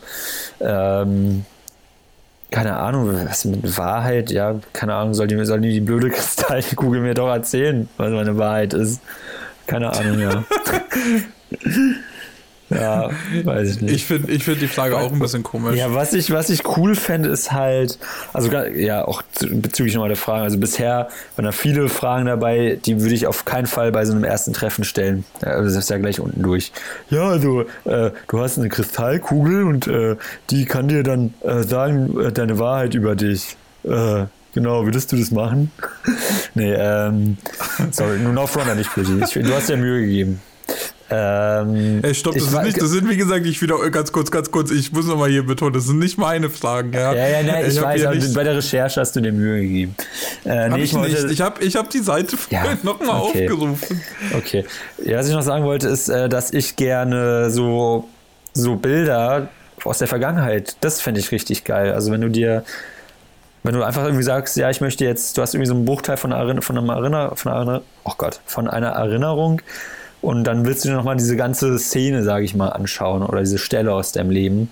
Ähm, 0.59 1.45
keine 2.51 2.77
Ahnung, 2.77 3.27
was 3.27 3.45
mit 3.45 3.77
Wahrheit, 3.77 4.29
ja, 4.29 4.59
keine 4.73 4.93
Ahnung, 4.93 5.13
soll 5.13 5.27
die, 5.27 5.45
soll 5.45 5.61
die, 5.61 5.71
die 5.71 5.79
blöde 5.79 6.09
Kristallkugel 6.09 6.99
mir 7.01 7.13
doch 7.13 7.29
erzählen, 7.29 7.87
was 7.97 8.11
meine 8.11 8.37
Wahrheit 8.37 8.73
ist. 8.73 9.01
Keine 9.67 9.91
Ahnung, 9.91 10.19
ja. 10.19 10.43
Ja, 12.73 13.09
weiß 13.43 13.69
ich 13.69 13.81
nicht. 13.81 13.93
Ich 13.93 14.05
finde 14.05 14.31
ich 14.31 14.43
find 14.43 14.61
die 14.61 14.67
Frage 14.67 14.97
auch 14.97 15.11
ein 15.11 15.19
bisschen 15.19 15.43
komisch. 15.43 15.75
Ja, 15.75 15.93
was 15.93 16.13
ich, 16.13 16.31
was 16.31 16.49
ich 16.49 16.65
cool 16.77 16.95
fände, 16.95 17.29
ist 17.29 17.51
halt, 17.51 17.99
also 18.33 18.51
ja, 18.51 19.05
auch 19.05 19.21
bezüglich 19.41 19.95
nochmal 19.95 20.09
der 20.09 20.17
Fragen. 20.17 20.43
Also 20.43 20.57
bisher 20.57 21.09
waren 21.35 21.45
da 21.45 21.51
viele 21.51 21.89
Fragen 21.89 22.25
dabei, 22.25 22.79
die 22.85 23.01
würde 23.01 23.13
ich 23.13 23.27
auf 23.27 23.45
keinen 23.45 23.67
Fall 23.67 23.91
bei 23.91 24.05
so 24.05 24.13
einem 24.13 24.23
ersten 24.23 24.53
Treffen 24.53 24.83
stellen. 24.83 25.25
Also 25.41 25.65
das 25.65 25.75
ist 25.83 25.89
ja 25.89 25.97
gleich 25.97 26.19
unten 26.19 26.41
durch. 26.41 26.71
Ja, 27.09 27.27
also 27.27 27.61
äh, 27.85 28.11
du 28.27 28.39
hast 28.39 28.57
eine 28.57 28.69
Kristallkugel 28.69 29.63
und 29.63 29.87
äh, 29.87 30.15
die 30.49 30.65
kann 30.65 30.87
dir 30.87 31.03
dann 31.03 31.33
äh, 31.41 31.63
sagen, 31.63 32.19
äh, 32.19 32.31
deine 32.31 32.59
Wahrheit 32.59 32.95
über 32.95 33.15
dich. 33.15 33.57
Äh, 33.83 34.25
Genau, 34.53 34.83
würdest 34.83 35.09
du 35.11 35.15
das 35.15 35.31
machen? 35.31 35.71
nee, 36.55 36.73
ähm, 36.73 37.37
sorry, 37.91 38.19
nur 38.19 38.33
noch 38.33 38.49
Fronter 38.49 38.75
nicht 38.75 38.89
für 38.89 39.01
dich. 39.01 39.31
Du 39.31 39.53
hast 39.53 39.69
ja 39.69 39.77
Mühe 39.77 40.01
gegeben. 40.01 40.41
Ähm, 41.13 41.99
Ey, 42.03 42.15
stopp, 42.15 42.35
das, 42.35 42.43
ist 42.43 42.63
nicht, 42.63 42.81
das 42.81 42.89
sind, 42.89 43.09
wie 43.09 43.17
gesagt, 43.17 43.45
ich 43.45 43.61
wieder 43.61 43.77
ganz 43.91 44.13
kurz, 44.13 44.31
ganz 44.31 44.49
kurz, 44.49 44.71
ich 44.71 44.93
muss 44.93 45.05
nochmal 45.07 45.29
hier 45.29 45.45
betonen, 45.45 45.73
das 45.73 45.85
sind 45.85 45.99
nicht 45.99 46.17
meine 46.17 46.49
Fragen. 46.49 46.93
Ja, 46.93 47.13
ja, 47.13 47.27
ja 47.27 47.43
nein, 47.43 47.65
ich, 47.67 47.75
ich 47.75 47.81
weiß, 47.81 48.15
nicht, 48.15 48.33
bei 48.33 48.45
der 48.45 48.55
Recherche 48.55 49.01
hast 49.01 49.13
du 49.17 49.19
dir 49.19 49.33
Mühe 49.33 49.61
gegeben. 49.61 49.95
Äh, 50.45 50.69
nee, 50.69 50.77
ich, 50.77 50.83
ich 50.83 50.93
wollte, 50.93 51.21
nicht. 51.23 51.33
Ich 51.33 51.41
habe 51.41 51.61
ich 51.61 51.75
hab 51.75 51.89
die 51.89 51.99
Seite 51.99 52.37
ja, 52.49 52.63
nochmal 52.83 53.21
okay. 53.23 53.49
aufgerufen. 53.49 54.01
Okay. 54.37 54.65
Ja, 55.03 55.17
was 55.17 55.27
ich 55.27 55.33
noch 55.33 55.41
sagen 55.41 55.65
wollte, 55.65 55.89
ist, 55.89 56.07
äh, 56.07 56.29
dass 56.29 56.53
ich 56.53 56.77
gerne 56.77 57.51
so, 57.51 58.07
so 58.53 58.77
Bilder 58.77 59.49
aus 59.83 59.97
der 59.97 60.07
Vergangenheit, 60.07 60.77
das 60.79 61.01
fände 61.01 61.19
ich 61.19 61.31
richtig 61.31 61.65
geil. 61.65 61.91
Also, 61.91 62.11
wenn 62.11 62.21
du 62.21 62.29
dir 62.29 62.63
wenn 63.63 63.75
du 63.75 63.83
einfach 63.83 64.03
irgendwie 64.03 64.23
sagst, 64.23 64.57
ja, 64.57 64.69
ich 64.69 64.81
möchte 64.81 65.05
jetzt, 65.05 65.37
du 65.37 65.41
hast 65.41 65.53
irgendwie 65.53 65.67
so 65.67 65.75
einen 65.75 65.85
Bruchteil 65.85 66.17
von, 66.17 66.33
einer, 66.33 66.61
von, 66.61 66.77
einem 66.77 66.89
Erinner, 66.89 67.35
von, 67.35 67.51
einer, 67.51 67.81
oh 68.03 68.13
Gott, 68.17 68.39
von 68.45 68.67
einer 68.67 68.89
Erinnerung 68.89 69.61
und 70.21 70.43
dann 70.43 70.65
willst 70.65 70.85
du 70.85 70.89
dir 70.89 70.95
nochmal 70.95 71.17
diese 71.17 71.35
ganze 71.35 71.77
Szene, 71.79 72.23
sage 72.23 72.45
ich 72.45 72.55
mal, 72.55 72.69
anschauen 72.69 73.23
oder 73.23 73.39
diese 73.39 73.57
Stelle 73.57 73.93
aus 73.93 74.11
deinem 74.11 74.29
Leben. 74.29 74.69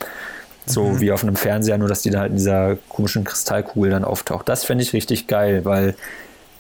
So 0.66 0.84
mhm. 0.84 1.00
wie 1.00 1.12
auf 1.12 1.24
einem 1.24 1.36
Fernseher, 1.36 1.80
nur 1.80 1.88
dass 1.88 2.04
die 2.04 2.12
da 2.12 2.20
halt 2.20 2.30
in 2.30 2.38
dieser 2.38 2.78
komischen 2.90 3.24
Kristallkugel 3.24 3.90
dann 3.90 4.04
auftaucht. 4.04 4.48
Das 4.48 4.64
fände 4.64 4.84
ich 4.84 4.94
richtig 4.94 5.26
geil, 5.26 5.66
weil 5.66 5.96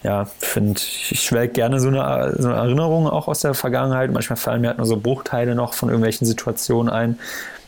ja, 0.02 0.25
finde 0.39 0.80
ich 0.80 1.21
schwelge 1.21 1.54
gerne 1.54 1.80
so 1.80 1.89
eine, 1.89 2.36
so 2.39 2.47
eine 2.47 2.58
Erinnerung 2.58 3.08
auch 3.08 3.28
aus 3.28 3.41
der 3.41 3.54
Vergangenheit. 3.54 4.12
Manchmal 4.12 4.38
fallen 4.38 4.62
mir 4.62 4.69
halt 4.69 4.78
nur 4.78 4.88
so 4.88 4.97
Bruchteile 4.97 5.54
noch 5.54 5.73
von 5.73 5.89
irgendwelchen 5.89 6.25
Situationen 6.25 6.91
ein. 6.91 7.19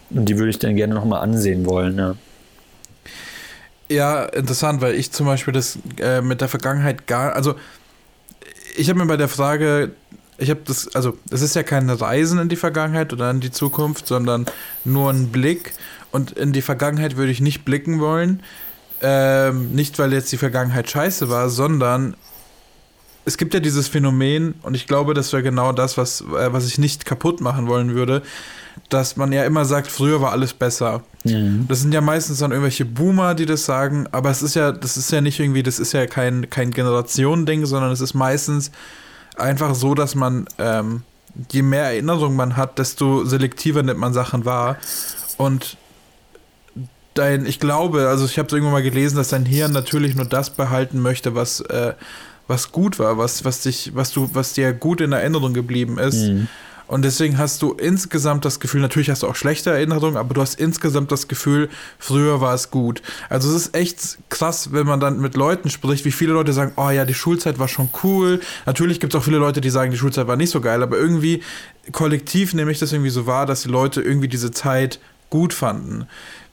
Und 0.10 0.26
die 0.26 0.38
würde 0.38 0.50
ich 0.50 0.58
dann 0.58 0.76
gerne 0.76 0.96
nochmal 0.96 1.22
ansehen 1.22 1.66
wollen. 1.66 1.98
Ja. 1.98 2.16
ja, 3.90 4.24
interessant, 4.24 4.82
weil 4.82 4.96
ich 4.96 5.12
zum 5.12 5.26
Beispiel 5.26 5.54
das 5.54 5.78
äh, 6.00 6.22
mit 6.22 6.42
der 6.42 6.48
Vergangenheit 6.48 7.06
gar, 7.06 7.36
also 7.36 7.56
ich 8.78 8.90
habe 8.90 9.00
mir 9.00 9.06
bei 9.06 9.18
der 9.18 9.28
Frage 9.28 9.92
ich 10.42 10.50
habe 10.50 10.62
das, 10.66 10.94
also 10.96 11.18
es 11.30 11.42
ist 11.42 11.56
ja 11.56 11.64
kein 11.64 11.90
Reisen 11.90 12.40
in 12.40 12.50
die 12.50 12.56
Vergangenheit 12.56 13.14
oder 13.14 13.30
in 13.30 13.40
die 13.40 13.52
Zukunft, 13.52 14.08
sondern 14.08 14.46
nur 14.84 15.12
ein 15.12 15.30
Blick. 15.30 15.74
Und 16.12 16.32
in 16.32 16.52
die 16.52 16.62
Vergangenheit 16.62 17.16
würde 17.16 17.32
ich 17.32 17.42
nicht 17.42 17.64
blicken 17.64 18.00
wollen. 18.00 18.42
Ähm, 19.02 19.72
nicht, 19.72 19.98
weil 20.00 20.14
jetzt 20.14 20.32
die 20.32 20.38
Vergangenheit 20.38 20.90
scheiße 20.90 21.30
war, 21.30 21.50
sondern 21.50 22.16
es 23.24 23.38
gibt 23.38 23.54
ja 23.54 23.60
dieses 23.60 23.88
Phänomen, 23.88 24.56
und 24.64 24.76
ich 24.76 24.88
glaube, 24.88 25.14
das 25.14 25.32
wäre 25.32 25.44
genau 25.44 25.72
das, 25.74 25.98
was, 25.98 26.22
äh, 26.22 26.52
was 26.52 26.66
ich 26.68 26.80
nicht 26.80 27.06
kaputt 27.06 27.40
machen 27.40 27.68
wollen 27.68 27.94
würde, 27.94 28.24
dass 28.90 29.18
man 29.18 29.32
ja 29.32 29.44
immer 29.44 29.66
sagt, 29.66 29.88
früher 29.88 30.22
war 30.22 30.32
alles 30.32 30.54
besser. 30.54 31.04
Mhm. 31.24 31.66
Das 31.68 31.82
sind 31.82 31.94
ja 31.94 32.02
meistens 32.02 32.40
dann 32.40 32.52
irgendwelche 32.52 32.86
Boomer, 32.86 33.36
die 33.36 33.46
das 33.46 33.66
sagen, 33.66 34.08
aber 34.12 34.32
es 34.32 34.42
ist 34.42 34.56
ja, 34.56 34.72
das 34.72 34.98
ist 34.98 35.12
ja 35.12 35.22
nicht 35.22 35.40
irgendwie, 35.40 35.64
das 35.64 35.80
ist 35.80 35.94
ja 35.94 36.08
kein, 36.08 36.50
kein 36.50 36.72
Generationending, 36.72 37.66
sondern 37.66 37.92
es 37.92 38.02
ist 38.02 38.14
meistens 38.14 38.72
einfach 39.42 39.76
so, 39.76 39.96
dass 39.96 40.16
man, 40.16 40.46
ähm, 40.58 41.04
je 41.52 41.62
mehr 41.62 41.86
Erinnerung 41.86 42.36
man 42.36 42.58
hat, 42.58 42.80
desto 42.80 43.26
selektiver 43.26 43.84
nimmt 43.84 44.00
man 44.00 44.14
Sachen 44.14 44.46
wahr. 44.46 44.78
Und 45.38 45.78
dein, 47.14 47.46
ich 47.46 47.60
glaube, 47.60 48.08
also 48.08 48.26
ich 48.26 48.38
habe 48.38 48.48
es 48.48 48.54
irgendwann 48.54 48.74
mal 48.74 48.84
gelesen, 48.84 49.18
dass 49.18 49.30
dein 49.30 49.46
Hirn 49.46 49.72
natürlich 49.72 50.16
nur 50.16 50.26
das 50.26 50.52
behalten 50.52 51.02
möchte, 51.02 51.36
was, 51.36 51.62
äh, 51.62 51.94
was 52.48 52.72
gut 52.72 53.00
war, 53.00 53.18
was, 53.18 53.46
was 53.46 53.62
dich, 53.62 53.92
was 53.96 54.12
du, 54.12 54.30
was 54.34 54.54
dir 54.54 54.74
gut 54.74 55.02
in 55.02 55.12
Erinnerung 55.12 55.54
geblieben 55.54 55.98
ist. 55.98 56.28
Mhm. 56.28 56.48
Und 56.92 57.04
deswegen 57.04 57.38
hast 57.38 57.62
du 57.62 57.72
insgesamt 57.72 58.44
das 58.44 58.60
Gefühl, 58.60 58.82
natürlich 58.82 59.10
hast 59.10 59.24
du 59.24 59.28
auch 59.28 59.36
schlechte 59.36 59.70
Erinnerungen, 59.70 60.18
aber 60.18 60.34
du 60.34 60.42
hast 60.42 60.60
insgesamt 60.60 61.10
das 61.10 61.30
Gefühl, 61.30 61.70
früher 61.98 62.42
war 62.42 62.54
es 62.54 62.70
gut. 62.70 63.02
Also 63.30 63.48
es 63.48 63.68
ist 63.68 63.76
echt 63.76 64.18
krass, 64.28 64.74
wenn 64.74 64.86
man 64.86 65.00
dann 65.00 65.22
mit 65.22 65.38
Leuten 65.38 65.70
spricht, 65.70 66.04
wie 66.04 66.12
viele 66.12 66.34
Leute 66.34 66.52
sagen, 66.52 66.74
oh 66.76 66.90
ja, 66.90 67.06
die 67.06 67.14
Schulzeit 67.14 67.60
war 67.60 67.70
schon 67.70 67.90
cool. 68.04 68.42
Natürlich 68.66 69.00
gibt 69.00 69.14
es 69.14 69.22
auch 69.22 69.24
viele 69.24 69.38
Leute, 69.38 69.62
die 69.62 69.70
sagen, 69.70 69.92
die 69.92 69.98
Schulzeit 69.98 70.28
war 70.28 70.36
nicht 70.36 70.50
so 70.50 70.60
geil, 70.60 70.84
aber 70.84 70.98
irgendwie 70.98 71.42
kollektiv 71.94 72.54
nehme 72.54 72.74
ich 72.74 72.80
das 72.80 72.92
irgendwie 72.92 73.10
so 73.10 73.26
wahr, 73.26 73.46
dass 73.46 73.62
die 73.62 73.70
Leute 73.70 74.02
irgendwie 74.02 74.28
diese 74.28 74.52
Zeit 74.52 75.00
gut 75.30 75.54
fanden. 75.54 76.08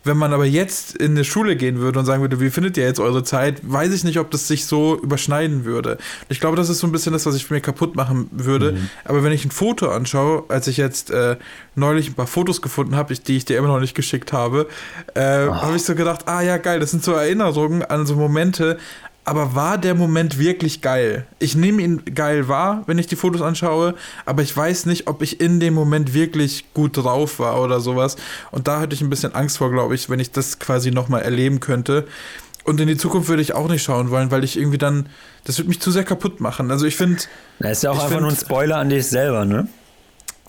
Wenn 0.05 0.16
man 0.16 0.32
aber 0.32 0.44
jetzt 0.44 0.96
in 0.96 1.12
eine 1.12 1.24
Schule 1.24 1.57
gehen 1.57 1.80
würde 1.80 1.99
und 1.99 2.07
sagen 2.07 2.22
würde, 2.22 2.40
wie 2.40 2.51
findet 2.51 2.76
ihr 2.76 2.84
jetzt 2.84 3.01
eure 3.01 3.24
Zeit, 3.24 3.61
weiß 3.62 3.92
ich 3.92 4.05
nicht, 4.05 4.18
ob 4.18 4.30
das 4.30 4.49
sich 4.49 4.64
so 4.64 4.99
überschneiden 4.99 5.64
würde. 5.64 5.99
Ich 6.28 6.40
glaube, 6.40 6.57
das 6.57 6.68
ist 6.68 6.78
so 6.78 6.86
ein 6.86 6.92
bisschen 6.92 7.12
das, 7.12 7.26
was 7.26 7.34
ich 7.34 7.46
für 7.46 7.55
mir 7.55 7.61
kaputt 7.61 7.96
machen 7.96 8.28
würde. 8.30 8.72
Mhm. 8.72 8.90
Aber 9.05 9.22
wenn 9.24 9.32
ich 9.32 9.44
ein 9.44 9.51
Foto 9.51 9.90
anschaue, 9.90 10.44
als 10.49 10.66
ich 10.68 10.76
jetzt 10.76 11.11
äh, 11.11 11.36
neulich 11.74 12.09
ein 12.09 12.14
paar 12.14 12.26
Fotos 12.26 12.62
gefunden 12.62 12.96
habe, 12.96 13.14
die 13.14 13.36
ich 13.36 13.44
dir 13.44 13.59
immer 13.59 13.68
noch 13.68 13.80
nicht 13.80 13.94
geschickt 13.94 14.32
habe, 14.32 14.68
äh, 15.14 15.20
habe 15.20 15.76
ich 15.76 15.84
so 15.84 15.94
gedacht, 15.94 16.28
ah 16.28 16.42
ja, 16.42 16.59
geil, 16.59 16.80
das 16.80 16.90
sind 16.92 17.03
so 17.03 17.12
Erinnerungen 17.12 17.82
an 17.82 18.07
so 18.07 18.14
Momente, 18.14 18.78
aber 19.29 19.55
war 19.55 19.76
der 19.76 19.95
Moment 19.95 20.39
wirklich 20.39 20.81
geil? 20.81 21.26
Ich 21.39 21.55
nehme 21.55 21.83
ihn 21.83 22.03
geil 22.14 22.49
wahr, 22.49 22.83
wenn 22.87 22.97
ich 22.97 23.09
die 23.09 23.16
Fotos 23.16 23.43
anschaue, 23.43 23.95
aber 24.24 24.41
ich 24.41 24.57
weiß 24.57 24.87
nicht, 24.87 25.07
ob 25.07 25.20
ich 25.20 25.39
in 25.39 25.61
dem 25.61 25.74
Moment 25.74 26.14
wirklich 26.14 26.72
gut 26.72 26.97
drauf 26.97 27.39
war 27.39 27.61
oder 27.61 27.81
sowas. 27.81 28.16
Und 28.53 28.68
da 28.68 28.81
hatte 28.81 28.95
ich 28.95 29.03
ein 29.03 29.11
bisschen 29.11 29.35
Angst 29.35 29.59
vor, 29.59 29.70
glaube 29.70 29.95
ich, 29.95 30.09
wenn 30.09 30.18
ich 30.18 30.31
das 30.31 30.59
quasi 30.59 30.91
nochmal 30.93 31.20
erleben 31.22 31.61
könnte. 31.61 32.07
Und 32.64 32.81
in 32.81 32.89
die 32.89 32.97
Zukunft 32.97 33.29
würde 33.29 33.43
ich 33.43 33.53
auch 33.53 33.68
nicht 33.68 33.83
schauen 33.83 34.11
wollen, 34.11 34.31
weil 34.31 34.45
ich 34.45 34.57
irgendwie 34.59 34.79
dann, 34.79 35.11
das 35.45 35.59
würde 35.59 35.68
mich 35.68 35.81
zu 35.81 35.91
sehr 35.91 36.05
kaputt 36.05 36.41
machen. 36.41 36.70
Also 36.70 36.87
ich 36.87 36.97
finde. 36.97 37.20
Das 37.59 37.72
ist 37.72 37.83
ja 37.83 37.91
auch 37.91 37.97
einfach 37.97 38.09
find, 38.09 38.22
nur 38.22 38.31
ein 38.31 38.37
Spoiler 38.37 38.79
an 38.79 38.89
dich 38.89 39.09
selber, 39.09 39.45
ne? 39.45 39.68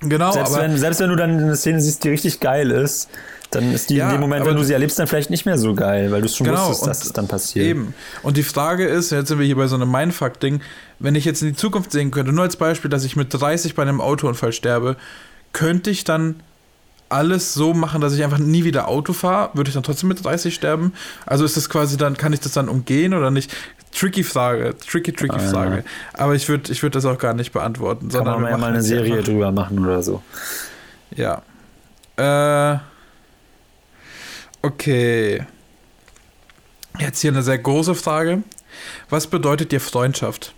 Genau, 0.02 0.32
selbst 0.32 0.54
aber. 0.54 0.64
Wenn, 0.64 0.78
selbst 0.78 1.00
wenn 1.00 1.10
du 1.10 1.16
dann 1.16 1.32
eine 1.32 1.56
Szene 1.56 1.82
siehst, 1.82 2.04
die 2.04 2.10
richtig 2.10 2.40
geil 2.40 2.72
ist, 2.72 3.10
dann 3.52 3.74
ist 3.74 3.90
die 3.90 3.96
ja, 3.96 4.06
in 4.06 4.12
dem 4.16 4.22
Moment, 4.22 4.46
wenn 4.46 4.56
du 4.56 4.64
sie 4.64 4.74
erlebst, 4.74 5.00
dann 5.00 5.08
vielleicht 5.08 5.32
nicht 5.32 5.46
mehr 5.46 5.58
so 5.58 5.74
geil, 5.74 6.12
weil 6.12 6.22
du 6.22 6.28
schon 6.28 6.46
genau, 6.46 6.70
wusstest, 6.70 6.88
dass 6.88 7.06
es 7.06 7.14
dann 7.14 7.28
passiert. 7.28 7.66
Eben. 7.66 7.94
Und 8.22 8.38
die 8.38 8.44
Frage 8.44 8.86
ist, 8.86 9.12
jetzt 9.12 9.30
sind 9.30 9.40
wir 9.40 9.46
hier 9.46 9.56
bei 9.56 9.68
so 9.68 9.76
einem 9.76 9.92
Mindfuck-Ding, 9.92 10.62
wenn 11.00 11.16
ich 11.16 11.26
jetzt 11.26 11.42
in 11.42 11.50
die 11.50 11.56
Zukunft 11.56 11.92
sehen 11.92 12.12
könnte, 12.12 12.32
nur 12.32 12.44
als 12.44 12.58
Beispiel, 12.58 12.92
dass 12.92 13.04
ich 13.04 13.16
mit 13.16 13.34
30 13.34 13.74
bei 13.74 13.82
einem 13.82 14.02
Autounfall 14.02 14.54
sterbe, 14.54 14.98
könnte 15.52 15.90
ich 15.90 16.04
dann 16.04 16.42
alles 17.10 17.56
so 17.56 17.74
machen, 17.74 18.02
dass 18.02 18.14
ich 18.14 18.24
einfach 18.24 18.38
nie 18.38 18.64
wieder 18.64 18.88
Auto 18.88 19.14
fahre? 19.14 19.50
Würde 19.56 19.70
ich 19.70 19.74
dann 19.74 19.84
trotzdem 19.84 20.10
mit 20.10 20.24
30 20.24 20.54
sterben? 20.54 20.94
Also 21.26 21.44
ist 21.44 21.58
das 21.58 21.70
quasi 21.70 21.98
dann, 21.98 22.18
kann 22.18 22.34
ich 22.34 22.40
das 22.40 22.52
dann 22.52 22.70
umgehen 22.70 23.16
oder 23.16 23.32
nicht? 23.32 23.52
Tricky 23.92 24.24
Frage, 24.24 24.76
tricky, 24.78 25.12
tricky 25.12 25.36
ah, 25.36 25.52
Frage. 25.52 25.76
Ja. 25.78 25.84
Aber 26.14 26.36
ich 26.36 26.48
würde 26.48 26.72
ich 26.72 26.84
würd 26.84 26.96
das 26.96 27.06
auch 27.06 27.18
gar 27.18 27.34
nicht 27.34 27.52
beantworten. 27.52 28.10
Kann 28.10 28.24
man 28.24 28.46
ja 28.46 28.58
mal 28.58 28.70
eine 28.70 28.82
Serie 28.82 29.24
drüber 29.24 29.52
machen 29.52 29.80
oder 29.84 30.04
so. 30.04 30.22
Ja. 31.16 31.42
Äh. 32.16 32.78
Okay. 34.62 35.46
Jetzt 37.00 37.22
hier 37.22 37.32
eine 37.32 37.44
sehr 37.44 37.58
große 37.58 37.96
Frage. 37.96 38.44
Was 39.10 39.28
bedeutet 39.28 39.72
dir 39.72 39.80
Freundschaft? 39.82 40.54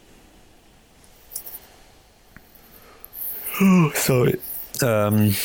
sorry. 3.94 4.40
Ähm, 4.82 5.36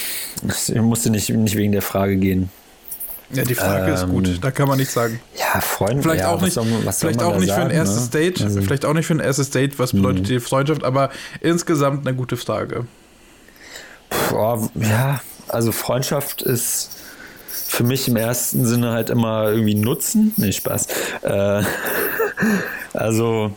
ich 0.42 0.74
musste 0.74 1.10
nicht, 1.10 1.28
nicht 1.28 1.56
wegen 1.56 1.72
der 1.72 1.82
Frage 1.82 2.16
gehen. 2.16 2.50
Ja, 3.30 3.44
die 3.44 3.54
Frage 3.54 3.88
ähm, 3.88 3.94
ist 3.94 4.06
gut. 4.08 4.28
Ähm, 4.28 4.40
da 4.40 4.50
kann 4.50 4.68
man 4.68 4.78
nichts 4.78 4.94
sagen. 4.94 5.20
Ja, 5.36 5.60
Freunde. 5.60 6.02
Vielleicht 6.02 6.20
ja, 6.20 6.30
auch 6.30 6.40
nicht, 6.40 6.52
soll, 6.52 6.64
vielleicht 6.64 7.22
auch 7.22 7.38
nicht 7.38 7.48
sagen, 7.48 7.62
für 7.62 7.68
ein 7.68 7.76
erstes 7.76 8.04
ne? 8.04 8.10
Date. 8.10 8.42
Also, 8.42 8.62
vielleicht 8.62 8.84
auch 8.84 8.94
nicht 8.94 9.06
für 9.06 9.14
ein 9.14 9.20
erstes 9.20 9.50
Date. 9.50 9.78
Was 9.78 9.92
bedeutet 9.92 10.22
mh. 10.22 10.28
dir 10.28 10.40
Freundschaft? 10.40 10.84
Aber 10.84 11.10
insgesamt 11.40 12.06
eine 12.06 12.16
gute 12.16 12.36
Frage. 12.36 12.86
Boah, 14.30 14.70
ja, 14.74 15.20
also 15.48 15.72
Freundschaft 15.72 16.42
ist 16.42 16.90
für 17.48 17.82
mich 17.82 18.06
im 18.06 18.16
ersten 18.16 18.64
Sinne 18.64 18.92
halt 18.92 19.10
immer 19.10 19.50
irgendwie 19.50 19.74
Nutzen. 19.74 20.32
Nee, 20.36 20.52
Spaß. 20.52 20.86
Äh, 21.22 21.62
also. 22.92 23.50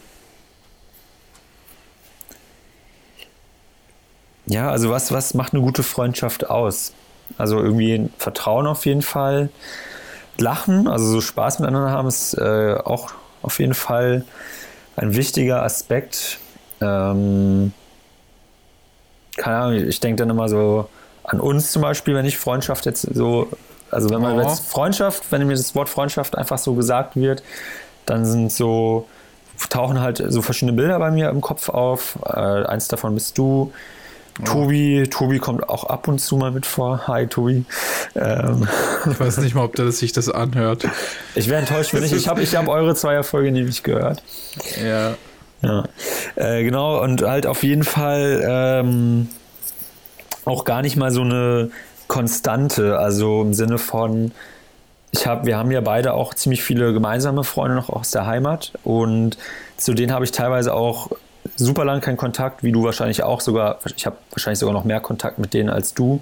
Ja, 4.47 4.71
also 4.71 4.89
was, 4.89 5.11
was 5.11 5.35
macht 5.35 5.53
eine 5.53 5.61
gute 5.61 5.83
Freundschaft 5.83 6.49
aus? 6.49 6.93
Also 7.37 7.57
irgendwie 7.59 8.09
Vertrauen 8.17 8.67
auf 8.67 8.85
jeden 8.85 9.01
Fall. 9.01 9.49
Lachen, 10.37 10.87
also 10.87 11.05
so 11.05 11.21
Spaß 11.21 11.59
miteinander 11.59 11.91
haben, 11.91 12.07
ist 12.07 12.33
äh, 12.33 12.75
auch 12.83 13.11
auf 13.41 13.59
jeden 13.59 13.73
Fall 13.73 14.25
ein 14.95 15.15
wichtiger 15.15 15.63
Aspekt. 15.63 16.39
Ähm, 16.79 17.73
keine 19.37 19.57
Ahnung, 19.57 19.87
ich 19.87 19.99
denke 19.99 20.17
dann 20.17 20.29
immer 20.29 20.47
so 20.47 20.89
an 21.23 21.39
uns 21.39 21.71
zum 21.71 21.81
Beispiel, 21.81 22.15
wenn 22.15 22.25
ich 22.25 22.37
Freundschaft 22.37 22.85
jetzt 22.85 23.01
so 23.01 23.49
also 23.91 24.09
wenn 24.09 24.21
man 24.21 24.37
oh. 24.37 24.41
jetzt 24.41 24.67
Freundschaft, 24.67 25.31
wenn 25.31 25.45
mir 25.47 25.55
das 25.55 25.75
Wort 25.75 25.89
Freundschaft 25.89 26.37
einfach 26.37 26.57
so 26.57 26.73
gesagt 26.73 27.15
wird, 27.15 27.43
dann 28.05 28.25
sind 28.25 28.51
so, 28.51 29.07
tauchen 29.69 29.99
halt 29.99 30.23
so 30.27 30.41
verschiedene 30.41 30.75
Bilder 30.75 30.99
bei 30.99 31.11
mir 31.11 31.29
im 31.29 31.41
Kopf 31.41 31.69
auf. 31.69 32.19
Äh, 32.25 32.65
eins 32.65 32.87
davon 32.87 33.13
bist 33.13 33.37
du. 33.37 33.71
Tobi, 34.45 35.07
Tobi 35.09 35.39
kommt 35.39 35.67
auch 35.69 35.85
ab 35.85 36.07
und 36.07 36.19
zu 36.19 36.37
mal 36.37 36.51
mit 36.51 36.65
vor. 36.65 37.07
Hi, 37.07 37.27
Tobi. 37.27 37.65
Ähm. 38.15 38.67
Ich 39.09 39.19
weiß 39.19 39.37
nicht 39.39 39.55
mal, 39.55 39.63
ob 39.63 39.75
der 39.75 39.91
sich 39.91 40.11
das 40.11 40.29
anhört. 40.29 40.85
Ich 41.35 41.49
wäre 41.49 41.59
enttäuscht, 41.59 41.93
wenn 41.93 42.03
ich. 42.03 42.13
Ich 42.13 42.27
habe 42.27 42.41
ich 42.41 42.55
hab 42.55 42.67
eure 42.67 42.95
Zweierfolge 42.95 43.51
nie 43.51 43.63
nicht 43.63 43.83
gehört. 43.83 44.23
Ja. 44.83 45.15
Ja. 45.61 45.83
Äh, 46.35 46.63
genau, 46.63 47.01
und 47.01 47.21
halt 47.21 47.45
auf 47.45 47.63
jeden 47.63 47.83
Fall 47.83 48.41
ähm, 48.47 49.27
auch 50.45 50.63
gar 50.63 50.81
nicht 50.81 50.95
mal 50.95 51.11
so 51.11 51.21
eine 51.21 51.71
Konstante, 52.07 52.97
also 52.97 53.41
im 53.41 53.53
Sinne 53.53 53.77
von, 53.77 54.31
ich 55.11 55.27
hab, 55.27 55.45
wir 55.45 55.57
haben 55.57 55.71
ja 55.71 55.81
beide 55.81 56.13
auch 56.13 56.33
ziemlich 56.33 56.63
viele 56.63 56.93
gemeinsame 56.93 57.43
Freunde 57.43 57.75
noch 57.75 57.89
aus 57.89 58.11
der 58.11 58.25
Heimat 58.25 58.73
und 58.83 59.37
zu 59.77 59.93
denen 59.93 60.13
habe 60.13 60.25
ich 60.25 60.31
teilweise 60.31 60.73
auch 60.73 61.11
super 61.59 61.85
lang 61.85 62.01
keinen 62.01 62.17
Kontakt, 62.17 62.63
wie 62.63 62.71
du 62.71 62.83
wahrscheinlich 62.83 63.23
auch 63.23 63.41
sogar, 63.41 63.79
ich 63.95 64.05
habe 64.05 64.17
wahrscheinlich 64.31 64.59
sogar 64.59 64.73
noch 64.73 64.83
mehr 64.83 64.99
Kontakt 64.99 65.39
mit 65.39 65.53
denen 65.53 65.69
als 65.69 65.93
du. 65.93 66.21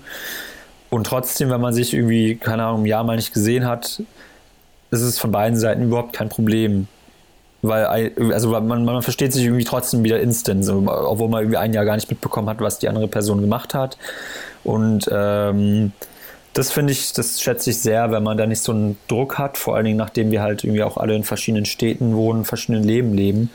Und 0.89 1.05
trotzdem, 1.05 1.49
wenn 1.49 1.61
man 1.61 1.73
sich 1.73 1.93
irgendwie, 1.93 2.35
keine 2.35 2.65
Ahnung, 2.65 2.83
ein 2.83 2.85
Jahr 2.85 3.03
mal 3.03 3.15
nicht 3.15 3.33
gesehen 3.33 3.65
hat, 3.65 4.01
ist 4.91 5.01
es 5.01 5.19
von 5.19 5.31
beiden 5.31 5.57
Seiten 5.57 5.83
überhaupt 5.83 6.13
kein 6.13 6.29
Problem. 6.29 6.87
Weil, 7.61 8.13
also 8.31 8.49
man, 8.59 8.85
man 8.85 9.01
versteht 9.01 9.33
sich 9.33 9.43
irgendwie 9.43 9.63
trotzdem 9.63 10.03
wieder 10.03 10.19
instant, 10.19 10.63
so, 10.63 10.83
obwohl 10.87 11.27
man 11.27 11.41
irgendwie 11.41 11.57
ein 11.57 11.73
Jahr 11.73 11.85
gar 11.85 11.95
nicht 11.95 12.09
mitbekommen 12.09 12.49
hat, 12.49 12.61
was 12.61 12.79
die 12.79 12.87
andere 12.87 13.07
Person 13.07 13.41
gemacht 13.41 13.73
hat. 13.73 13.97
Und 14.63 15.09
ähm, 15.11 15.91
das 16.53 16.71
finde 16.71 16.93
ich, 16.93 17.13
das 17.13 17.41
schätze 17.41 17.71
ich 17.71 17.79
sehr, 17.79 18.11
wenn 18.11 18.23
man 18.23 18.37
da 18.37 18.45
nicht 18.45 18.61
so 18.61 18.71
einen 18.71 18.97
Druck 19.07 19.37
hat, 19.37 19.57
vor 19.57 19.75
allen 19.75 19.85
Dingen 19.85 19.97
nachdem 19.97 20.31
wir 20.31 20.41
halt 20.41 20.63
irgendwie 20.63 20.83
auch 20.83 20.97
alle 20.97 21.15
in 21.15 21.23
verschiedenen 21.23 21.65
Städten 21.65 22.15
wohnen, 22.15 22.45
verschiedenen 22.45 22.83
Leben 22.83 23.13
leben, 23.13 23.49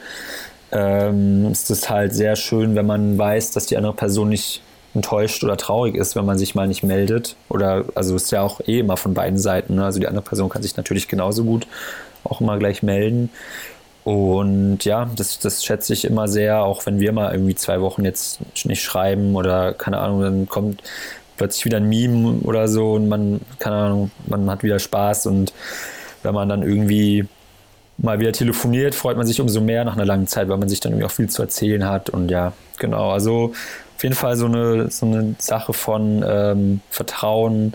ähm, 0.72 1.50
ist 1.52 1.70
es 1.70 1.88
halt 1.88 2.14
sehr 2.14 2.36
schön, 2.36 2.74
wenn 2.74 2.86
man 2.86 3.18
weiß, 3.18 3.52
dass 3.52 3.66
die 3.66 3.76
andere 3.76 3.92
Person 3.92 4.30
nicht 4.30 4.62
enttäuscht 4.94 5.42
oder 5.44 5.56
traurig 5.56 5.94
ist, 5.94 6.16
wenn 6.16 6.26
man 6.26 6.38
sich 6.38 6.54
mal 6.54 6.66
nicht 6.66 6.82
meldet. 6.82 7.36
Oder, 7.48 7.84
also 7.94 8.14
ist 8.16 8.30
ja 8.30 8.42
auch 8.42 8.60
eh 8.66 8.80
immer 8.80 8.96
von 8.96 9.14
beiden 9.14 9.38
Seiten. 9.38 9.76
Ne? 9.76 9.84
Also 9.84 10.00
die 10.00 10.06
andere 10.06 10.24
Person 10.24 10.48
kann 10.48 10.62
sich 10.62 10.76
natürlich 10.76 11.08
genauso 11.08 11.44
gut 11.44 11.66
auch 12.24 12.40
immer 12.40 12.58
gleich 12.58 12.82
melden. 12.82 13.30
Und 14.04 14.84
ja, 14.84 15.08
das, 15.16 15.38
das 15.38 15.64
schätze 15.64 15.92
ich 15.92 16.04
immer 16.04 16.26
sehr, 16.26 16.62
auch 16.62 16.86
wenn 16.86 16.98
wir 16.98 17.12
mal 17.12 17.32
irgendwie 17.32 17.54
zwei 17.54 17.80
Wochen 17.80 18.04
jetzt 18.04 18.40
nicht 18.64 18.82
schreiben 18.82 19.36
oder 19.36 19.74
keine 19.74 19.98
Ahnung, 19.98 20.22
dann 20.22 20.48
kommt 20.48 20.82
plötzlich 21.36 21.64
wieder 21.66 21.76
ein 21.76 21.88
Meme 21.88 22.40
oder 22.42 22.66
so 22.68 22.94
und 22.94 23.08
man, 23.08 23.40
keine 23.58 23.76
Ahnung, 23.76 24.10
man 24.26 24.50
hat 24.50 24.64
wieder 24.64 24.80
Spaß 24.80 25.26
und 25.26 25.52
wenn 26.22 26.34
man 26.34 26.48
dann 26.48 26.62
irgendwie 26.62 27.26
mal 27.98 28.18
wieder 28.18 28.32
telefoniert, 28.32 28.94
freut 28.94 29.16
man 29.16 29.26
sich 29.26 29.40
umso 29.40 29.60
mehr 29.60 29.84
nach 29.84 29.94
einer 29.94 30.04
langen 30.04 30.26
Zeit, 30.26 30.48
weil 30.48 30.58
man 30.58 30.68
sich 30.68 30.80
dann 30.80 30.92
irgendwie 30.92 31.06
auch 31.06 31.12
viel 31.12 31.28
zu 31.28 31.42
erzählen 31.42 31.88
hat 31.88 32.10
und 32.10 32.30
ja, 32.30 32.52
genau, 32.78 33.10
also 33.10 33.52
auf 33.96 34.02
jeden 34.02 34.14
Fall 34.14 34.36
so 34.36 34.46
eine, 34.46 34.90
so 34.90 35.06
eine 35.06 35.34
Sache 35.38 35.72
von 35.72 36.24
ähm, 36.26 36.80
Vertrauen, 36.90 37.74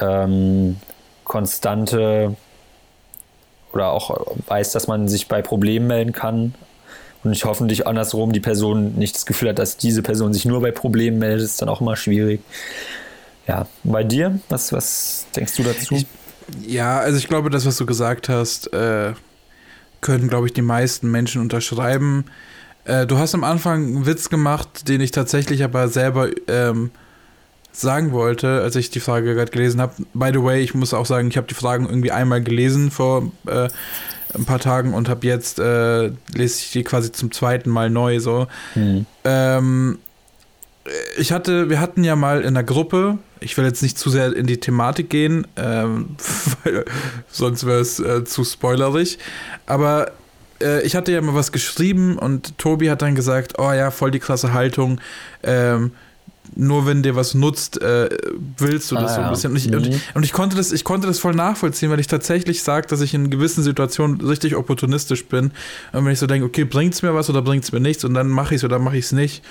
ähm, 0.00 0.76
konstante 1.24 2.34
oder 3.72 3.90
auch 3.90 4.34
weiß, 4.46 4.72
dass 4.72 4.86
man 4.86 5.08
sich 5.08 5.28
bei 5.28 5.42
Problemen 5.42 5.86
melden 5.86 6.12
kann 6.12 6.54
und 7.22 7.32
ich 7.32 7.44
hoffentlich 7.44 7.86
andersrum 7.86 8.32
die 8.32 8.40
Person 8.40 8.94
nicht 8.94 9.14
das 9.14 9.26
Gefühl 9.26 9.50
hat, 9.50 9.58
dass 9.58 9.76
diese 9.76 10.02
Person 10.02 10.32
sich 10.32 10.44
nur 10.44 10.60
bei 10.60 10.70
Problemen 10.70 11.18
meldet, 11.18 11.44
ist 11.44 11.60
dann 11.60 11.68
auch 11.68 11.80
immer 11.80 11.96
schwierig. 11.96 12.40
Ja, 13.46 13.66
bei 13.84 14.04
dir, 14.04 14.38
was, 14.48 14.72
was 14.72 15.26
denkst 15.36 15.56
du 15.56 15.62
dazu? 15.64 15.94
Ich, 15.94 16.06
ja, 16.66 16.98
also 16.98 17.18
ich 17.18 17.28
glaube, 17.28 17.50
das, 17.50 17.66
was 17.66 17.76
du 17.76 17.86
gesagt 17.86 18.28
hast, 18.28 18.72
äh, 18.72 19.12
können, 20.00 20.28
glaube 20.28 20.46
ich, 20.46 20.52
die 20.52 20.62
meisten 20.62 21.10
Menschen 21.10 21.40
unterschreiben. 21.40 22.24
Äh, 22.84 23.06
du 23.06 23.18
hast 23.18 23.34
am 23.34 23.44
Anfang 23.44 23.84
einen 23.84 24.06
Witz 24.06 24.30
gemacht, 24.30 24.88
den 24.88 25.00
ich 25.00 25.10
tatsächlich 25.10 25.62
aber 25.64 25.88
selber 25.88 26.28
ähm, 26.48 26.90
sagen 27.72 28.12
wollte, 28.12 28.62
als 28.62 28.76
ich 28.76 28.90
die 28.90 29.00
Frage 29.00 29.34
gerade 29.34 29.50
gelesen 29.50 29.80
habe. 29.80 29.94
By 30.14 30.30
the 30.32 30.42
way, 30.42 30.62
ich 30.62 30.74
muss 30.74 30.94
auch 30.94 31.06
sagen, 31.06 31.28
ich 31.28 31.36
habe 31.36 31.46
die 31.46 31.54
Fragen 31.54 31.86
irgendwie 31.86 32.12
einmal 32.12 32.42
gelesen 32.42 32.90
vor 32.90 33.30
äh, 33.46 33.68
ein 34.34 34.44
paar 34.44 34.58
Tagen 34.58 34.94
und 34.94 35.08
habe 35.08 35.26
jetzt 35.26 35.58
äh, 35.58 36.08
lese 36.34 36.60
ich 36.60 36.72
die 36.72 36.84
quasi 36.84 37.12
zum 37.12 37.32
zweiten 37.32 37.70
Mal 37.70 37.90
neu 37.90 38.20
so. 38.20 38.46
Mhm. 38.74 39.06
Ähm, 39.24 39.98
ich 41.18 41.32
hatte, 41.32 41.68
wir 41.68 41.80
hatten 41.80 42.04
ja 42.04 42.16
mal 42.16 42.42
in 42.42 42.54
der 42.54 42.64
Gruppe, 42.64 43.18
ich 43.40 43.56
will 43.56 43.64
jetzt 43.64 43.82
nicht 43.82 43.98
zu 43.98 44.10
sehr 44.10 44.34
in 44.34 44.46
die 44.46 44.58
Thematik 44.58 45.10
gehen, 45.10 45.46
ähm, 45.56 46.16
weil 46.64 46.84
sonst 47.30 47.66
wäre 47.66 47.80
es 47.80 47.98
äh, 48.00 48.24
zu 48.24 48.44
spoilerig, 48.44 49.18
aber 49.66 50.12
äh, 50.62 50.82
ich 50.82 50.96
hatte 50.96 51.12
ja 51.12 51.20
mal 51.20 51.34
was 51.34 51.52
geschrieben 51.52 52.18
und 52.18 52.56
Tobi 52.58 52.90
hat 52.90 53.02
dann 53.02 53.14
gesagt, 53.14 53.58
oh 53.58 53.72
ja, 53.72 53.90
voll 53.90 54.10
die 54.10 54.20
klasse 54.20 54.52
Haltung, 54.52 55.00
ähm, 55.42 55.92
nur 56.56 56.86
wenn 56.86 57.02
dir 57.02 57.14
was 57.14 57.34
nutzt, 57.34 57.80
äh, 57.80 58.08
willst 58.58 58.90
du 58.90 58.96
das 58.96 59.12
ah, 59.12 59.34
so 59.34 59.48
ein 59.48 59.54
bisschen. 59.54 59.74
Und 59.74 59.86
ich, 59.86 59.92
mhm. 59.92 59.94
und, 59.94 60.16
und 60.16 60.24
ich, 60.24 60.32
konnte 60.32 60.56
das, 60.56 60.72
ich 60.72 60.84
konnte 60.84 61.06
das 61.06 61.18
voll 61.18 61.34
nachvollziehen, 61.34 61.90
weil 61.90 62.00
ich 62.00 62.06
tatsächlich 62.06 62.62
sage, 62.62 62.88
dass 62.88 63.00
ich 63.00 63.14
in 63.14 63.30
gewissen 63.30 63.62
Situationen 63.62 64.20
richtig 64.20 64.56
opportunistisch 64.56 65.26
bin. 65.26 65.52
Und 65.92 66.04
wenn 66.04 66.12
ich 66.12 66.18
so 66.18 66.26
denke, 66.26 66.46
okay, 66.46 66.64
bringt 66.64 66.94
es 66.94 67.02
mir 67.02 67.14
was 67.14 67.30
oder 67.30 67.42
bringt 67.42 67.64
es 67.64 67.72
mir 67.72 67.80
nichts 67.80 68.04
und 68.04 68.14
dann 68.14 68.28
mache 68.28 68.54
ich 68.54 68.60
es 68.60 68.64
oder 68.64 68.78
mache 68.78 68.96
ich 68.96 69.04
es 69.06 69.12
nicht. 69.12 69.44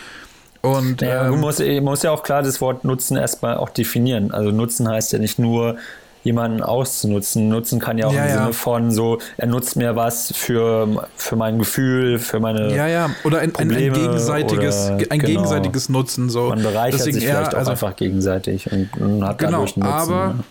Und, 0.61 1.01
ja, 1.01 1.25
ähm, 1.25 1.31
man, 1.31 1.39
muss, 1.39 1.59
muss 1.81 2.03
ja 2.03 2.11
auch 2.11 2.23
klar 2.23 2.43
das 2.43 2.59
Wort 2.61 2.83
Nutzen 2.83 3.17
erstmal 3.17 3.57
auch 3.57 3.69
definieren. 3.69 4.31
Also 4.31 4.51
Nutzen 4.51 4.89
heißt 4.89 5.13
ja 5.13 5.19
nicht 5.19 5.39
nur 5.39 5.77
jemanden 6.23 6.61
auszunutzen. 6.61 7.47
Nutzen 7.47 7.79
kann 7.79 7.97
ja 7.97 8.07
auch 8.07 8.13
ja, 8.13 8.23
im 8.23 8.29
ja. 8.29 8.37
Sinne 8.39 8.53
von 8.53 8.91
so, 8.91 9.19
er 9.37 9.47
nutzt 9.47 9.77
mir 9.77 9.95
was 9.95 10.33
für, 10.35 11.07
für 11.15 11.35
mein 11.35 11.59
Gefühl, 11.59 12.19
für 12.19 12.39
meine 12.39 12.75
Ja, 12.75 12.87
ja, 12.87 13.09
oder 13.23 13.39
ein, 13.39 13.55
ein, 13.55 13.71
ein 13.71 13.93
gegenseitiges, 13.93 14.87
oder, 14.87 15.11
ein 15.11 15.19
genau. 15.19 15.25
gegenseitiges 15.25 15.89
Nutzen. 15.89 16.29
So. 16.29 16.49
Man 16.49 16.61
bereichert 16.61 16.99
Deswegen 16.99 17.19
sich 17.19 17.25
vielleicht 17.25 17.53
auch 17.53 17.59
also, 17.59 17.71
einfach 17.71 17.95
gegenseitig 17.95 18.71
und, 18.71 18.89
und 18.97 19.25
hat 19.25 19.37
genau, 19.37 19.51
dadurch 19.51 19.77
Nutzen. 19.77 19.91
Aber, 19.91 20.27
ne? 20.27 20.43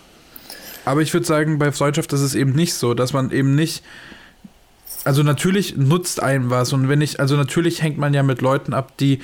aber 0.85 1.01
ich 1.01 1.13
würde 1.13 1.27
sagen, 1.27 1.59
bei 1.59 1.71
Freundschaft 1.71 2.11
ist 2.13 2.21
es 2.21 2.33
eben 2.33 2.53
nicht 2.53 2.73
so, 2.73 2.93
dass 2.93 3.13
man 3.13 3.31
eben 3.31 3.55
nicht 3.55 3.83
also 5.05 5.23
natürlich 5.23 5.77
nutzt 5.77 6.21
einem 6.21 6.49
was 6.49 6.73
und 6.73 6.89
wenn 6.89 6.99
ich, 6.99 7.21
also 7.21 7.37
natürlich 7.37 7.81
hängt 7.81 7.97
man 7.97 8.13
ja 8.13 8.21
mit 8.21 8.41
Leuten 8.41 8.73
ab, 8.73 8.97
die, 8.99 9.19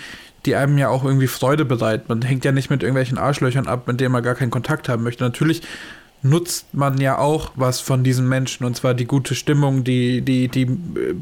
die 0.45 0.55
einem 0.55 0.77
ja 0.77 0.89
auch 0.89 1.03
irgendwie 1.03 1.27
Freude 1.27 1.65
bereiten. 1.65 2.05
Man 2.07 2.21
hängt 2.21 2.45
ja 2.45 2.51
nicht 2.51 2.69
mit 2.69 2.83
irgendwelchen 2.83 3.17
Arschlöchern 3.17 3.67
ab, 3.67 3.87
mit 3.87 3.99
denen 3.99 4.11
man 4.11 4.23
gar 4.23 4.35
keinen 4.35 4.51
Kontakt 4.51 4.89
haben 4.89 5.03
möchte. 5.03 5.23
Natürlich 5.23 5.61
nutzt 6.21 6.73
man 6.73 6.99
ja 6.99 7.17
auch 7.17 7.51
was 7.55 7.79
von 7.79 8.03
diesen 8.03 8.27
Menschen 8.27 8.65
und 8.65 8.75
zwar 8.75 8.93
die 8.93 9.05
gute 9.05 9.35
Stimmung, 9.35 9.83
die, 9.83 10.21
die, 10.21 10.47
die 10.47 10.65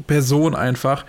Person 0.06 0.54
einfach. 0.54 1.04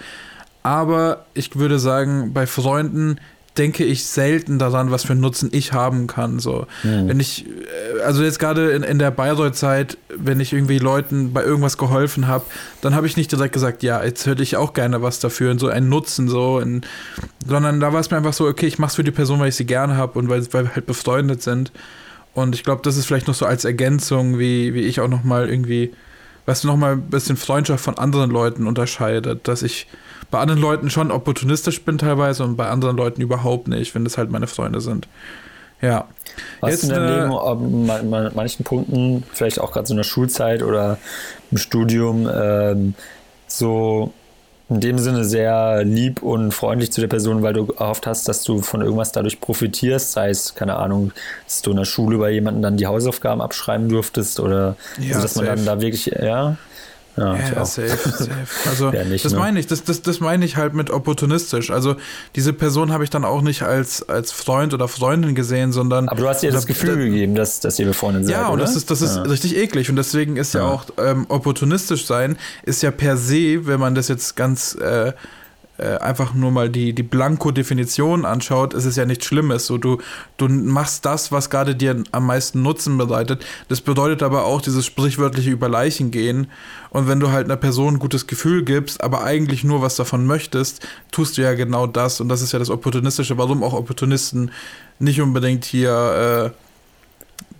Aber 0.63 1.25
ich 1.33 1.55
würde 1.55 1.79
sagen, 1.79 2.33
bei 2.33 2.47
Freunden 2.47 3.19
denke 3.57 3.85
ich 3.85 4.05
selten 4.05 4.59
daran, 4.59 4.91
was 4.91 5.05
für 5.05 5.15
Nutzen 5.15 5.49
ich 5.51 5.73
haben 5.73 6.07
kann. 6.07 6.39
So, 6.39 6.67
mhm. 6.83 7.07
wenn 7.07 7.19
ich, 7.19 7.45
äh, 7.45 8.01
also 8.01 8.23
jetzt 8.23 8.39
gerade 8.39 8.71
in, 8.71 8.83
in 8.83 8.99
der 8.99 9.11
Bayreuth-Zeit, 9.11 9.97
wenn 10.15 10.39
ich 10.39 10.53
irgendwie 10.53 10.79
Leuten 10.79 11.33
bei 11.33 11.43
irgendwas 11.43 11.77
geholfen 11.77 12.27
habe, 12.27 12.45
dann 12.81 12.95
habe 12.95 13.07
ich 13.07 13.17
nicht 13.17 13.31
direkt 13.31 13.53
gesagt, 13.53 13.83
ja, 13.83 14.03
jetzt 14.03 14.25
hätte 14.25 14.43
ich 14.43 14.57
auch 14.57 14.73
gerne 14.73 15.01
was 15.01 15.19
dafür 15.19 15.51
und 15.51 15.59
so 15.59 15.67
einen 15.67 15.89
Nutzen, 15.89 16.27
so, 16.27 16.59
in, 16.59 16.81
sondern 17.47 17.79
da 17.79 17.93
war 17.93 17.99
es 18.01 18.11
mir 18.11 18.17
einfach 18.17 18.33
so, 18.33 18.47
okay, 18.47 18.67
ich 18.67 18.79
mache 18.79 18.89
es 18.89 18.95
für 18.95 19.03
die 19.03 19.11
Person, 19.11 19.39
weil 19.39 19.49
ich 19.49 19.55
sie 19.55 19.65
gerne 19.65 19.95
habe 19.95 20.19
und 20.19 20.29
weil, 20.29 20.45
weil 20.53 20.65
wir 20.65 20.75
halt 20.75 20.85
befreundet 20.85 21.41
sind. 21.41 21.71
Und 22.33 22.53
ich 22.53 22.63
glaube, 22.63 22.81
das 22.83 22.97
ist 22.97 23.05
vielleicht 23.05 23.27
noch 23.27 23.35
so 23.35 23.45
als 23.45 23.63
Ergänzung, 23.63 24.37
wie, 24.37 24.73
wie 24.73 24.81
ich 24.81 24.99
auch 24.99 25.07
noch 25.07 25.23
mal 25.23 25.49
irgendwie, 25.49 25.93
was 26.45 26.65
noch 26.65 26.75
mal 26.75 26.93
ein 26.93 27.09
bisschen 27.09 27.37
Freundschaft 27.37 27.83
von 27.83 27.97
anderen 27.97 28.29
Leuten 28.29 28.67
unterscheidet, 28.67 29.47
dass 29.47 29.63
ich 29.63 29.87
bei 30.31 30.39
anderen 30.39 30.61
Leuten 30.61 30.89
schon 30.89 31.11
opportunistisch 31.11 31.83
bin 31.83 31.97
teilweise 31.97 32.43
und 32.43 32.55
bei 32.55 32.67
anderen 32.67 32.97
Leuten 32.97 33.21
überhaupt 33.21 33.67
nicht, 33.67 33.95
wenn 33.95 34.03
das 34.03 34.17
halt 34.17 34.31
meine 34.31 34.47
Freunde 34.47 34.81
sind. 34.81 35.07
Ja. 35.81 36.07
Hast 36.61 36.71
Jetzt, 36.71 36.83
du 36.83 36.87
in 36.87 36.93
deinem 36.93 37.31
Leben 37.31 37.89
an 37.89 38.31
manchen 38.35 38.63
Punkten, 38.63 39.23
vielleicht 39.31 39.59
auch 39.59 39.71
gerade 39.71 39.87
so 39.87 39.93
in 39.93 39.97
der 39.97 40.03
Schulzeit 40.03 40.63
oder 40.63 40.97
im 41.51 41.57
Studium, 41.57 42.29
ähm, 42.33 42.93
so 43.47 44.11
in 44.69 44.79
dem 44.79 44.97
Sinne 44.97 45.23
sehr 45.23 45.83
lieb 45.83 46.23
und 46.23 46.51
freundlich 46.51 46.91
zu 46.91 46.99
der 46.99 47.07
Person, 47.07 47.43
weil 47.43 47.53
du 47.53 47.67
erhofft 47.77 48.07
hast, 48.07 48.27
dass 48.27 48.43
du 48.43 48.61
von 48.61 48.81
irgendwas 48.81 49.11
dadurch 49.11 49.39
profitierst, 49.39 50.11
sei 50.11 50.29
es, 50.29 50.55
keine 50.55 50.77
Ahnung, 50.77 51.11
dass 51.45 51.61
du 51.61 51.71
in 51.71 51.77
der 51.77 51.85
Schule 51.85 52.17
bei 52.17 52.31
jemandem 52.31 52.63
dann 52.63 52.77
die 52.77 52.87
Hausaufgaben 52.87 53.41
abschreiben 53.41 53.89
durftest 53.89 54.39
oder 54.39 54.75
ja, 54.99 55.09
also, 55.09 55.21
dass 55.21 55.35
man 55.35 55.45
dann 55.45 55.65
da 55.65 55.81
wirklich, 55.81 56.07
ja. 56.07 56.57
Ja, 57.17 57.35
ja 57.35 57.65
safe, 57.65 57.97
safe. 57.97 58.47
Also 58.69 58.89
nicht, 59.09 59.23
das 59.23 59.33
ne? 59.33 59.39
meine 59.39 59.59
ich, 59.59 59.67
das, 59.67 59.83
das, 59.83 60.01
das 60.01 60.19
meine 60.19 60.43
ich 60.43 60.57
halt 60.57 60.73
mit 60.73 60.89
opportunistisch. 60.89 61.71
Also 61.71 61.95
diese 62.35 62.51
Person 62.51 62.91
habe 62.91 63.03
ich 63.03 63.09
dann 63.09 63.23
auch 63.23 63.41
nicht 63.41 63.61
als, 63.61 64.07
als 64.09 64.31
Freund 64.31 64.73
oder 64.73 64.87
Freundin 64.87 65.33
gesehen, 65.33 65.71
sondern. 65.71 66.09
Aber 66.09 66.19
du 66.19 66.27
hast 66.27 66.43
ihr 66.43 66.51
das 66.51 66.65
Gefühl 66.65 66.97
da, 66.97 67.03
gegeben, 67.03 67.35
dass, 67.35 67.61
dass 67.61 67.79
ihr 67.79 67.85
befreundet 67.85 68.25
seid. 68.25 68.33
Ja, 68.33 68.47
und 68.47 68.55
oder? 68.55 68.63
das 68.63 68.75
ist, 68.75 68.91
das 68.91 69.01
ist 69.01 69.15
ja. 69.15 69.21
richtig 69.23 69.55
eklig. 69.55 69.89
Und 69.89 69.95
deswegen 69.95 70.35
ist 70.35 70.53
ja, 70.53 70.61
ja 70.61 70.67
auch 70.67 70.85
ähm, 70.97 71.25
opportunistisch 71.29 72.05
sein, 72.05 72.37
ist 72.63 72.83
ja 72.83 72.91
per 72.91 73.15
se, 73.15 73.65
wenn 73.65 73.79
man 73.79 73.95
das 73.95 74.09
jetzt 74.09 74.35
ganz 74.35 74.75
äh, 74.75 75.13
äh, 75.77 75.97
einfach 75.97 76.33
nur 76.33 76.51
mal 76.51 76.69
die, 76.69 76.93
die 76.93 77.03
Blanko-Definition 77.03 78.25
anschaut, 78.25 78.73
ist 78.73 78.85
es 78.85 78.95
ja 78.95 79.05
nichts 79.05 79.25
Schlimmes. 79.25 79.65
So, 79.65 79.77
du, 79.77 79.97
du 80.37 80.47
machst 80.47 81.05
das, 81.05 81.31
was 81.31 81.49
gerade 81.49 81.75
dir 81.75 82.01
am 82.11 82.25
meisten 82.25 82.61
Nutzen 82.61 82.97
bedeutet. 82.97 83.45
Das 83.67 83.81
bedeutet 83.81 84.23
aber 84.23 84.45
auch 84.45 84.61
dieses 84.61 84.85
sprichwörtliche 84.85 85.51
über 85.51 85.67
Leichen 85.67 86.11
gehen. 86.11 86.47
Und 86.91 87.07
wenn 87.07 87.19
du 87.19 87.31
halt 87.31 87.45
einer 87.45 87.57
Person 87.57 87.95
ein 87.95 87.99
gutes 87.99 88.25
Gefühl 88.27 88.63
gibst, 88.63 89.03
aber 89.03 89.23
eigentlich 89.23 89.63
nur 89.63 89.81
was 89.81 89.95
davon 89.95 90.25
möchtest, 90.25 90.87
tust 91.11 91.37
du 91.37 91.41
ja 91.41 91.53
genau 91.53 91.87
das. 91.87 92.21
Und 92.21 92.29
das 92.29 92.41
ist 92.41 92.53
ja 92.53 92.59
das 92.59 92.69
Opportunistische, 92.69 93.37
warum 93.37 93.63
auch 93.63 93.73
Opportunisten 93.73 94.51
nicht 94.99 95.19
unbedingt 95.19 95.65
hier 95.65 96.53
äh, 96.53 96.64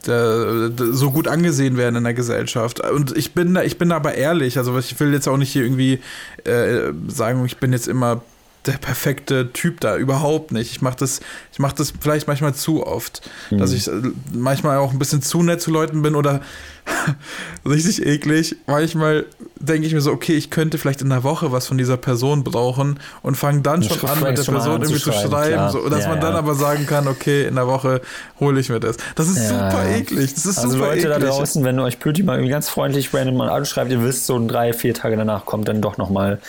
so 0.06 1.12
gut 1.12 1.28
angesehen 1.28 1.78
werden 1.78 1.95
in 1.95 2.03
der 2.03 2.14
Gesellschaft. 2.14 2.80
Und 2.80 3.16
ich 3.16 3.34
bin 3.34 3.53
da, 3.53 3.64
ich 3.64 3.78
bin 3.78 3.91
aber 3.91 4.16
ehrlich, 4.16 4.58
also 4.58 4.78
ich 4.78 4.99
will 4.99 5.14
jetzt 5.14 5.28
auch 5.28 5.38
nicht 5.38 5.51
hier 5.51 5.64
irgendwie 5.64 5.99
äh, 6.43 6.91
sagen, 7.08 7.45
ich 7.45 7.58
bin 7.58 7.74
jetzt 7.74 7.88
immer 7.88 8.22
der 8.66 8.74
perfekte 8.74 9.51
Typ 9.53 9.80
da 9.80 9.97
überhaupt 9.97 10.51
nicht. 10.51 10.72
Ich 10.72 10.82
mache 10.82 10.97
das, 10.97 11.22
ich 11.51 11.60
mache 11.60 11.76
das 11.76 11.93
vielleicht 11.99 12.28
manchmal 12.28 12.56
zu 12.56 12.86
oft, 12.86 13.22
mhm. 13.51 13.60
dass 13.60 13.72
ich 13.72 13.89
manchmal 14.34 14.78
auch 14.78 14.91
ein 14.91 14.99
bisschen 14.99 15.22
zu 15.22 15.43
nett 15.43 15.62
zu 15.62 15.72
Leuten 15.72 16.01
bin 16.01 16.16
oder 16.16 16.41
richtig 17.66 18.06
eklig. 18.06 18.56
Manchmal 18.68 19.26
denke 19.60 19.88
ich 19.88 19.94
mir 19.94 20.02
so, 20.02 20.12
okay, 20.12 20.34
ich 20.34 20.50
könnte 20.50 20.78
vielleicht 20.78 21.02
in 21.02 21.12
einer 21.12 21.24
Woche 21.24 21.52
was 21.52 21.68
von 21.68 21.78
dieser 21.78 21.98
Person 21.98 22.44
brauchen 22.44 23.00
und 23.22 23.36
fange 23.36 23.62
dann 23.62 23.84
schon 23.84 23.98
an, 24.10 24.22
mit 24.22 24.38
der 24.38 24.44
Person 24.44 24.82
irgendwie 24.82 25.02
zu 25.02 25.12
schreiben, 25.12 25.72
so, 25.72 25.90
dass 25.90 26.04
ja, 26.04 26.10
man 26.10 26.18
ja. 26.18 26.24
dann 26.24 26.36
aber 26.36 26.56
sagen 26.56 26.86
kann, 26.86 27.08
okay, 27.08 27.46
in 27.46 27.56
der 27.56 27.68
Woche 27.68 28.02
hole 28.40 28.60
ich 28.60 28.70
mir 28.70 28.80
das. 28.80 28.98
Das 29.16 29.28
ist 29.28 29.38
ja, 29.38 29.72
super 29.72 29.90
eklig. 29.90 30.34
Das 30.34 30.46
ist 30.46 30.58
also 30.60 30.72
super 30.72 30.88
Leute 30.88 31.08
eklig. 31.08 31.14
da 31.14 31.20
draußen, 31.20 31.64
wenn 31.64 31.80
euch 31.80 32.00
Pöti 32.00 32.24
mal 32.24 32.36
irgendwie 32.36 32.52
ganz 32.52 32.70
freundlich 32.70 33.14
random 33.14 33.38
mal 33.38 33.50
anschreibt, 33.50 33.92
ihr 33.92 34.04
wisst, 34.04 34.26
so 34.26 34.46
drei, 34.48 34.74
vier 34.74 34.94
Tage 34.94 35.18
danach 35.18 35.46
kommt 35.46 35.68
dann 35.68 35.82
doch 35.82 35.98
nochmal 35.98 36.40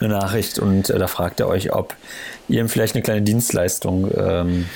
eine 0.00 0.08
Nachricht 0.08 0.58
und 0.58 0.90
äh, 0.90 0.98
da 0.98 1.06
fragt 1.06 1.40
er 1.40 1.48
euch, 1.48 1.72
ob 1.72 1.94
ihr 2.48 2.60
ihm 2.60 2.68
vielleicht 2.68 2.94
eine 2.94 3.02
kleine 3.02 3.22
Dienstleistung 3.22 4.10
ähm, 4.16 4.66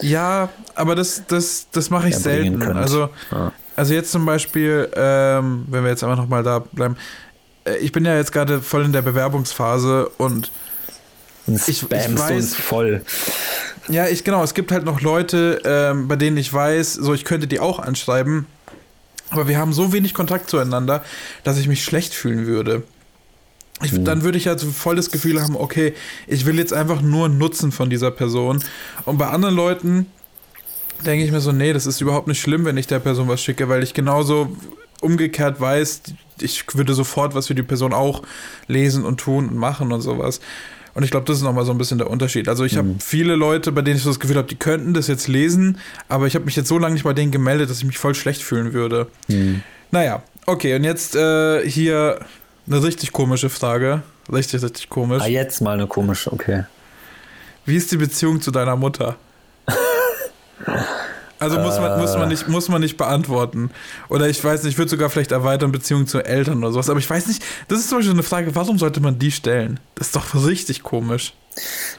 ja, 0.00 0.48
aber 0.74 0.94
das, 0.94 1.22
das, 1.28 1.66
das 1.72 1.90
mache 1.90 2.08
ich 2.08 2.16
selten. 2.16 2.58
Könnt. 2.58 2.76
Also 2.76 3.08
ja. 3.30 3.52
Also 3.76 3.94
jetzt 3.94 4.12
zum 4.12 4.24
Beispiel, 4.24 4.88
ähm, 4.94 5.64
wenn 5.68 5.82
wir 5.82 5.90
jetzt 5.90 6.04
einfach 6.04 6.16
nochmal 6.16 6.42
da 6.42 6.60
bleiben, 6.60 6.96
äh, 7.64 7.76
ich 7.78 7.92
bin 7.92 8.04
ja 8.04 8.16
jetzt 8.16 8.32
gerade 8.32 8.60
voll 8.60 8.84
in 8.84 8.92
der 8.92 9.02
Bewerbungsphase 9.02 10.08
und 10.18 10.50
ich, 11.46 11.68
ich 11.68 11.90
weiß 11.90 12.54
voll. 12.54 13.02
Ja, 13.88 14.08
ich 14.08 14.24
genau. 14.24 14.42
Es 14.42 14.54
gibt 14.54 14.72
halt 14.72 14.84
noch 14.84 15.02
Leute, 15.02 15.60
ähm, 15.64 16.08
bei 16.08 16.16
denen 16.16 16.36
ich 16.38 16.50
weiß, 16.52 16.94
so 16.94 17.12
ich 17.12 17.24
könnte 17.24 17.46
die 17.46 17.60
auch 17.60 17.78
anschreiben, 17.78 18.46
aber 19.30 19.46
wir 19.48 19.58
haben 19.58 19.72
so 19.72 19.92
wenig 19.92 20.14
Kontakt 20.14 20.48
zueinander, 20.48 21.04
dass 21.42 21.58
ich 21.58 21.68
mich 21.68 21.84
schlecht 21.84 22.14
fühlen 22.14 22.46
würde. 22.46 22.82
Ich, 23.82 23.92
mhm. 23.92 24.04
Dann 24.04 24.22
würde 24.22 24.38
ich 24.38 24.46
halt 24.46 24.60
so 24.60 24.70
voll 24.70 24.96
das 24.96 25.10
Gefühl 25.10 25.42
haben, 25.42 25.56
okay, 25.56 25.94
ich 26.26 26.46
will 26.46 26.58
jetzt 26.58 26.72
einfach 26.72 27.02
nur 27.02 27.28
Nutzen 27.28 27.72
von 27.72 27.90
dieser 27.90 28.10
Person. 28.10 28.62
Und 29.04 29.18
bei 29.18 29.26
anderen 29.26 29.54
Leuten 29.54 30.06
denke 31.06 31.24
ich 31.24 31.30
mir 31.30 31.40
so, 31.40 31.52
nee, 31.52 31.72
das 31.72 31.86
ist 31.86 32.00
überhaupt 32.00 32.26
nicht 32.26 32.40
schlimm, 32.40 32.64
wenn 32.64 32.76
ich 32.76 32.86
der 32.86 32.98
Person 32.98 33.28
was 33.28 33.42
schicke, 33.42 33.68
weil 33.68 33.82
ich 33.82 33.94
genauso 33.94 34.56
umgekehrt 35.00 35.60
weiß, 35.60 36.02
ich 36.40 36.64
würde 36.74 36.94
sofort 36.94 37.34
was 37.34 37.48
für 37.48 37.54
die 37.54 37.62
Person 37.62 37.92
auch 37.92 38.22
lesen 38.66 39.04
und 39.04 39.20
tun 39.20 39.48
und 39.48 39.56
machen 39.56 39.92
und 39.92 40.00
sowas. 40.00 40.40
Und 40.94 41.02
ich 41.02 41.10
glaube, 41.10 41.26
das 41.26 41.38
ist 41.38 41.42
nochmal 41.42 41.64
so 41.64 41.72
ein 41.72 41.78
bisschen 41.78 41.98
der 41.98 42.08
Unterschied. 42.08 42.48
Also 42.48 42.64
ich 42.64 42.74
mhm. 42.74 42.78
habe 42.78 42.94
viele 43.00 43.34
Leute, 43.34 43.72
bei 43.72 43.82
denen 43.82 43.96
ich 43.96 44.02
so 44.02 44.10
das 44.10 44.20
Gefühl 44.20 44.36
habe, 44.36 44.46
die 44.46 44.54
könnten 44.54 44.94
das 44.94 45.08
jetzt 45.08 45.28
lesen, 45.28 45.78
aber 46.08 46.26
ich 46.26 46.34
habe 46.34 46.44
mich 46.44 46.56
jetzt 46.56 46.68
so 46.68 46.78
lange 46.78 46.94
nicht 46.94 47.04
bei 47.04 47.12
denen 47.12 47.32
gemeldet, 47.32 47.68
dass 47.68 47.78
ich 47.78 47.84
mich 47.84 47.98
voll 47.98 48.14
schlecht 48.14 48.42
fühlen 48.42 48.72
würde. 48.72 49.08
Mhm. 49.28 49.62
Naja, 49.90 50.22
okay, 50.46 50.76
und 50.76 50.84
jetzt 50.84 51.16
äh, 51.16 51.68
hier 51.68 52.20
eine 52.66 52.82
richtig 52.82 53.12
komische 53.12 53.50
Frage. 53.50 54.02
Richtig, 54.32 54.62
richtig 54.62 54.88
komisch. 54.88 55.22
Ah, 55.22 55.26
jetzt 55.26 55.60
mal 55.60 55.74
eine 55.74 55.86
komische, 55.86 56.32
okay. 56.32 56.64
Wie 57.66 57.76
ist 57.76 57.92
die 57.92 57.96
Beziehung 57.96 58.40
zu 58.40 58.50
deiner 58.50 58.76
Mutter? 58.76 59.16
Also 61.38 61.58
muss 61.58 61.78
man, 61.78 62.00
muss, 62.00 62.16
man 62.16 62.28
nicht, 62.28 62.48
muss 62.48 62.68
man 62.68 62.80
nicht 62.80 62.96
beantworten. 62.96 63.70
Oder 64.08 64.28
ich 64.28 64.42
weiß 64.42 64.62
nicht, 64.62 64.72
ich 64.72 64.78
würde 64.78 64.90
sogar 64.90 65.10
vielleicht 65.10 65.32
erweitern 65.32 65.72
Beziehung 65.72 66.06
zu 66.06 66.20
Eltern 66.20 66.58
oder 66.58 66.72
sowas. 66.72 66.88
Aber 66.88 66.98
ich 66.98 67.08
weiß 67.08 67.26
nicht, 67.26 67.42
das 67.68 67.80
ist 67.80 67.88
zum 67.88 67.98
Beispiel 67.98 68.14
eine 68.14 68.22
Frage, 68.22 68.54
warum 68.54 68.78
sollte 68.78 69.00
man 69.00 69.18
die 69.18 69.30
stellen? 69.30 69.80
Das 69.96 70.08
ist 70.08 70.16
doch 70.16 70.46
richtig 70.46 70.82
komisch. 70.82 71.34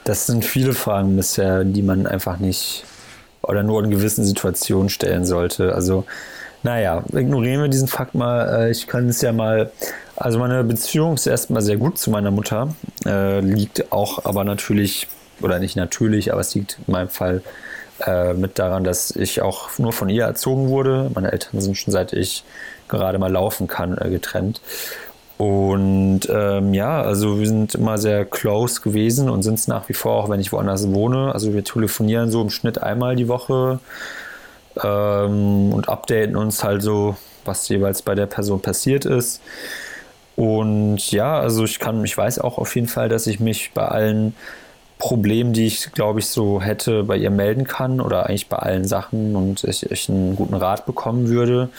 Das 0.04 0.26
sind 0.26 0.44
viele 0.44 0.74
Fragen 0.74 1.16
bisher, 1.16 1.64
die 1.64 1.82
man 1.82 2.08
einfach 2.08 2.40
nicht 2.40 2.86
oder 3.42 3.64
nur 3.64 3.84
in 3.84 3.92
gewissen 3.92 4.26
Situationen 4.26 4.90
stellen 4.90 5.26
sollte. 5.26 5.74
Also, 5.74 6.06
naja, 6.64 7.04
ignorieren 7.14 7.62
wir 7.62 7.68
diesen 7.68 7.88
Fakt 7.88 8.16
mal. 8.16 8.68
Äh, 8.68 8.72
ich 8.72 8.88
kann 8.88 9.08
es 9.08 9.22
ja 9.22 9.32
mal. 9.32 9.72
Also, 10.16 10.40
meine 10.40 10.64
Beziehung 10.64 11.14
ist 11.14 11.28
erstmal 11.28 11.62
sehr 11.62 11.78
gut 11.78 11.98
zu 11.98 12.10
meiner 12.10 12.32
Mutter. 12.32 12.76
Äh, 13.06 13.42
liegt 13.42 13.92
auch 13.92 14.26
aber 14.26 14.44
natürlich, 14.44 15.08
oder 15.42 15.60
nicht 15.60 15.76
natürlich, 15.76 16.32
aber 16.32 16.42
es 16.42 16.56
liegt 16.56 16.80
in 16.88 16.92
meinem 16.92 17.10
Fall 17.10 17.42
äh, 18.06 18.34
mit 18.34 18.60
daran, 18.60 18.84
dass 18.84 19.12
ich 19.12 19.42
auch 19.42 19.78
nur 19.78 19.94
von 19.94 20.10
ihr 20.10 20.24
erzogen 20.24 20.70
wurde. 20.70 21.12
Meine 21.14 21.32
Eltern 21.32 21.62
sind 21.62 21.78
schon 21.78 21.92
seit 21.92 22.14
ich 22.14 22.44
gerade 22.88 23.18
mal 23.18 23.32
laufen 23.32 23.68
kann 23.68 23.98
äh, 23.98 24.10
getrennt. 24.10 24.62
Und 25.38 26.22
ähm, 26.30 26.74
ja, 26.74 27.02
also 27.02 27.40
wir 27.40 27.48
sind 27.48 27.76
immer 27.76 27.98
sehr 27.98 28.24
close 28.24 28.80
gewesen 28.80 29.30
und 29.30 29.44
sind 29.44 29.56
es 29.56 29.68
nach 29.68 29.90
wie 29.90 29.94
vor, 29.94 30.14
auch 30.14 30.30
wenn 30.30 30.40
ich 30.40 30.54
woanders 30.54 30.92
wohne. 30.94 31.34
Also 31.34 31.54
wir 31.54 31.64
telefonieren 31.64 32.32
so 32.32 32.42
im 32.42 32.50
Schnitt 32.50 32.82
einmal 32.82 33.18
die 33.18 33.28
Woche 33.28 33.80
ähm, 34.82 35.74
und 35.74 35.90
updaten 35.90 36.38
uns 36.38 36.64
halt 36.64 36.82
so, 36.82 37.18
was 37.44 37.68
jeweils 37.68 38.02
bei 38.02 38.16
der 38.16 38.28
Person 38.28 38.62
passiert 38.62 39.04
ist. 39.04 39.42
Und 40.38 41.12
ja, 41.12 41.40
also 41.40 41.66
ich 41.66 41.80
kann, 41.80 42.04
ich 42.04 42.18
weiß 42.18 42.40
auch 42.40 42.58
auf 42.58 42.76
jeden 42.76 42.88
Fall, 42.88 43.10
dass 43.10 43.28
ich 43.28 43.40
mich 43.40 43.72
bei 43.74 43.88
allen 43.88 44.36
Problemen, 44.98 45.54
die 45.54 45.68
ich, 45.68 45.92
glaube 45.92 46.20
ich, 46.20 46.28
so 46.28 46.62
hätte, 46.62 47.04
bei 47.04 47.18
ihr 47.18 47.32
melden 47.32 47.66
kann 47.66 48.00
oder 48.00 48.28
eigentlich 48.28 48.48
bei 48.48 48.58
allen 48.58 48.86
Sachen 48.86 49.36
und 49.36 49.64
ich, 49.64 49.90
ich 49.92 50.10
einen 50.10 50.36
guten 50.36 50.56
Rat 50.56 50.86
bekommen 50.86 51.28
würde 51.28 51.70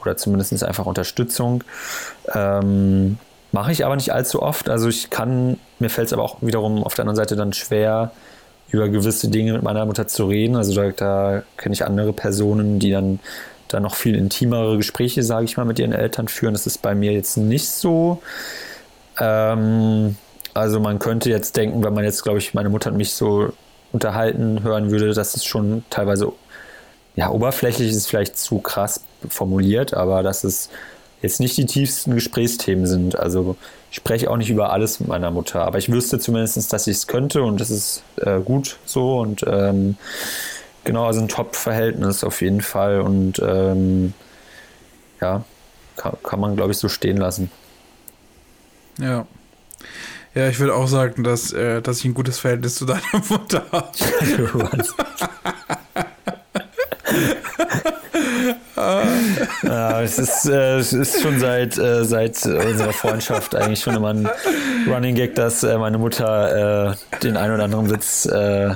oder 0.00 0.16
zumindest 0.16 0.64
einfach 0.64 0.86
Unterstützung. 0.86 1.64
Ähm, 2.34 3.18
Mache 3.52 3.70
ich 3.70 3.84
aber 3.84 3.96
nicht 3.96 4.14
allzu 4.14 4.40
oft. 4.40 4.70
Also 4.70 4.88
ich 4.88 5.10
kann, 5.10 5.58
mir 5.78 5.90
fällt 5.90 6.06
es 6.06 6.14
aber 6.14 6.22
auch 6.22 6.38
wiederum 6.40 6.82
auf 6.82 6.94
der 6.94 7.02
anderen 7.02 7.16
Seite 7.16 7.36
dann 7.36 7.52
schwer, 7.52 8.12
über 8.70 8.88
gewisse 8.88 9.28
Dinge 9.28 9.52
mit 9.52 9.62
meiner 9.62 9.84
Mutter 9.84 10.08
zu 10.08 10.26
reden. 10.26 10.56
Also 10.56 10.74
da, 10.74 10.88
da 10.90 11.42
kenne 11.58 11.74
ich 11.74 11.84
andere 11.84 12.14
Personen, 12.14 12.78
die 12.78 12.90
dann 12.90 13.20
da 13.68 13.78
noch 13.78 13.94
viel 13.94 14.16
intimere 14.16 14.78
Gespräche, 14.78 15.22
sage 15.22 15.44
ich 15.44 15.58
mal, 15.58 15.66
mit 15.66 15.78
ihren 15.78 15.92
Eltern 15.92 16.28
führen. 16.28 16.54
Das 16.54 16.66
ist 16.66 16.80
bei 16.80 16.94
mir 16.94 17.12
jetzt 17.12 17.36
nicht 17.36 17.68
so. 17.68 18.22
Ähm, 19.20 20.16
also 20.54 20.80
man 20.80 20.98
könnte 20.98 21.30
jetzt 21.30 21.56
denken, 21.56 21.82
wenn 21.82 21.94
man 21.94 22.04
jetzt, 22.04 22.22
glaube 22.22 22.38
ich, 22.38 22.54
meine 22.54 22.68
Mutter 22.68 22.90
und 22.90 22.96
mich 22.96 23.14
so 23.14 23.52
unterhalten 23.92 24.62
hören 24.62 24.90
würde, 24.90 25.12
dass 25.14 25.34
es 25.34 25.44
schon 25.44 25.84
teilweise, 25.90 26.32
ja, 27.16 27.30
oberflächlich 27.30 27.90
ist 27.90 28.06
vielleicht 28.06 28.38
zu 28.38 28.58
krass 28.58 29.02
formuliert, 29.28 29.94
aber 29.94 30.22
dass 30.22 30.44
es 30.44 30.70
jetzt 31.20 31.40
nicht 31.40 31.56
die 31.56 31.66
tiefsten 31.66 32.14
Gesprächsthemen 32.14 32.86
sind. 32.86 33.18
Also 33.18 33.56
ich 33.90 33.96
spreche 33.96 34.30
auch 34.30 34.36
nicht 34.36 34.50
über 34.50 34.72
alles 34.72 35.00
mit 35.00 35.08
meiner 35.08 35.30
Mutter, 35.30 35.64
aber 35.64 35.78
ich 35.78 35.90
wüsste 35.90 36.18
zumindest, 36.18 36.72
dass 36.72 36.86
ich 36.86 36.96
es 36.96 37.06
könnte 37.06 37.42
und 37.42 37.60
das 37.60 37.70
ist 37.70 38.02
äh, 38.16 38.40
gut 38.40 38.78
so 38.86 39.20
und 39.20 39.44
ähm, 39.46 39.96
genau, 40.84 41.06
also 41.06 41.20
ein 41.20 41.28
Top-Verhältnis 41.28 42.24
auf 42.24 42.40
jeden 42.40 42.62
Fall 42.62 43.00
und 43.00 43.40
ähm, 43.44 44.14
ja, 45.20 45.44
kann, 45.96 46.16
kann 46.22 46.40
man 46.40 46.56
glaube 46.56 46.72
ich 46.72 46.78
so 46.78 46.88
stehen 46.88 47.18
lassen. 47.18 47.50
Ja. 48.98 49.26
Ja, 50.34 50.48
ich 50.48 50.58
würde 50.58 50.74
auch 50.74 50.88
sagen, 50.88 51.24
dass, 51.24 51.52
äh, 51.52 51.82
dass 51.82 51.98
ich 51.98 52.06
ein 52.06 52.14
gutes 52.14 52.38
Verhältnis 52.38 52.76
zu 52.76 52.86
deiner 52.86 53.02
Mutter 53.28 53.66
habe. 53.70 53.90
ja, 59.62 60.02
es 60.02 60.18
ist, 60.18 60.46
äh, 60.46 60.78
es 60.78 60.94
ist 60.94 61.20
schon 61.20 61.38
seit, 61.38 61.76
äh, 61.76 62.04
seit 62.04 62.46
unserer 62.46 62.94
Freundschaft 62.94 63.54
eigentlich 63.54 63.80
schon 63.80 63.94
immer 63.94 64.14
ein 64.14 64.26
Running 64.86 65.14
Gag, 65.14 65.34
dass 65.34 65.62
äh, 65.64 65.76
meine 65.76 65.98
Mutter 65.98 66.92
äh, 66.92 66.94
den 67.22 67.36
ein 67.36 67.52
oder 67.52 67.64
anderen 67.64 67.90
Witz 67.90 68.24
äh, 68.24 68.70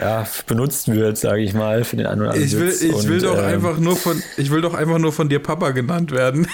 ja, 0.00 0.26
benutzt 0.46 0.88
wird, 0.92 1.18
sage 1.18 1.42
ich 1.42 1.52
mal, 1.54 1.84
für 1.84 1.96
den 1.96 2.06
einen 2.06 2.22
oder 2.22 2.30
anderen 2.30 2.46
ich 2.48 2.58
will, 2.58 2.68
Witz. 2.68 2.82
Ich 2.82 3.08
will 3.08 3.16
Und, 3.16 3.24
doch 3.24 3.38
ähm, 3.38 3.44
einfach 3.44 3.78
nur 3.78 3.96
von, 3.96 4.22
ich 4.36 4.50
will 4.50 4.62
doch 4.62 4.74
einfach 4.74 4.98
nur 4.98 5.12
von 5.12 5.28
dir 5.28 5.40
Papa 5.40 5.70
genannt 5.70 6.10
werden. 6.10 6.46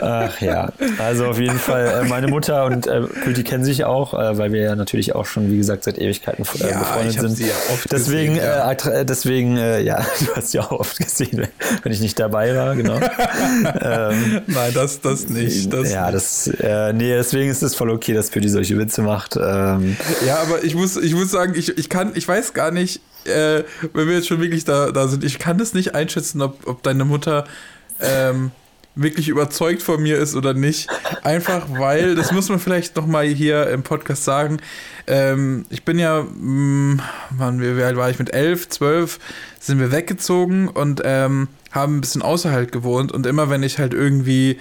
Ach 0.00 0.40
ja, 0.40 0.72
also 0.98 1.26
auf 1.26 1.38
jeden 1.38 1.58
Fall, 1.58 2.02
äh, 2.04 2.08
meine 2.08 2.28
Mutter 2.28 2.64
und 2.64 2.86
äh, 2.86 3.02
Külti 3.24 3.44
kennen 3.44 3.64
sich 3.64 3.84
auch, 3.84 4.14
äh, 4.14 4.36
weil 4.38 4.52
wir 4.52 4.62
ja 4.62 4.74
natürlich 4.76 5.14
auch 5.14 5.26
schon, 5.26 5.50
wie 5.50 5.56
gesagt, 5.56 5.84
seit 5.84 5.98
Ewigkeiten 5.98 6.44
äh, 6.60 6.70
Ja, 6.70 6.78
befreundet 6.78 7.20
sind. 7.20 7.38
ja 7.38 7.46
deswegen, 7.90 8.34
gesehen, 8.34 8.46
ja. 8.46 8.70
äh, 8.72 9.00
äh, 9.00 9.04
deswegen, 9.04 9.56
äh, 9.56 9.80
ja, 9.80 10.04
du 10.20 10.34
hast 10.34 10.50
sie 10.50 10.60
auch 10.60 10.72
oft 10.72 10.98
gesehen, 10.98 11.46
wenn 11.82 11.92
ich 11.92 12.00
nicht 12.00 12.18
dabei 12.18 12.54
war, 12.56 12.74
genau. 12.76 12.96
ähm, 13.80 14.42
Nein, 14.46 14.72
das, 14.74 15.00
das 15.00 15.28
nicht. 15.28 15.72
Das 15.72 15.90
ja, 15.92 16.10
das, 16.10 16.46
äh, 16.46 16.92
nee, 16.92 17.08
deswegen 17.10 17.50
ist 17.50 17.62
es 17.62 17.74
voll 17.74 17.90
okay, 17.90 18.14
dass 18.14 18.30
Külti 18.30 18.48
solche 18.48 18.78
Witze 18.78 19.02
macht. 19.02 19.36
Ähm, 19.36 19.96
Ja, 20.26 20.38
aber 20.42 20.64
ich 20.64 20.74
muss, 20.74 20.96
ich 20.96 21.14
muss 21.14 21.21
sagen, 21.24 21.54
ich, 21.56 21.76
ich 21.78 21.88
kann, 21.88 22.12
ich 22.14 22.26
weiß 22.26 22.54
gar 22.54 22.70
nicht, 22.70 23.00
äh, 23.24 23.64
wenn 23.92 24.08
wir 24.08 24.14
jetzt 24.14 24.28
schon 24.28 24.40
wirklich 24.40 24.64
da, 24.64 24.90
da 24.90 25.08
sind, 25.08 25.24
ich 25.24 25.38
kann 25.38 25.58
das 25.58 25.74
nicht 25.74 25.94
einschätzen, 25.94 26.42
ob, 26.42 26.66
ob 26.66 26.82
deine 26.82 27.04
Mutter 27.04 27.44
ähm, 28.00 28.50
wirklich 28.94 29.28
überzeugt 29.28 29.82
von 29.82 30.02
mir 30.02 30.18
ist 30.18 30.34
oder 30.34 30.54
nicht. 30.54 30.88
Einfach 31.22 31.66
weil, 31.70 32.14
das 32.14 32.32
muss 32.32 32.48
man 32.48 32.58
vielleicht 32.58 32.96
nochmal 32.96 33.26
hier 33.26 33.68
im 33.70 33.82
Podcast 33.82 34.24
sagen, 34.24 34.58
ähm, 35.06 35.64
ich 35.70 35.84
bin 35.84 35.98
ja, 35.98 36.22
mh, 36.22 37.02
wann, 37.30 37.60
wie 37.60 37.76
wie 37.76 37.82
alt 37.82 37.96
war 37.96 38.10
ich, 38.10 38.18
mit 38.18 38.34
elf, 38.34 38.68
zwölf 38.68 39.18
sind 39.60 39.78
wir 39.78 39.92
weggezogen 39.92 40.68
und 40.68 41.02
ähm, 41.04 41.48
haben 41.70 41.96
ein 41.96 42.00
bisschen 42.00 42.22
außerhalb 42.22 42.70
gewohnt 42.70 43.12
und 43.12 43.26
immer 43.26 43.48
wenn 43.48 43.62
ich 43.62 43.78
halt 43.78 43.94
irgendwie 43.94 44.58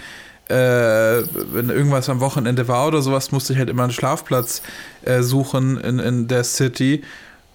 äh, 0.51 1.23
wenn 1.53 1.69
irgendwas 1.69 2.09
am 2.09 2.19
Wochenende 2.19 2.67
war 2.67 2.87
oder 2.87 3.01
sowas, 3.01 3.31
musste 3.31 3.53
ich 3.53 3.59
halt 3.59 3.69
immer 3.69 3.83
einen 3.83 3.91
Schlafplatz 3.91 4.61
äh, 5.03 5.21
suchen 5.21 5.79
in, 5.79 5.99
in 5.99 6.27
der 6.27 6.43
City. 6.43 7.03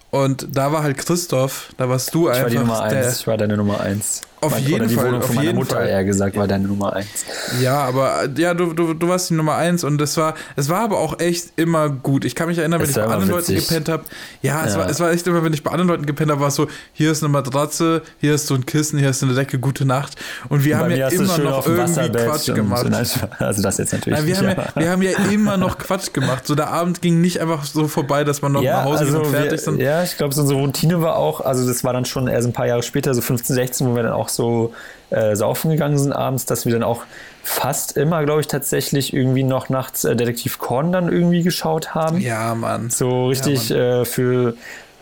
Und 0.09 0.47
da 0.55 0.71
war 0.71 0.83
halt 0.83 0.97
Christoph, 0.97 1.69
da 1.77 1.89
warst 1.89 2.13
du 2.15 2.29
ich 2.29 2.35
war 2.35 2.35
einfach 2.35 2.49
die 2.49 2.57
Nummer 2.57 2.87
der, 2.87 3.05
eins, 3.05 3.19
ich 3.19 3.27
war 3.27 3.37
deine 3.37 3.57
Nummer 3.57 3.81
eins. 3.81 4.21
Auf 4.39 4.51
Mein- 4.51 4.63
jeden 4.65 4.75
oder 4.81 4.85
die 4.87 4.93
Fall, 4.95 5.05
Wohnung 5.07 5.19
auf 5.21 5.25
von 5.27 5.35
meiner 5.35 5.53
Mutter, 5.53 5.75
Fall. 5.77 5.87
eher 5.87 6.03
gesagt, 6.03 6.37
war 6.37 6.47
deine 6.47 6.67
Nummer 6.67 6.93
eins. 6.93 7.07
Ja, 7.59 7.79
aber 7.85 8.27
ja, 8.37 8.53
du, 8.53 8.71
du, 8.73 8.93
du 8.93 9.07
warst 9.07 9.31
die 9.31 9.33
Nummer 9.33 9.55
eins 9.55 9.83
und 9.83 9.99
es 9.99 10.15
war, 10.15 10.35
es 10.55 10.69
war 10.69 10.81
aber 10.81 10.99
auch 10.99 11.19
echt 11.19 11.53
immer 11.55 11.89
gut. 11.89 12.23
Ich 12.23 12.35
kann 12.35 12.47
mich 12.47 12.59
erinnern, 12.59 12.79
wenn 12.79 12.83
Es 12.89 12.91
ich 12.91 12.95
bei 12.97 13.03
anderen 13.03 13.27
Leuten 13.29 13.47
witzig. 13.47 13.67
gepennt 13.67 13.89
habe. 13.89 14.03
Ja, 14.43 14.63
es, 14.63 14.73
Ja. 14.73 14.79
War, 14.81 14.89
es 14.91 14.99
war 14.99 15.11
echt 15.11 15.25
immer, 15.25 15.43
wenn 15.43 15.53
ich 15.53 15.63
bei 15.63 15.71
anderen 15.71 15.87
Leuten 15.89 16.05
gepennt 16.05 16.29
habe, 16.29 16.39
war 16.39 16.49
es 16.49 16.55
so, 16.55 16.67
hier 16.93 17.11
ist 17.11 17.23
eine 17.23 17.29
Matratze, 17.31 18.03
hier 18.19 18.35
ist 18.35 18.45
so 18.45 18.53
ein 18.53 18.65
Kissen, 18.67 18.99
hier 18.99 19.09
ist 19.09 19.23
eine 19.23 19.33
Decke, 19.33 19.57
gute 19.57 19.85
Nacht. 19.85 20.15
Und 20.49 20.63
wir 20.63 20.75
Bei 20.77 20.83
haben 20.83 20.91
ja 20.91 21.07
immer 21.07 21.37
noch 21.39 21.65
irgendwie 21.65 22.09
Quatsch 22.11 22.49
und- 22.49 22.55
gemacht. 22.55 22.85
Also 23.39 23.61
das 23.63 23.77
jetzt 23.79 23.93
natürlich 23.93 24.19
Nein, 24.19 24.27
wir, 24.27 24.41
nicht. 24.41 24.57
haben 24.57 24.67
ja, 24.75 24.81
wir 24.81 24.91
haben 24.91 25.01
ja 25.01 25.11
immer 25.31 25.57
noch 25.57 25.79
Quatsch 25.79 26.13
gemacht. 26.13 26.45
So 26.45 26.53
der 26.53 26.69
Abend 26.69 27.01
ging 27.01 27.21
nicht 27.21 27.41
einfach 27.41 27.65
so 27.65 27.87
vorbei, 27.87 28.23
dass 28.23 28.43
man 28.43 28.51
noch 28.51 28.61
nach 28.61 28.83
Hause 28.83 29.05
geht 29.05 29.15
und 29.15 29.25
fertig 29.27 29.51
wir, 29.53 29.57
sind. 29.59 29.81
ja, 29.81 30.03
ich 30.03 30.15
glaube, 30.15 30.35
so 30.35 30.41
unsere 30.41 30.59
Routine 30.59 31.01
war 31.01 31.15
auch, 31.15 31.41
also 31.41 31.67
das 31.67 31.83
war 31.83 31.93
dann 31.93 32.05
schon 32.05 32.27
erst 32.27 32.45
ein 32.45 32.53
paar 32.53 32.67
Jahre 32.67 32.83
später, 32.83 33.15
so 33.15 33.21
15, 33.21 33.55
16, 33.55 33.87
wo 33.87 33.95
wir 33.95 34.03
dann 34.03 34.13
auch 34.13 34.26
so 34.29 34.73
äh, 35.09 35.35
saufen 35.35 35.71
gegangen 35.71 35.97
sind 35.97 36.11
abends, 36.13 36.45
dass 36.45 36.65
wir 36.65 36.73
dann 36.73 36.83
auch 36.83 37.03
fast 37.43 37.95
immer, 37.95 38.23
glaube 38.25 38.41
ich, 38.41 38.47
tatsächlich 38.47 39.13
irgendwie 39.13 39.43
noch 39.43 39.69
nachts 39.69 40.03
äh, 40.03 40.15
Detektiv 40.15 40.59
Korn 40.59 40.91
dann 40.91 41.11
irgendwie 41.11 41.43
geschaut 41.43 41.95
haben. 41.95 42.19
Ja, 42.19 42.53
Mann. 42.55 42.89
So 42.89 43.27
richtig 43.27 43.71
äh, 43.71 44.03
für 44.05 44.55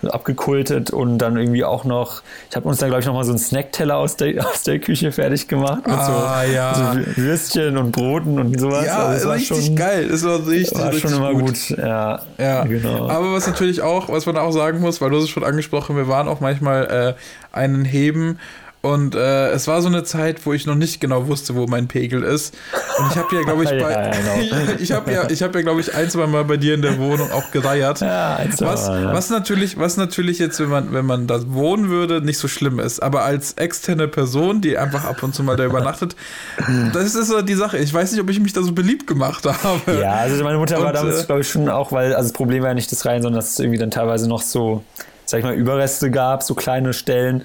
abgekultet 0.09 0.91
und 0.91 1.17
dann 1.17 1.35
irgendwie 1.37 1.63
auch 1.63 1.83
noch, 1.83 2.21
ich 2.49 2.55
habe 2.55 2.67
uns 2.67 2.77
dann 2.77 2.89
glaube 2.89 2.99
ich 3.01 3.07
noch 3.07 3.13
mal 3.15 3.23
so 3.23 3.31
einen 3.31 3.39
Snackteller 3.39 3.97
aus 3.97 4.15
der, 4.17 4.45
aus 4.47 4.61
der 4.61 4.77
Küche 4.79 5.11
fertig 5.11 5.47
gemacht 5.47 5.87
mit 5.87 5.95
Ah, 5.97 6.43
so, 6.45 6.51
ja. 6.53 6.93
so 6.93 7.21
Würstchen 7.21 7.77
und 7.77 7.91
Broten 7.91 8.37
und 8.39 8.59
sowas. 8.59 8.85
Ja, 8.85 9.05
Also 9.07 9.29
war 9.29 9.35
richtig 9.35 9.65
schon, 9.65 9.75
geil. 9.75 10.05
Es 10.11 10.23
war 10.23 10.45
richtig, 10.45 10.77
War 10.77 10.89
richtig 10.91 11.09
schon 11.09 11.13
immer 11.19 11.33
gut. 11.33 11.45
gut. 11.69 11.69
Ja, 11.77 12.21
Ja, 12.37 12.63
genau. 12.65 13.09
aber 13.09 13.33
was 13.33 13.47
natürlich 13.47 13.81
auch, 13.81 14.09
was 14.09 14.25
man 14.27 14.37
auch 14.37 14.51
sagen 14.51 14.79
muss, 14.79 15.01
weil 15.01 15.09
du 15.09 15.15
hast 15.17 15.23
es 15.23 15.29
schon 15.29 15.43
angesprochen, 15.43 15.95
wir 15.95 16.07
waren 16.07 16.27
auch 16.27 16.39
manchmal 16.39 17.15
äh, 17.15 17.57
einen 17.57 17.83
Heben 17.85 18.39
und 18.85 19.15
äh, 19.15 19.49
es 19.49 19.67
war 19.67 19.81
so 19.81 19.87
eine 19.87 20.03
Zeit, 20.03 20.45
wo 20.45 20.53
ich 20.53 20.67
noch 20.67 20.75
nicht 20.75 21.01
genau 21.01 21.25
wusste, 21.25 21.55
wo 21.55 21.65
mein 21.65 21.87
Pegel 21.87 22.21
ist. 22.21 22.53
Und 22.99 23.11
ich 23.11 23.17
habe 23.17 23.35
ja, 23.35 23.41
glaube 23.41 23.63
ich, 23.63 23.69
bei, 23.71 23.77
ja, 23.77 24.11
genau. 24.11 24.73
ich 24.79 24.91
habe 24.91 25.11
ja, 25.11 25.27
ich 25.27 25.41
habe 25.41 25.57
ja, 25.57 25.63
glaube 25.63 25.81
ich, 25.81 25.95
ein, 25.95 26.07
zwei 26.07 26.27
Mal 26.27 26.45
bei 26.45 26.57
dir 26.57 26.75
in 26.75 26.83
der 26.83 26.99
Wohnung 26.99 27.31
auch 27.31 27.49
gereiert. 27.49 28.01
Ja, 28.01 28.35
ein, 28.35 28.51
zwei 28.51 28.67
Was, 28.67 28.87
Mal, 28.87 29.01
ja. 29.01 29.13
was 29.13 29.31
natürlich, 29.31 29.79
was 29.79 29.97
natürlich 29.97 30.37
jetzt, 30.37 30.59
wenn 30.59 30.69
man, 30.69 30.93
wenn 30.93 31.05
man 31.05 31.25
da 31.25 31.39
wohnen 31.51 31.89
würde, 31.89 32.21
nicht 32.21 32.37
so 32.37 32.47
schlimm 32.47 32.77
ist. 32.77 32.99
Aber 33.01 33.23
als 33.23 33.53
externe 33.53 34.07
Person, 34.07 34.61
die 34.61 34.77
einfach 34.77 35.03
ab 35.03 35.23
und 35.23 35.33
zu 35.33 35.41
mal 35.41 35.55
da 35.55 35.65
übernachtet, 35.65 36.15
das 36.93 37.15
ist 37.15 37.29
so 37.29 37.41
die 37.41 37.55
Sache. 37.55 37.79
Ich 37.79 37.91
weiß 37.91 38.11
nicht, 38.11 38.21
ob 38.21 38.29
ich 38.29 38.39
mich 38.39 38.53
da 38.53 38.61
so 38.61 38.71
beliebt 38.71 39.07
gemacht 39.07 39.47
habe. 39.47 39.99
Ja, 39.99 40.13
also 40.13 40.43
meine 40.43 40.59
Mutter 40.59 40.77
war 40.79 40.89
Und, 40.89 40.93
damals, 40.93 41.23
äh, 41.23 41.25
glaube 41.25 41.41
ich, 41.41 41.49
schon 41.49 41.69
auch, 41.69 41.91
weil, 41.91 42.13
also 42.13 42.29
das 42.29 42.33
Problem 42.33 42.61
war 42.61 42.69
ja 42.69 42.75
nicht 42.75 42.91
das 42.91 43.03
Rein, 43.03 43.23
sondern 43.23 43.41
dass 43.41 43.53
es 43.53 43.59
irgendwie 43.59 43.79
dann 43.79 43.89
teilweise 43.89 44.29
noch 44.29 44.43
so, 44.43 44.83
sag 45.25 45.39
ich 45.39 45.43
mal, 45.43 45.55
Überreste 45.55 46.11
gab, 46.11 46.43
so 46.43 46.53
kleine 46.53 46.93
Stellen. 46.93 47.43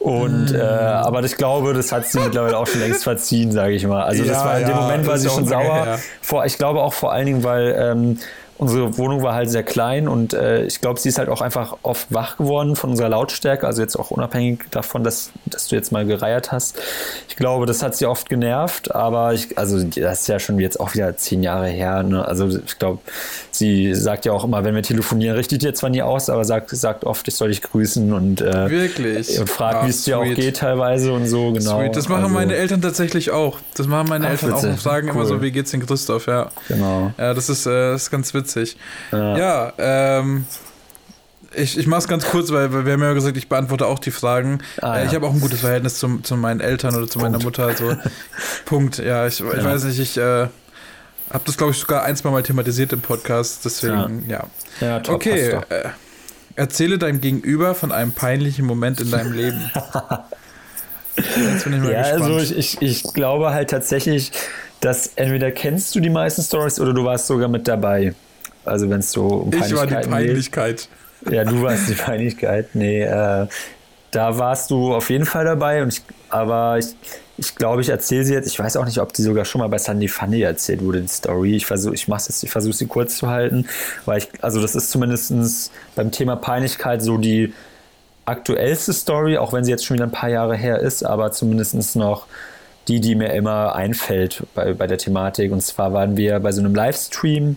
Und, 0.00 0.52
Mm. 0.52 0.54
äh, 0.56 0.60
aber 0.60 1.22
ich 1.24 1.36
glaube, 1.36 1.74
das 1.74 1.92
hat 1.92 2.06
sie 2.06 2.20
mittlerweile 2.20 2.56
auch 2.56 2.66
schon 2.66 2.80
längst 2.80 3.04
verziehen, 3.04 3.52
sage 3.52 3.74
ich 3.74 3.86
mal. 3.86 4.02
Also 4.02 4.24
das 4.24 4.38
Ja, 4.38 4.44
war 4.46 4.58
in 4.58 4.66
dem 4.66 4.74
ja, 4.74 4.80
Moment 4.80 5.06
war 5.06 5.18
sie 5.18 5.28
schon 5.28 5.44
sauer. 5.46 5.98
Vor, 6.22 6.46
ich 6.46 6.56
glaube 6.56 6.80
auch 6.80 6.94
vor 6.94 7.12
allen 7.12 7.26
Dingen, 7.26 7.44
weil 7.44 7.76
ähm, 7.78 8.18
unsere 8.60 8.98
Wohnung 8.98 9.22
war 9.22 9.34
halt 9.34 9.50
sehr 9.50 9.62
klein 9.62 10.06
und 10.06 10.34
äh, 10.34 10.64
ich 10.64 10.80
glaube, 10.80 11.00
sie 11.00 11.08
ist 11.08 11.18
halt 11.18 11.30
auch 11.30 11.40
einfach 11.40 11.78
oft 11.82 12.06
wach 12.12 12.36
geworden 12.36 12.76
von 12.76 12.90
unserer 12.90 13.08
Lautstärke, 13.08 13.66
also 13.66 13.80
jetzt 13.80 13.96
auch 13.96 14.10
unabhängig 14.10 14.60
davon, 14.70 15.02
dass, 15.02 15.30
dass 15.46 15.68
du 15.68 15.76
jetzt 15.76 15.92
mal 15.92 16.04
gereiert 16.04 16.52
hast. 16.52 16.78
Ich 17.28 17.36
glaube, 17.36 17.64
das 17.64 17.82
hat 17.82 17.96
sie 17.96 18.04
oft 18.04 18.28
genervt, 18.28 18.94
aber 18.94 19.32
ich, 19.32 19.56
also 19.56 19.82
das 19.82 20.20
ist 20.20 20.28
ja 20.28 20.38
schon 20.38 20.60
jetzt 20.60 20.78
auch 20.78 20.92
wieder 20.94 21.16
zehn 21.16 21.42
Jahre 21.42 21.68
her. 21.68 22.02
Ne? 22.02 22.22
Also 22.26 22.48
ich 22.48 22.78
glaube, 22.78 22.98
sie 23.50 23.94
sagt 23.94 24.26
ja 24.26 24.32
auch 24.32 24.44
immer, 24.44 24.62
wenn 24.62 24.74
wir 24.74 24.82
telefonieren, 24.82 25.36
richtet 25.36 25.62
ihr 25.62 25.72
zwar 25.74 25.88
nie 25.90 26.02
aus, 26.02 26.28
aber 26.28 26.44
sagt, 26.44 26.68
sagt 26.70 27.04
oft, 27.04 27.26
ich 27.28 27.34
soll 27.36 27.48
dich 27.48 27.62
grüßen 27.62 28.12
und, 28.12 28.42
äh, 28.42 28.70
Wirklich. 28.70 29.40
und 29.40 29.48
fragt, 29.48 29.76
Ah, 29.76 29.86
wie 29.86 29.90
es 29.90 30.04
dir 30.04 30.18
auch 30.18 30.24
geht 30.24 30.58
teilweise 30.58 31.12
und 31.14 31.26
so, 31.26 31.52
genau. 31.52 31.80
Sweet. 31.80 31.96
Das 31.96 32.08
machen 32.08 32.24
also, 32.24 32.34
meine 32.34 32.54
Eltern 32.56 32.82
tatsächlich 32.82 33.30
auch. 33.30 33.58
Das 33.76 33.86
machen 33.86 34.08
meine 34.08 34.26
Ach, 34.26 34.30
Eltern 34.32 34.52
auch 34.52 34.56
witzig. 34.58 34.70
und 34.72 34.80
sagen 34.80 35.08
immer 35.08 35.20
Cool. 35.20 35.26
so, 35.26 35.42
wie 35.42 35.50
geht's 35.50 35.70
denn 35.70 35.86
Christoph? 35.86 36.26
Ja. 36.26 36.50
Genau. 36.68 37.12
Ja, 37.16 37.32
das 37.32 37.48
ist, 37.48 37.64
äh, 37.66 37.92
das 37.92 38.02
ist 38.02 38.10
ganz 38.10 38.34
witzig. 38.34 38.49
Ja. 39.12 39.36
Ja, 39.38 39.72
ähm, 39.78 40.46
Ich, 41.54 41.76
ich 41.76 41.86
mache 41.88 42.00
es 42.00 42.08
ganz 42.08 42.26
kurz, 42.26 42.52
weil, 42.52 42.72
weil 42.72 42.86
wir 42.86 42.92
haben 42.92 43.02
ja 43.02 43.12
gesagt, 43.12 43.36
ich 43.36 43.48
beantworte 43.48 43.86
auch 43.86 43.98
die 43.98 44.12
Fragen. 44.12 44.60
Ah, 44.80 44.96
äh, 44.96 45.00
ja. 45.00 45.08
Ich 45.08 45.14
habe 45.16 45.26
auch 45.26 45.32
ein 45.34 45.40
gutes 45.40 45.60
Verhältnis 45.60 45.98
zum, 45.98 46.22
zu 46.22 46.36
meinen 46.36 46.60
Eltern 46.60 46.94
oder 46.94 47.08
zu 47.08 47.18
meiner 47.18 47.38
Mutter. 47.42 47.66
Also, 47.66 47.96
Punkt. 48.66 48.98
Ja, 48.98 49.26
ich, 49.26 49.40
ich 49.40 49.64
weiß 49.64 49.84
nicht, 49.84 49.98
ich 49.98 50.16
äh, 50.16 50.46
habe 51.30 51.44
das, 51.44 51.56
glaube 51.56 51.72
ich, 51.72 51.78
sogar 51.78 52.04
ein, 52.04 52.14
zwei 52.16 52.30
Mal 52.30 52.42
thematisiert 52.44 52.92
im 52.92 53.00
Podcast. 53.00 53.64
Deswegen, 53.64 54.28
ja. 54.28 54.44
Ja, 54.80 55.00
top, 55.00 55.16
okay, 55.16 55.58
äh, 55.68 55.88
erzähle 56.54 56.98
deinem 56.98 57.20
Gegenüber 57.20 57.74
von 57.74 57.90
einem 57.90 58.12
peinlichen 58.12 58.64
Moment 58.66 59.00
in 59.00 59.10
deinem 59.10 59.32
Leben. 59.32 59.70
Jetzt 61.16 61.64
bin 61.64 61.72
ich 61.74 61.80
mal 61.80 61.92
Ja, 61.92 62.02
gespannt. 62.02 62.22
also 62.22 62.38
ich, 62.38 62.56
ich, 62.56 62.82
ich 62.82 63.02
glaube 63.12 63.50
halt 63.52 63.70
tatsächlich, 63.70 64.30
dass 64.80 65.08
entweder 65.16 65.50
kennst 65.50 65.94
du 65.94 66.00
die 66.00 66.10
meisten 66.10 66.42
Stories 66.42 66.80
oder 66.80 66.92
du 66.94 67.04
warst 67.04 67.26
sogar 67.26 67.48
mit 67.48 67.68
dabei. 67.68 68.14
Also 68.64 68.90
wenn 68.90 69.00
es 69.00 69.12
so 69.12 69.26
um 69.26 69.52
ich 69.52 69.74
war 69.74 69.86
die 69.86 69.94
Peinlichkeiten 69.94 70.10
geht. 70.10 70.10
Peinlichkeit. 70.10 70.88
Ja, 71.30 71.44
du 71.44 71.62
warst 71.62 71.88
die 71.88 71.94
Peinlichkeit. 72.02 72.74
Nee, 72.74 73.02
äh, 73.02 73.46
da 74.10 74.38
warst 74.38 74.70
du 74.70 74.94
auf 74.94 75.10
jeden 75.10 75.26
Fall 75.26 75.44
dabei. 75.44 75.82
Und 75.82 75.92
ich, 75.92 76.02
aber 76.28 76.78
ich, 76.78 76.86
ich 77.36 77.54
glaube, 77.54 77.80
ich 77.82 77.88
erzähle 77.88 78.24
sie 78.24 78.34
jetzt. 78.34 78.48
Ich 78.48 78.58
weiß 78.58 78.76
auch 78.76 78.84
nicht, 78.84 78.98
ob 78.98 79.12
die 79.12 79.22
sogar 79.22 79.44
schon 79.44 79.60
mal 79.60 79.68
bei 79.68 79.78
Sandy 79.78 80.08
Funny 80.08 80.42
erzählt 80.42 80.84
wurde, 80.84 81.00
die 81.00 81.08
Story. 81.08 81.56
Ich 81.56 81.66
versuche 81.66 81.94
ich 81.94 82.08
mach's 82.08 82.28
jetzt, 82.28 82.42
ich 82.42 82.50
versuche 82.50 82.74
sie 82.74 82.86
kurz 82.86 83.16
zu 83.18 83.28
halten. 83.28 83.66
Weil 84.04 84.18
ich, 84.18 84.28
also 84.40 84.60
das 84.60 84.74
ist 84.74 84.90
zumindest 84.90 85.70
beim 85.94 86.10
Thema 86.10 86.36
Peinlichkeit 86.36 87.02
so 87.02 87.18
die 87.18 87.52
aktuellste 88.24 88.92
Story, 88.92 89.38
auch 89.38 89.52
wenn 89.52 89.64
sie 89.64 89.70
jetzt 89.70 89.84
schon 89.84 89.96
wieder 89.96 90.06
ein 90.06 90.12
paar 90.12 90.30
Jahre 90.30 90.56
her 90.56 90.78
ist, 90.78 91.02
aber 91.02 91.32
zumindest 91.32 91.96
noch 91.96 92.26
die, 92.88 93.00
die 93.00 93.14
mir 93.14 93.32
immer 93.32 93.74
einfällt 93.74 94.44
bei, 94.54 94.72
bei 94.72 94.86
der 94.86 94.98
Thematik. 94.98 95.52
Und 95.52 95.62
zwar 95.62 95.92
waren 95.92 96.16
wir 96.16 96.38
bei 96.40 96.52
so 96.52 96.60
einem 96.60 96.74
Livestream 96.74 97.56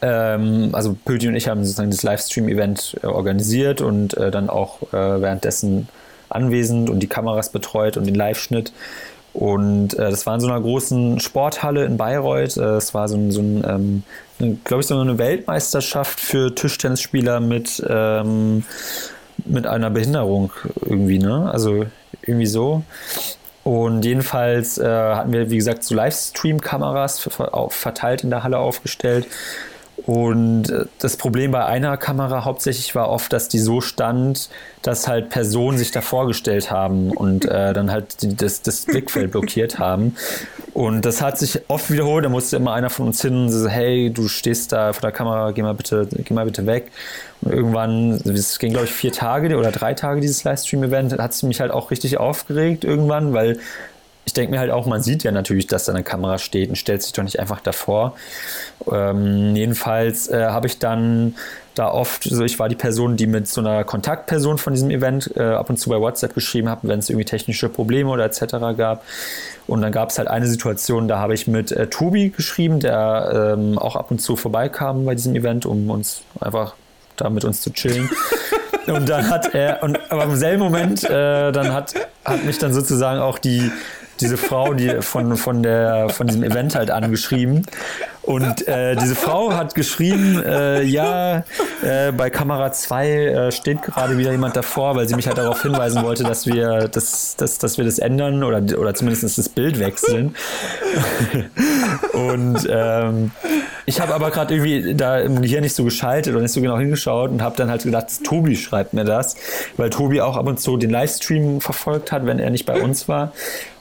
also 0.00 0.96
Pöti 1.04 1.28
und 1.28 1.36
ich 1.36 1.48
haben 1.48 1.64
sozusagen 1.64 1.90
das 1.90 2.02
Livestream-Event 2.02 2.96
äh, 3.02 3.06
organisiert 3.06 3.80
und 3.80 4.16
äh, 4.16 4.30
dann 4.30 4.50
auch 4.50 4.82
äh, 4.92 5.20
währenddessen 5.20 5.88
anwesend 6.28 6.90
und 6.90 7.00
die 7.00 7.06
Kameras 7.06 7.50
betreut 7.50 7.96
und 7.96 8.06
den 8.06 8.14
Live-Schnitt. 8.14 8.72
Und 9.32 9.94
äh, 9.94 10.10
das 10.10 10.26
war 10.26 10.34
in 10.34 10.40
so 10.40 10.48
einer 10.48 10.60
großen 10.60 11.20
Sporthalle 11.20 11.84
in 11.84 11.96
Bayreuth. 11.96 12.56
Äh, 12.56 12.76
Es 12.76 12.94
war 12.94 13.08
so 13.08 13.16
ein, 13.16 13.30
so 13.30 13.40
ein 13.40 14.02
ähm, 14.38 14.60
glaube 14.64 14.80
ich, 14.80 14.86
so 14.86 14.98
eine 14.98 15.18
Weltmeisterschaft 15.18 16.20
für 16.20 16.54
Tischtennisspieler 16.54 17.40
mit, 17.40 17.82
ähm, 17.88 18.64
mit 19.44 19.66
einer 19.66 19.90
Behinderung 19.90 20.52
irgendwie, 20.84 21.18
ne? 21.18 21.50
Also 21.52 21.86
irgendwie 22.22 22.46
so. 22.46 22.82
Und 23.64 24.04
jedenfalls 24.04 24.78
äh, 24.78 24.84
hatten 24.86 25.32
wir, 25.32 25.50
wie 25.50 25.56
gesagt, 25.56 25.84
so 25.84 25.94
Livestream-Kameras 25.94 27.28
verteilt 27.68 28.24
in 28.24 28.30
der 28.30 28.42
Halle 28.42 28.58
aufgestellt. 28.58 29.26
Und 30.06 30.70
äh, 30.70 30.86
das 30.98 31.16
Problem 31.16 31.52
bei 31.52 31.64
einer 31.64 31.96
Kamera 31.96 32.44
hauptsächlich 32.44 32.94
war 32.94 33.08
oft, 33.08 33.32
dass 33.32 33.48
die 33.48 33.58
so 33.58 33.80
stand, 33.80 34.50
dass 34.82 35.06
halt 35.06 35.30
Personen 35.30 35.78
sich 35.78 35.92
da 35.92 36.00
vorgestellt 36.00 36.70
haben 36.70 37.10
und 37.12 37.44
äh, 37.44 37.72
dann 37.72 37.90
halt 37.90 38.22
die, 38.22 38.34
das, 38.34 38.62
das 38.62 38.84
Blickfeld 38.86 39.30
blockiert 39.30 39.78
haben. 39.78 40.16
Und 40.74 41.04
das 41.04 41.22
hat 41.22 41.38
sich 41.38 41.60
oft 41.68 41.90
wiederholt. 41.90 42.24
Da 42.24 42.28
musste 42.28 42.56
immer 42.56 42.72
einer 42.72 42.90
von 42.90 43.06
uns 43.06 43.22
hin 43.22 43.36
und 43.36 43.50
so, 43.50 43.68
hey, 43.68 44.10
du 44.10 44.26
stehst 44.28 44.72
da 44.72 44.92
vor 44.92 45.02
der 45.02 45.12
Kamera, 45.12 45.52
geh 45.52 45.62
mal 45.62 45.74
bitte, 45.74 46.08
geh 46.10 46.34
mal 46.34 46.46
bitte 46.46 46.66
weg. 46.66 46.90
Und 47.42 47.52
irgendwann, 47.52 48.12
es 48.12 48.58
ging 48.58 48.72
glaube 48.72 48.86
ich 48.86 48.92
vier 48.92 49.12
Tage 49.12 49.56
oder 49.56 49.70
drei 49.70 49.94
Tage 49.94 50.20
dieses 50.20 50.44
Livestream-Event, 50.44 51.18
hat 51.18 51.32
es 51.32 51.42
mich 51.42 51.60
halt 51.60 51.70
auch 51.70 51.90
richtig 51.90 52.18
aufgeregt 52.18 52.84
irgendwann, 52.84 53.32
weil 53.32 53.58
ich 54.24 54.32
denke 54.32 54.52
mir 54.52 54.60
halt 54.60 54.70
auch, 54.70 54.86
man 54.86 55.02
sieht 55.02 55.24
ja 55.24 55.32
natürlich, 55.32 55.66
dass 55.66 55.84
da 55.84 55.92
eine 55.92 56.04
Kamera 56.04 56.38
steht 56.38 56.68
und 56.68 56.76
stellt 56.76 57.02
sich 57.02 57.12
doch 57.12 57.24
nicht 57.24 57.40
einfach 57.40 57.60
davor. 57.60 58.14
Ähm, 58.90 59.56
jedenfalls 59.56 60.28
äh, 60.28 60.46
habe 60.46 60.68
ich 60.68 60.78
dann 60.78 61.34
da 61.74 61.90
oft, 61.90 62.24
so 62.24 62.44
ich 62.44 62.58
war 62.58 62.68
die 62.68 62.76
Person, 62.76 63.16
die 63.16 63.26
mit 63.26 63.48
so 63.48 63.60
einer 63.60 63.82
Kontaktperson 63.82 64.58
von 64.58 64.74
diesem 64.74 64.90
Event 64.90 65.30
äh, 65.36 65.42
ab 65.42 65.70
und 65.70 65.78
zu 65.78 65.88
bei 65.90 65.98
WhatsApp 65.98 66.34
geschrieben 66.34 66.68
habe, 66.68 66.86
wenn 66.88 66.98
es 66.98 67.08
irgendwie 67.08 67.24
technische 67.24 67.68
Probleme 67.68 68.10
oder 68.10 68.24
etc. 68.24 68.76
gab. 68.76 69.04
Und 69.66 69.80
dann 69.82 69.90
gab 69.90 70.10
es 70.10 70.18
halt 70.18 70.28
eine 70.28 70.46
Situation, 70.46 71.08
da 71.08 71.18
habe 71.18 71.34
ich 71.34 71.46
mit 71.46 71.72
äh, 71.72 71.88
Tobi 71.88 72.30
geschrieben, 72.30 72.78
der 72.78 73.54
ähm, 73.58 73.78
auch 73.78 73.96
ab 73.96 74.10
und 74.10 74.20
zu 74.20 74.36
vorbeikam 74.36 75.04
bei 75.04 75.14
diesem 75.14 75.34
Event, 75.34 75.66
um 75.66 75.90
uns 75.90 76.22
einfach 76.40 76.74
da 77.16 77.30
mit 77.30 77.44
uns 77.44 77.60
zu 77.60 77.72
chillen. 77.72 78.08
Und 78.86 79.08
dann 79.08 79.30
hat 79.30 79.54
er, 79.54 79.82
und, 79.82 79.98
aber 80.10 80.24
im 80.24 80.36
selben 80.36 80.62
Moment, 80.62 81.04
äh, 81.04 81.52
dann 81.52 81.72
hat, 81.72 81.94
hat 82.24 82.44
mich 82.44 82.58
dann 82.58 82.74
sozusagen 82.74 83.20
auch 83.20 83.38
die, 83.38 83.70
diese 84.22 84.36
Frau, 84.36 84.74
die 84.74 85.02
von, 85.02 85.36
von, 85.36 85.62
der, 85.62 86.08
von 86.08 86.26
diesem 86.26 86.42
Event 86.42 86.74
halt 86.74 86.90
angeschrieben. 86.90 87.66
Und 88.22 88.68
äh, 88.68 88.94
diese 88.96 89.16
Frau 89.16 89.52
hat 89.52 89.74
geschrieben, 89.74 90.40
äh, 90.44 90.82
ja, 90.82 91.44
äh, 91.82 92.12
bei 92.12 92.30
Kamera 92.30 92.70
2 92.70 93.08
äh, 93.08 93.52
steht 93.52 93.82
gerade 93.82 94.16
wieder 94.16 94.30
jemand 94.30 94.54
davor, 94.56 94.94
weil 94.94 95.08
sie 95.08 95.16
mich 95.16 95.26
halt 95.26 95.38
darauf 95.38 95.62
hinweisen 95.62 96.04
wollte, 96.04 96.22
dass 96.22 96.46
wir 96.46 96.88
das, 96.88 97.34
dass, 97.36 97.58
dass 97.58 97.78
wir 97.78 97.84
das 97.84 97.98
ändern 97.98 98.44
oder, 98.44 98.58
oder 98.78 98.94
zumindest 98.94 99.38
das 99.38 99.48
Bild 99.48 99.80
wechseln. 99.80 100.36
Und 102.12 102.68
ähm, 102.70 103.32
ich 103.86 104.00
habe 104.00 104.14
aber 104.14 104.30
gerade 104.30 104.54
irgendwie 104.54 104.94
da 104.94 105.18
im 105.18 105.42
Gehirn 105.42 105.62
nicht 105.62 105.74
so 105.74 105.82
geschaltet 105.82 106.34
und 106.36 106.42
nicht 106.42 106.52
so 106.52 106.60
genau 106.60 106.78
hingeschaut 106.78 107.30
und 107.30 107.42
habe 107.42 107.56
dann 107.56 107.70
halt 107.70 107.82
gedacht, 107.82 108.06
Tobi 108.24 108.54
schreibt 108.54 108.92
mir 108.92 109.04
das, 109.04 109.36
weil 109.76 109.90
Tobi 109.90 110.20
auch 110.20 110.36
ab 110.36 110.46
und 110.46 110.60
zu 110.60 110.76
den 110.76 110.90
Livestream 110.90 111.60
verfolgt 111.60 112.12
hat, 112.12 112.24
wenn 112.24 112.38
er 112.38 112.50
nicht 112.50 112.66
bei 112.66 112.80
uns 112.80 113.08
war. 113.08 113.32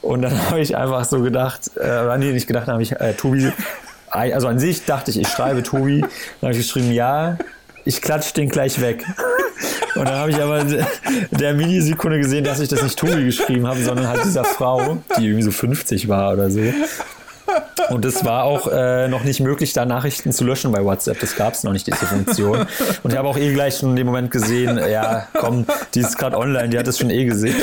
Und 0.02 0.24
dann 0.24 0.34
habe 0.50 0.62
ich 0.62 0.76
einfach 0.76 1.06
so 1.06 1.22
gedacht, 1.22 1.72
äh, 1.78 2.18
nee, 2.18 2.32
nicht 2.32 2.48
gedacht, 2.48 2.68
habe 2.68 2.82
ich 2.82 2.94
äh, 2.94 3.14
Tobi, 3.14 3.52
also 4.12 4.48
an 4.48 4.60
sich 4.60 4.86
dachte 4.86 5.12
ich, 5.12 5.20
ich 5.20 5.28
schreibe 5.28 5.64
Tobi, 5.64 6.02
dann 6.42 6.50
habe 6.50 6.52
ich 6.54 6.60
geschrieben, 6.60 6.92
ja, 6.92 7.38
ich 7.86 8.02
klatsch 8.02 8.34
den 8.34 8.50
gleich 8.50 8.82
weg. 8.82 9.06
Und 9.96 10.08
dann 10.08 10.16
habe 10.16 10.32
ich 10.32 10.42
aber 10.42 10.64
der 11.32 11.54
Millisekunde 11.54 12.20
gesehen, 12.20 12.44
dass 12.44 12.60
ich 12.60 12.70
das 12.70 12.82
nicht 12.82 12.98
Tobi 12.98 13.26
geschrieben 13.26 13.68
habe, 13.68 13.82
sondern 13.82 14.08
halt 14.08 14.24
dieser 14.24 14.44
Frau, 14.44 15.00
die 15.18 15.26
irgendwie 15.26 15.44
so 15.44 15.52
50 15.52 16.08
war 16.08 16.34
oder 16.34 16.50
so. 16.50 16.62
Und 17.90 18.06
es 18.06 18.24
war 18.24 18.44
auch 18.44 18.68
äh, 18.72 19.08
noch 19.08 19.24
nicht 19.24 19.42
möglich, 19.42 19.74
da 19.74 19.86
Nachrichten 19.86 20.32
zu 20.32 20.46
löschen 20.46 20.72
bei 20.72 20.84
WhatsApp. 20.84 21.20
Das 21.20 21.36
gab 21.36 21.54
es 21.54 21.64
noch 21.64 21.74
nicht, 21.74 21.88
diese 21.88 22.06
Funktion. 22.06 22.66
Und 23.04 23.12
ich 23.12 23.18
habe 23.18 23.28
auch 23.28 23.38
eh 23.38 23.54
gleich 23.54 23.78
schon 23.78 23.92
in 23.92 23.96
dem 23.98 24.08
Moment 24.08 24.32
gesehen, 24.32 24.80
ja, 24.90 25.28
komm, 25.34 25.66
die 25.94 26.00
ist 26.00 26.18
gerade 26.18 26.38
online, 26.38 26.70
die 26.70 26.80
hat 26.80 26.88
es 26.88 27.00
schon 27.00 27.10
eh 27.10 27.26
gesehen. 27.26 27.56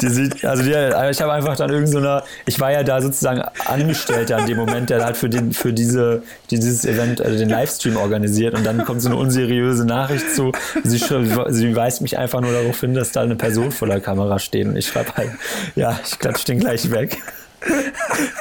Die 0.00 0.08
sieht, 0.08 0.44
also 0.44 0.62
die, 0.62 0.70
ich 0.70 1.20
habe 1.20 1.32
einfach 1.32 1.56
dann 1.56 1.70
irgend 1.70 1.88
so 1.88 1.98
eine, 1.98 2.22
ich 2.46 2.60
war 2.60 2.72
ja 2.72 2.82
da 2.82 3.00
sozusagen 3.00 3.42
Angestellter 3.66 4.38
in 4.38 4.46
dem 4.46 4.58
Moment, 4.58 4.90
der 4.90 5.04
halt 5.04 5.16
für, 5.16 5.28
den, 5.28 5.52
für 5.52 5.72
diese, 5.72 6.22
dieses 6.50 6.84
Event, 6.84 7.20
also 7.20 7.38
den 7.38 7.48
Livestream 7.48 7.96
organisiert 7.96 8.54
und 8.54 8.64
dann 8.64 8.84
kommt 8.84 9.02
so 9.02 9.08
eine 9.08 9.16
unseriöse 9.16 9.84
Nachricht 9.84 10.34
zu. 10.34 10.52
Sie, 10.84 10.98
sie 10.98 11.76
weist 11.76 12.02
mich 12.02 12.18
einfach 12.18 12.40
nur 12.40 12.52
darauf 12.52 12.80
hin, 12.80 12.94
dass 12.94 13.12
da 13.12 13.22
eine 13.22 13.36
Person 13.36 13.72
vor 13.72 13.88
der 13.88 14.00
Kamera 14.00 14.38
steht 14.38 14.66
und 14.66 14.76
ich 14.76 14.86
schreibe 14.86 15.14
halt, 15.16 15.30
ja, 15.76 15.98
ich 16.04 16.18
klatsche 16.18 16.46
den 16.46 16.60
gleich 16.60 16.90
weg. 16.90 17.18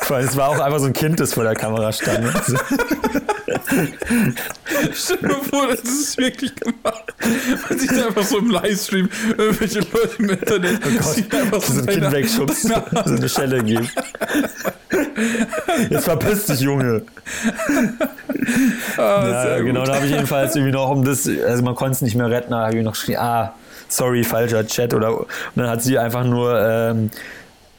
Weil 0.07 0.23
es 0.23 0.35
war 0.37 0.49
auch 0.49 0.59
einfach 0.59 0.79
so 0.79 0.85
ein 0.85 0.93
Kind, 0.93 1.19
das 1.19 1.33
vor 1.33 1.43
der 1.43 1.55
Kamera 1.55 1.91
stand. 1.91 2.25
Stell 4.93 5.17
dir 5.17 5.35
vor, 5.49 5.67
das 5.67 5.83
ist 5.83 6.17
wirklich 6.17 6.55
gemacht. 6.55 7.13
Man 7.69 7.79
sieht 7.79 7.91
einfach 7.91 8.23
so 8.23 8.37
im 8.39 8.49
Livestream 8.49 9.09
irgendwelche 9.37 9.79
Leute 9.79 10.15
im 10.19 10.29
Internet, 10.29 10.79
die 10.85 11.37
einfach 11.37 11.61
so 11.61 11.79
ein 11.79 11.85
Kind 11.85 12.11
wegschubst, 12.11 12.61
so 12.63 12.73
eine 13.05 13.29
Schelle 13.29 13.63
gibt. 13.63 13.91
Jetzt 15.89 16.05
verpiss 16.05 16.45
dich, 16.45 16.61
Junge. 16.61 17.03
Ah, 18.97 19.43
sehr 19.43 19.63
genau, 19.63 19.83
da 19.85 19.95
habe 19.95 20.05
ich 20.05 20.11
jedenfalls 20.11 20.55
irgendwie 20.55 20.73
noch 20.73 20.89
um 20.89 21.03
das, 21.03 21.27
also 21.27 21.63
man 21.63 21.75
konnte 21.75 21.93
es 21.93 22.01
nicht 22.01 22.15
mehr 22.15 22.29
retten, 22.29 22.51
da 22.51 22.67
habe 22.67 22.77
ich 22.77 22.83
noch 22.83 22.93
geschrieben, 22.93 23.19
ah, 23.19 23.53
sorry, 23.87 24.23
falscher 24.23 24.65
Chat 24.65 24.93
oder 24.93 25.19
und 25.19 25.27
dann 25.55 25.69
hat 25.69 25.81
sie 25.81 25.97
einfach 25.97 26.23
nur, 26.23 26.59
ähm, 26.59 27.11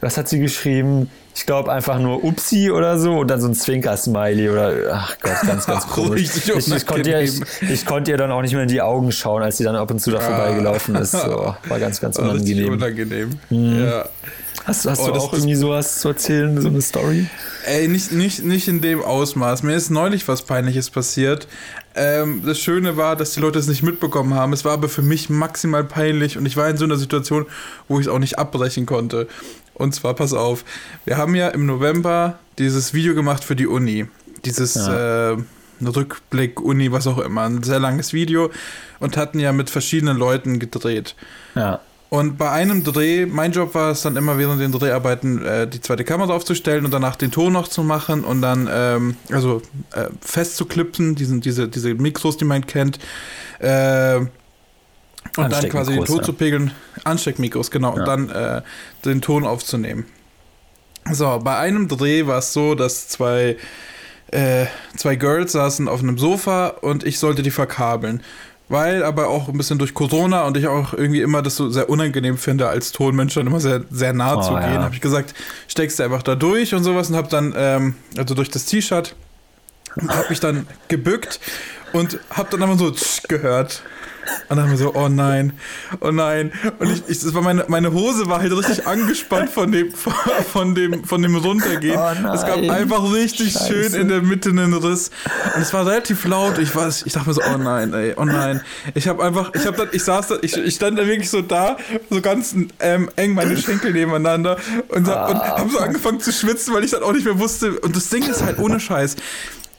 was 0.01 0.17
hat 0.17 0.29
sie 0.29 0.39
geschrieben? 0.41 1.11
Ich 1.35 1.47
glaube 1.47 1.73
einfach 1.73 1.99
nur 1.99 2.25
Upsi 2.25 2.71
oder 2.71 2.99
so 2.99 3.19
und 3.21 3.29
dann 3.29 3.41
so 3.41 3.47
ein 3.49 3.55
Zwinker-Smiley 3.55 4.51
oder 4.51 4.75
ach 4.93 5.17
Gott, 5.21 5.41
ganz, 5.47 5.67
ganz 5.67 5.87
komisch. 5.89 6.23
Ich, 6.23 6.49
ich, 6.49 6.87
konnte 6.87 7.11
ihr, 7.11 7.21
ich, 7.21 7.41
ich 7.63 7.87
konnte 7.87 8.11
ihr 8.11 8.17
dann 8.17 8.31
auch 8.33 8.43
nicht 8.43 8.53
mehr 8.53 8.63
in 8.63 8.69
die 8.69 8.83
Augen 8.83 9.11
schauen, 9.13 9.43
als 9.43 9.57
sie 9.59 9.65
dann 9.65 9.77
ab 9.77 9.91
und 9.91 10.01
zu 10.01 10.11
da 10.11 10.21
vorbeigelaufen 10.21 10.97
ist. 10.97 11.13
So, 11.13 11.55
war 11.69 11.79
ganz, 11.79 12.01
ganz 12.01 12.19
Ah, 12.19 12.27
richtig 12.33 12.67
unangenehm. 12.69 13.31
unangenehm. 13.51 13.87
Ja. 13.87 14.05
Hast, 14.65 14.87
hast 14.87 15.01
Oh, 15.01 15.07
du 15.07 15.15
auch 15.15 15.33
irgendwie 15.33 15.55
sowas 15.55 16.01
zu 16.01 16.09
erzählen, 16.09 16.61
so 16.61 16.69
eine 16.69 16.83
Story? 16.83 17.27
Ey, 17.65 17.89
nicht, 17.89 18.13
nicht, 18.13 18.45
nicht 18.45 18.69
in 18.69 18.83
dem 18.83 19.03
Ausmaß. 19.03 19.63
Mir 19.63 19.75
ist 19.75 19.89
neulich 19.91 20.29
was 20.29 20.43
Peinliches 20.43 20.91
passiert. 20.91 21.49
Ähm, 21.95 22.43
das 22.45 22.59
Schöne 22.59 22.97
war, 22.99 23.17
dass 23.17 23.33
die 23.33 23.41
Leute 23.41 23.59
es 23.59 23.69
nicht 23.69 23.83
mitbekommen 23.83 24.35
haben. 24.35 24.53
Es 24.53 24.65
war 24.65 24.73
aber 24.75 24.89
für 24.91 25.03
mich 25.03 25.31
maximal 25.31 25.83
peinlich 25.83 26.37
und 26.37 26.45
ich 26.47 26.57
war 26.59 26.69
in 26.69 26.77
so 26.77 26.85
einer 26.85 26.97
Situation, 26.97 27.47
wo 27.89 27.99
ich 27.99 28.07
es 28.07 28.13
auch 28.13 28.19
nicht 28.19 28.39
abbrechen 28.39 28.85
konnte. 28.87 29.29
Und 29.75 29.95
zwar, 29.95 30.15
pass 30.15 30.33
auf, 30.33 30.65
wir 31.05 31.17
haben 31.17 31.35
ja 31.35 31.49
im 31.49 31.67
November 31.67 32.39
dieses 32.59 32.93
Video 32.93 33.15
gemacht 33.15 33.45
für 33.45 33.57
die 33.57 33.67
Uni. 33.67 34.07
Dieses 34.45 34.77
äh, 34.77 35.37
Rückblick, 35.83 36.61
Uni, 36.61 36.93
was 36.93 37.07
auch 37.07 37.19
immer. 37.19 37.43
Ein 37.43 37.63
sehr 37.63 37.81
langes 37.81 38.13
Video 38.13 38.51
und 38.99 39.17
hatten 39.17 39.39
ja 39.39 39.53
mit 39.53 39.71
verschiedenen 39.71 40.17
Leuten 40.17 40.59
gedreht. 40.59 41.15
Ja. 41.55 41.81
Und 42.11 42.39
bei 42.39 42.51
einem 42.51 42.83
Dreh, 42.83 43.25
mein 43.25 43.53
Job 43.53 43.75
war 43.77 43.93
es 43.93 44.03
dann 44.03 44.17
immer 44.17 44.37
während 44.37 44.61
den 44.61 44.73
Dreharbeiten 44.73 45.45
äh, 45.45 45.69
die 45.69 45.81
zweite 45.81 46.03
Kamera 46.03 46.35
aufzustellen 46.35 46.85
und 46.85 46.91
danach 46.91 47.15
den 47.15 47.31
Ton 47.31 47.53
noch 47.53 47.69
zu 47.69 47.85
machen 47.85 48.25
und 48.25 48.43
dann 48.43 48.69
ähm, 48.71 49.17
also 49.31 49.63
äh, 49.95 50.07
festzuklippen, 50.21 51.15
diesen, 51.15 51.41
diese, 51.41 51.69
diese 51.69 51.95
Mikros, 51.95 52.37
die 52.37 52.45
man 52.45 52.67
kennt. 52.67 52.99
Äh, 53.61 54.17
und 55.37 55.53
dann 55.53 55.69
quasi 55.69 55.93
den 55.93 56.05
Ton 56.05 56.17
ja. 56.17 56.23
zu 56.23 56.33
pegeln. 56.33 56.73
Ansteckmikros, 57.05 57.71
genau. 57.71 57.95
Ja. 57.95 58.01
Und 58.01 58.09
dann 58.09 58.31
äh, 58.31 58.63
den 59.05 59.21
Ton 59.21 59.45
aufzunehmen. 59.45 60.07
So, 61.11 61.41
bei 61.43 61.57
einem 61.57 61.89
Dreh 61.89 62.27
war 62.27 62.39
es 62.39 62.53
so, 62.53 62.75
dass 62.75 63.09
zwei, 63.09 63.57
äh, 64.31 64.67
zwei 64.97 65.17
Girls 65.17 65.53
saßen 65.53 65.89
auf 65.89 66.01
einem 66.01 66.19
Sofa 66.19 66.69
und 66.69 67.05
ich 67.05 67.19
sollte 67.19 67.43
die 67.43 67.51
verkabeln 67.51 68.23
weil 68.71 69.03
aber 69.03 69.27
auch 69.27 69.49
ein 69.49 69.59
bisschen 69.59 69.79
durch 69.79 69.95
Corona 69.95 70.45
und 70.45 70.57
ich 70.57 70.69
auch 70.69 70.95
irgendwie 70.95 71.21
immer 71.21 71.43
das 71.43 71.57
so 71.57 71.71
sehr 71.71 71.91
unangenehm 71.91 72.39
finde, 72.39 72.69
als 72.69 72.93
Tonmensch 72.93 73.35
dann 73.35 73.49
immer 73.49 73.59
sehr, 73.59 73.83
sehr 73.91 74.13
nah 74.13 74.37
oh, 74.37 74.43
zu 74.43 74.51
gehen, 74.51 74.75
ja. 74.75 74.83
habe 74.85 74.95
ich 74.95 75.01
gesagt, 75.01 75.35
steckst 75.67 75.99
du 75.99 76.05
einfach 76.05 76.23
da 76.23 76.37
durch 76.37 76.73
und 76.73 76.85
sowas 76.85 77.11
und 77.11 77.17
habe 77.17 77.29
dann, 77.29 77.53
ähm, 77.57 77.95
also 78.17 78.35
durch 78.35 78.49
das 78.49 78.67
T-Shirt, 78.67 79.17
habe 80.09 80.29
mich 80.29 80.39
dann 80.39 80.69
gebückt 80.87 81.41
und 81.93 82.21
habe 82.31 82.49
dann 82.53 82.63
einfach 82.63 82.79
so 82.79 82.95
gehört. 83.27 83.83
Und 84.49 84.57
dann 84.57 84.65
haben 84.65 84.71
wir 84.71 84.79
so, 84.79 84.95
oh 84.95 85.09
nein, 85.09 85.53
oh 86.01 86.11
nein. 86.11 86.53
Und 86.79 86.91
ich, 86.91 87.03
ich 87.09 87.21
das 87.21 87.35
war 87.35 87.43
meine, 87.43 87.65
meine 87.69 87.93
Hose 87.93 88.27
war 88.27 88.41
halt 88.41 88.53
richtig 88.53 88.87
angespannt 88.87 89.51
von 89.51 89.71
dem, 89.71 89.93
von 89.93 90.75
dem, 90.75 91.05
von 91.05 91.23
dem 91.23 91.37
Runtergehen. 91.37 91.99
Oh 91.99 92.33
es 92.33 92.45
gab 92.45 92.59
einfach 92.59 93.13
richtig 93.13 93.53
Scheiße. 93.53 93.67
schön 93.67 93.95
in 93.95 94.09
der 94.09 94.23
Mitte 94.23 94.51
einen 94.51 94.75
Riss. 94.75 95.11
Und 95.55 95.63
es 95.63 95.73
war 95.73 95.87
relativ 95.87 96.25
laut. 96.25 96.59
Ich 96.59 96.75
weiß, 96.75 97.05
ich 97.07 97.13
dachte 97.13 97.29
mir 97.29 97.35
so, 97.35 97.43
oh 97.43 97.59
nein, 97.59 97.93
ey, 97.95 98.15
oh 98.17 98.25
nein. 98.25 98.61
Ich 98.95 99.09
habe 99.09 99.23
einfach, 99.23 99.53
ich 99.55 99.67
habe 99.67 99.77
dann, 99.77 99.89
ich 99.93 100.03
saß 100.03 100.29
da, 100.29 100.37
ich, 100.43 100.57
ich 100.57 100.75
stand 100.75 100.99
da 100.99 101.07
wirklich 101.07 101.31
so 101.31 101.43
da, 101.43 101.77
so 102.09 102.21
ganz 102.21 102.55
ähm, 102.81 103.11
eng 103.17 103.35
meine 103.35 103.57
Schenkel 103.57 103.93
nebeneinander 103.93 104.57
und, 104.89 105.09
ah, 105.09 105.27
und 105.27 105.39
habe 105.39 105.71
so 105.71 105.79
angefangen 105.79 106.21
zu 106.21 106.33
schwitzen, 106.33 106.75
weil 106.75 106.85
ich 106.85 106.91
dann 106.91 107.03
auch 107.03 107.13
nicht 107.13 107.25
mehr 107.25 107.39
wusste. 107.39 107.79
Und 107.81 107.95
das 107.97 108.09
Ding 108.09 108.29
ist 108.29 108.43
halt 108.43 108.59
ohne 108.59 108.81
Scheiß 108.81 109.17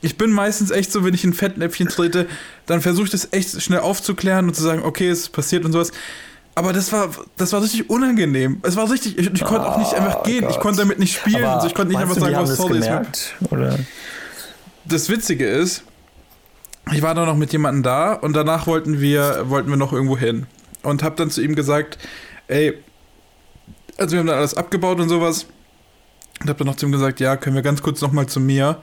ich 0.01 0.17
bin 0.17 0.31
meistens 0.31 0.71
echt 0.71 0.91
so, 0.91 1.03
wenn 1.03 1.13
ich 1.13 1.23
in 1.23 1.31
ein 1.31 1.33
Fettnäpfchen 1.33 1.87
trete, 1.87 2.27
dann 2.65 2.81
versuche 2.81 3.05
ich 3.05 3.11
das 3.11 3.29
echt 3.31 3.61
schnell 3.61 3.79
aufzuklären 3.79 4.47
und 4.47 4.55
zu 4.55 4.63
sagen, 4.63 4.81
okay, 4.83 5.09
es 5.09 5.29
passiert 5.29 5.63
und 5.65 5.71
sowas. 5.71 5.91
Aber 6.55 6.73
das 6.73 6.91
war, 6.91 7.09
das 7.37 7.53
war 7.53 7.61
richtig 7.61 7.89
unangenehm. 7.89 8.59
Es 8.63 8.75
war 8.75 8.89
richtig, 8.89 9.17
ich, 9.17 9.33
ich 9.33 9.43
konnte 9.43 9.65
auch 9.65 9.77
nicht 9.77 9.93
einfach 9.93 10.17
ah, 10.17 10.23
gehen. 10.23 10.41
Gott. 10.41 10.51
Ich 10.51 10.59
konnte 10.59 10.79
damit 10.81 10.99
nicht 10.99 11.17
spielen. 11.17 11.45
Also 11.45 11.67
ich 11.67 11.73
konnte 11.73 11.93
nicht 11.93 12.01
einfach 12.01 12.17
sagen, 12.17 12.35
was 12.35 12.57
sorry 12.57 12.79
ist. 12.79 13.35
Oder? 13.49 13.79
Das 14.85 15.09
Witzige 15.09 15.47
ist, 15.47 15.83
ich 16.91 17.01
war 17.01 17.13
da 17.13 17.25
noch 17.25 17.37
mit 17.37 17.53
jemandem 17.53 17.83
da 17.83 18.13
und 18.13 18.33
danach 18.33 18.67
wollten 18.67 18.99
wir, 18.99 19.45
wollten 19.49 19.69
wir 19.69 19.77
noch 19.77 19.93
irgendwo 19.93 20.17
hin. 20.17 20.47
Und 20.83 21.03
hab 21.03 21.15
dann 21.15 21.29
zu 21.29 21.41
ihm 21.41 21.55
gesagt, 21.55 21.99
ey, 22.47 22.73
also 23.97 24.13
wir 24.13 24.19
haben 24.19 24.27
dann 24.27 24.37
alles 24.37 24.55
abgebaut 24.55 24.99
und 24.99 25.09
sowas. 25.09 25.45
Und 26.41 26.49
hab 26.49 26.57
dann 26.57 26.67
noch 26.67 26.75
zu 26.75 26.87
ihm 26.87 26.91
gesagt, 26.91 27.19
ja, 27.19 27.37
können 27.37 27.55
wir 27.55 27.61
ganz 27.61 27.81
kurz 27.81 28.01
noch 28.01 28.11
mal 28.11 28.25
zu 28.27 28.39
mir. 28.39 28.81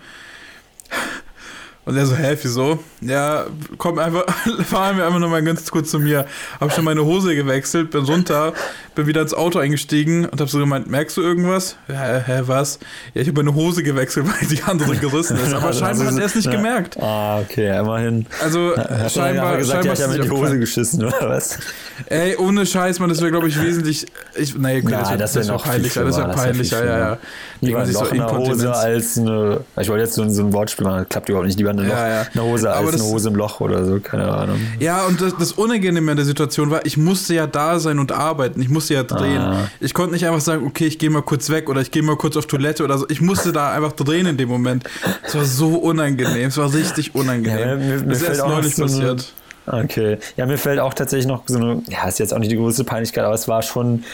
Und 1.88 1.96
er 1.96 2.04
so, 2.04 2.14
hä, 2.14 2.36
wieso? 2.42 2.80
Ja, 3.00 3.46
komm 3.78 3.98
einfach, 3.98 4.26
fahren 4.66 4.98
wir 4.98 5.06
einfach 5.06 5.20
nochmal 5.20 5.42
ganz 5.42 5.70
kurz 5.70 5.90
zu 5.90 5.98
mir. 5.98 6.26
Hab 6.60 6.70
schon 6.70 6.84
meine 6.84 7.02
Hose 7.02 7.34
gewechselt, 7.34 7.92
bin 7.92 8.04
runter, 8.04 8.52
bin 8.98 9.06
wieder 9.06 9.22
ins 9.22 9.32
Auto 9.32 9.60
eingestiegen 9.60 10.24
und 10.24 10.40
hab 10.40 10.50
so 10.50 10.58
gemeint, 10.58 10.90
merkst 10.90 11.16
du 11.16 11.22
irgendwas? 11.22 11.76
Ja, 11.86 12.18
hä, 12.18 12.42
was? 12.46 12.80
Ja, 13.14 13.22
ich 13.22 13.28
habe 13.28 13.44
meine 13.44 13.54
Hose 13.54 13.84
gewechselt, 13.84 14.26
weil 14.40 14.48
die 14.48 14.60
andere 14.64 14.96
gerissen 14.96 15.36
ist. 15.36 15.54
Aber 15.54 15.72
scheinbar 15.72 16.08
hat 16.08 16.18
er 16.18 16.24
es 16.24 16.34
nicht 16.34 16.46
ja. 16.46 16.50
gemerkt. 16.50 17.00
Ah, 17.00 17.38
okay, 17.38 17.78
immerhin. 17.78 18.26
Also, 18.42 18.74
ja, 18.74 19.08
scheinbar. 19.08 19.56
gesagt, 19.56 19.84
scheinbar 19.84 19.86
ja, 19.86 19.92
ich 19.92 20.02
habe 20.02 20.16
in 20.16 20.22
die 20.22 20.30
Hose 20.30 20.58
geschissen, 20.58 21.04
oder 21.04 21.28
was? 21.28 21.58
Ey, 22.06 22.36
ohne 22.36 22.66
Scheiß, 22.66 22.98
man, 22.98 23.08
das 23.08 23.20
wäre, 23.20 23.30
glaube 23.30 23.48
ich, 23.48 23.62
wesentlich. 23.62 24.06
Ich, 24.34 24.56
nee, 24.56 24.78
okay, 24.78 24.90
ja, 24.90 25.16
das 25.16 25.36
wäre 25.36 25.46
wär 25.46 25.54
noch 25.54 25.64
peinlicher. 25.64 26.04
Das 26.04 26.16
wäre 26.16 26.30
peinlicher, 26.30 26.84
ja, 26.84 26.98
ja. 26.98 27.18
Lieber 27.60 27.82
ein 27.82 27.92
Loch 27.92 28.06
so 28.06 28.10
in 28.10 28.18
der 28.18 28.36
Hose 28.36 28.74
als 28.74 29.18
eine. 29.18 29.60
Ich 29.80 29.88
wollte 29.88 30.04
jetzt 30.04 30.14
so, 30.14 30.28
so 30.28 30.42
ein 30.42 30.52
Wortspiel 30.52 30.86
machen, 30.86 30.98
das 30.98 31.08
klappt 31.08 31.28
überhaupt 31.28 31.46
nicht. 31.46 31.58
Lieber 31.58 31.70
eine, 31.70 31.82
Loch, 31.82 31.94
eine 31.94 32.42
Hose 32.42 32.72
als 32.72 32.94
eine 32.94 33.02
Hose 33.02 33.28
im 33.28 33.36
Loch 33.36 33.60
oder 33.60 33.84
so, 33.84 34.00
keine 34.00 34.28
Ahnung. 34.28 34.60
Ja, 34.80 35.06
und 35.06 35.20
das, 35.20 35.36
das 35.36 35.52
Unangenehme 35.52 36.10
an 36.10 36.16
der 36.16 36.26
Situation 36.26 36.70
war, 36.70 36.84
ich 36.84 36.96
musste 36.96 37.34
ja 37.34 37.46
da 37.46 37.78
sein 37.78 37.98
und 37.98 38.12
arbeiten. 38.12 38.60
Ich 38.60 38.68
musste 38.68 38.87
ja 38.88 39.02
drehen. 39.02 39.40
Ah. 39.40 39.68
Ich 39.80 39.94
konnte 39.94 40.12
nicht 40.12 40.26
einfach 40.26 40.40
sagen, 40.40 40.66
okay, 40.66 40.86
ich 40.86 40.98
gehe 40.98 41.10
mal 41.10 41.22
kurz 41.22 41.50
weg 41.50 41.68
oder 41.68 41.80
ich 41.80 41.90
gehe 41.90 42.02
mal 42.02 42.16
kurz 42.16 42.36
auf 42.36 42.46
Toilette 42.46 42.84
oder 42.84 42.98
so. 42.98 43.06
Ich 43.08 43.20
musste 43.20 43.52
da 43.52 43.72
einfach 43.72 43.92
drehen 43.92 44.26
in 44.26 44.36
dem 44.36 44.48
Moment. 44.48 44.84
Es 45.24 45.34
war 45.34 45.44
so 45.44 45.76
unangenehm. 45.76 46.48
Es 46.48 46.56
war 46.56 46.72
richtig 46.72 47.14
unangenehm. 47.14 47.58
Ja, 47.58 47.76
mir, 47.76 47.98
mir 47.98 48.02
das 48.02 48.22
ist 48.22 48.28
erst 48.28 48.46
neulich 48.46 48.74
so 48.74 48.82
passiert. 48.82 49.32
Okay. 49.66 50.18
Ja, 50.36 50.46
mir 50.46 50.58
fällt 50.58 50.80
auch 50.80 50.94
tatsächlich 50.94 51.26
noch 51.26 51.42
so 51.46 51.58
eine, 51.58 51.82
ja, 51.88 52.06
ist 52.08 52.18
jetzt 52.18 52.32
auch 52.32 52.38
nicht 52.38 52.50
die 52.50 52.56
größte 52.56 52.84
Peinlichkeit, 52.84 53.24
aber 53.24 53.34
es 53.34 53.48
war 53.48 53.62
schon, 53.62 54.04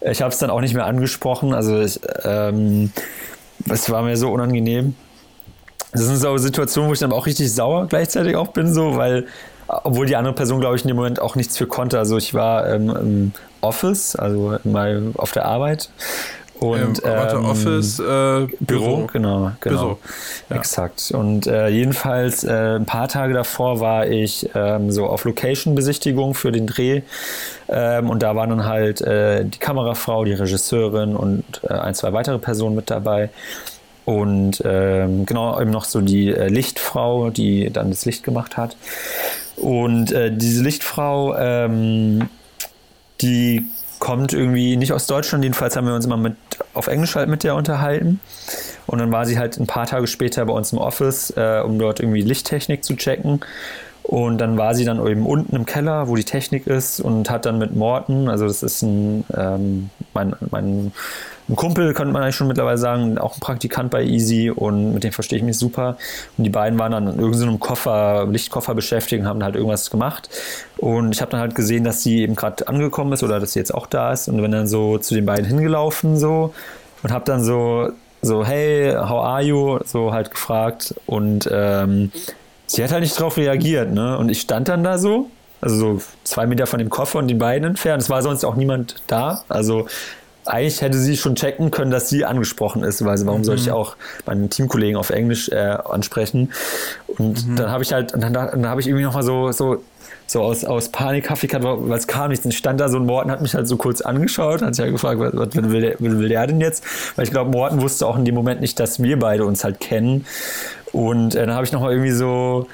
ich 0.00 0.20
habe 0.22 0.32
es 0.32 0.38
dann 0.38 0.50
auch 0.50 0.60
nicht 0.60 0.74
mehr 0.74 0.86
angesprochen. 0.86 1.54
Also 1.54 1.80
ich, 1.80 2.00
ähm, 2.24 2.92
es 3.68 3.90
war 3.90 4.02
mir 4.02 4.16
so 4.16 4.30
unangenehm. 4.30 4.94
Das 5.92 6.02
sind 6.02 6.16
so 6.16 6.36
Situationen, 6.36 6.90
wo 6.90 6.92
ich 6.92 7.00
dann 7.00 7.12
auch 7.12 7.26
richtig 7.26 7.52
sauer 7.52 7.86
gleichzeitig 7.86 8.36
auch 8.36 8.48
bin, 8.48 8.72
so, 8.72 8.96
weil, 8.96 9.26
obwohl 9.66 10.06
die 10.06 10.16
andere 10.16 10.34
Person, 10.34 10.60
glaube 10.60 10.76
ich, 10.76 10.82
in 10.82 10.88
dem 10.88 10.96
Moment 10.96 11.20
auch 11.20 11.34
nichts 11.34 11.56
für 11.56 11.66
konnte. 11.66 11.98
Also 11.98 12.18
ich 12.18 12.34
war 12.34 12.68
ähm, 12.68 13.32
Office, 13.60 14.16
also 14.16 14.58
mal 14.64 15.12
auf 15.14 15.32
der 15.32 15.44
Arbeit. 15.44 15.90
Und 16.60 17.04
ähm, 17.04 17.10
warte, 17.10 17.38
Office, 17.38 17.98
äh, 18.00 18.02
Büro. 18.02 18.48
Büro. 18.60 19.06
Genau, 19.12 19.52
genau. 19.60 19.80
Büro. 19.80 19.98
Ja. 20.50 20.56
Exakt. 20.56 21.10
Und 21.12 21.46
äh, 21.46 21.68
jedenfalls 21.68 22.42
äh, 22.44 22.76
ein 22.76 22.86
paar 22.86 23.08
Tage 23.08 23.32
davor 23.32 23.80
war 23.80 24.08
ich 24.08 24.48
ähm, 24.54 24.90
so 24.90 25.06
auf 25.06 25.24
Location-Besichtigung 25.24 26.34
für 26.34 26.50
den 26.50 26.66
Dreh. 26.66 27.02
Ähm, 27.68 28.10
und 28.10 28.22
da 28.22 28.34
waren 28.34 28.50
dann 28.50 28.64
halt 28.64 29.00
äh, 29.02 29.44
die 29.44 29.58
Kamerafrau, 29.58 30.24
die 30.24 30.32
Regisseurin 30.32 31.14
und 31.14 31.44
äh, 31.62 31.74
ein, 31.74 31.94
zwei 31.94 32.12
weitere 32.12 32.38
Personen 32.38 32.74
mit 32.74 32.90
dabei. 32.90 33.30
Und 34.04 34.62
ähm, 34.64 35.26
genau, 35.26 35.60
eben 35.60 35.70
noch 35.70 35.84
so 35.84 36.00
die 36.00 36.30
äh, 36.30 36.48
Lichtfrau, 36.48 37.30
die 37.30 37.70
dann 37.70 37.90
das 37.90 38.04
Licht 38.04 38.24
gemacht 38.24 38.56
hat. 38.56 38.76
Und 39.56 40.14
diese 40.14 40.62
Lichtfrau, 40.62 41.36
ähm, 41.36 42.28
die 43.20 43.66
kommt 43.98 44.32
irgendwie 44.32 44.76
nicht 44.76 44.92
aus 44.92 45.06
Deutschland, 45.06 45.44
jedenfalls 45.44 45.76
haben 45.76 45.86
wir 45.86 45.94
uns 45.94 46.04
immer 46.04 46.16
mit, 46.16 46.36
auf 46.74 46.86
Englisch 46.86 47.16
halt 47.16 47.28
mit 47.28 47.42
der 47.42 47.54
unterhalten. 47.54 48.20
Und 48.86 48.98
dann 48.98 49.12
war 49.12 49.26
sie 49.26 49.38
halt 49.38 49.58
ein 49.58 49.66
paar 49.66 49.86
Tage 49.86 50.06
später 50.06 50.44
bei 50.46 50.52
uns 50.52 50.72
im 50.72 50.78
Office, 50.78 51.32
äh, 51.36 51.60
um 51.64 51.78
dort 51.78 52.00
irgendwie 52.00 52.22
Lichttechnik 52.22 52.84
zu 52.84 52.96
checken. 52.96 53.40
Und 54.08 54.38
dann 54.38 54.56
war 54.56 54.74
sie 54.74 54.86
dann 54.86 55.06
eben 55.06 55.26
unten 55.26 55.54
im 55.54 55.66
Keller, 55.66 56.08
wo 56.08 56.16
die 56.16 56.24
Technik 56.24 56.66
ist, 56.66 56.98
und 56.98 57.28
hat 57.28 57.44
dann 57.44 57.58
mit 57.58 57.76
Morten, 57.76 58.30
also 58.30 58.46
das 58.46 58.62
ist 58.62 58.80
ein, 58.80 59.24
ähm, 59.36 59.90
mein, 60.14 60.34
mein 60.50 60.92
ein 61.48 61.56
Kumpel, 61.56 61.94
könnte 61.94 62.12
man 62.12 62.22
eigentlich 62.22 62.36
schon 62.36 62.48
mittlerweile 62.48 62.78
sagen, 62.78 63.18
auch 63.18 63.36
ein 63.36 63.40
Praktikant 63.40 63.90
bei 63.90 64.02
Easy 64.04 64.50
und 64.50 64.92
mit 64.94 65.04
dem 65.04 65.12
verstehe 65.12 65.38
ich 65.38 65.44
mich 65.44 65.58
super. 65.58 65.96
Und 66.36 66.44
die 66.44 66.50
beiden 66.50 66.78
waren 66.78 66.92
dann 66.92 67.06
in 67.06 67.18
irgendeinem 67.18 67.58
Koffer, 67.58 68.26
Lichtkoffer 68.30 68.74
beschäftigt 68.74 69.22
und 69.22 69.28
haben 69.28 69.42
halt 69.42 69.54
irgendwas 69.54 69.90
gemacht. 69.90 70.28
Und 70.78 71.14
ich 71.14 71.20
habe 71.20 71.30
dann 71.30 71.40
halt 71.40 71.54
gesehen, 71.54 71.84
dass 71.84 72.02
sie 72.02 72.20
eben 72.20 72.34
gerade 72.34 72.68
angekommen 72.68 73.12
ist 73.12 73.22
oder 73.22 73.40
dass 73.40 73.52
sie 73.52 73.58
jetzt 73.58 73.74
auch 73.74 73.86
da 73.86 74.12
ist 74.12 74.28
und 74.28 74.40
bin 74.40 74.52
dann 74.52 74.66
so 74.66 74.98
zu 74.98 75.14
den 75.14 75.24
beiden 75.26 75.46
hingelaufen 75.46 76.16
so 76.16 76.54
und 77.02 77.12
habe 77.12 77.24
dann 77.24 77.42
so 77.42 77.90
so 78.20 78.44
hey, 78.44 78.92
how 78.94 79.24
are 79.24 79.42
you? 79.42 79.78
so 79.84 80.12
halt 80.12 80.30
gefragt 80.30 80.94
und 81.06 81.48
ähm, 81.52 82.10
sie 82.68 82.84
hat 82.84 82.92
halt 82.92 83.02
nicht 83.02 83.18
drauf 83.18 83.36
reagiert, 83.36 83.92
ne? 83.92 84.16
Und 84.16 84.28
ich 84.28 84.40
stand 84.40 84.68
dann 84.68 84.84
da 84.84 84.98
so 84.98 85.28
also 85.60 85.76
so 85.76 86.02
zwei 86.24 86.46
Meter 86.46 86.66
von 86.66 86.78
dem 86.78 86.88
Koffer 86.88 87.18
und 87.18 87.28
den 87.28 87.38
beiden 87.38 87.66
entfernt. 87.68 88.02
Es 88.02 88.10
war 88.10 88.22
sonst 88.22 88.44
auch 88.44 88.54
niemand 88.54 88.96
da. 89.06 89.42
Also 89.48 89.88
eigentlich 90.44 90.80
hätte 90.80 90.96
sie 90.96 91.16
schon 91.16 91.34
checken 91.34 91.70
können, 91.70 91.90
dass 91.90 92.08
sie 92.08 92.24
angesprochen 92.24 92.82
ist, 92.82 93.04
weil 93.04 93.18
warum 93.26 93.40
mhm. 93.40 93.44
soll 93.44 93.56
ich 93.56 93.66
mhm. 93.66 93.72
auch 93.72 93.96
meinen 94.24 94.48
Teamkollegen 94.48 94.96
auf 94.96 95.10
Englisch 95.10 95.48
äh, 95.50 95.56
ansprechen? 95.56 96.52
Und 97.06 97.46
mhm. 97.46 97.56
dann 97.56 97.70
habe 97.70 97.82
ich 97.82 97.92
halt, 97.92 98.14
dann, 98.14 98.32
dann 98.32 98.66
habe 98.66 98.80
ich 98.80 98.86
irgendwie 98.86 99.04
nochmal 99.04 99.24
so, 99.24 99.50
so, 99.52 99.82
so 100.28 100.42
aus, 100.42 100.64
aus 100.64 100.90
Panik 100.90 101.28
Hafigkeit, 101.28 101.62
weil 101.64 101.98
es 101.98 102.06
kam 102.06 102.28
nichts. 102.28 102.44
Dann 102.44 102.52
stand 102.52 102.80
da 102.80 102.88
so 102.88 102.98
ein 102.98 103.06
Morten, 103.06 103.30
hat 103.30 103.42
mich 103.42 103.54
halt 103.54 103.66
so 103.66 103.76
kurz 103.76 104.00
angeschaut, 104.00 104.62
hat 104.62 104.74
sich 104.74 104.82
halt 104.82 104.92
gefragt, 104.92 105.18
was, 105.18 105.34
was 105.34 105.54
will, 105.54 105.80
der, 105.80 106.00
will 106.00 106.28
der 106.28 106.46
denn 106.46 106.60
jetzt? 106.60 106.84
Weil 107.16 107.24
ich 107.24 107.30
glaube, 107.30 107.50
Morten 107.50 107.82
wusste 107.82 108.06
auch 108.06 108.16
in 108.16 108.24
dem 108.24 108.34
Moment 108.34 108.60
nicht, 108.60 108.78
dass 108.78 109.02
wir 109.02 109.18
beide 109.18 109.44
uns 109.44 109.64
halt 109.64 109.80
kennen. 109.80 110.26
Und 110.92 111.34
äh, 111.34 111.46
dann 111.46 111.54
habe 111.54 111.64
ich 111.64 111.72
nochmal 111.72 111.92
irgendwie 111.92 112.12
so, 112.12 112.68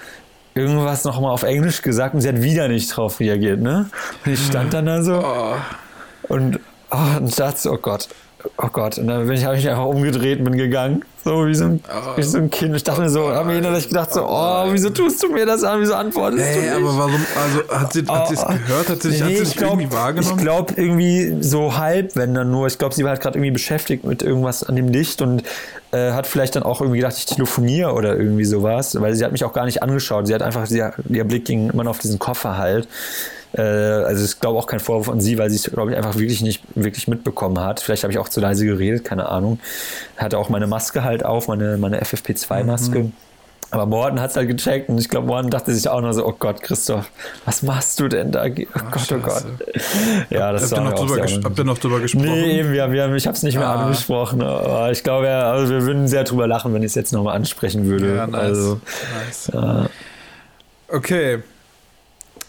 irgendwas 0.55 1.05
nochmal 1.05 1.33
auf 1.33 1.43
Englisch 1.43 1.83
gesagt 1.83 2.15
und 2.15 2.21
sie 2.21 2.29
hat 2.29 2.43
wieder 2.43 2.69
nicht 2.69 2.97
drauf 2.97 3.19
reagiert, 3.19 3.61
ne? 3.61 3.87
Und 4.25 4.33
ich 4.33 4.47
stand 4.47 4.73
dann 4.73 4.87
da 4.87 5.03
so 5.03 5.15
oh. 5.25 5.57
und 6.29 6.61
Oh, 6.95 7.17
und 7.19 7.39
dachte 7.41 7.71
oh 7.73 7.79
Gott, 7.79 8.09
oh 8.59 8.69
Gott. 8.73 8.99
Und 8.99 9.09
dann 9.09 9.27
bin 9.27 9.37
ich, 9.37 9.45
habe 9.45 9.57
ich 9.57 9.65
mich 9.65 9.71
einfach 9.71 9.87
umgedreht 9.87 10.39
und 10.39 10.45
bin 10.45 10.57
gegangen. 10.57 11.05
So 11.25 11.47
wie 11.47 11.55
so, 11.55 11.65
ein, 11.65 11.81
oh. 11.89 12.17
wie 12.17 12.23
so 12.23 12.37
ein 12.37 12.51
Kind. 12.51 12.77
Ich 12.77 12.85
dachte 12.85 13.01
mir 13.01 13.09
so, 13.09 13.31
habe 13.31 13.49
mir 13.49 13.59
innerlich 13.59 13.89
gedacht 13.89 14.13
so, 14.13 14.27
oh, 14.29 14.67
wieso 14.71 14.91
tust 14.91 15.23
du 15.23 15.29
mir 15.29 15.47
das 15.47 15.65
an? 15.65 15.81
Wieso 15.81 15.95
antwortest 15.95 16.45
hey, 16.45 16.55
du 16.55 16.61
nicht? 16.61 16.73
aber 16.73 16.99
warum, 16.99 17.27
also 17.43 17.81
hat 17.81 17.93
sie, 17.95 18.01
es 18.01 18.45
oh, 18.45 18.47
gehört? 18.47 18.89
Hat 18.91 19.03
sie 19.03 19.11
dich, 19.11 19.25
nee, 19.25 19.43
sie 19.43 19.57
glaub, 19.57 19.73
irgendwie 19.73 19.93
wahrgenommen? 19.93 20.39
Ich 20.39 20.45
glaube 20.45 20.75
irgendwie 20.77 21.43
so 21.43 21.79
halb, 21.79 22.15
wenn 22.17 22.35
dann 22.35 22.51
nur. 22.51 22.67
Ich 22.67 22.79
glaube, 22.79 22.95
sie 22.95 23.05
war 23.05 23.11
halt 23.11 23.23
gerade 23.23 23.39
irgendwie 23.39 23.53
beschäftigt 23.53 24.05
mit 24.05 24.23
irgendwas 24.23 24.65
an 24.65 24.77
dem 24.77 24.89
Licht 24.89 25.23
und 25.23 25.45
äh, 25.93 26.13
hat 26.13 26.27
vielleicht 26.27 26.57
dann 26.57 26.63
auch 26.63 26.83
irgendwie 26.83 26.99
gedacht, 26.99 27.17
ich 27.17 27.25
telefoniere 27.25 27.95
oder 27.95 28.17
irgendwie 28.17 28.45
sowas. 28.45 29.01
Weil 29.01 29.15
sie 29.15 29.25
hat 29.25 29.33
mich 29.33 29.45
auch 29.45 29.55
gar 29.55 29.65
nicht 29.65 29.83
angeschaut. 29.83 30.27
Sie 30.27 30.35
hat 30.35 30.43
einfach, 30.43 30.67
sie, 30.67 30.83
ihr 31.09 31.25
Blick 31.25 31.47
ging 31.47 31.71
immer 31.71 31.85
noch 31.85 31.93
auf 31.93 31.99
diesen 32.01 32.19
Koffer 32.19 32.59
halt. 32.59 32.87
Äh, 33.57 33.63
also 33.63 34.25
ich 34.25 34.41
glaube 34.41 34.59
auch 34.59 34.67
kein 34.67 34.81
Vorwurf 34.81 35.09
an 35.09 35.21
sie, 35.21 35.39
weil 35.39 35.51
sie 35.51 35.57
es, 35.57 35.65
glaube 35.65 35.93
ich, 35.93 35.97
einfach 35.97 36.17
wirklich 36.17 36.43
nicht 36.43 36.63
wirklich 36.75 37.09
mitbekommen 37.09 37.59
hat. 37.61 37.81
Vielleicht 37.81 38.03
habe 38.03 38.13
ich 38.13 38.19
auch 38.19 38.29
zu 38.29 38.41
leise 38.41 38.67
geredet, 38.67 39.05
keine 39.05 39.29
Ahnung. 39.29 39.59
Hatte 40.17 40.39
auch 40.39 40.49
meine 40.49 40.67
Maske 40.67 41.05
halt 41.05 41.25
auf, 41.25 41.49
meine, 41.49 41.77
meine 41.79 42.03
FFP2-Maske. 42.03 42.99
Mhm. 42.99 43.13
Aber 43.71 43.87
Morten 43.87 44.21
hat 44.21 44.31
es 44.31 44.37
halt 44.37 44.49
gecheckt 44.49 44.89
und 44.89 44.99
ich 44.99 45.09
glaube, 45.09 45.27
Morten 45.27 45.51
dachte 45.51 45.75
sich 45.75 45.89
auch 45.89 46.01
noch 46.01 46.13
so, 46.13 46.25
oh 46.25 46.35
Gott, 46.39 46.63
Christoph, 46.63 47.11
was 47.45 47.63
machst 47.63 47.99
du 47.99 48.07
denn 48.07 48.31
da? 48.31 48.45
Oh 48.45 48.81
Gott, 48.91 49.13
oh 49.13 49.19
Gott. 49.19 49.45
Ja, 50.31 50.53
das 50.53 50.71
habt, 50.71 50.81
ihr 50.81 50.85
noch 50.85 50.95
drüber 50.95 51.27
habt 51.45 51.59
ihr 51.59 51.65
noch 51.65 51.79
drüber 51.79 51.99
gesprochen? 51.99 52.27
Nee, 52.27 52.61
eben, 52.61 52.73
wir, 52.73 52.93
wir, 52.93 53.13
ich 53.15 53.27
habe 53.27 53.37
es 53.37 53.43
nicht 53.43 53.59
mehr 53.59 53.67
ah. 53.67 53.87
angesprochen. 53.87 54.43
Aber 54.43 54.93
ich 54.93 55.03
glaube, 55.03 55.27
ja, 55.27 55.51
also 55.51 55.73
wir 55.73 55.83
würden 55.83 56.07
sehr 56.07 56.23
drüber 56.23 56.47
lachen, 56.47 56.73
wenn 56.73 56.83
ich 56.83 56.89
es 56.89 56.95
jetzt 56.95 57.13
nochmal 57.13 57.35
ansprechen 57.35 57.87
würde. 57.87 58.15
Ja, 58.15 58.27
nice. 58.29 58.41
Also, 58.41 58.81
nice. 59.17 59.51
Ja. 59.53 59.87
Okay. 60.87 61.43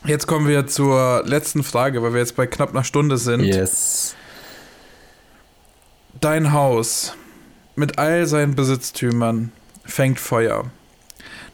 Jetzt 0.05 0.27
kommen 0.27 0.47
wir 0.47 0.67
zur 0.67 1.23
letzten 1.25 1.63
Frage, 1.63 2.03
weil 2.03 2.13
wir 2.13 2.19
jetzt 2.19 2.35
bei 2.35 2.45
knapp 2.45 2.69
einer 2.69 2.83
Stunde 2.83 3.17
sind. 3.17 3.43
Yes. 3.43 4.15
Dein 6.21 6.53
Haus 6.53 7.13
mit 7.75 7.97
all 7.97 8.27
seinen 8.27 8.55
Besitztümern 8.55 9.51
fängt 9.83 10.19
Feuer. 10.19 10.69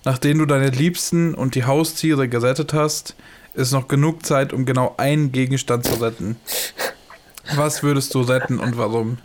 Nachdem 0.04 0.40
du 0.40 0.46
deine 0.46 0.70
Liebsten 0.70 1.34
und 1.34 1.56
die 1.56 1.64
Haustiere 1.64 2.28
gerettet 2.28 2.74
hast, 2.74 3.16
ist 3.54 3.72
noch 3.72 3.88
genug 3.88 4.26
Zeit, 4.26 4.52
um 4.52 4.66
genau 4.66 4.96
einen 4.98 5.32
Gegenstand 5.32 5.86
zu 5.86 6.02
retten. 6.02 6.36
Was 7.56 7.84
würdest 7.84 8.14
du 8.16 8.22
retten 8.22 8.60
und 8.60 8.78
warum? 8.78 9.18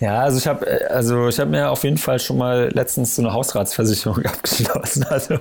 Ja, 0.00 0.20
also 0.20 0.38
ich 0.38 0.46
habe 0.46 0.66
also 0.90 1.28
ich 1.28 1.38
habe 1.38 1.50
mir 1.50 1.70
auf 1.70 1.84
jeden 1.84 1.98
Fall 1.98 2.18
schon 2.18 2.38
mal 2.38 2.70
letztens 2.72 3.16
so 3.16 3.22
eine 3.22 3.34
Hausratsversicherung 3.34 4.22
abgeschlossen. 4.24 5.04
Also 5.04 5.38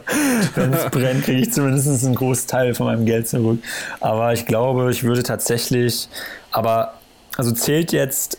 wenn 0.55 0.74
es 0.74 0.86
brennt, 0.91 1.24
kriege 1.24 1.41
ich 1.41 1.53
zumindest 1.53 2.03
einen 2.03 2.16
Großteil 2.16 2.76
von 2.76 2.88
meinem 2.88 3.05
Geld 3.05 3.28
zurück. 3.28 3.60
Aber 4.01 4.34
ich 4.34 4.45
glaube, 4.45 4.91
ich 4.91 5.03
würde 5.03 5.24
tatsächlich, 5.24 6.10
aber 6.51 6.95
also 7.38 7.51
zählt 7.53 7.93
jetzt 7.93 8.38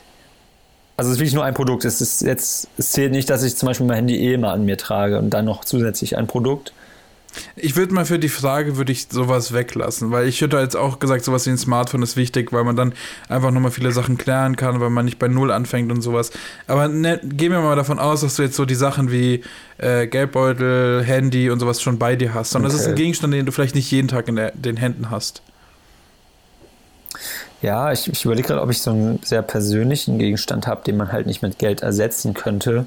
also 0.99 1.09
es 1.09 1.15
ist 1.15 1.21
wirklich 1.21 1.35
nur 1.35 1.45
ein 1.45 1.55
Produkt. 1.55 1.87
Es 1.87 2.03
ist 2.03 2.21
jetzt, 2.21 2.69
es 2.77 2.91
zählt 2.93 3.13
nicht, 3.13 3.31
dass 3.31 3.43
ich 3.43 3.57
zum 3.57 3.69
Beispiel 3.69 3.87
mein 3.87 3.97
Handy 3.97 4.17
eh 4.17 4.35
immer 4.35 4.53
an 4.53 4.67
mir 4.67 4.77
trage 4.77 5.19
und 5.19 5.31
dann 5.31 5.47
noch 5.47 5.65
zusätzlich 5.65 6.19
ein 6.19 6.27
Produkt. 6.27 6.75
Ich 7.57 7.77
würde 7.77 7.95
mal 7.95 8.05
für 8.05 8.19
die 8.19 8.29
Frage, 8.29 8.77
würde 8.77 8.93
ich 8.93 9.09
sowas 9.11 9.53
weglassen, 9.53 10.11
weil 10.11 10.27
ich 10.27 10.41
hätte 10.41 10.59
jetzt 10.59 10.77
auch 10.77 10.99
gesagt, 10.99 11.25
sowas 11.25 11.47
wie 11.47 11.51
ein 11.51 11.59
Smartphone 11.59 12.03
ist 12.03 12.17
wichtig, 12.17 12.53
weil 12.53 12.65
man 12.65 12.77
dann 12.77 12.93
einfach 13.29 13.51
nochmal 13.51 13.71
viele 13.71 13.93
Sachen 13.93 14.19
klären 14.19 14.57
kann, 14.57 14.81
weil 14.81 14.91
man 14.91 15.05
nicht 15.05 15.19
bei 15.19 15.29
Null 15.29 15.51
anfängt 15.51 15.93
und 15.93 16.03
sowas. 16.03 16.31
Aber 16.67 16.89
ne, 16.89 17.21
gehen 17.23 17.53
wir 17.53 17.61
mal 17.61 17.77
davon 17.77 17.99
aus, 17.99 18.23
dass 18.23 18.37
du 18.37 18.43
jetzt 18.43 18.57
so 18.57 18.65
die 18.65 18.75
Sachen 18.75 19.11
wie 19.13 19.43
äh, 19.79 20.07
Geldbeutel, 20.07 21.03
Handy 21.05 21.51
und 21.51 21.61
sowas 21.61 21.81
schon 21.81 21.99
bei 21.99 22.17
dir 22.17 22.35
hast, 22.35 22.51
sondern 22.51 22.71
okay. 22.71 22.79
das 22.79 22.87
ist 22.87 22.91
ein 22.91 22.97
Gegenstand, 22.97 23.35
den 23.35 23.47
du 23.47 23.53
vielleicht 23.53 23.75
nicht 23.75 23.91
jeden 23.91 24.09
Tag 24.09 24.29
in 24.29 24.37
der, 24.37 24.53
den 24.53 24.77
Händen 24.77 25.11
hast. 25.11 25.43
Ja, 27.63 27.93
ich, 27.93 28.09
ich 28.09 28.25
überlege 28.25 28.49
gerade, 28.49 28.63
ob 28.63 28.71
ich 28.71 28.81
so 28.81 28.91
einen 28.91 29.21
sehr 29.23 29.43
persönlichen 29.43 30.19
Gegenstand 30.19 30.67
habe, 30.67 30.83
den 30.85 30.97
man 30.97 31.13
halt 31.13 31.27
nicht 31.27 31.43
mit 31.43 31.59
Geld 31.59 31.83
ersetzen 31.83 32.33
könnte. 32.35 32.87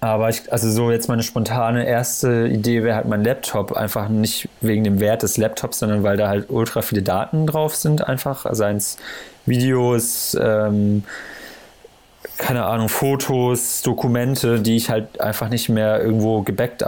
Aber 0.00 0.30
ich, 0.30 0.50
also 0.50 0.70
so 0.70 0.90
jetzt 0.90 1.08
meine 1.08 1.22
spontane 1.22 1.86
erste 1.86 2.48
Idee 2.48 2.82
wäre 2.82 2.96
halt 2.96 3.06
mein 3.06 3.22
Laptop, 3.22 3.72
einfach 3.72 4.08
nicht 4.08 4.48
wegen 4.62 4.82
dem 4.82 4.98
Wert 4.98 5.22
des 5.22 5.36
Laptops, 5.36 5.80
sondern 5.80 6.02
weil 6.02 6.16
da 6.16 6.28
halt 6.28 6.48
ultra 6.48 6.80
viele 6.80 7.02
Daten 7.02 7.46
drauf 7.46 7.76
sind, 7.76 8.08
einfach, 8.08 8.46
seien 8.52 8.78
es 8.78 8.96
Videos, 9.44 10.36
ähm, 10.40 11.04
keine 12.38 12.64
Ahnung, 12.64 12.88
Fotos, 12.88 13.82
Dokumente, 13.82 14.60
die 14.60 14.76
ich 14.76 14.88
halt 14.88 15.20
einfach 15.20 15.50
nicht 15.50 15.68
mehr 15.68 16.00
irgendwo 16.02 16.40
gebackt 16.40 16.82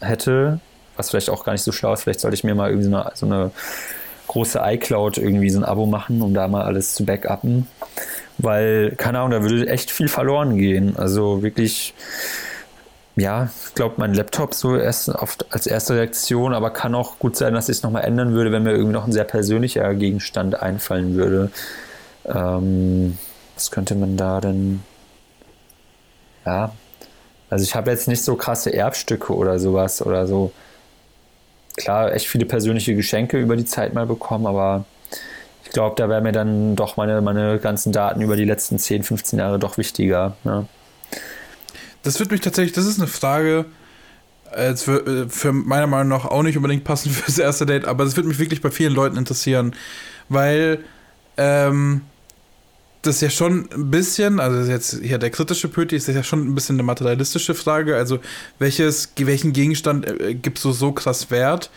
hätte, 0.00 0.60
was 0.96 1.10
vielleicht 1.10 1.28
auch 1.28 1.44
gar 1.44 1.52
nicht 1.52 1.62
so 1.62 1.72
schlau 1.72 1.92
ist. 1.92 2.04
Vielleicht 2.04 2.20
sollte 2.20 2.34
ich 2.34 2.44
mir 2.44 2.54
mal 2.54 2.70
irgendwie 2.70 2.88
so 2.88 2.96
eine, 2.96 3.10
so 3.14 3.26
eine 3.26 3.50
große 4.28 4.60
iCloud 4.62 5.18
irgendwie 5.18 5.50
so 5.50 5.58
ein 5.58 5.64
Abo 5.64 5.84
machen, 5.84 6.22
um 6.22 6.32
da 6.32 6.48
mal 6.48 6.62
alles 6.62 6.94
zu 6.94 7.04
backuppen. 7.04 7.66
Weil, 8.38 8.92
keine 8.96 9.18
Ahnung, 9.18 9.30
da 9.30 9.42
würde 9.42 9.68
echt 9.68 9.90
viel 9.90 10.08
verloren 10.08 10.56
gehen. 10.56 10.96
Also 10.96 11.42
wirklich, 11.42 11.94
ja, 13.16 13.48
ich 13.66 13.74
glaube, 13.74 13.94
mein 13.98 14.14
Laptop 14.14 14.54
so 14.54 14.76
erst 14.76 15.08
oft 15.08 15.52
als 15.52 15.66
erste 15.66 15.94
Reaktion, 15.94 16.52
aber 16.52 16.70
kann 16.70 16.94
auch 16.94 17.18
gut 17.18 17.36
sein, 17.36 17.54
dass 17.54 17.68
ich 17.68 17.78
es 17.78 17.82
nochmal 17.82 18.04
ändern 18.04 18.32
würde, 18.34 18.50
wenn 18.50 18.64
mir 18.64 18.72
irgendwie 18.72 18.92
noch 18.92 19.06
ein 19.06 19.12
sehr 19.12 19.24
persönlicher 19.24 19.94
Gegenstand 19.94 20.60
einfallen 20.60 21.14
würde. 21.14 21.50
Ähm, 22.26 23.16
was 23.54 23.70
könnte 23.70 23.94
man 23.94 24.16
da 24.16 24.40
denn? 24.40 24.82
Ja, 26.44 26.72
also 27.50 27.62
ich 27.62 27.74
habe 27.74 27.90
jetzt 27.90 28.08
nicht 28.08 28.22
so 28.24 28.34
krasse 28.34 28.72
Erbstücke 28.72 29.32
oder 29.34 29.58
sowas 29.58 30.04
oder 30.04 30.26
so 30.26 30.52
klar 31.76 32.12
echt 32.12 32.26
viele 32.26 32.46
persönliche 32.46 32.94
Geschenke 32.94 33.38
über 33.38 33.56
die 33.56 33.64
Zeit 33.64 33.94
mal 33.94 34.06
bekommen, 34.06 34.46
aber 34.46 34.84
ich 35.64 35.70
glaube, 35.70 35.96
da 35.96 36.08
wären 36.08 36.22
mir 36.22 36.32
dann 36.32 36.76
doch 36.76 36.96
meine, 36.96 37.20
meine 37.20 37.58
ganzen 37.58 37.92
Daten 37.92 38.20
über 38.20 38.36
die 38.36 38.44
letzten 38.44 38.78
10, 38.78 39.02
15 39.02 39.38
Jahre 39.38 39.58
doch 39.58 39.78
wichtiger. 39.78 40.36
Ne? 40.44 40.66
Das 42.04 42.20
wird 42.20 42.30
mich 42.30 42.40
tatsächlich, 42.40 42.72
das 42.72 42.86
ist 42.86 42.98
eine 42.98 43.08
Frage, 43.08 43.64
äh, 44.52 44.76
für, 44.76 45.06
äh, 45.06 45.28
für 45.28 45.52
meiner 45.52 45.86
Meinung 45.86 46.08
nach 46.08 46.24
auch 46.26 46.42
nicht 46.42 46.56
unbedingt 46.56 46.84
passend 46.84 47.12
fürs 47.14 47.38
erste 47.38 47.66
Date, 47.66 47.86
aber 47.86 48.04
das 48.04 48.16
wird 48.16 48.26
mich 48.26 48.38
wirklich 48.38 48.60
bei 48.60 48.70
vielen 48.70 48.94
Leuten 48.94 49.16
interessieren, 49.16 49.74
weil 50.28 50.84
ähm, 51.36 52.02
das 53.02 53.20
ja 53.20 53.30
schon 53.30 53.68
ein 53.72 53.90
bisschen, 53.90 54.40
also 54.40 54.70
jetzt 54.70 55.00
hier 55.02 55.18
der 55.18 55.30
kritische 55.30 55.68
Pöti 55.68 55.96
ist 55.96 56.08
ja 56.08 56.22
schon 56.22 56.46
ein 56.46 56.54
bisschen 56.54 56.76
eine 56.76 56.82
materialistische 56.82 57.54
Frage. 57.54 57.96
Also 57.96 58.18
welches, 58.58 59.12
welchen 59.16 59.52
Gegenstand 59.52 60.06
äh, 60.06 60.34
gibst 60.34 60.64
du 60.64 60.72
so 60.72 60.92
krass 60.92 61.30
Wert? 61.30 61.70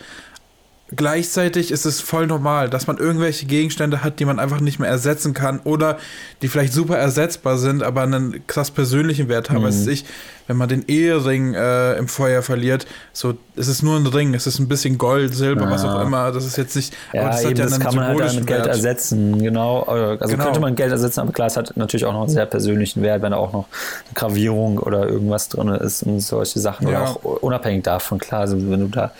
Gleichzeitig 0.96 1.70
ist 1.70 1.84
es 1.84 2.00
voll 2.00 2.26
normal, 2.26 2.70
dass 2.70 2.86
man 2.86 2.96
irgendwelche 2.96 3.44
Gegenstände 3.44 4.02
hat, 4.02 4.20
die 4.20 4.24
man 4.24 4.38
einfach 4.38 4.60
nicht 4.60 4.78
mehr 4.78 4.88
ersetzen 4.88 5.34
kann 5.34 5.60
oder 5.64 5.98
die 6.40 6.48
vielleicht 6.48 6.72
super 6.72 6.96
ersetzbar 6.96 7.58
sind, 7.58 7.82
aber 7.82 8.02
einen 8.02 8.46
krass 8.46 8.70
persönlichen 8.70 9.28
Wert 9.28 9.50
haben. 9.50 9.60
Mhm. 9.60 9.66
Weiß 9.66 9.86
ich, 9.86 10.06
wenn 10.46 10.56
man 10.56 10.70
den 10.70 10.84
Ehering 10.88 11.52
äh, 11.52 11.92
im 11.98 12.08
Feuer 12.08 12.40
verliert, 12.40 12.86
so, 13.12 13.34
es 13.54 13.68
ist 13.68 13.82
nur 13.82 13.96
ein 13.96 14.06
Ring, 14.06 14.32
es 14.32 14.46
ist 14.46 14.60
ein 14.60 14.66
bisschen 14.66 14.96
Gold, 14.96 15.34
Silber, 15.34 15.64
ja. 15.64 15.70
was 15.70 15.84
auch 15.84 16.00
immer. 16.00 16.32
Das 16.32 16.46
ist 16.46 16.56
jetzt 16.56 16.74
nicht. 16.74 16.94
Ja, 17.12 17.20
aber 17.20 17.30
das, 17.32 17.44
eben, 17.44 17.56
ja 17.56 17.64
das 17.64 17.80
kann 17.80 17.94
man 17.94 18.06
halt 18.06 18.34
mit 18.34 18.46
Geld 18.46 18.66
ersetzen, 18.66 19.42
genau. 19.42 19.82
Also 19.82 20.32
genau. 20.32 20.44
könnte 20.44 20.60
man 20.60 20.74
Geld 20.74 20.90
ersetzen, 20.90 21.20
aber 21.20 21.32
klar, 21.32 21.48
es 21.48 21.58
hat 21.58 21.76
natürlich 21.76 22.06
auch 22.06 22.14
noch 22.14 22.22
einen 22.22 22.30
sehr 22.30 22.46
persönlichen 22.46 23.02
Wert, 23.02 23.20
wenn 23.20 23.32
da 23.32 23.36
auch 23.36 23.52
noch 23.52 23.66
eine 24.06 24.14
Gravierung 24.14 24.78
oder 24.78 25.06
irgendwas 25.06 25.50
drin 25.50 25.68
ist 25.68 26.02
und 26.04 26.20
solche 26.20 26.60
Sachen. 26.60 26.88
Ja. 26.88 27.04
Auch 27.04 27.22
unabhängig 27.42 27.84
davon, 27.84 28.18
klar, 28.18 28.40
also 28.40 28.56
wenn 28.70 28.80
du 28.80 28.88
da 28.88 29.12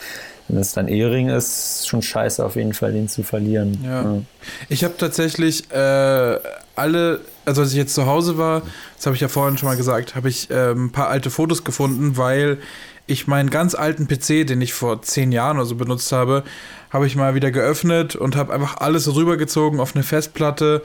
wenn 0.49 0.57
das 0.57 0.73
dann 0.73 0.89
Ehering 0.89 1.29
ist, 1.29 1.87
schon 1.87 2.03
scheiße 2.03 2.45
auf 2.45 2.57
jeden 2.57 2.73
Fall, 2.73 2.93
den 2.93 3.09
zu 3.09 3.23
verlieren. 3.23 3.79
Ja. 3.85 4.03
ja. 4.03 4.23
Ich 4.69 4.83
habe 4.83 4.95
tatsächlich 4.97 5.71
äh, 5.71 6.39
alle, 6.75 7.21
also 7.45 7.63
als 7.63 7.73
ich 7.73 7.77
jetzt 7.77 7.95
zu 7.95 8.07
Hause 8.07 8.39
war, 8.39 8.63
das 8.97 9.07
habe 9.07 9.15
ich 9.15 9.21
ja 9.21 9.29
vorhin 9.29 9.59
schon 9.59 9.69
mal 9.69 9.77
gesagt, 9.77 10.15
habe 10.15 10.29
ich 10.29 10.51
äh, 10.51 10.73
ein 10.73 10.91
paar 10.91 11.09
alte 11.09 11.31
Fotos 11.31 11.65
gefunden, 11.65 12.17
weil 12.17 12.59
ich 13.07 13.27
meinen 13.27 13.51
ganz 13.51 13.75
alten 13.75 14.07
PC, 14.07 14.47
den 14.47 14.61
ich 14.61 14.75
vor 14.75 15.03
zehn 15.03 15.33
Jahren 15.33 15.57
oder 15.59 15.67
so 15.67 15.75
benutzt 15.75 16.13
habe, 16.13 16.45
habe 16.91 17.07
ich 17.07 17.17
mal 17.17 17.35
wieder 17.35 17.51
geöffnet 17.51 18.17
und 18.17 18.37
habe 18.37 18.53
einfach 18.53 18.79
alles 18.79 19.15
rübergezogen 19.15 19.81
auf 19.81 19.95
eine 19.95 20.05
Festplatte 20.05 20.83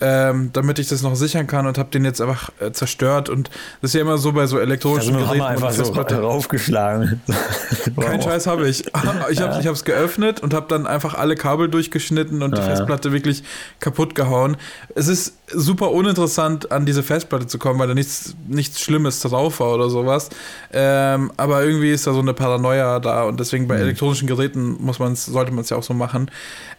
ähm, 0.00 0.50
damit 0.52 0.78
ich 0.78 0.88
das 0.88 1.02
noch 1.02 1.16
sichern 1.16 1.46
kann 1.46 1.66
und 1.66 1.78
habe 1.78 1.90
den 1.90 2.04
jetzt 2.04 2.20
einfach 2.20 2.50
äh, 2.60 2.72
zerstört. 2.72 3.28
Und 3.28 3.50
das 3.80 3.90
ist 3.90 3.94
ja 3.94 4.00
immer 4.00 4.18
so 4.18 4.32
bei 4.32 4.46
so 4.46 4.58
elektronischen 4.58 5.16
also 5.16 5.26
Geräten. 5.26 5.44
einfach 5.44 5.72
so 5.72 5.92
raufgeschlagen. 5.92 7.20
Kein 8.00 8.22
Scheiß 8.22 8.46
habe 8.46 8.68
ich. 8.68 8.84
Ich 9.30 9.40
habe 9.40 9.70
es 9.70 9.84
geöffnet 9.84 10.40
und 10.40 10.54
habe 10.54 10.66
dann 10.68 10.86
einfach 10.86 11.14
alle 11.14 11.34
Kabel 11.34 11.68
durchgeschnitten 11.68 12.42
und 12.42 12.56
ja. 12.56 12.60
die 12.60 12.66
Festplatte 12.66 13.12
wirklich 13.12 13.42
kaputt 13.80 14.14
gehauen. 14.14 14.56
Es 14.94 15.08
ist 15.08 15.34
super 15.48 15.90
uninteressant, 15.90 16.70
an 16.72 16.86
diese 16.86 17.02
Festplatte 17.02 17.46
zu 17.46 17.58
kommen, 17.58 17.78
weil 17.78 17.88
da 17.88 17.94
nichts, 17.94 18.34
nichts 18.46 18.80
Schlimmes 18.80 19.20
drauf 19.20 19.60
war 19.60 19.74
oder 19.74 19.90
sowas. 19.90 20.30
Ähm, 20.72 21.32
aber 21.36 21.62
irgendwie 21.62 21.90
ist 21.90 22.06
da 22.06 22.12
so 22.12 22.20
eine 22.20 22.34
Paranoia 22.34 23.00
da 23.00 23.24
und 23.24 23.40
deswegen 23.40 23.68
bei 23.68 23.76
mhm. 23.76 23.82
elektronischen 23.82 24.28
Geräten 24.28 24.76
muss 24.80 24.98
man's, 24.98 25.26
sollte 25.26 25.52
man 25.52 25.60
es 25.60 25.70
ja 25.70 25.76
auch 25.76 25.82
so 25.82 25.94
machen. 25.94 26.30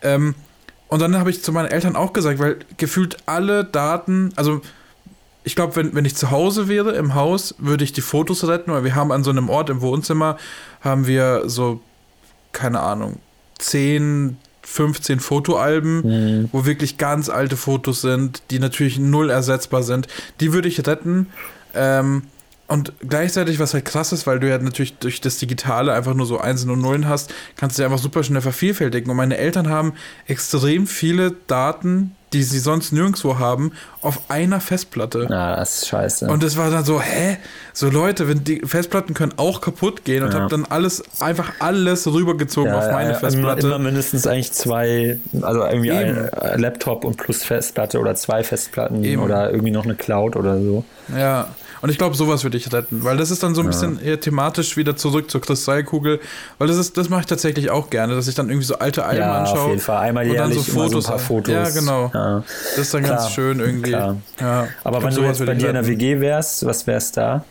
Ähm, 0.02 0.36
und 0.90 1.02
dann 1.02 1.18
habe 1.18 1.30
ich 1.30 1.44
zu 1.44 1.52
meinen 1.52 1.68
Eltern 1.68 1.96
auch 1.96 2.14
gesagt, 2.14 2.40
weil 2.40 2.58
gefühlt 2.78 3.18
alle 3.26 3.64
Daten, 3.64 4.32
also 4.36 4.62
ich 5.44 5.56
glaube, 5.56 5.76
wenn, 5.76 5.96
wenn 5.96 6.06
ich 6.06 6.16
zu 6.16 6.32
Hause 6.32 6.68
wäre 6.68 6.92
im 6.94 7.16
Haus, 7.16 7.56
würde 7.60 7.84
ich 7.84 7.94
die 7.94 8.02
Fotos 8.02 8.46
retten, 8.48 8.72
weil 8.72 8.84
wir 8.84 8.96
haben 8.96 9.12
an 9.12 9.24
so 9.24 9.30
einem 9.30 9.50
Ort 9.50 9.70
im 9.70 9.82
Wohnzimmer, 9.82 10.38
haben 10.82 11.08
wir 11.08 11.44
so, 11.46 11.80
keine 12.52 12.82
Ahnung, 12.82 13.20
10, 13.60 14.38
15 14.64 15.20
Fotoalben, 15.20 16.02
mhm. 16.42 16.50
wo 16.52 16.66
wirklich 16.66 16.98
ganz 16.98 17.30
alte 17.30 17.56
Fotos 17.56 18.02
sind, 18.02 18.44
die 18.52 18.60
natürlich 18.60 19.00
null 19.00 19.30
ersetzbar 19.30 19.84
sind. 19.84 20.08
Die 20.40 20.54
würde 20.54 20.68
ich 20.68 20.86
retten. 20.86 21.28
Ähm, 21.74 22.24
und 22.70 22.94
gleichzeitig, 23.08 23.60
was 23.60 23.74
halt 23.74 23.86
krass 23.86 24.12
ist, 24.14 24.26
weil 24.28 24.40
du 24.40 24.48
ja 24.48 24.58
natürlich 24.58 24.98
durch 25.00 25.22
das 25.22 25.38
Digitale 25.38 25.92
einfach 25.94 26.14
nur 26.14 26.26
so 26.26 26.40
Einsen 26.40 26.70
und 26.70 26.82
Nullen 26.82 27.08
hast, 27.10 27.34
kannst 27.58 27.78
du 27.78 27.82
ja 27.82 27.88
einfach 27.88 28.00
super 28.02 28.24
schnell 28.24 28.42
vervielfältigen. 28.42 29.10
Und 29.10 29.18
meine 29.18 29.38
Eltern 29.38 29.70
haben 29.70 29.94
extrem 30.28 30.86
viele 30.88 31.32
Daten, 31.48 32.16
die 32.32 32.44
sie 32.44 32.60
sonst 32.60 32.92
nirgendwo 32.92 33.40
haben, 33.40 33.72
auf 34.04 34.30
einer 34.30 34.62
Festplatte. 34.62 35.26
Ja, 35.32 35.56
das 35.56 35.80
ist 35.80 35.88
scheiße. 35.88 36.28
Und 36.28 36.44
das 36.44 36.58
war 36.58 36.70
dann 36.70 36.86
so, 36.86 37.02
hä? 37.02 37.38
so 37.74 37.90
Leute, 37.90 38.28
wenn 38.28 38.44
die 38.44 38.62
Festplatten 38.64 39.16
können 39.16 39.34
auch 39.38 39.62
kaputt 39.62 40.06
gehen 40.06 40.22
und 40.24 40.34
Ja. 40.34 40.42
habe 40.42 40.50
dann 40.52 40.66
alles, 40.70 41.02
einfach 41.22 41.54
alles 41.58 42.06
rübergezogen 42.06 42.72
auf 42.72 42.92
meine 42.92 43.16
Festplatte. 43.16 43.62
Immer, 43.66 43.76
immer 43.78 43.84
mindestens 43.86 44.28
eigentlich 44.28 44.52
zwei, 44.52 45.20
also 45.42 45.64
irgendwie 45.64 45.92
ein 45.92 46.10
Eben. 46.18 46.28
äh, 46.28 46.58
Laptop 46.58 47.04
und 47.04 47.18
plus 47.18 47.44
Festplatte 47.44 48.00
oder 48.00 48.14
zwei 48.14 48.44
Festplatten 48.44 49.04
Eben. 49.04 49.24
oder 49.24 49.50
irgendwie 49.50 49.72
noch 49.72 49.86
eine 49.86 49.96
Cloud 49.96 50.36
oder 50.36 50.62
so. 50.62 50.84
Ja, 51.18 51.48
und 51.82 51.90
ich 51.90 51.98
glaube, 51.98 52.16
sowas 52.16 52.44
würde 52.44 52.58
ich 52.58 52.72
retten, 52.74 53.04
weil 53.04 53.18
das 53.18 53.32
ist 53.32 53.44
dann 53.44 53.56
so 53.56 53.62
ein 53.62 53.68
bisschen 53.68 54.02
eher 54.02 54.20
thematisch 54.20 54.78
wieder 54.78 54.96
zurück 54.96 55.30
zur 55.32 55.42
Kristallkugel, 55.42 56.20
weil 56.58 56.68
das 56.68 56.78
ist, 56.78 56.98
das 56.98 57.10
mache 57.10 57.22
ich 57.22 57.26
tatsächlich 57.28 57.70
auch 57.70 57.90
gerne, 57.90 58.16
dass 58.16 58.28
ich 58.28 58.36
dann 58.36 58.50
irgendwie 58.50 58.66
so 58.66 58.78
alte 58.80 59.06
Alben 59.06 59.20
ja, 59.22 59.40
anschaue. 59.40 59.60
auf 59.60 59.68
jeden 59.70 59.80
Fall. 59.82 59.98
Einmal 59.98 60.24
und 60.30 60.36
dann 60.36 60.50
jährlich 60.50 60.66
so 60.66 60.74
Fotos. 60.74 60.92
so 61.06 61.12
ein 61.12 61.18
paar 61.18 61.20
Fotos. 61.20 61.54
Ja, 61.54 61.70
genau. 61.70 62.12
Ja. 62.14 62.44
Das 62.76 62.78
ist 62.78 62.94
dann 62.94 63.04
Klar, 63.04 63.18
ganz 63.18 63.32
schön 63.32 63.60
irgendwie. 63.60 63.92
klar. 63.92 64.18
Ja. 64.40 64.68
Aber 64.84 65.04
wenn 65.04 65.14
du 65.16 65.22
jetzt 65.24 65.46
bei 65.46 65.54
dir 65.54 65.70
in 65.70 65.74
der. 65.76 65.88
WG 65.88 66.20
wärst, 66.20 66.66
was 66.66 66.86
wär's 66.88 67.12
da? 67.12 67.44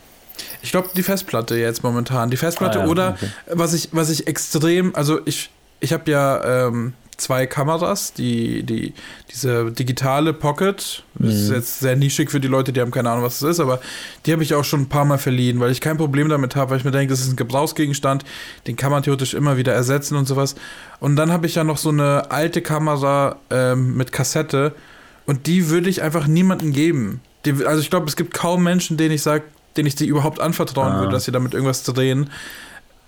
Ich 0.61 0.71
glaube, 0.71 0.89
die 0.95 1.03
Festplatte 1.03 1.55
jetzt 1.55 1.83
momentan. 1.83 2.29
Die 2.29 2.37
Festplatte 2.37 2.79
Ah, 2.79 2.83
ja, 2.85 2.87
oder 2.89 3.09
okay. 3.17 3.27
was 3.51 3.73
ich, 3.73 3.89
was 3.91 4.09
ich 4.09 4.27
extrem, 4.27 4.95
also 4.95 5.19
ich, 5.25 5.49
ich 5.79 5.91
habe 5.93 6.09
ja 6.09 6.67
ähm, 6.67 6.93
zwei 7.21 7.45
Kameras, 7.45 8.13
die, 8.13 8.63
die, 8.63 8.93
diese 9.31 9.71
digitale 9.71 10.33
Pocket, 10.33 11.03
das 11.15 11.33
ist 11.33 11.49
Mhm. 11.49 11.55
jetzt 11.55 11.79
sehr 11.79 11.95
nischig 11.95 12.31
für 12.31 12.39
die 12.39 12.47
Leute, 12.47 12.71
die 12.73 12.81
haben 12.81 12.91
keine 12.91 13.09
Ahnung, 13.09 13.23
was 13.23 13.39
das 13.39 13.49
ist, 13.51 13.59
aber 13.59 13.79
die 14.25 14.31
habe 14.33 14.43
ich 14.43 14.53
auch 14.55 14.63
schon 14.63 14.81
ein 14.81 14.89
paar 14.89 15.05
Mal 15.05 15.17
verliehen, 15.17 15.59
weil 15.59 15.71
ich 15.71 15.81
kein 15.81 15.97
Problem 15.97 16.29
damit 16.29 16.55
habe, 16.55 16.71
weil 16.71 16.77
ich 16.77 16.83
mir 16.85 16.91
denke, 16.91 17.11
das 17.11 17.21
ist 17.21 17.29
ein 17.31 17.35
Gebrauchsgegenstand, 17.35 18.23
den 18.67 18.75
kann 18.75 18.91
man 18.91 19.03
theoretisch 19.03 19.33
immer 19.33 19.57
wieder 19.57 19.73
ersetzen 19.73 20.15
und 20.15 20.27
sowas. 20.27 20.55
Und 20.99 21.15
dann 21.15 21.31
habe 21.31 21.45
ich 21.47 21.55
ja 21.55 21.63
noch 21.63 21.77
so 21.77 21.89
eine 21.89 22.31
alte 22.31 22.61
Kamera 22.61 23.37
ähm, 23.49 23.95
mit 23.97 24.11
Kassette 24.11 24.73
und 25.25 25.45
die 25.47 25.69
würde 25.69 25.89
ich 25.89 26.01
einfach 26.01 26.27
niemandem 26.27 26.73
geben. 26.73 27.21
Die, 27.45 27.65
also 27.65 27.81
ich 27.81 27.89
glaube, 27.89 28.07
es 28.07 28.15
gibt 28.15 28.33
kaum 28.33 28.63
Menschen, 28.63 28.97
denen 28.97 29.13
ich 29.15 29.21
sage, 29.21 29.43
denen 29.77 29.87
ich 29.87 29.95
die 29.95 30.07
überhaupt 30.07 30.39
anvertrauen 30.41 30.93
Ah. 30.93 30.99
würde, 30.99 31.11
dass 31.13 31.25
sie 31.25 31.31
damit 31.31 31.53
irgendwas 31.53 31.83
drehen. 31.83 32.29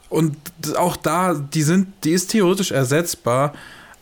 Und 0.09 0.35
auch 0.77 0.97
da, 0.97 1.33
die 1.33 1.61
sind, 1.63 1.87
die 2.03 2.11
ist 2.11 2.31
theoretisch 2.31 2.71
ersetzbar, 2.71 3.53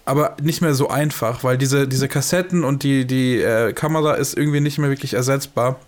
aber 0.09 0.35
nicht 0.41 0.61
mehr 0.61 0.73
so 0.73 0.89
einfach, 0.89 1.43
weil 1.43 1.57
diese, 1.59 1.87
diese 1.87 2.07
Kassetten 2.07 2.63
und 2.63 2.81
die, 2.81 3.05
die 3.05 3.39
äh, 3.39 3.73
Kamera 3.73 4.15
ist 4.15 4.35
irgendwie 4.35 4.59
nicht 4.59 4.79
mehr 4.79 4.89
wirklich 4.89 5.13
ersetzbar. 5.13 5.79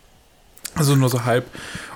Also 0.75 0.95
nur 0.95 1.09
so 1.09 1.25
halb. 1.25 1.45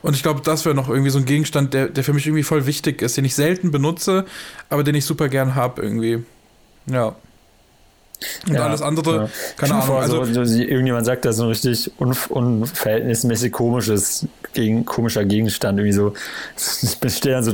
Und 0.02 0.16
ich 0.16 0.24
glaube, 0.24 0.42
das 0.44 0.66
wäre 0.66 0.74
noch 0.74 0.90
irgendwie 0.90 1.12
so 1.12 1.20
ein 1.20 1.26
Gegenstand, 1.26 1.76
der, 1.76 1.88
der 1.88 2.04
für 2.04 2.14
mich 2.14 2.26
irgendwie 2.26 2.42
voll 2.42 2.66
wichtig 2.66 3.04
ist, 3.04 3.16
den 3.16 3.26
ich 3.26 3.36
selten 3.36 3.70
benutze, 3.70 4.26
aber 4.70 4.84
den 4.84 4.96
ich 4.96 5.06
super 5.06 5.30
gern 5.30 5.54
habe 5.54 5.84
irgendwie. 5.84 6.24
Ja. 6.88 7.16
Und 8.48 8.54
Ja, 8.54 8.66
alles 8.66 8.82
andere, 8.82 9.16
ja. 9.16 9.30
keine 9.56 9.76
Ahnung. 9.76 9.98
Also, 9.98 10.26
so, 10.26 10.46
so, 10.46 10.58
irgendjemand 10.60 11.06
sagt 11.06 11.26
da 11.26 11.32
so 11.32 11.44
ein 11.44 11.50
richtig 11.50 11.92
unverhältnismäßig 12.00 13.52
komisches, 13.52 14.26
gegen, 14.56 14.86
komischer 14.86 15.24
Gegenstand, 15.26 15.78
irgendwie 15.78 15.94
so, 15.94 16.14
ich 16.58 17.14
stehe 17.16 17.36
dann 17.36 17.44
so 17.44 17.52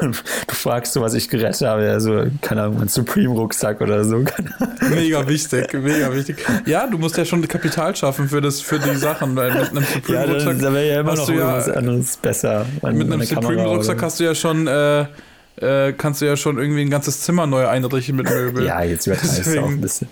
und 0.00 0.22
du 0.48 0.54
fragst 0.54 0.92
so, 0.94 1.00
was 1.00 1.14
ich 1.14 1.28
gerettet 1.28 1.68
habe, 1.68 1.84
ja, 1.84 2.00
so, 2.00 2.24
keine 2.42 2.62
Ahnung, 2.64 2.82
ein 2.82 2.88
Supreme-Rucksack 2.88 3.80
oder 3.80 4.04
so. 4.04 4.24
Mega 4.90 5.26
wichtig, 5.28 5.72
mega 5.74 6.12
wichtig. 6.12 6.44
Ja, 6.66 6.86
du 6.86 6.98
musst 6.98 7.16
ja 7.16 7.24
schon 7.24 7.46
Kapital 7.46 7.94
schaffen 7.94 8.28
für, 8.28 8.40
das, 8.40 8.60
für 8.60 8.78
die 8.80 8.96
Sachen, 8.96 9.36
weil 9.36 9.52
mit 9.52 9.70
einem 9.70 9.84
Ja, 10.08 10.26
da, 10.26 10.40
Supreme-Rucksack 10.40 10.62
wäre 10.74 10.88
ja 10.88 11.00
immer 11.02 11.12
hast 11.12 11.18
noch 11.20 11.26
du 11.26 11.32
ja- 11.34 11.38
irgendwas 11.38 11.68
anderes 11.70 12.16
besser. 12.16 12.66
an- 12.82 12.96
mit 12.96 13.12
einem 13.12 13.22
Supreme-Rucksack 13.22 14.02
hast 14.02 14.18
du 14.18 14.24
ja 14.24 14.34
schon, 14.34 14.66
äh, 14.66 15.06
äh, 15.60 15.92
kannst 15.92 16.20
du 16.22 16.26
ja 16.26 16.36
schon 16.36 16.58
irgendwie 16.58 16.82
ein 16.82 16.90
ganzes 16.90 17.20
Zimmer 17.20 17.46
neu 17.46 17.66
einrichten 17.66 18.16
mit 18.16 18.28
Möbeln. 18.30 18.64
Ja, 18.66 18.82
jetzt 18.82 19.06
übertreibst 19.06 19.46
du 19.46 19.60
auch 19.62 19.68
ein 19.68 19.80
bisschen. 19.80 20.08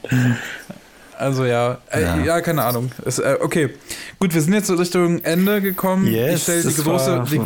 Also 1.19 1.45
ja, 1.45 1.79
äh, 1.91 2.03
Ja. 2.03 2.17
ja. 2.19 2.41
keine 2.41 2.63
Ahnung. 2.65 2.91
Es, 3.05 3.19
äh, 3.19 3.37
okay, 3.41 3.71
gut, 4.19 4.35
wir 4.35 4.41
sind 4.43 4.53
jetzt 4.53 4.71
Richtung 4.71 5.23
Ende 5.25 5.61
gekommen. 5.63 6.07
Yes, 6.07 6.37
ich 6.37 6.43
stelle 6.43 6.63
die 6.63 6.83
große, 6.83 7.25
die, 7.31 7.41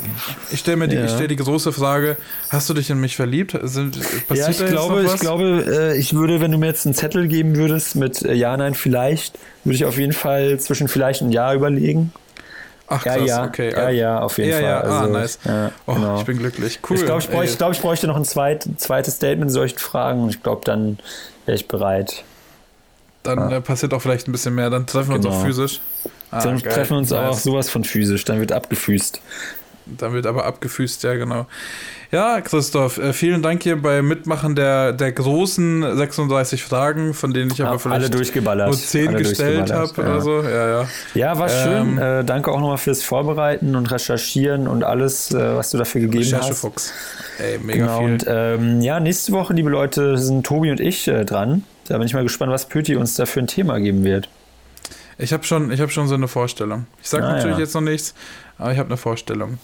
ich 0.51 0.61
stelle 0.61 0.77
mir 0.77 0.89
die, 0.89 0.97
Ja. 0.97 1.05
ich 1.05 1.13
stell 1.13 1.29
die 1.29 1.37
große 1.37 1.73
Frage: 1.73 2.17
Hast 2.51 2.69
du 2.69 2.75
dich 2.75 2.91
in 2.91 3.01
mich 3.01 3.17
verliebt? 3.17 3.57
Sind, 3.63 3.97
Ja, 4.35 4.49
ich 4.49 4.59
glaube, 4.67 5.05
ich 5.05 5.21
glaube, 5.21 5.65
äh, 5.95 5.97
ich 5.99 6.15
würde, 6.15 6.41
wenn 6.41 6.51
du 6.53 6.59
mir 6.59 6.67
jetzt 6.67 6.85
einen 6.87 6.95
Zettel 6.95 7.29
geben 7.29 7.57
würdest 7.57 7.97
mit 7.97 8.23
äh, 8.23 8.35
Ja, 8.35 8.57
Nein, 8.57 8.75
vielleicht, 8.75 9.39
würde 9.65 9.77
ich 9.77 9.85
auf 9.85 9.99
jeden 9.99 10.13
Fall 10.13 10.59
zwischen 10.59 10.89
vielleicht 10.89 11.23
und 11.23 11.31
Ja 11.33 11.55
überlegen. 11.55 12.13
Ach 12.93 13.05
Ja, 13.07 13.15
krass, 13.19 13.29
ja, 13.29 13.45
okay. 13.45 13.71
ja, 13.73 13.91
ja, 13.91 14.19
auf 14.21 14.37
jeden 14.39 14.51
ja, 14.51 14.57
Fall. 14.57 14.65
Ja, 14.65 14.81
ah, 14.81 15.01
Also, 15.03 15.13
nice. 15.13 15.39
ja, 15.45 15.71
oh, 15.87 15.95
genau. 15.95 16.19
ich 16.19 16.25
bin 16.25 16.39
glücklich. 16.39 16.81
Cool. 16.91 16.97
ich 16.97 17.05
glaube, 17.05 17.21
ich, 17.21 17.29
bräuchte- 17.31 17.53
ich, 17.53 17.59
glaub, 17.59 17.73
ich 17.73 17.81
bräuchte 17.81 18.09
noch 18.09 18.17
ein 18.17 18.25
zweit, 18.25 18.67
zweites 18.79 19.15
Statement 19.15 19.51
in 19.51 19.55
solchen 19.55 19.79
Fragen 19.79 20.25
und 20.25 20.31
ich 20.31 20.43
glaube, 20.43 20.63
dann 20.65 20.99
wäre 21.47 21.55
ich 21.57 21.69
bereit. 21.69 22.25
Dann 23.23 23.51
äh, 23.53 23.61
passiert 23.61 23.93
auch 23.95 24.01
vielleicht 24.03 24.29
ein 24.29 24.33
bisschen 24.33 24.55
mehr. 24.55 24.71
Dann 24.71 24.87
treffen 24.87 25.11
wir 25.11 25.17
uns 25.17 25.25
Genau. 25.25 25.37
auch 25.39 25.45
physisch. 25.45 25.81
Ah, 26.31 26.43
dann 26.43 26.59
geil. 26.59 26.73
treffen 26.73 26.91
wir 26.93 26.99
uns 26.99 27.11
Nice. 27.11 27.21
auch 27.29 27.39
sowas 27.39 27.69
von 27.69 27.85
physisch, 27.85 28.25
dann 28.25 28.41
wird 28.41 28.53
abgefüßt. 28.53 29.21
Dann 29.99 30.13
wird 30.13 30.27
aber 30.27 30.45
abgefüßt, 30.45 31.03
ja, 31.03 31.15
genau. 31.15 31.47
Ja, 32.13 32.41
Christoph, 32.41 32.99
äh, 32.99 33.13
vielen 33.13 33.43
Dank 33.43 33.63
hier 33.65 33.81
beim 33.81 34.07
Mitmachen 34.07 34.55
der, 34.55 34.93
der 34.93 35.11
großen 35.11 35.97
36 35.97 36.63
Fragen, 36.63 37.13
von 37.15 37.33
denen 37.35 37.51
ich 37.53 37.61
aber 37.61 37.73
Ja, 37.73 37.79
vielleicht 37.79 38.01
alle 38.03 38.11
durchgeballert. 38.11 38.69
nur 38.69 38.77
10 38.79 39.09
alle 39.09 39.19
gestellt 39.19 39.73
habe 39.73 39.93
ja. 40.03 40.21
so. 40.21 40.43
Ja, 40.43 40.69
ja. 40.83 40.89
Ja, 41.15 41.39
war 41.39 41.51
Ähm, 41.51 41.97
schön. 41.97 41.99
Äh, 41.99 42.25
danke 42.25 42.53
auch 42.53 42.61
nochmal 42.61 42.79
fürs 42.79 43.03
Vorbereiten 43.03 43.75
und 43.75 43.91
Recherchieren 43.91 44.69
und 44.69 44.85
alles, 44.85 45.33
äh, 45.33 45.57
was 45.57 45.71
du 45.71 45.79
dafür 45.79 46.03
gegeben 46.03 46.25
hast. 46.25 46.33
Recherchefuchs. 46.35 46.93
Ey, 47.39 47.59
mega 47.59 47.79
Genau, 47.87 47.99
viel. 47.99 48.07
und 48.13 48.25
ähm, 48.29 48.81
ja, 48.83 49.01
nächste 49.01 49.33
Woche, 49.33 49.53
liebe 49.55 49.71
Leute, 49.71 50.19
sind 50.19 50.47
Tobi 50.47 50.71
und 50.71 50.79
ich 50.81 51.09
äh, 51.09 51.25
dran. 51.25 51.65
Da 51.91 51.99
bin 51.99 52.07
ich 52.07 52.15
mal 52.15 52.23
gespannt, 52.23 52.53
was 52.53 52.67
Pöti 52.67 52.95
uns 52.95 53.17
da 53.17 53.27
für 53.27 53.41
ein 53.41 53.49
Thema 53.49 53.81
geben 53.81 54.05
wird. 54.05 54.29
Ich 55.19 55.33
habe 55.33 55.43
schon, 55.43 55.73
ich 55.73 55.81
hab 55.81 55.91
schon 55.91 56.07
so 56.07 56.15
eine 56.15 56.29
Vorstellung. 56.29 56.87
Ich 57.03 57.09
sage 57.09 57.25
Ah, 57.25 57.33
natürlich 57.33 57.57
ja. 57.57 57.63
jetzt 57.65 57.75
noch 57.75 57.81
nichts, 57.81 58.15
aber 58.59 58.71
ich 58.73 58.79
habe 58.79 58.89
eine 58.89 58.97
Vorstellung. 58.97 59.59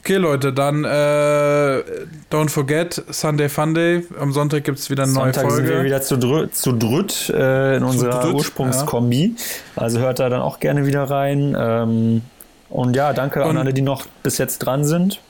Okay, 0.00 0.14
Leute, 0.18 0.52
dann 0.52 0.84
äh, 0.84 1.82
don't 2.30 2.48
forget, 2.48 3.02
Sunday 3.10 3.48
Funday. 3.48 4.06
Am 4.20 4.32
Sonntag 4.32 4.62
gibt 4.62 4.78
es 4.78 4.88
wieder 4.88 5.02
eine 5.02 5.12
neue 5.12 5.34
Sonntag 5.34 5.50
sind 5.50 5.64
wir 5.64 5.72
Folge. 5.72 5.84
wieder 5.86 6.00
zu, 6.00 6.16
drü 6.16 6.48
zu 6.52 6.70
dritt 6.72 7.28
äh, 7.30 7.76
in 7.78 7.82
unserer 7.82 8.20
dritt, 8.22 8.34
Ursprungskombi. 8.34 9.34
Also 9.74 9.98
hört 9.98 10.20
da 10.20 10.28
dann 10.28 10.40
auch 10.42 10.60
gerne 10.60 10.86
wieder 10.86 11.02
rein. 11.10 11.56
Ähm, 11.58 12.22
und 12.70 12.94
ja, 12.94 13.12
danke 13.12 13.42
Und- 13.42 13.50
an 13.50 13.56
alle, 13.58 13.74
die 13.74 13.82
noch 13.82 14.06
bis 14.22 14.38
jetzt 14.38 14.58
dran 14.60 14.84
sind. 14.84 15.20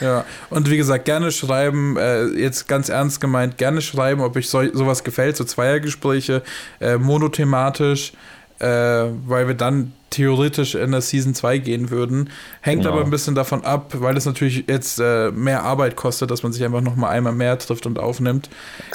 Ja, 0.00 0.24
und 0.50 0.70
wie 0.70 0.76
gesagt, 0.76 1.04
gerne 1.06 1.32
schreiben, 1.32 1.96
äh, 1.96 2.24
jetzt 2.26 2.68
ganz 2.68 2.88
ernst 2.88 3.20
gemeint, 3.20 3.56
gerne 3.58 3.80
schreiben, 3.80 4.20
ob 4.20 4.36
euch 4.36 4.48
so, 4.48 4.62
sowas 4.72 5.04
gefällt, 5.04 5.36
so 5.36 5.44
Zweiergespräche, 5.44 6.42
äh, 6.80 6.96
monothematisch, 6.98 8.12
äh, 8.58 8.66
weil 8.66 9.46
wir 9.48 9.54
dann 9.54 9.92
theoretisch 10.10 10.74
in 10.74 10.92
der 10.92 11.00
Season 11.00 11.34
2 11.34 11.58
gehen 11.58 11.90
würden. 11.90 12.30
Hängt 12.60 12.82
Genau. 12.82 12.94
aber 12.94 13.04
ein 13.04 13.10
bisschen 13.10 13.34
davon 13.34 13.64
ab, 13.64 13.92
weil 13.94 14.16
es 14.16 14.26
natürlich 14.26 14.64
jetzt 14.68 15.00
äh, 15.00 15.30
mehr 15.32 15.64
Arbeit 15.64 15.96
kostet, 15.96 16.30
dass 16.30 16.42
man 16.42 16.52
sich 16.52 16.62
einfach 16.64 16.80
nochmal 16.80 17.10
einmal 17.10 17.32
mehr 17.32 17.58
trifft 17.58 17.86
und 17.86 17.98
aufnimmt. 17.98 18.48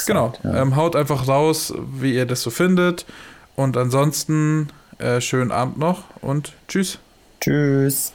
genau, 0.05 0.33
ja. 0.43 0.61
ähm, 0.61 0.75
haut 0.75 0.95
einfach 0.95 1.27
raus, 1.27 1.73
wie 1.99 2.13
ihr 2.13 2.25
das 2.25 2.41
so 2.41 2.49
findet. 2.51 3.05
Und 3.55 3.75
ansonsten 3.75 4.69
äh, 4.99 5.19
schönen 5.19 5.51
Abend 5.51 5.77
noch 5.77 6.03
und 6.21 6.53
tschüss. 6.69 6.99
Tschüss. 7.41 8.13